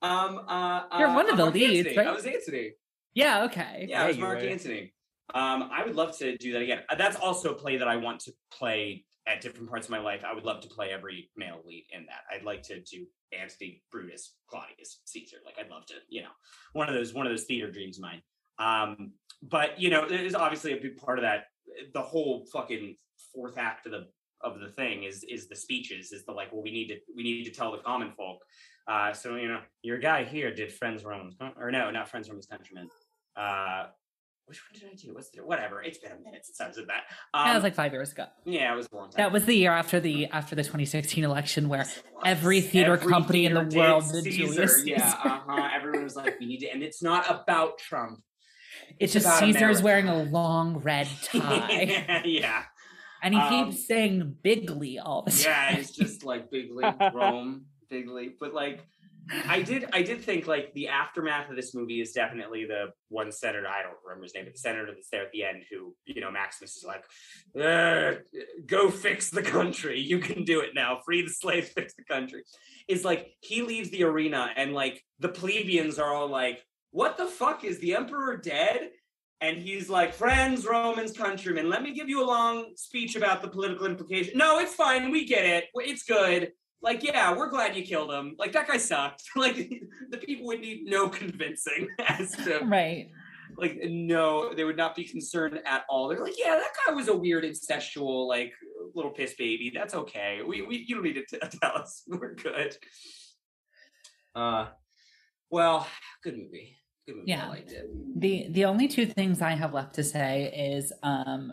Um. 0.00 0.40
Uh. 0.48 0.82
You're 0.98 1.08
uh, 1.08 1.14
one 1.14 1.28
of 1.30 1.36
the 1.36 1.42
Mark 1.44 1.54
leads, 1.54 1.78
Antony. 1.88 1.96
right? 1.98 2.06
I 2.06 2.12
was 2.12 2.24
Anthony. 2.24 2.70
yeah 3.14 3.44
okay 3.44 3.86
Yeah, 3.88 3.98
Yeah, 4.00 4.04
it 4.04 4.08
was 4.08 4.18
Mark 4.18 4.38
were. 4.40 4.48
Antony. 4.48 4.94
Um. 5.34 5.68
I 5.70 5.84
would 5.84 5.94
love 5.94 6.16
to 6.18 6.36
do 6.38 6.52
that 6.54 6.62
again. 6.62 6.80
Uh, 6.88 6.94
That's 6.94 7.16
also 7.16 7.50
a 7.50 7.54
play 7.54 7.76
that 7.76 7.88
I 7.88 7.96
want 7.96 8.20
to 8.20 8.32
play 8.50 9.04
at 9.26 9.40
different 9.40 9.68
parts 9.68 9.86
of 9.86 9.90
my 9.90 10.00
life. 10.00 10.22
I 10.24 10.34
would 10.34 10.44
love 10.44 10.60
to 10.62 10.68
play 10.68 10.90
every 10.90 11.30
male 11.36 11.60
lead 11.66 11.86
in 11.92 12.06
that. 12.06 12.22
I'd 12.30 12.44
like 12.44 12.62
to 12.64 12.80
do 12.80 13.06
Antony, 13.38 13.82
Brutus, 13.90 14.34
Claudius, 14.48 15.00
Caesar. 15.04 15.38
Like 15.44 15.56
I'd 15.58 15.70
love 15.70 15.86
to. 15.86 15.94
You 16.08 16.22
know, 16.22 16.34
one 16.72 16.88
of 16.88 16.94
those. 16.94 17.14
One 17.14 17.26
of 17.26 17.32
those 17.32 17.44
theater 17.44 17.70
dreams 17.70 17.98
of 17.98 18.02
mine. 18.02 18.22
Um. 18.58 19.12
But 19.42 19.80
you 19.80 19.90
know, 19.90 20.08
there's 20.08 20.34
obviously 20.34 20.72
a 20.72 20.80
big 20.80 20.96
part 20.96 21.18
of 21.18 21.22
that. 21.22 21.44
The 21.92 22.02
whole 22.02 22.46
fucking 22.52 22.96
fourth 23.34 23.58
act 23.58 23.86
of 23.86 23.92
the 23.92 24.06
of 24.44 24.60
the 24.60 24.68
thing 24.68 25.04
is 25.04 25.24
is 25.24 25.48
the 25.48 25.56
speeches 25.56 26.12
is 26.12 26.24
the 26.24 26.32
like 26.32 26.52
well 26.52 26.62
we 26.62 26.70
need 26.70 26.88
to 26.88 26.96
we 27.16 27.22
need 27.22 27.44
to 27.44 27.50
tell 27.50 27.72
the 27.72 27.78
common 27.78 28.12
folk 28.12 28.38
uh 28.86 29.12
so 29.12 29.36
you 29.36 29.48
know 29.48 29.60
your 29.82 29.98
guy 29.98 30.22
here 30.22 30.54
did 30.54 30.70
friends 30.70 31.02
romans 31.04 31.34
or 31.56 31.70
no 31.70 31.90
not 31.90 32.08
friends 32.08 32.28
romans 32.28 32.46
countrymen 32.46 32.88
uh 33.36 33.86
which 34.46 34.60
one 34.62 34.78
did 34.80 34.90
i 34.90 34.94
do? 34.94 35.14
What's 35.14 35.30
the 35.30 35.44
whatever. 35.44 35.82
It's 35.82 35.98
been 35.98 36.12
a 36.12 36.18
minute 36.22 36.44
since 36.44 36.60
i 36.60 36.68
was 36.68 36.78
at 36.78 36.86
that. 36.88 37.04
Um, 37.32 37.46
that 37.46 37.54
was 37.54 37.62
like 37.62 37.74
five 37.74 37.92
years 37.92 38.12
ago. 38.12 38.26
Yeah 38.44 38.72
it 38.72 38.76
was 38.76 38.86
a 38.92 38.96
long 38.96 39.10
time 39.10 39.16
that 39.18 39.32
was 39.32 39.44
the 39.46 39.54
year 39.54 39.72
after 39.72 40.00
the 40.00 40.26
after 40.26 40.54
the 40.54 40.62
2016 40.62 41.24
election 41.24 41.68
where 41.68 41.80
Yes, 41.80 41.96
it 41.98 42.04
was. 42.14 42.22
every 42.26 42.60
theater 42.60 42.96
company 42.96 43.46
in 43.46 43.54
the 43.54 43.64
theater 43.64 43.78
world 43.78 44.04
did 44.12 44.24
did 44.24 44.32
Caesar. 44.34 44.52
Julius 44.54 44.86
yeah 44.86 45.04
Caesar. 45.14 45.28
uh-huh. 45.28 45.68
Everyone 45.74 46.04
was 46.04 46.16
like 46.16 46.38
we 46.40 46.46
need 46.46 46.60
to 46.60 46.68
and 46.68 46.82
it's 46.82 47.02
not 47.02 47.28
about 47.30 47.78
trump. 47.78 48.20
It's 48.98 49.14
It's 49.14 49.24
just 49.24 49.38
caesar's 49.38 49.80
America. 49.80 49.84
wearing 49.84 50.08
a 50.08 50.22
long 50.24 50.78
red 50.78 51.08
tie. 51.24 52.22
Yeah. 52.24 52.64
And 53.22 53.34
he 53.34 53.40
Um, 53.40 53.70
keeps 53.70 53.86
saying 53.86 54.36
bigly 54.42 54.98
all 54.98 55.22
the 55.22 55.30
time 55.30 55.40
yeah 55.72 55.76
it's 55.78 55.90
just 55.90 56.24
like 56.24 56.50
bigly 56.50 56.84
rome 57.14 57.66
bigly. 57.88 58.32
But 58.38 58.52
like 58.52 58.86
i 59.48 59.62
did 59.62 59.86
i 59.92 60.02
did 60.02 60.22
think 60.22 60.46
like 60.46 60.72
the 60.74 60.88
aftermath 60.88 61.48
of 61.48 61.56
this 61.56 61.74
movie 61.74 62.00
is 62.00 62.12
definitely 62.12 62.64
the 62.64 62.86
one 63.08 63.30
senator 63.32 63.66
i 63.66 63.82
don't 63.82 63.96
remember 64.04 64.24
his 64.24 64.34
name 64.34 64.44
but 64.44 64.52
the 64.52 64.58
senator 64.58 64.86
that's 64.86 65.08
there 65.10 65.22
at 65.22 65.32
the 65.32 65.44
end 65.44 65.62
who 65.70 65.94
you 66.04 66.20
know 66.20 66.30
maximus 66.30 66.76
is 66.76 66.84
like 66.84 67.04
"Uh, 67.58 68.14
go 68.66 68.90
fix 68.90 69.30
the 69.30 69.42
country 69.42 70.00
you 70.00 70.18
can 70.18 70.44
do 70.44 70.60
it 70.60 70.70
now 70.74 70.98
free 71.04 71.22
the 71.22 71.30
slaves 71.30 71.70
fix 71.70 71.94
the 71.94 72.04
country 72.04 72.42
is 72.88 73.04
like 73.04 73.28
he 73.40 73.62
leaves 73.62 73.90
the 73.90 74.04
arena 74.04 74.50
and 74.56 74.74
like 74.74 75.02
the 75.20 75.28
plebeians 75.28 75.98
are 75.98 76.12
all 76.14 76.28
like 76.28 76.62
what 76.90 77.16
the 77.16 77.26
fuck 77.26 77.64
is 77.64 77.78
the 77.80 77.94
emperor 77.94 78.36
dead 78.36 78.90
and 79.40 79.58
he's 79.58 79.90
like, 79.90 80.14
friends, 80.14 80.64
Romans, 80.64 81.12
countrymen, 81.12 81.68
let 81.68 81.82
me 81.82 81.92
give 81.92 82.08
you 82.08 82.24
a 82.24 82.24
long 82.24 82.72
speech 82.76 83.14
about 83.14 83.42
the 83.42 83.48
political 83.48 83.84
implication. 83.84 84.38
No, 84.38 84.58
it's 84.58 84.74
fine. 84.74 85.10
We 85.10 85.26
get 85.26 85.44
it. 85.44 85.64
It's 85.74 86.04
good. 86.04 86.52
Like, 86.84 87.02
yeah, 87.02 87.34
we're 87.36 87.50
glad 87.50 87.74
you 87.74 87.82
killed 87.82 88.12
him. 88.12 88.36
Like, 88.38 88.52
that 88.52 88.68
guy 88.68 88.76
sucked. 88.76 89.22
Like, 89.36 89.56
the 90.10 90.18
people 90.18 90.46
would 90.46 90.60
need 90.60 90.84
no 90.84 91.08
convincing 91.08 91.88
as 92.06 92.32
to, 92.44 92.60
right 92.64 93.08
like, 93.56 93.78
no, 93.84 94.52
they 94.54 94.64
would 94.64 94.76
not 94.76 94.94
be 94.96 95.04
concerned 95.04 95.60
at 95.64 95.84
all. 95.88 96.08
They're 96.08 96.22
like, 96.22 96.34
yeah, 96.38 96.56
that 96.56 96.72
guy 96.86 96.92
was 96.92 97.08
a 97.08 97.16
weird 97.16 97.44
incestual, 97.44 98.26
like, 98.26 98.52
little 98.94 99.10
piss 99.10 99.34
baby. 99.34 99.72
That's 99.74 99.94
okay. 99.94 100.40
We, 100.46 100.62
we 100.62 100.84
you 100.86 100.96
don't 100.96 101.04
need 101.04 101.22
to 101.28 101.38
tell 101.60 101.76
us. 101.76 102.02
We're 102.06 102.34
good. 102.34 102.76
Uh, 104.34 104.68
well, 105.50 105.86
good 106.22 106.36
movie. 106.36 106.78
Good 107.06 107.16
movie. 107.16 107.30
Yeah. 107.30 107.46
I 107.46 107.48
liked 107.48 107.72
it. 107.72 107.86
the 108.16 108.46
the 108.50 108.64
only 108.64 108.88
two 108.88 109.04
things 109.04 109.42
i 109.42 109.50
have 109.50 109.74
left 109.74 109.94
to 109.96 110.02
say 110.02 110.72
is 110.74 110.90
um 111.02 111.52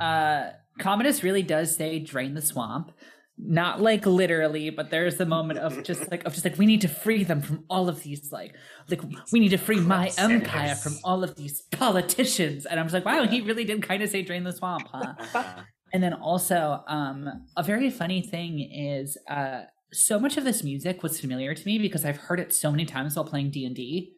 uh 0.00 0.46
commodus 0.78 1.22
really 1.22 1.42
does 1.42 1.76
say 1.76 1.98
drain 1.98 2.32
the 2.32 2.40
swamp 2.40 2.92
not 3.38 3.82
like 3.82 4.06
literally 4.06 4.70
but 4.70 4.90
there's 4.90 5.16
the 5.16 5.26
moment 5.26 5.58
of 5.58 5.82
just 5.82 6.10
like 6.10 6.24
of 6.24 6.32
just 6.32 6.44
like 6.44 6.56
we 6.56 6.64
need 6.64 6.80
to 6.80 6.88
free 6.88 7.22
them 7.22 7.42
from 7.42 7.62
all 7.68 7.88
of 7.88 8.02
these 8.02 8.32
like 8.32 8.54
like 8.88 9.02
we 9.30 9.38
need 9.40 9.50
to 9.50 9.58
free 9.58 9.78
my 9.78 10.08
Crop 10.08 10.30
empire 10.30 10.74
from 10.74 10.94
all 11.04 11.22
of 11.22 11.36
these 11.36 11.60
politicians 11.70 12.64
and 12.64 12.80
i'm 12.80 12.86
just 12.86 12.94
like 12.94 13.04
wow 13.04 13.26
he 13.26 13.42
really 13.42 13.64
did 13.64 13.82
kind 13.82 14.02
of 14.02 14.08
say 14.08 14.22
drain 14.22 14.42
the 14.44 14.52
swamp 14.52 14.88
huh 14.90 15.12
and 15.92 16.02
then 16.02 16.14
also 16.14 16.82
um 16.88 17.28
a 17.56 17.62
very 17.62 17.90
funny 17.90 18.22
thing 18.22 18.58
is 18.60 19.18
uh 19.28 19.62
so 19.92 20.18
much 20.18 20.36
of 20.38 20.44
this 20.44 20.64
music 20.64 21.02
was 21.02 21.20
familiar 21.20 21.54
to 21.54 21.64
me 21.66 21.78
because 21.78 22.04
i've 22.06 22.16
heard 22.16 22.40
it 22.40 22.54
so 22.54 22.70
many 22.70 22.86
times 22.86 23.16
while 23.16 23.24
playing 23.24 23.50
d&d 23.50 24.12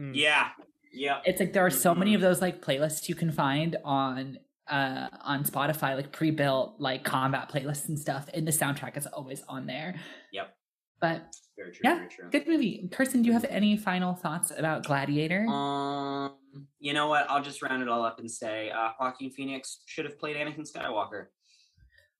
Mm. 0.00 0.12
Yeah. 0.14 0.48
Yeah. 0.92 1.20
it's 1.24 1.38
like 1.40 1.52
there 1.52 1.64
are 1.64 1.70
so 1.70 1.94
many 1.94 2.14
of 2.14 2.20
those 2.20 2.40
like 2.40 2.60
playlists 2.60 3.08
you 3.08 3.14
can 3.14 3.30
find 3.30 3.76
on 3.84 4.38
uh 4.68 5.08
on 5.22 5.44
spotify 5.44 5.94
like 5.94 6.10
pre-built 6.12 6.74
like 6.78 7.04
combat 7.04 7.50
playlists 7.50 7.88
and 7.88 7.98
stuff 7.98 8.28
and 8.32 8.46
the 8.46 8.50
soundtrack 8.52 8.96
is 8.96 9.06
always 9.06 9.42
on 9.48 9.66
there 9.66 9.94
Yep. 10.32 10.56
but 11.00 11.34
Very 11.56 11.70
true. 11.72 11.80
Yeah, 11.84 11.94
Very 11.96 12.08
true. 12.08 12.30
good 12.30 12.48
movie 12.48 12.88
kirsten 12.90 13.20
do 13.22 13.26
you 13.28 13.34
have 13.34 13.44
any 13.50 13.76
final 13.76 14.14
thoughts 14.14 14.52
about 14.56 14.84
gladiator 14.84 15.44
Um, 15.46 16.36
you 16.78 16.92
know 16.94 17.08
what? 17.08 17.28
I'll 17.28 17.42
just 17.42 17.60
round 17.62 17.82
it 17.82 17.88
all 17.88 18.02
up 18.04 18.18
and 18.20 18.30
say 18.30 18.70
uh, 18.70 18.90
Joaquin 19.00 19.30
Phoenix 19.30 19.80
should 19.86 20.04
have 20.04 20.18
played 20.18 20.36
Anakin 20.36 20.64
Skywalker. 20.70 21.26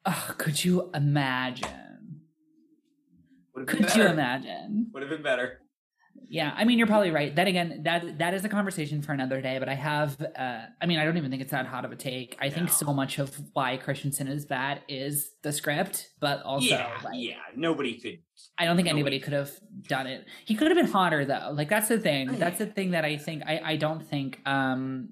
oh, 0.05 0.35
could 0.37 0.63
you 0.65 0.91
imagine 0.93 2.21
Would 3.55 3.69
have 3.71 3.79
been 3.79 3.87
could 3.89 3.97
you 3.97 4.07
imagine 4.07 4.91
Would 4.93 5.03
have 5.03 5.11
been 5.11 5.23
better. 5.23 5.61
Yeah 6.29 6.53
i 6.57 6.65
mean 6.65 6.79
you're 6.79 6.87
probably 6.87 7.11
right 7.11 7.35
then 7.37 7.47
again 7.47 7.81
that 7.85 8.19
that 8.19 8.35
is 8.35 8.45
a 8.45 8.49
conversation 8.49 9.03
for 9.03 9.13
another 9.13 9.41
day 9.41 9.59
but 9.59 9.69
i 9.69 9.75
have 9.75 10.21
uh 10.37 10.63
i 10.81 10.87
mean 10.87 10.99
i 10.99 11.05
don't 11.05 11.17
even 11.17 11.31
think 11.31 11.43
it's 11.43 11.51
that 11.51 11.67
hot 11.67 11.85
of 11.85 11.93
a 11.93 11.97
take 11.97 12.37
i 12.41 12.49
think 12.49 12.71
so 12.71 12.93
much 12.93 13.19
of 13.19 13.39
why 13.53 13.77
christensen 13.77 14.27
is 14.27 14.45
bad 14.45 14.81
is 14.89 15.33
the 15.43 15.53
script 15.53 16.11
but 16.25 16.43
also 16.43 16.67
yeah. 16.67 16.99
like, 17.05 17.13
yeah. 17.17 17.35
Nobody 17.55 17.99
could. 17.99 18.19
I 18.59 18.65
don't 18.65 18.77
think 18.77 18.87
Nobody 18.87 19.01
anybody 19.01 19.21
could 19.21 19.35
have 19.35 19.51
done 19.89 20.07
it. 20.07 20.27
He 20.47 20.55
could 20.55 20.69
have 20.69 20.77
been 20.77 20.91
hotter 20.91 21.27
though. 21.27 21.51
Like 21.53 21.69
that's 21.69 21.89
the 21.89 21.99
thing. 21.99 22.31
Oh, 22.31 22.33
That's 22.33 22.59
the 22.59 22.67
thing 22.67 22.93
that 22.93 23.05
I 23.05 23.19
think 23.19 23.43
I, 23.47 23.61
I 23.63 23.77
don't 23.77 24.03
think 24.03 24.41
um 24.47 25.11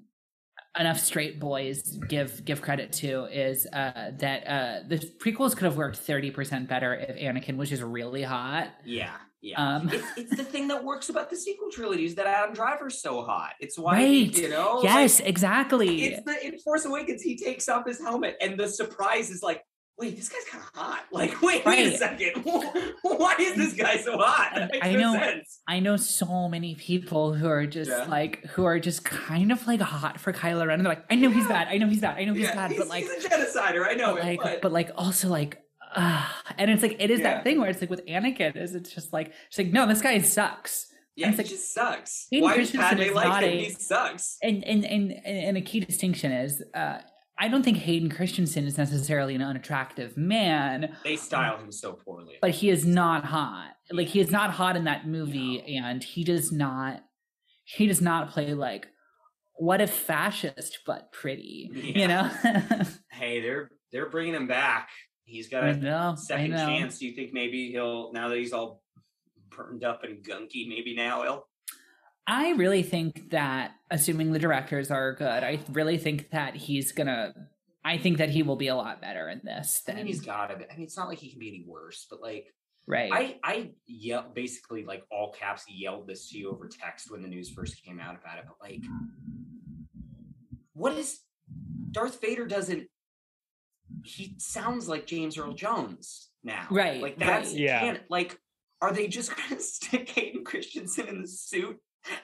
enough 0.79 0.99
straight 0.99 1.39
boys 1.39 1.99
give 2.09 2.43
give 2.45 2.63
credit 2.63 2.91
to 2.93 3.25
is 3.25 3.67
uh 3.71 4.11
that 4.17 4.47
uh 4.47 4.87
the 4.87 4.97
prequels 4.97 5.55
could 5.55 5.65
have 5.65 5.77
worked 5.77 5.99
30% 5.99 6.67
better 6.67 6.95
if 6.95 7.15
Anakin 7.15 7.57
was 7.57 7.69
just 7.69 7.83
really 7.83 8.23
hot. 8.23 8.69
Yeah. 8.83 9.13
Yeah. 9.43 9.61
Um 9.75 9.89
it's, 9.91 10.07
it's 10.17 10.35
the 10.37 10.43
thing 10.45 10.69
that 10.69 10.83
works 10.83 11.09
about 11.09 11.29
the 11.29 11.35
sequel 11.35 11.69
trilogies 11.69 12.15
that 12.15 12.25
Adam 12.25 12.53
Driver's 12.55 13.01
so 13.01 13.23
hot. 13.23 13.51
It's 13.59 13.77
why 13.77 13.95
Right. 13.95 14.37
you 14.37 14.49
know. 14.49 14.75
like, 14.75 14.85
yes, 14.85 15.19
exactly. 15.19 16.05
it's 16.05 16.23
the 16.25 16.47
in 16.47 16.57
Force 16.59 16.85
Awakens. 16.85 17.21
He 17.21 17.35
takes 17.37 17.67
off 17.69 17.85
his 17.85 17.99
helmet, 17.99 18.37
and 18.41 18.57
the 18.57 18.67
surprise 18.69 19.29
is 19.29 19.43
like, 19.43 19.61
wait, 19.99 20.15
this 20.15 20.29
guy's 20.29 20.45
kind 20.49 20.63
of 20.63 20.69
hot. 20.81 21.01
Like, 21.11 21.41
wait, 21.43 21.63
wait 21.65 21.93
a 21.93 21.97
second. 21.97 22.41
Why 23.03 23.35
is 23.39 23.55
this 23.55 23.73
guy 23.73 23.97
so 23.97 24.17
hot? 24.17 24.69
I 24.81 24.93
know-. 24.93 25.41
I 25.67 25.79
know 25.79 25.95
so 25.97 26.47
many 26.49 26.73
people 26.75 27.33
who 27.33 27.47
are 27.47 27.67
just 27.67 27.91
Yeah. 27.91 28.05
like 28.05 28.43
who 28.47 28.63
are 28.65 28.79
just 28.79 29.03
kind 29.03 29.51
of 29.51 29.67
like 29.67 29.81
hot 29.81 30.19
for 30.19 30.33
Kylo 30.33 30.65
Ren. 30.65 30.79
And 30.79 30.85
they're 30.85 30.93
like, 30.95 31.05
I 31.11 31.15
know 31.15 31.29
he's 31.29 31.47
bad. 31.47 31.67
I 31.67 31.77
know 31.77 31.87
he's 31.87 32.01
bad. 32.01 32.17
I 32.17 32.23
know 32.25 32.33
he's 32.33 32.43
yeah, 32.43 32.55
bad. 32.55 32.71
he's, 32.71 32.79
but 32.79 32.87
like 32.87 33.03
he's 33.03 33.25
a 33.25 33.29
genocider. 33.29 33.85
I 33.87 33.93
know 33.93 34.13
but 34.15 34.23
it. 34.23 34.25
like 34.25 34.41
but- 34.41 34.61
but 34.63 34.71
like 34.71 34.89
also 34.95 35.27
like 35.29 35.59
uh, 35.95 36.27
And 36.57 36.69
it's 36.71 36.81
like 36.81 36.95
it 36.99 37.09
is 37.11 37.19
Yeah. 37.19 37.35
that 37.35 37.43
thing 37.43 37.59
where 37.59 37.69
it's 37.69 37.81
like 37.81 37.89
with 37.89 38.05
Anakin 38.05 38.55
is 38.55 38.75
it's 38.75 38.93
just 38.93 39.13
like 39.13 39.31
it's 39.47 39.57
like 39.57 39.71
no, 39.71 39.85
this 39.87 40.01
guy 40.01 40.19
sucks. 40.21 40.87
Yeah, 41.15 41.27
It's 41.29 41.37
he 41.37 41.43
like- 41.43 41.49
just 41.51 41.73
sucks. 41.73 42.27
Hayden 42.31 42.43
Why 42.49 42.55
Christensen 42.55 42.99
is 42.99 43.13
like 43.13 43.27
not 43.27 43.43
him? 43.43 43.49
a- 43.49 43.63
He 43.65 43.69
sucks. 43.71 44.37
And 44.41 44.63
and 44.63 44.83
and 44.85 45.11
and 45.25 45.57
a 45.57 45.61
key 45.61 45.79
distinction 45.79 46.31
is 46.31 46.63
uh 46.73 46.99
I 47.37 47.47
don't 47.47 47.63
think 47.63 47.77
Hayden 47.77 48.09
Christensen 48.11 48.65
is 48.65 48.77
necessarily 48.77 49.33
an 49.33 49.41
unattractive 49.41 50.15
man, 50.15 50.95
They 51.03 51.15
style 51.15 51.57
him 51.57 51.71
so 51.71 51.93
poorly. 51.93 52.35
but 52.41 52.51
he 52.51 52.69
is 52.69 52.85
not 52.85 53.25
hot. 53.25 53.71
Like 53.91 54.07
he 54.07 54.19
is 54.19 54.29
not 54.31 54.51
hot 54.51 54.75
in 54.75 54.83
that 54.85 55.07
movie, 55.07 55.61
and 55.77 56.03
he 56.03 56.23
does 56.23 56.51
not 56.51 57.03
he 57.65 57.87
does 57.87 58.01
not 58.01 58.29
play 58.31 58.53
like 58.53 58.87
what 59.55 59.81
if 59.81 59.91
fascist 59.91 60.79
but 60.85 61.11
pretty, 61.11 61.69
you 61.95 62.07
know? 62.07 62.23
hey, 63.11 63.39
they're 63.41 63.69
they're 63.91 64.09
bringing 64.09 64.33
him 64.33 64.47
back. 64.47 64.89
He's 65.25 65.47
got 65.47 65.63
a 65.63 65.75
know, 65.75 66.15
second 66.17 66.51
chance. 66.51 66.99
Do 66.99 67.07
you 67.07 67.13
think 67.13 67.33
maybe 67.33 67.71
he'll 67.71 68.11
now 68.13 68.29
that 68.29 68.37
he's 68.37 68.53
all 68.53 68.81
burned 69.49 69.83
up 69.83 70.03
and 70.03 70.23
gunky, 70.23 70.67
maybe 70.67 70.95
now 70.95 71.23
he'll 71.23 71.47
I 72.25 72.51
really 72.51 72.83
think 72.83 73.31
that, 73.31 73.71
assuming 73.91 74.31
the 74.31 74.39
directors 74.39 74.89
are 74.91 75.13
good, 75.13 75.43
I 75.43 75.59
really 75.71 75.97
think 75.97 76.29
that 76.31 76.55
he's 76.55 76.91
gonna. 76.91 77.33
I 77.85 77.97
think 77.97 78.19
that 78.19 78.29
he 78.29 78.43
will 78.43 78.55
be 78.55 78.69
a 78.69 78.75
lot 78.75 79.01
better 79.01 79.27
in 79.27 79.41
this 79.43 79.83
I 79.89 79.95
mean 79.95 80.05
he's 80.05 80.21
gotta. 80.21 80.53
I 80.53 80.77
mean 80.77 80.85
it's 80.85 80.95
not 80.95 81.09
like 81.09 81.17
he 81.17 81.29
can 81.29 81.39
be 81.39 81.49
any 81.49 81.65
worse, 81.67 82.07
but 82.09 82.21
like 82.21 82.47
right. 82.87 83.11
I 83.11 83.39
I 83.43 83.71
yell 83.87 84.31
basically 84.33 84.85
like 84.85 85.03
all 85.11 85.33
caps 85.33 85.65
yelled 85.67 86.07
this 86.07 86.29
to 86.29 86.37
you 86.37 86.49
over 86.49 86.69
text 86.69 87.11
when 87.11 87.21
the 87.21 87.27
news 87.27 87.49
first 87.49 87.83
came 87.83 87.99
out 87.99 88.15
about 88.15 88.37
it. 88.37 88.45
But 88.47 88.55
like, 88.61 88.83
what 90.71 90.93
is 90.93 91.19
Darth 91.91 92.21
Vader 92.21 92.47
doesn't? 92.47 92.87
He 94.03 94.35
sounds 94.37 94.87
like 94.87 95.05
James 95.05 95.37
Earl 95.37 95.53
Jones 95.53 96.29
now, 96.43 96.67
Right, 96.69 97.01
Like 97.01 97.17
that's 97.17 97.49
right. 97.51 97.57
Yeah. 97.59 97.97
Like, 98.09 98.39
are 98.81 98.91
they 98.93 99.07
just 99.07 99.31
gonna 99.49 99.61
stick 99.61 100.09
Hayden 100.09 100.43
Christensen 100.43 101.07
in 101.07 101.21
the 101.21 101.27
suit 101.27 101.79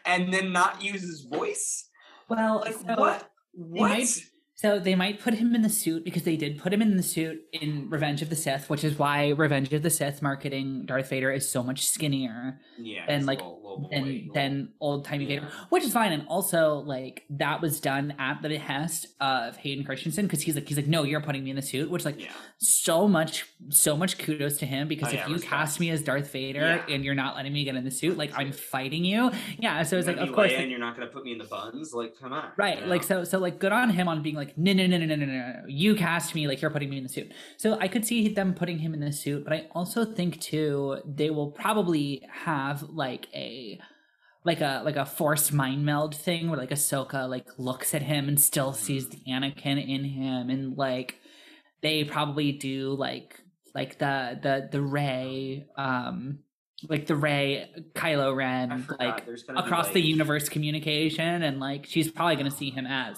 and 0.05 0.33
then 0.33 0.51
not 0.51 0.83
use 0.83 1.01
his 1.01 1.21
voice? 1.21 1.89
well, 2.29 2.59
Like 2.65 2.73
so, 2.75 2.95
what? 2.95 3.29
What? 3.53 3.89
might- 3.91 4.21
So 4.55 4.77
they 4.77 4.93
might 4.93 5.21
put 5.21 5.35
him 5.35 5.55
in 5.55 5.61
the 5.61 5.69
suit 5.69 6.03
because 6.03 6.23
they 6.23 6.35
did 6.35 6.57
put 6.59 6.73
him 6.73 6.81
in 6.81 6.97
the 6.97 7.03
suit 7.03 7.39
in 7.53 7.89
Revenge 7.89 8.21
of 8.21 8.29
the 8.29 8.35
Sith, 8.35 8.69
which 8.69 8.83
is 8.83 8.99
why 8.99 9.29
Revenge 9.29 9.71
of 9.73 9.83
the 9.83 9.89
Sith 9.89 10.21
marketing 10.21 10.85
Darth 10.85 11.09
Vader 11.09 11.31
is 11.31 11.47
so 11.49 11.63
much 11.63 11.87
skinnier 11.87 12.59
yeah, 12.77 13.05
and, 13.07 13.25
like, 13.25 13.39
little- 13.39 13.58
then, 13.91 14.29
then 14.33 14.69
old 14.79 15.05
timey 15.05 15.25
yeah. 15.25 15.41
Vader, 15.41 15.51
which 15.69 15.83
is 15.83 15.93
fine. 15.93 16.11
And 16.11 16.25
also, 16.27 16.75
like 16.85 17.23
that 17.29 17.61
was 17.61 17.79
done 17.79 18.13
at 18.19 18.41
the 18.41 18.49
behest 18.49 19.07
of 19.19 19.57
Hayden 19.57 19.83
Christensen 19.83 20.25
because 20.25 20.41
he's 20.41 20.55
like, 20.55 20.67
he's 20.67 20.77
like, 20.77 20.87
no, 20.87 21.03
you're 21.03 21.21
putting 21.21 21.43
me 21.43 21.49
in 21.49 21.55
the 21.55 21.61
suit, 21.61 21.89
which 21.89 22.05
like 22.05 22.21
yeah. 22.21 22.31
so 22.57 23.07
much, 23.07 23.45
so 23.69 23.95
much 23.95 24.17
kudos 24.17 24.57
to 24.59 24.65
him 24.65 24.87
because 24.87 25.13
oh, 25.13 25.17
if 25.17 25.27
you 25.27 25.39
cast 25.39 25.79
me 25.79 25.89
as 25.89 26.01
Darth 26.01 26.31
Vader 26.31 26.83
and 26.89 27.03
you're 27.03 27.15
not 27.15 27.35
letting 27.35 27.53
me 27.53 27.63
get 27.63 27.75
in 27.75 27.83
the 27.83 27.91
suit, 27.91 28.17
like 28.17 28.31
I'm 28.37 28.51
fighting 28.51 29.05
you. 29.05 29.31
Yeah, 29.57 29.83
so 29.83 29.97
it's 29.97 30.07
like, 30.07 30.17
of 30.17 30.31
course, 30.33 30.51
and 30.53 30.69
you're 30.69 30.79
not 30.79 30.95
going 30.95 31.07
to 31.07 31.13
put 31.13 31.23
me 31.23 31.31
in 31.31 31.37
the 31.37 31.45
buns. 31.45 31.93
Like, 31.93 32.19
come 32.19 32.33
on, 32.33 32.51
right? 32.57 32.87
Like, 32.87 33.03
so, 33.03 33.23
so 33.23 33.39
like, 33.39 33.59
good 33.59 33.71
on 33.71 33.89
him 33.89 34.07
on 34.07 34.21
being 34.21 34.35
like, 34.35 34.57
no, 34.57 34.73
no, 34.73 34.87
no, 34.87 34.97
no, 34.97 35.05
no, 35.05 35.15
no, 35.15 35.25
no, 35.25 35.63
you 35.67 35.95
cast 35.95 36.35
me, 36.35 36.47
like 36.47 36.61
you're 36.61 36.71
putting 36.71 36.89
me 36.89 36.97
in 36.97 37.03
the 37.03 37.09
suit. 37.09 37.31
So 37.57 37.77
I 37.79 37.87
could 37.87 38.05
see 38.05 38.29
them 38.29 38.53
putting 38.53 38.79
him 38.79 38.93
in 38.93 38.99
the 38.99 39.11
suit, 39.11 39.43
but 39.43 39.53
I 39.53 39.67
also 39.71 40.05
think 40.05 40.39
too 40.39 41.01
they 41.05 41.29
will 41.29 41.51
probably 41.51 42.27
have 42.29 42.83
like 42.89 43.27
a 43.33 43.58
like 44.45 44.61
a 44.61 44.81
like 44.85 44.95
a 44.95 45.05
forced 45.05 45.51
mind 45.51 45.85
meld 45.85 46.15
thing 46.15 46.49
where 46.49 46.59
like 46.59 46.69
Ahsoka 46.69 47.29
like 47.29 47.47
looks 47.57 47.93
at 47.93 48.01
him 48.01 48.27
and 48.27 48.39
still 48.39 48.73
sees 48.73 49.09
the 49.09 49.19
Anakin 49.27 49.77
in 49.85 50.03
him 50.03 50.49
and 50.49 50.77
like 50.77 51.15
they 51.81 52.03
probably 52.03 52.51
do 52.51 52.93
like 52.93 53.39
like 53.75 53.99
the 53.99 54.39
the 54.41 54.69
the 54.71 54.81
Rey 54.81 55.67
um 55.75 56.39
like 56.87 57.05
the 57.07 57.15
Rey 57.15 57.69
Kylo 57.93 58.35
Ren 58.35 58.87
like 58.99 59.25
gonna 59.47 59.59
across 59.59 59.85
like- 59.85 59.93
the 59.93 60.01
universe 60.01 60.47
communication 60.47 61.43
and 61.43 61.59
like 61.59 61.85
she's 61.85 62.09
probably 62.09 62.35
going 62.35 62.49
to 62.49 62.55
see 62.55 62.69
him 62.69 62.85
as 62.87 63.17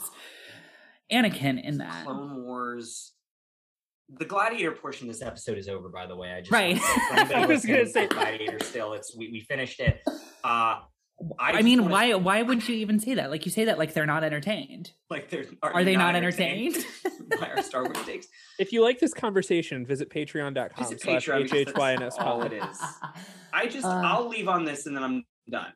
Anakin 1.12 1.62
in 1.64 1.78
that. 1.80 2.06
Clone 2.06 2.44
Wars. 2.44 3.11
The 4.18 4.26
Gladiator 4.26 4.72
portion 4.74 5.08
of 5.10 5.14
this 5.16 5.22
episode 5.26 5.58
is 5.58 5.68
over, 5.70 5.90
by 5.90 6.06
the 6.06 6.16
way. 6.16 6.32
I 6.32 6.40
just 6.42 6.52
Right. 6.52 6.78
wanna 6.78 6.82
say, 6.82 6.98
for 7.10 7.14
anybody 7.20 7.36
I 7.36 7.46
was 7.46 7.66
gonna 7.66 7.86
say- 7.88 8.08
Gladiator. 8.08 8.60
Still, 8.64 8.94
it's 8.94 9.16
we, 9.16 9.30
we 9.32 9.40
finished 9.40 9.80
it. 9.80 10.02
Uh, 10.44 10.80
I, 11.40 11.60
I, 11.60 11.62
mean, 11.62 11.82
wanna- 11.84 11.92
why 11.94 12.14
why 12.16 12.42
would 12.42 12.68
you 12.68 12.76
even 12.76 13.00
say 13.00 13.14
that? 13.16 13.30
Like 13.30 13.46
you 13.46 13.52
say 13.52 13.66
that 13.66 13.78
like 13.78 13.94
they're 13.94 14.06
not 14.06 14.24
entertained. 14.24 14.92
Like, 15.10 15.30
they're, 15.30 15.46
Are, 15.64 15.80
you 15.80 15.86
they 15.86 15.96
not 15.96 16.16
entertained? 16.16 16.78
by 17.40 17.48
our 17.56 17.62
Star 17.62 17.84
Wars 17.84 17.98
takes? 18.06 18.28
If 18.60 18.74
you 18.74 18.82
like 18.82 19.00
this 19.00 19.14
conversation, 19.14 19.86
visit 19.86 20.10
patreon.com 20.10 20.84
Visit 20.84 21.02
slash 21.02 21.28
Patreon 21.28 21.74
HHYNS 21.74 22.16
all 22.20 22.42
it 22.44 22.54
is. 22.54 22.78
I 23.54 23.68
just 23.68 23.86
Uh. 23.86 24.02
I'll 24.04 24.28
leave 24.28 24.48
on 24.48 24.66
this 24.66 24.88
and 24.88 24.96
then 24.96 25.04
I'm 25.04 25.24
done. 25.50 25.72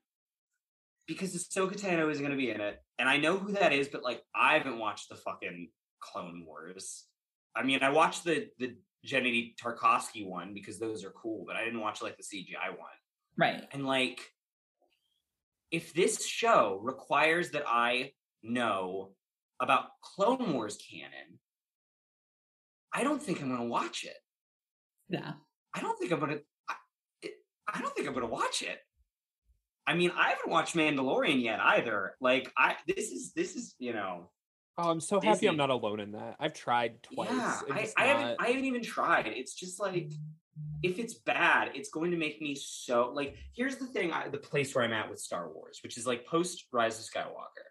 Because 1.07 1.35
Ahsoka 1.35 1.79
Tano 1.79 2.09
is 2.11 2.17
going 2.17 2.31
to 2.31 2.37
be 2.37 2.49
in 2.49 2.59
it, 2.59 2.81
and 2.97 3.07
I 3.07 3.17
know 3.17 3.37
who 3.37 3.51
that 3.53 3.71
is, 3.71 3.87
but 3.87 4.01
like 4.03 4.23
I 4.35 4.57
haven't 4.57 4.79
watched 4.79 5.07
the 5.09 5.15
fucking 5.15 5.69
Clone 5.99 6.43
Wars. 6.47 7.05
I 7.55 7.63
mean, 7.63 7.83
I 7.83 7.89
watched 7.89 8.23
the 8.23 8.47
the 8.59 8.75
Genndy 9.05 9.55
Tartakovsky 9.55 10.27
one 10.27 10.53
because 10.53 10.79
those 10.79 11.03
are 11.03 11.11
cool, 11.11 11.43
but 11.45 11.55
I 11.55 11.63
didn't 11.63 11.81
watch 11.81 12.01
like 12.01 12.17
the 12.17 12.23
CGI 12.23 12.69
one. 12.69 12.97
right. 13.37 13.63
And 13.71 13.85
like, 13.85 14.19
if 15.71 15.93
this 15.93 16.25
show 16.25 16.79
requires 16.83 17.51
that 17.51 17.63
I 17.67 18.11
know 18.43 19.11
about 19.59 19.85
Clone 20.01 20.53
Wars 20.53 20.77
canon, 20.77 21.39
I 22.93 23.03
don't 23.03 23.21
think 23.21 23.41
I'm 23.41 23.49
going 23.49 23.59
to 23.59 23.67
watch 23.67 24.03
it. 24.03 24.17
Yeah. 25.09 25.33
I 25.75 25.81
don't 25.81 25.99
think 25.99 26.11
I'm 26.11 26.19
gonna. 26.19 26.39
I, 26.69 26.75
I 27.67 27.81
don't 27.81 27.93
think 27.93 28.07
I'm 28.07 28.13
gonna 28.13 28.27
watch 28.27 28.61
it. 28.61 28.79
I 29.85 29.93
mean, 29.93 30.11
I 30.15 30.29
haven't 30.29 30.49
watched 30.49 30.75
Mandalorian 30.75 31.43
yet 31.43 31.59
either. 31.59 32.15
Like, 32.21 32.51
I 32.57 32.77
this 32.87 33.11
is 33.11 33.33
this 33.33 33.55
is 33.55 33.75
you 33.77 33.93
know. 33.93 34.31
Oh, 34.77 34.89
I'm 34.89 34.99
so 34.99 35.21
happy 35.21 35.47
I'm 35.47 35.55
not 35.55 35.69
alone 35.69 35.99
in 35.99 36.11
that. 36.13 36.35
I've 36.39 36.53
tried 36.53 37.01
twice. 37.03 37.29
yeah, 37.31 37.61
I, 37.71 37.89
I 37.97 38.07
not- 38.07 38.07
haven't 38.07 38.41
I 38.41 38.47
haven't 38.47 38.65
even 38.65 38.83
tried. 38.83 39.27
It's 39.27 39.53
just 39.53 39.79
like 39.79 40.11
if 40.83 40.99
it's 40.99 41.13
bad, 41.13 41.71
it's 41.73 41.89
going 41.89 42.11
to 42.11 42.17
make 42.17 42.41
me 42.41 42.55
so 42.55 43.11
like. 43.13 43.35
Here's 43.55 43.77
the 43.77 43.85
thing: 43.85 44.11
I, 44.11 44.27
the 44.27 44.37
place 44.37 44.75
where 44.75 44.83
I'm 44.83 44.93
at 44.93 45.09
with 45.09 45.19
Star 45.19 45.49
Wars, 45.49 45.79
which 45.81 45.97
is 45.97 46.05
like 46.05 46.25
post 46.25 46.65
Rise 46.71 46.99
of 46.99 47.05
Skywalker, 47.05 47.67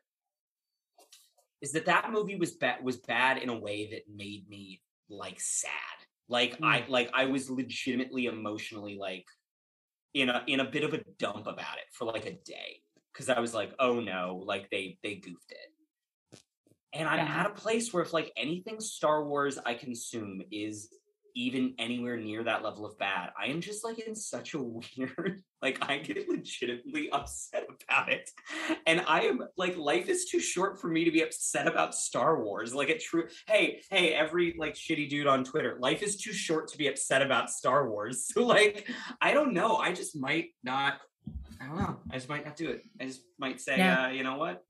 is 1.60 1.72
that 1.72 1.86
that 1.86 2.10
movie 2.10 2.36
was 2.36 2.52
bad 2.52 2.82
was 2.82 2.96
bad 2.96 3.38
in 3.38 3.48
a 3.48 3.58
way 3.58 3.90
that 3.90 4.02
made 4.14 4.48
me 4.48 4.80
like 5.10 5.40
sad. 5.40 5.70
Like 6.28 6.58
I 6.62 6.80
mm. 6.80 6.88
like 6.88 7.10
I 7.12 7.26
was 7.26 7.50
legitimately 7.50 8.26
emotionally 8.26 8.96
like 8.98 9.26
in 10.14 10.30
a 10.30 10.42
in 10.46 10.60
a 10.60 10.64
bit 10.64 10.84
of 10.84 10.94
a 10.94 11.04
dump 11.18 11.46
about 11.46 11.76
it 11.76 11.84
for 11.92 12.06
like 12.06 12.26
a 12.26 12.32
day 12.32 12.80
because 13.12 13.28
I 13.28 13.40
was 13.40 13.52
like, 13.52 13.72
oh 13.78 14.00
no, 14.00 14.42
like 14.46 14.70
they 14.70 14.98
they 15.02 15.16
goofed 15.16 15.50
it. 15.50 15.73
And 16.94 17.08
I'm 17.08 17.18
Yeah. 17.26 17.40
at 17.40 17.46
a 17.46 17.50
place 17.50 17.92
where 17.92 18.02
if 18.02 18.12
like 18.12 18.32
anything 18.36 18.80
Star 18.80 19.24
Wars 19.24 19.58
I 19.64 19.74
consume 19.74 20.42
is 20.50 20.88
even 21.36 21.74
anywhere 21.80 22.16
near 22.16 22.44
that 22.44 22.62
level 22.62 22.86
of 22.86 22.96
bad, 22.96 23.30
I 23.36 23.46
am 23.46 23.60
just 23.60 23.82
like 23.82 23.98
in 23.98 24.14
such 24.14 24.54
a 24.54 24.62
weird, 24.62 25.42
like 25.60 25.78
I 25.90 25.98
get 25.98 26.28
legitimately 26.28 27.10
upset 27.10 27.66
about 27.88 28.12
it. 28.12 28.30
And 28.86 29.00
I 29.08 29.22
am 29.22 29.40
like, 29.56 29.76
life 29.76 30.08
is 30.08 30.26
too 30.26 30.38
short 30.38 30.80
for 30.80 30.86
me 30.86 31.02
to 31.04 31.10
be 31.10 31.22
upset 31.22 31.66
about 31.66 31.92
Star 31.96 32.40
Wars. 32.40 32.72
Like 32.72 32.88
a 32.90 32.98
true 32.98 33.26
hey, 33.48 33.82
hey, 33.90 34.14
every 34.14 34.54
like 34.56 34.74
shitty 34.74 35.08
dude 35.08 35.26
on 35.26 35.42
Twitter, 35.42 35.76
life 35.80 36.02
is 36.04 36.16
too 36.16 36.32
short 36.32 36.68
to 36.68 36.78
be 36.78 36.86
upset 36.86 37.20
about 37.22 37.50
Star 37.50 37.90
Wars. 37.90 38.30
So 38.32 38.44
like, 38.46 38.88
I 39.20 39.32
don't 39.34 39.52
know. 39.54 39.76
I 39.76 39.92
just 39.92 40.16
might 40.16 40.50
not 40.62 41.00
I 41.60 41.66
don't 41.66 41.78
know. 41.78 41.96
I 42.10 42.14
just 42.14 42.28
might 42.28 42.44
not 42.44 42.56
do 42.56 42.68
it. 42.70 42.82
I 43.00 43.06
just 43.06 43.22
might 43.38 43.60
say, 43.60 43.78
Yeah. 43.78 44.04
uh, 44.06 44.08
you 44.10 44.22
know 44.22 44.36
what? 44.36 44.62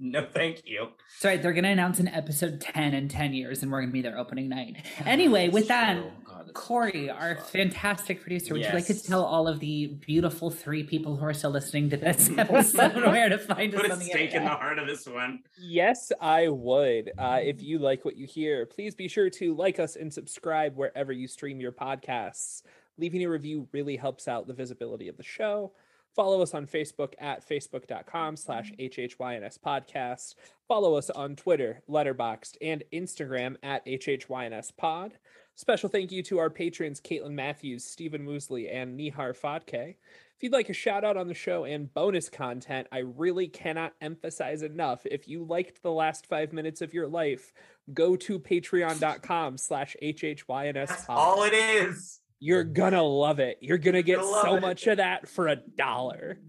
no, 0.02 0.26
thank 0.32 0.62
you. 0.64 0.88
That's 1.12 1.24
right. 1.24 1.42
They're 1.42 1.52
going 1.52 1.64
to 1.64 1.70
announce 1.70 2.00
an 2.00 2.08
episode 2.08 2.60
10 2.60 2.94
in 2.94 3.08
10 3.08 3.34
years, 3.34 3.62
and 3.62 3.70
we're 3.70 3.80
going 3.80 3.90
to 3.90 3.92
be 3.92 4.02
their 4.02 4.18
opening 4.18 4.48
night. 4.48 4.76
Anyway, 5.04 5.48
with 5.48 5.68
that, 5.68 5.94
True. 5.94 6.10
God, 6.24 6.38
that's 6.46 6.48
so 6.48 6.52
Corey, 6.52 6.92
true. 6.92 7.10
our 7.10 7.36
fantastic 7.36 8.20
producer, 8.20 8.54
would 8.54 8.62
you 8.62 8.72
like 8.72 8.86
to 8.86 9.02
tell 9.02 9.24
all 9.24 9.48
of 9.48 9.60
the 9.60 9.86
beautiful 10.06 10.50
three 10.50 10.84
people 10.84 11.16
who 11.16 11.24
are 11.24 11.32
still 11.34 11.50
listening 11.50 11.90
to 11.90 11.96
this 11.96 12.30
episode 12.38 12.94
where 12.94 13.28
to 13.28 13.38
find 13.38 13.74
us 13.74 13.80
Put 13.82 13.90
on 13.90 13.96
a 13.96 14.00
the 14.00 14.04
stake 14.04 14.34
in 14.34 14.44
the 14.44 14.50
heart 14.50 14.78
of 14.78 14.86
this 14.86 15.06
one. 15.06 15.40
Yes, 15.58 16.12
I 16.20 16.48
would. 16.48 17.10
Uh, 17.18 17.40
if 17.42 17.62
you 17.62 17.78
like 17.78 18.04
what 18.04 18.16
you 18.16 18.26
hear, 18.26 18.66
please 18.66 18.94
be 18.94 19.08
sure 19.08 19.30
to 19.30 19.54
like 19.54 19.80
us 19.80 19.96
and 19.96 20.12
subscribe 20.12 20.76
wherever 20.76 21.12
you 21.12 21.26
stream 21.26 21.60
your 21.60 21.72
podcasts. 21.72 22.62
Leaving 22.98 23.24
a 23.24 23.28
review 23.28 23.68
really 23.72 23.96
helps 23.96 24.28
out 24.28 24.46
the 24.46 24.54
visibility 24.54 25.08
of 25.08 25.16
the 25.16 25.22
show. 25.22 25.72
Follow 26.14 26.42
us 26.42 26.54
on 26.54 26.66
Facebook 26.66 27.14
at 27.18 27.48
facebook.com 27.48 28.36
slash 28.36 28.72
HHYNS 28.78 29.58
podcast. 29.64 30.34
Follow 30.66 30.94
us 30.94 31.08
on 31.10 31.36
Twitter, 31.36 31.82
Letterboxd, 31.88 32.56
and 32.60 32.82
Instagram 32.92 33.56
at 33.62 33.84
HHYNS 33.86 34.76
pod. 34.76 35.12
Special 35.54 35.88
thank 35.88 36.10
you 36.10 36.22
to 36.24 36.38
our 36.38 36.50
patrons 36.50 37.00
Caitlin 37.00 37.32
Matthews, 37.32 37.84
Stephen 37.84 38.26
Woosley, 38.26 38.74
and 38.74 38.98
Neehar 38.98 39.38
Phadke. 39.38 39.96
If 40.40 40.44
you'd 40.44 40.52
like 40.52 40.70
a 40.70 40.74
shout 40.74 41.04
out 41.04 41.18
on 41.18 41.28
the 41.28 41.34
show 41.34 41.64
and 41.64 41.92
bonus 41.92 42.30
content, 42.30 42.88
I 42.90 43.00
really 43.00 43.46
cannot 43.46 43.92
emphasize 44.00 44.62
enough. 44.62 45.04
If 45.04 45.28
you 45.28 45.44
liked 45.44 45.82
the 45.82 45.92
last 45.92 46.26
five 46.26 46.54
minutes 46.54 46.80
of 46.80 46.94
your 46.94 47.08
life, 47.08 47.52
go 47.92 48.16
to 48.16 48.40
patreon.com 48.40 49.58
slash 49.58 49.96
HHYNS. 50.02 51.04
All 51.10 51.42
it 51.42 51.52
is. 51.52 52.19
You're 52.40 52.64
gonna 52.64 53.02
love 53.02 53.38
it. 53.38 53.58
You're 53.60 53.78
gonna 53.78 54.02
get 54.02 54.18
You'll 54.18 54.32
love 54.32 54.42
so 54.42 54.56
it. 54.56 54.60
much 54.62 54.86
of 54.86 54.96
that 54.96 55.28
for 55.28 55.48
a 55.48 55.56
dollar. 55.56 56.38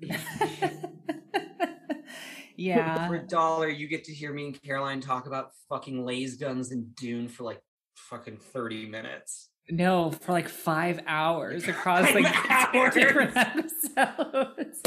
yeah. 2.55 3.07
For 3.09 3.15
a 3.15 3.27
dollar, 3.27 3.67
you 3.67 3.87
get 3.87 4.05
to 4.05 4.13
hear 4.13 4.33
me 4.33 4.45
and 4.45 4.61
Caroline 4.61 5.01
talk 5.01 5.27
about 5.27 5.51
fucking 5.69 6.05
laser 6.05 6.37
guns 6.45 6.71
and 6.71 6.95
Dune 6.95 7.27
for 7.27 7.43
like 7.43 7.61
fucking 7.95 8.37
30 8.37 8.87
minutes. 8.87 9.49
No, 9.69 10.11
for 10.11 10.31
like 10.31 10.47
five 10.49 11.01
hours 11.07 11.67
across 11.67 12.05
Five 12.09 12.15
like 12.15 12.35
four 12.73 12.89
different 12.89 13.35
episodes. 13.35 14.81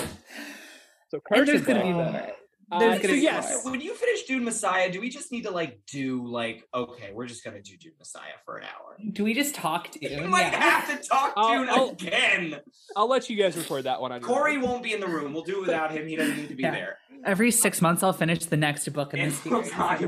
So 1.10 1.20
And 1.31 1.47
there's 1.47 1.62
gonna 1.62 1.82
be 1.82 1.93
more. 1.93 2.32
Uh, 2.73 2.99
so 3.01 3.09
yes, 3.09 3.62
more. 3.65 3.73
When 3.73 3.81
you 3.81 3.95
finish 3.95 4.23
Dune 4.24 4.45
Messiah, 4.45 4.91
do 4.91 5.01
we 5.01 5.09
just 5.11 5.31
need 5.32 5.43
to 5.43 5.51
like 5.51 5.81
do 5.86 6.27
like, 6.27 6.66
okay, 6.74 7.11
we're 7.12 7.27
just 7.27 7.45
gonna 7.45 7.61
do 7.62 7.77
Dune 7.77 7.93
Messiah 7.99 8.32
for 8.45 8.57
an 8.59 8.65
hour? 8.65 8.97
Do 9.12 9.24
we 9.24 9.35
just 9.35 9.55
talk 9.55 9.91
to 9.93 9.99
We 10.03 10.09
you? 10.15 10.27
might 10.28 10.55
have 10.55 10.89
to 11.01 11.07
talk 11.09 11.35
I'll- 11.36 11.59
Dune 11.59 11.69
I'll- 11.69 11.91
again. 11.91 12.61
I'll 12.97 13.09
let 13.09 13.28
you 13.28 13.36
guys 13.36 13.57
record 13.57 13.85
that 13.85 14.01
one 14.01 14.12
on 14.12 14.20
your 14.20 14.28
Corey 14.28 14.57
own. 14.57 14.62
won't 14.62 14.82
be 14.82 14.93
in 14.93 15.01
the 15.01 15.07
room. 15.09 15.32
We'll 15.32 15.43
do 15.45 15.59
it 15.59 15.61
without 15.62 15.91
him. 15.91 16.07
He 16.07 16.16
doesn't 16.16 16.36
need 16.36 16.49
to 16.49 16.55
be 16.55 16.62
Yeah. 16.62 16.70
there. 16.73 16.99
Every 17.24 17.51
six 17.51 17.81
months, 17.82 18.03
I'll 18.03 18.12
finish 18.12 18.45
the 18.45 18.57
next 18.57 18.89
book 18.93 19.15
in 19.15 19.20
And 19.20 19.32
this 19.32 19.45
we'll 19.45 19.62
series. 19.62 19.70
talk. 19.73 20.01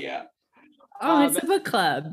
Yeah. 0.00 0.24
Oh, 1.00 1.26
it's 1.26 1.36
Um, 1.36 1.44
a 1.44 1.46
book 1.46 1.64
club. 1.64 2.04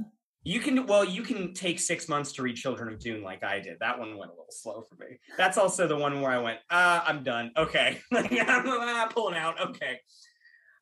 You 0.46 0.60
can 0.60 0.86
well, 0.86 1.04
you 1.04 1.24
can 1.24 1.56
take 1.56 1.80
six 1.80 2.08
months 2.08 2.34
to 2.34 2.44
read 2.44 2.56
Children 2.56 2.94
of 2.94 3.00
Dune 3.00 3.24
like 3.24 3.44
I 3.44 3.60
did. 3.60 3.78
That 3.80 3.98
one 3.98 4.16
went 4.16 4.30
a 4.30 4.34
little 4.34 4.46
slow 4.52 4.84
for 4.84 4.96
me. 5.04 5.18
That's 5.38 5.58
also 5.58 5.88
the 5.88 5.98
one 5.98 6.22
where 6.22 6.30
I 6.32 6.38
went, 6.38 6.60
uh, 6.70 7.02
I'm 7.04 7.24
done. 7.24 7.52
Okay. 7.58 8.00
I'm 8.14 9.10
pulling 9.10 9.36
out. 9.36 9.60
Okay. 9.60 10.00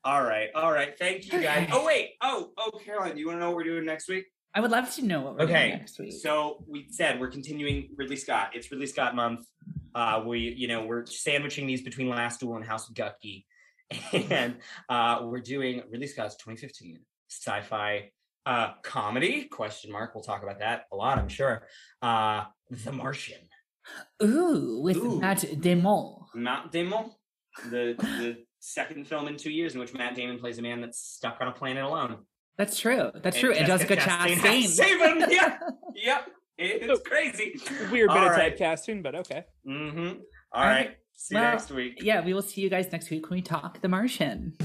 All 0.04 0.22
right. 0.22 0.50
All 0.54 0.70
right. 0.70 0.98
Thank 1.00 1.32
you 1.32 1.42
guys. 1.42 1.70
Oh 1.72 1.86
wait. 1.86 2.12
Oh, 2.22 2.52
oh 2.58 2.72
Caroline, 2.84 3.14
do 3.14 3.22
you 3.22 3.28
want 3.28 3.38
to 3.38 3.40
know 3.40 3.48
what 3.52 3.56
we're 3.56 3.64
doing 3.64 3.86
next 3.86 4.10
week? 4.10 4.26
I 4.54 4.60
would 4.60 4.70
love 4.70 4.94
to 4.96 5.02
know 5.06 5.22
what 5.22 5.36
we're 5.38 5.44
Okay. 5.46 5.68
doing 5.70 5.80
next 5.80 5.98
week. 5.98 6.12
So 6.12 6.66
we 6.68 6.88
said 6.90 7.22
we're 7.22 7.32
continuing 7.32 7.90
Ridley 7.96 8.18
Scott. 8.18 8.52
It's 8.54 8.70
Ridley 8.70 8.88
Scott 8.88 9.16
month. 9.16 9.48
Uh, 9.96 10.24
we, 10.26 10.40
you 10.40 10.68
know, 10.68 10.86
we're 10.86 11.06
sandwiching 11.06 11.68
these 11.68 11.82
between 11.82 12.10
Last 12.10 12.42
Duel 12.42 12.58
and 12.58 12.66
House 12.66 12.90
of 12.90 12.96
Gucky, 12.96 13.46
and 14.12 14.58
uh, 14.90 15.22
we're 15.24 15.40
doing 15.40 15.84
Ridley 15.90 16.08
Scott's 16.08 16.36
2015 16.36 17.00
sci-fi 17.30 18.12
uh, 18.46 18.74
comedy? 18.84 19.44
Question 19.46 19.92
mark. 19.92 20.14
We'll 20.16 20.24
talk 20.24 20.44
about 20.44 20.60
that 20.60 20.86
a 20.92 20.96
lot, 20.96 21.18
I'm 21.18 21.30
sure. 21.30 21.68
Uh, 22.02 22.46
the 22.70 22.92
Martian. 22.92 23.40
Ooh, 24.24 24.80
with 24.84 24.98
Ooh. 24.98 25.20
Matt 25.20 25.46
Damon. 25.62 26.16
Matt 26.34 26.72
Damon, 26.72 27.12
the 27.70 27.96
the 27.98 28.38
second 28.60 29.08
film 29.08 29.28
in 29.28 29.36
two 29.38 29.52
years 29.52 29.74
in 29.74 29.80
which 29.82 29.94
Matt 29.94 30.16
Damon 30.16 30.40
plays 30.40 30.58
a 30.58 30.62
man 30.62 30.82
that's 30.82 31.00
stuck 31.00 31.38
on 31.42 31.50
a 31.50 31.52
planet 31.52 31.84
alone. 31.84 32.20
That's 32.58 32.80
true. 32.80 33.12
That's 33.22 33.38
true. 33.38 33.52
And 33.52 33.66
Jessica 33.68 33.96
Jessica 33.96 34.10
Chastain 34.12 34.36
Chastain. 34.36 34.62
has 34.62 34.64
to 34.64 34.84
Save 34.84 35.00
him. 35.02 35.24
Yeah. 35.30 35.58
Yep. 35.96 36.28
It's 36.58 37.08
crazy. 37.08 37.56
Weird 37.92 38.10
bit 38.10 38.18
All 38.18 38.26
of 38.30 38.32
right. 38.32 38.58
typecasting, 38.58 39.04
but 39.04 39.16
okay. 39.16 39.44
Mm-hmm. 39.68 40.00
All 40.00 40.14
All 40.54 40.64
right. 40.68 40.76
right. 40.88 40.98
See 41.16 41.36
you 41.36 41.42
next 41.42 41.72
week. 41.72 42.00
Yeah, 42.02 42.24
we 42.24 42.34
will 42.34 42.42
see 42.42 42.62
you 42.62 42.70
guys 42.70 42.92
next 42.92 43.10
week 43.10 43.30
when 43.30 43.38
we 43.38 43.42
talk 43.42 43.82
The 43.82 43.88
Martian. 43.90 44.56